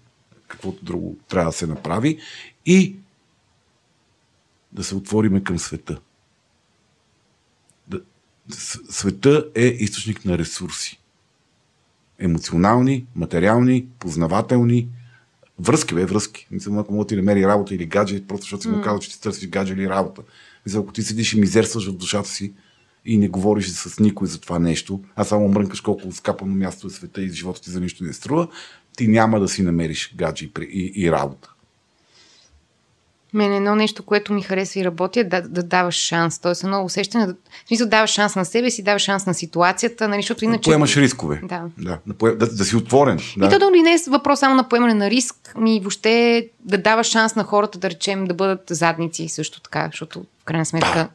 каквото 0.48 0.84
друго 0.84 1.16
трябва 1.28 1.50
да 1.50 1.56
се 1.56 1.66
направи. 1.66 2.18
И 2.66 2.96
да 4.72 4.84
се 4.84 4.94
отвориме 4.94 5.44
към 5.44 5.58
света. 5.58 6.00
Да, 7.88 8.00
света 8.90 9.46
е 9.54 9.64
източник 9.64 10.24
на 10.24 10.38
ресурси. 10.38 11.00
Емоционални, 12.18 13.06
материални, 13.14 13.86
познавателни. 13.98 14.88
Връзки, 15.58 15.94
бе, 15.94 16.04
връзки. 16.04 16.46
Мисля, 16.50 16.80
ако 16.80 16.92
мога 16.92 17.04
да 17.04 17.08
ти 17.08 17.16
намери 17.16 17.46
работа 17.46 17.74
или 17.74 17.86
гадже, 17.86 18.26
просто 18.26 18.42
защото 18.42 18.62
си 18.62 18.68
му 18.68 18.82
казал, 18.82 18.98
че 18.98 19.10
ти 19.10 19.20
търсиш 19.20 19.48
гадже 19.48 19.72
или 19.72 19.88
работа. 19.88 20.22
Мисля, 20.66 20.80
ако 20.80 20.92
ти 20.92 21.02
седиш 21.02 21.32
и 21.32 21.40
мизерстваш 21.40 21.88
в 21.88 21.96
душата 21.96 22.28
си 22.28 22.52
и 23.04 23.18
не 23.18 23.28
говориш 23.28 23.68
с 23.68 24.00
никой 24.00 24.28
за 24.28 24.40
това 24.40 24.58
нещо, 24.58 25.00
а 25.16 25.24
само 25.24 25.48
мрънкаш 25.48 25.80
колко 25.80 26.12
скапано 26.12 26.54
място 26.54 26.86
е 26.86 26.90
света 26.90 27.22
и 27.22 27.28
живота 27.28 27.62
ти 27.62 27.70
за 27.70 27.80
нищо 27.80 28.04
не 28.04 28.12
струва, 28.12 28.48
ти 28.96 29.08
няма 29.08 29.40
да 29.40 29.48
си 29.48 29.62
намериш 29.62 30.14
гадже 30.16 30.50
и, 30.60 30.92
и, 30.96 31.12
работа. 31.12 31.50
Мен 33.34 33.52
едно 33.52 33.74
нещо, 33.74 34.02
което 34.02 34.32
ми 34.32 34.42
харесва 34.42 34.80
и 34.80 34.84
работи 34.84 35.20
е 35.20 35.24
да, 35.24 35.42
да 35.42 35.62
даваш 35.62 35.94
шанс. 35.94 36.38
Тоест 36.38 36.64
едно 36.64 36.84
усещане, 36.84 37.26
да, 37.26 37.34
в 37.64 37.68
смисъл 37.68 37.88
даваш 37.88 38.10
шанс 38.10 38.36
на 38.36 38.44
себе 38.44 38.70
си, 38.70 38.82
даваш 38.82 39.02
шанс 39.02 39.26
на 39.26 39.34
ситуацията, 39.34 40.08
нали, 40.08 40.22
защото 40.22 40.44
иначе... 40.44 40.70
Поемаш 40.70 40.96
рискове. 40.96 41.40
Да. 41.44 41.62
Да, 41.78 41.98
да, 42.06 42.36
да, 42.36 42.46
да 42.46 42.64
си 42.64 42.76
отворен. 42.76 43.16
Да. 43.16 43.46
И 43.46 43.48
Да. 43.48 43.58
то 43.58 43.58
дори 43.58 43.82
не 43.82 43.92
е 43.92 43.96
въпрос 44.08 44.38
само 44.38 44.54
на 44.54 44.68
поемане 44.68 44.94
на 44.94 45.10
риск, 45.10 45.54
ми 45.56 45.80
въобще 45.80 46.48
да 46.60 46.78
даваш 46.78 47.06
шанс 47.06 47.34
на 47.34 47.44
хората, 47.44 47.78
да 47.78 47.90
речем, 47.90 48.24
да 48.24 48.34
бъдат 48.34 48.62
задници 48.70 49.28
също 49.28 49.60
така, 49.60 49.88
защото 49.92 50.24
в 50.40 50.44
крайна 50.44 50.66
сметка 50.66 51.08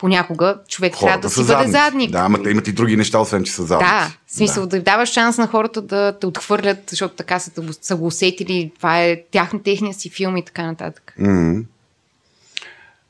понякога 0.00 0.58
човек 0.68 0.94
трябва 1.00 1.18
да 1.18 1.30
си 1.30 1.44
бъде 1.46 1.70
задник. 1.70 2.10
Да, 2.10 2.18
ама 2.18 2.42
те 2.42 2.50
имат 2.50 2.68
и 2.68 2.72
други 2.72 2.96
неща, 2.96 3.18
освен 3.18 3.44
че 3.44 3.52
са 3.52 3.62
задници. 3.62 3.90
Да, 3.90 4.12
в 4.26 4.32
смисъл 4.32 4.66
да. 4.66 4.76
да 4.78 4.82
даваш 4.82 5.12
шанс 5.12 5.38
на 5.38 5.46
хората 5.46 5.82
да 5.82 6.18
те 6.20 6.26
отхвърлят, 6.26 6.78
защото 6.90 7.14
така 7.14 7.38
са, 7.38 7.50
са 7.80 7.96
го 7.96 8.06
усетили, 8.06 8.72
това 8.76 9.02
е 9.02 9.22
тяхна, 9.30 9.62
техния 9.62 9.94
си 9.94 10.10
филм 10.10 10.36
и 10.36 10.44
така 10.44 10.66
нататък. 10.66 11.14
М. 11.18 11.62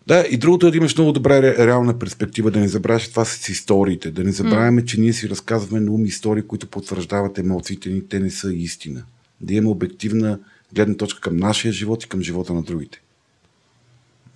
Да, 0.06 0.24
и 0.30 0.36
другото 0.36 0.66
е 0.66 0.70
да 0.70 0.76
имаш 0.76 0.96
много 0.96 1.12
добра 1.12 1.32
ре- 1.32 1.66
реална 1.66 1.98
перспектива, 1.98 2.50
да 2.50 2.60
не 2.60 2.68
забравяш 2.68 3.10
това 3.10 3.24
с 3.24 3.48
историите, 3.48 4.10
да 4.10 4.24
не 4.24 4.32
забравяме, 4.32 4.84
че 4.84 5.00
ние 5.00 5.12
си 5.12 5.28
разказваме 5.28 5.80
на 5.80 5.92
ум 5.92 6.04
истории, 6.04 6.42
които 6.42 6.66
потвърждават 6.66 7.38
емоциите 7.38 7.88
ни, 7.88 8.08
те 8.08 8.20
не 8.20 8.30
са 8.30 8.52
истина. 8.52 9.02
Да 9.40 9.54
имаме 9.54 9.70
обективна 9.70 10.38
гледна 10.74 10.94
точка 10.94 11.20
към 11.20 11.36
нашия 11.36 11.72
живот 11.72 12.04
и 12.04 12.08
към 12.08 12.22
живота 12.22 12.52
на 12.54 12.62
другите. 12.62 13.00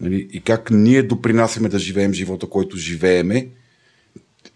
Нали? 0.00 0.28
И 0.32 0.40
как 0.40 0.70
ние 0.70 1.02
допринасяме 1.02 1.68
да 1.68 1.78
живеем 1.78 2.12
живота, 2.12 2.46
който 2.46 2.76
живееме 2.76 3.48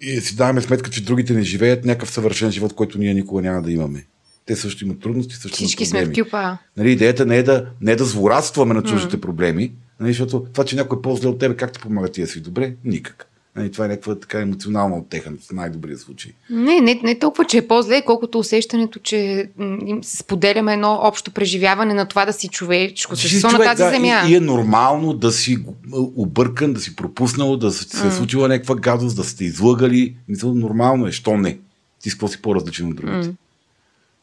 и 0.01 0.21
си 0.21 0.37
даваме 0.37 0.61
сметка, 0.61 0.91
че 0.91 1.05
другите 1.05 1.33
не 1.33 1.43
живеят 1.43 1.85
някакъв 1.85 2.11
съвършен 2.11 2.51
живот, 2.51 2.75
който 2.75 2.99
ние 2.99 3.15
никога 3.15 3.43
няма 3.43 3.63
да 3.63 3.73
имаме. 3.73 4.07
Те 4.47 4.57
също 4.57 4.85
имат 4.85 5.01
трудности, 5.01 5.35
също 5.35 5.57
Всички 5.57 5.83
имат 5.83 5.89
сме 5.89 6.01
в 6.01 6.05
проблеми. 6.05 6.25
кюпа. 6.25 6.59
Нали, 6.77 6.93
идеята 6.93 7.27
не 7.27 7.37
е 7.37 7.43
да, 7.43 7.67
не 7.81 7.93
е 7.93 7.97
да 7.97 8.05
злорадстваме 8.05 8.75
на 8.75 8.83
чуждите 8.83 9.17
mm. 9.17 9.21
проблеми, 9.21 9.73
нали, 10.01 10.13
защото 10.13 10.47
това, 10.53 10.65
че 10.65 10.77
някой 10.77 10.99
е 10.99 11.03
по-зле 11.03 11.29
от 11.29 11.39
тебе, 11.39 11.57
как 11.57 11.73
ти 11.73 11.81
помага 11.81 12.09
ти 12.09 12.21
да 12.21 12.27
си 12.27 12.41
добре? 12.41 12.75
Никак. 12.85 13.28
Нали, 13.59 13.73
това 13.73 13.85
е 13.85 13.89
някаква 13.89 14.15
така 14.15 14.41
емоционална 14.41 14.97
оттеха 14.97 15.31
в 15.49 15.53
най-добрия 15.53 15.99
случай. 15.99 16.33
Не, 16.51 16.81
не, 16.81 17.01
не 17.03 17.19
толкова, 17.19 17.45
че 17.45 17.59
е 17.59 17.69
по-зле, 17.69 18.03
колкото 18.03 18.39
усещането, 18.39 18.99
че 18.99 19.49
им 19.87 20.05
споделяме 20.05 20.73
едно 20.73 20.99
общо 21.03 21.31
преживяване 21.31 21.95
на 21.95 22.07
това 22.07 22.25
да 22.25 22.33
си 22.33 22.49
човечко 22.49 23.17
Си 23.17 23.23
същество 23.23 23.51
на 23.51 23.65
тази 23.65 23.83
земя. 23.83 24.23
И, 24.29 24.33
и 24.33 24.35
е 24.35 24.41
нормално 24.41 25.13
да 25.13 25.33
си 25.33 25.57
г- 25.57 25.73
объркан, 26.17 26.73
да 26.73 26.81
си 26.81 26.97
пропуснал, 26.97 27.57
да 27.57 27.71
се, 27.71 27.97
се 27.97 28.07
е 28.07 28.11
случила 28.11 28.49
някаква 28.49 28.77
гадост, 28.77 29.17
да 29.17 29.25
сте 29.25 29.45
излъгали. 29.45 30.15
Мисля, 30.29 30.55
нормално 30.55 31.07
е, 31.07 31.13
що 31.13 31.37
не. 31.37 31.59
Ти 32.03 32.11
с 32.11 32.15
какво 32.15 32.29
си 32.29 32.43
по-различен 32.43 32.89
от 32.89 32.97
другите? 32.97 33.35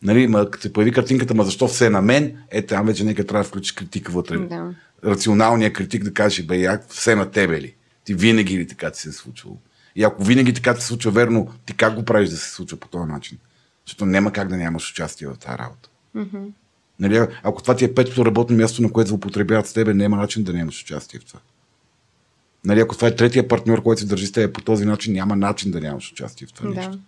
Нали, 0.03 0.27
ма, 0.27 0.51
като 0.51 0.61
се 0.61 0.73
появи 0.73 0.91
картинката, 0.91 1.35
ма 1.35 1.43
защо 1.43 1.67
все 1.67 1.89
на 1.89 2.01
мен, 2.01 2.37
е 2.51 2.61
там 2.61 2.85
вече 2.85 3.03
нека 3.03 3.25
трябва 3.25 3.43
да 3.43 3.49
включиш 3.49 3.71
критика 3.71 4.11
вътре. 4.11 4.37
Да. 4.37 4.69
Рационалният 5.05 5.73
критик 5.73 6.03
да 6.03 6.13
каже, 6.13 6.43
бе, 6.43 6.57
я, 6.57 6.79
все 6.89 7.15
на 7.15 7.31
тебе 7.31 7.61
ли? 7.61 7.73
Ти 8.05 8.13
винаги 8.13 8.57
ли 8.57 8.67
така 8.67 8.91
ти 8.91 8.99
се 8.99 9.09
е 9.09 9.11
случвало? 9.11 9.57
И 9.95 10.03
ако 10.03 10.23
винаги 10.23 10.53
така 10.53 10.73
ти 10.73 10.81
се 10.81 10.87
случва 10.87 11.11
верно, 11.11 11.53
ти 11.65 11.73
как 11.73 11.95
го 11.95 12.05
правиш 12.05 12.29
да 12.29 12.37
се 12.37 12.51
случва 12.51 12.77
по 12.77 12.87
този 12.87 13.11
начин? 13.11 13.37
Защото 13.85 14.05
няма 14.05 14.31
как 14.31 14.47
да 14.47 14.57
нямаш 14.57 14.91
участие 14.91 15.27
в 15.27 15.35
тази 15.35 15.57
работа. 15.57 15.89
Mm-hmm. 16.15 16.51
Нали, 16.99 17.27
ако 17.43 17.61
това 17.61 17.75
ти 17.75 17.85
е 17.85 17.93
петото 17.93 18.25
работно 18.25 18.57
място, 18.57 18.81
на 18.81 18.91
което 18.91 19.07
злоупотребяват 19.07 19.67
с 19.67 19.73
тебе, 19.73 19.93
няма 19.93 20.17
начин 20.17 20.43
да 20.43 20.53
нямаш 20.53 20.81
участие 20.81 21.19
в 21.19 21.25
това. 21.25 21.39
Нали, 22.65 22.79
ако 22.79 22.95
това 22.95 23.07
е 23.07 23.15
третия 23.15 23.47
партньор, 23.47 23.83
който 23.83 24.01
се 24.01 24.07
държи 24.07 24.27
с 24.27 24.31
теб 24.31 24.53
по 24.53 24.61
този 24.61 24.85
начин, 24.85 25.13
няма 25.13 25.35
начин 25.35 25.71
да 25.71 25.79
нямаш 25.79 26.11
участие 26.11 26.47
в 26.47 26.53
това 26.53 26.69
Да. 26.69 26.75
нещо. 26.75 26.99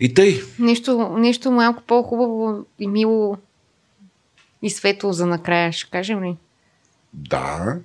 И 0.00 0.14
тъй, 0.14 0.42
Нещо, 0.58 1.16
нещо 1.18 1.50
малко 1.50 1.82
по-хубаво 1.82 2.66
и 2.78 2.86
мило 2.86 3.38
и 4.62 4.70
светло 4.70 5.12
за 5.12 5.26
накрая, 5.26 5.72
ще 5.72 5.90
кажем 5.90 6.24
ли? 6.24 6.36
Да, 7.12 7.76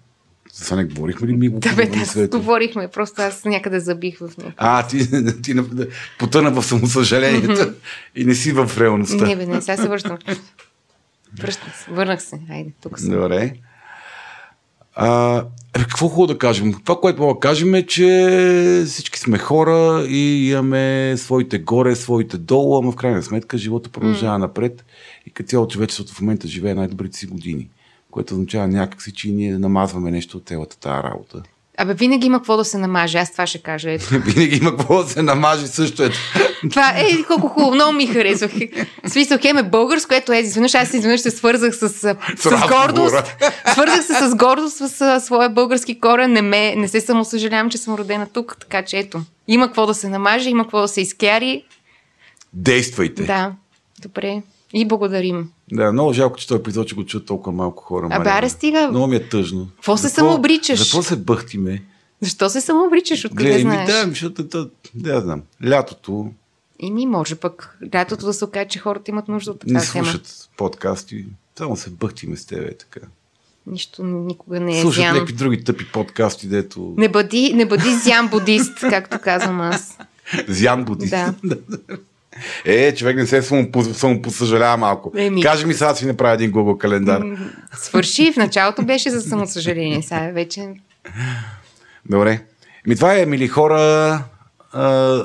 сега 0.53 0.75
не 0.75 0.83
говорихме 0.85 1.27
ли 1.27 1.35
ми 1.35 1.49
го 1.49 1.59
Да, 1.59 1.75
бе, 1.75 1.85
да, 1.85 2.05
света? 2.05 2.37
говорихме, 2.37 2.87
просто 2.87 3.21
аз 3.21 3.45
някъде 3.45 3.79
забих 3.79 4.17
в 4.17 4.21
някакво. 4.21 4.51
А, 4.57 4.87
ти, 4.87 5.07
ти 5.41 5.53
на- 5.53 5.65
потъна 6.19 6.51
в 6.51 6.63
самосъжалението 6.63 7.73
и 8.15 8.25
не 8.25 8.35
си 8.35 8.51
в 8.51 8.71
реалността. 8.79 9.25
Не, 9.25 9.35
бе, 9.35 9.45
не, 9.45 9.61
сега 9.61 9.77
се 9.77 9.89
връщам. 9.89 10.17
Връщам 11.39 11.69
се, 11.85 11.91
върнах 11.91 12.23
се. 12.23 12.39
Айде, 12.49 12.71
тук 12.81 12.99
съм. 12.99 13.09
Добре. 13.09 13.53
А, 14.95 15.37
е, 15.75 15.79
какво 15.79 16.07
хубаво 16.07 16.27
да 16.27 16.37
кажем? 16.37 16.73
Това, 16.73 16.99
което 16.99 17.21
мога 17.21 17.33
да 17.33 17.39
кажем 17.39 17.75
е, 17.75 17.85
че 17.85 18.83
всички 18.87 19.19
сме 19.19 19.37
хора 19.37 20.05
и 20.09 20.49
имаме 20.51 21.13
своите 21.17 21.59
горе, 21.59 21.95
своите 21.95 22.37
долу, 22.37 22.77
ама 22.77 22.91
в 22.91 22.95
крайна 22.95 23.23
сметка 23.23 23.57
живота 23.57 23.89
продължава 23.89 24.37
mm. 24.37 24.41
напред 24.41 24.85
и 25.25 25.29
като 25.29 25.49
цяло 25.49 25.67
човечеството 25.67 26.13
в 26.13 26.21
момента 26.21 26.47
живее 26.47 26.73
най-добрите 26.73 27.17
си 27.17 27.25
години, 27.25 27.69
което 28.17 28.33
означава 28.33 28.67
някакси, 28.67 29.13
че 29.13 29.27
ние 29.27 29.59
намазваме 29.59 30.11
нещо 30.11 30.37
от 30.37 30.47
цялата 30.47 30.77
тази 30.77 31.03
работа. 31.03 31.43
Абе, 31.77 31.93
винаги 31.93 32.27
има 32.27 32.39
какво 32.39 32.57
да 32.57 32.65
се 32.65 32.77
намаже. 32.77 33.17
Аз 33.17 33.31
това 33.31 33.47
ще 33.47 33.57
кажа. 33.57 33.91
Ето. 33.91 34.05
Винаги 34.25 34.57
има 34.57 34.77
какво 34.77 35.03
да 35.03 35.09
се 35.09 35.21
намаже 35.21 35.67
също. 35.67 36.03
Е. 36.03 36.09
Това 36.69 36.89
е 36.89 37.23
колко 37.27 37.47
хубаво, 37.47 37.75
много 37.75 37.93
ми 37.93 38.07
харесвах. 38.07 38.51
Смисъл, 39.07 39.37
хем 39.41 39.57
е 39.57 39.63
българско, 39.63 40.07
което 40.07 40.33
е, 40.33 40.37
изведнъж 40.37 40.75
аз 40.75 40.93
изведнъж 40.93 41.21
се 41.21 41.31
свързах 41.31 41.75
с, 41.75 41.89
с, 41.89 42.15
с 42.37 42.67
гордост. 42.69 43.35
Свързах 43.71 44.05
се 44.05 44.13
с 44.13 44.35
гордост 44.35 44.77
с, 44.77 44.89
с 44.89 45.21
своя 45.21 45.49
български 45.49 45.99
корен. 45.99 46.31
Не, 46.31 46.41
ме, 46.41 46.75
не 46.75 46.87
се 46.87 47.01
самосъжалявам, 47.01 47.69
че 47.69 47.77
съм 47.77 47.95
родена 47.95 48.27
тук, 48.33 48.57
така 48.59 48.85
че 48.85 48.97
ето. 48.97 49.21
Има 49.47 49.67
какво 49.67 49.85
да 49.85 49.93
се 49.93 50.09
намаже, 50.09 50.49
има 50.49 50.63
какво 50.63 50.81
да 50.81 50.87
се 50.87 51.01
изкяри. 51.01 51.63
Действайте. 52.53 53.23
Да, 53.23 53.53
добре. 54.01 54.41
И 54.73 54.87
благодарим. 54.87 55.49
Да, 55.71 55.91
много 55.91 56.13
жалко, 56.13 56.37
че 56.37 56.47
този 56.47 56.59
епизод 56.59 56.87
ще 56.87 56.95
го 56.95 57.05
чуят 57.05 57.25
толкова 57.25 57.51
малко 57.51 57.83
хора. 57.83 58.07
Абе, 58.11 58.29
аре, 58.29 58.49
стига. 58.49 58.87
Много 58.87 59.07
ми 59.07 59.15
е 59.15 59.29
тъжно. 59.29 59.67
Какво 59.75 59.97
се 59.97 60.09
самообричаш? 60.09 60.79
Какво 60.79 61.03
се 61.03 61.15
бъхтиме? 61.15 61.83
Защо 62.21 62.49
се 62.49 62.61
самообричаш? 62.61 63.25
Откъде 63.25 63.53
ми, 63.53 63.61
знаеш? 63.61 63.89
да, 63.89 64.05
защото 64.07 64.47
то, 64.47 64.69
да, 64.95 65.13
я 65.13 65.21
знам. 65.21 65.41
Лятото 65.67 66.31
И 66.79 66.91
ми 66.91 67.05
може 67.05 67.35
пък 67.35 67.77
лятото 67.95 68.25
да 68.25 68.33
се 68.33 68.45
окаже, 68.45 68.67
че 68.67 68.79
хората 68.79 69.11
имат 69.11 69.27
нужда 69.27 69.51
от 69.51 69.65
не 69.65 69.79
такава 69.79 69.93
тема. 69.93 70.05
слушат 70.05 70.49
подкасти. 70.57 71.25
Само 71.57 71.75
се 71.75 71.89
бъхтиме 71.89 72.37
с 72.37 72.45
тебе 72.45 72.73
така. 72.73 72.99
Нищо 73.67 74.03
никога 74.03 74.59
не 74.59 74.79
е 74.79 74.81
слушат 74.81 75.01
зян. 75.03 75.13
някакви 75.13 75.33
други 75.33 75.63
тъпи 75.63 75.91
подкасти, 75.91 76.47
дето... 76.47 76.93
Не 76.97 77.09
бъди, 77.09 77.53
не 77.53 77.65
бъди 77.65 77.95
зян 77.95 78.27
будист, 78.27 78.77
както 78.79 79.19
казвам 79.19 79.61
аз. 79.61 79.97
Зян 80.47 80.85
будист. 80.85 81.11
Да. 81.11 81.33
е, 82.65 82.95
човек 82.95 83.15
не 83.15 83.27
се 83.27 83.41
само, 83.41 83.67
само 83.93 84.21
посъжалява 84.21 84.77
малко. 84.77 85.11
Еми. 85.17 85.41
Кажи 85.41 85.65
ми 85.65 85.73
сега 85.73 85.95
си 85.95 86.05
направя 86.05 86.33
един 86.33 86.51
Google 86.51 86.77
календар. 86.77 87.23
Свърши, 87.77 88.33
в 88.33 88.37
началото 88.37 88.85
беше 88.85 89.09
за 89.09 89.21
самосъжаление, 89.21 90.01
сега 90.01 90.31
вече... 90.33 90.61
Добре. 92.09 92.39
Ми 92.87 92.95
това 92.95 93.15
е, 93.15 93.25
мили 93.25 93.47
хора. 93.47 94.23
А, 94.73 95.23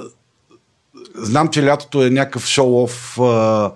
знам, 1.14 1.48
че 1.48 1.66
лятото 1.66 2.04
е 2.04 2.10
някакъв 2.10 2.46
шоу-оф 2.46 3.18
а, 3.18 3.72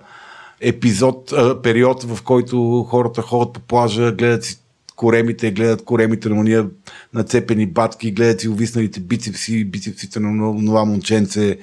епизод, 0.61 1.31
а, 1.31 1.61
период, 1.61 2.03
в 2.03 2.23
който 2.23 2.83
хората 2.89 3.21
ходят 3.21 3.53
по 3.53 3.59
плажа, 3.59 4.11
гледат 4.11 4.43
си 4.43 4.59
коремите, 4.95 5.51
гледат 5.51 5.85
коремите 5.85 6.29
на 6.29 6.35
уния 6.35 6.65
нацепени 7.13 7.65
батки, 7.65 8.11
гледат 8.11 8.41
си 8.41 8.49
увисналите 8.49 8.99
бицепси, 8.99 9.65
бицепсите 9.65 10.19
на 10.19 10.65
това 10.65 10.85
момченце, 10.85 11.57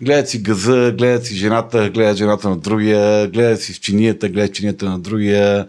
гледат 0.00 0.28
си 0.28 0.42
газа, 0.42 0.94
гледат 0.98 1.26
си 1.26 1.34
жената, 1.34 1.90
гледат 1.90 2.16
жената 2.16 2.48
на 2.48 2.56
другия, 2.56 3.28
гледат 3.28 3.62
си 3.62 3.72
в 3.72 3.80
чинията, 3.80 4.28
гледат 4.28 4.54
чинията 4.54 4.90
на 4.90 4.98
другия. 4.98 5.68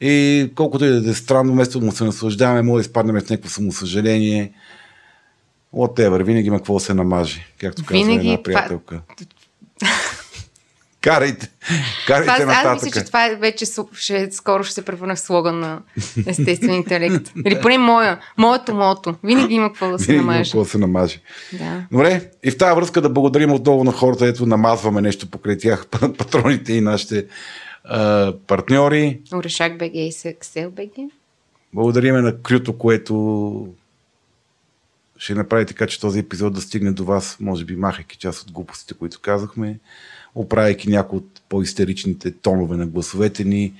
И 0.00 0.50
колкото 0.54 0.84
и 0.84 1.00
да 1.00 1.10
е 1.10 1.14
странно, 1.14 1.52
вместо 1.52 1.78
да 1.78 1.86
му 1.86 1.92
се 1.92 2.04
наслаждаваме, 2.04 2.62
може 2.62 2.82
да 2.82 2.88
изпаднем 2.88 3.20
в 3.20 3.30
някакво 3.30 3.50
самосъжаление. 3.50 4.52
Whatever, 5.74 6.22
винаги 6.22 6.48
има 6.48 6.56
какво 6.56 6.74
да 6.74 6.80
се 6.80 6.94
намаже, 6.94 7.46
както 7.60 7.84
казва 7.84 8.04
Винаги 8.04 8.28
една 8.28 8.42
приятелка. 8.42 9.00
Карайте, 11.04 11.50
карайте 12.06 12.30
аз 12.30 12.44
нататък. 12.46 12.82
мисля, 12.84 13.00
че 13.00 13.06
това 13.06 13.26
е 13.26 13.36
вече 13.36 13.64
ще, 13.92 14.32
скоро 14.32 14.64
ще 14.64 14.74
се 14.74 14.84
превърне 14.84 15.14
в 15.14 15.20
слоган 15.20 15.60
на 15.60 15.80
естествен 16.26 16.74
интелект. 16.74 17.32
Или 17.46 17.60
поне 17.60 17.78
моя, 17.78 18.20
моето 18.38 18.74
мото. 18.74 19.14
Винаги 19.24 19.54
има 19.54 19.68
какво 19.68 19.90
да 19.90 19.98
се 19.98 20.06
Винаги 20.06 20.22
има 20.22 20.32
намаже. 20.32 20.50
какво 20.50 20.62
да 20.62 20.70
се 20.70 20.78
намаже. 20.78 21.20
Да. 21.52 21.86
Добре, 21.92 22.30
и 22.44 22.50
в 22.50 22.58
тази 22.58 22.76
връзка 22.76 23.00
да 23.00 23.08
благодарим 23.10 23.52
отново 23.52 23.84
на 23.84 23.92
хората, 23.92 24.26
ето 24.26 24.46
намазваме 24.46 25.00
нещо 25.00 25.30
покрай 25.30 25.58
тях, 25.58 25.86
патроните 26.18 26.72
и 26.72 26.80
нашите 26.80 27.26
а, 27.84 28.32
партньори. 28.46 29.20
Орешак 29.34 29.78
БГ 29.78 29.94
и 29.94 30.12
Сексел 30.12 30.70
БГ. 30.70 30.92
Благодариме 31.74 32.20
на 32.20 32.42
Крюто, 32.42 32.78
което 32.78 33.74
ще 35.18 35.34
направи 35.34 35.66
така, 35.66 35.86
че 35.86 36.00
този 36.00 36.18
епизод 36.18 36.54
да 36.54 36.60
стигне 36.60 36.92
до 36.92 37.04
вас, 37.04 37.36
може 37.40 37.64
би 37.64 37.76
махайки 37.76 38.18
част 38.18 38.42
от 38.42 38.52
глупостите, 38.52 38.94
които 38.94 39.20
казахме, 39.20 39.78
оправяйки 40.34 40.90
някои 40.90 41.18
от 41.18 41.42
по-истеричните 41.48 42.30
тонове 42.30 42.76
на 42.76 42.86
гласовете 42.86 43.44
ни 43.44 43.72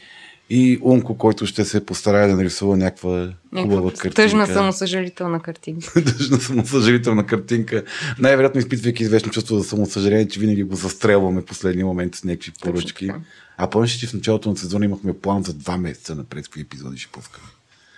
и 0.51 0.79
Унко, 0.83 1.19
който 1.19 1.47
ще 1.47 1.65
се 1.65 1.87
постарае 1.87 2.29
да 2.29 2.37
нарисува 2.37 2.77
някаква 2.77 3.33
хубава 3.63 3.91
картинка. 3.91 4.15
тъжна 4.15 4.47
самосъжалителна 4.47 5.41
картинка. 5.41 6.05
Тъжна 6.17 6.41
самосъжалителна 6.41 7.27
картинка. 7.27 7.85
Най-вероятно 8.19 8.61
изпитвайки 8.61 9.03
известно 9.03 9.33
чувство 9.33 9.59
за 9.59 9.65
самосъжаление, 9.65 10.29
че 10.29 10.41
винаги 10.41 10.63
го 10.63 10.77
застрелваме 10.77 11.41
в 11.41 11.45
последния 11.45 11.87
момент 11.87 12.15
с 12.15 12.25
някакви 12.25 12.53
поръчки. 12.63 13.11
А 13.57 13.71
помниш, 13.71 13.93
че 13.93 14.07
в 14.07 14.15
началото 14.15 14.51
на 14.51 14.57
сезона 14.57 14.85
имахме 14.85 15.19
план 15.19 15.43
за 15.43 15.55
два 15.55 15.77
месеца 15.77 16.15
напред, 16.15 16.45
какви 16.45 16.61
епизоди 16.61 16.99
ще 16.99 17.13
пускаме. 17.13 17.47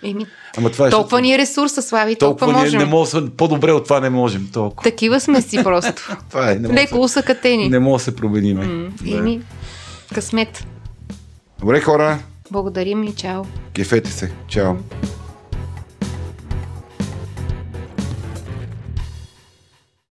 Еми, 0.03 0.25
Ама 0.57 0.69
това 0.69 0.87
е 0.87 0.89
толкова 0.89 1.21
ни 1.21 1.33
е 1.33 1.37
ресурса, 1.37 1.81
Слави, 1.81 2.15
толкова, 2.15 2.39
толкова 2.39 2.59
можем. 2.59 2.71
ние 2.71 2.85
не 2.85 2.91
можем, 2.91 3.29
по-добре 3.29 3.71
от 3.71 3.83
това 3.83 3.99
не 3.99 4.09
можем. 4.09 4.49
Толкова. 4.53 4.83
Такива 4.83 5.19
сме 5.19 5.41
си 5.41 5.57
просто. 5.63 5.93
Това 6.29 6.51
е, 6.51 6.55
не 6.55 6.69
Леко 6.69 6.99
усъкатени. 6.99 7.69
не 7.69 7.79
може 7.79 8.01
да 8.01 8.03
се 8.03 8.15
промениме. 8.15 8.65
М, 8.65 8.89
Да. 9.01 9.17
Еми, 9.17 9.41
късмет. 10.13 10.67
Добре, 11.59 11.81
хора, 11.81 12.19
Благодарим 12.51 13.03
и 13.03 13.13
чао. 13.13 13.43
кефете 13.73 14.11
се. 14.11 14.31
Чао. 14.47 14.73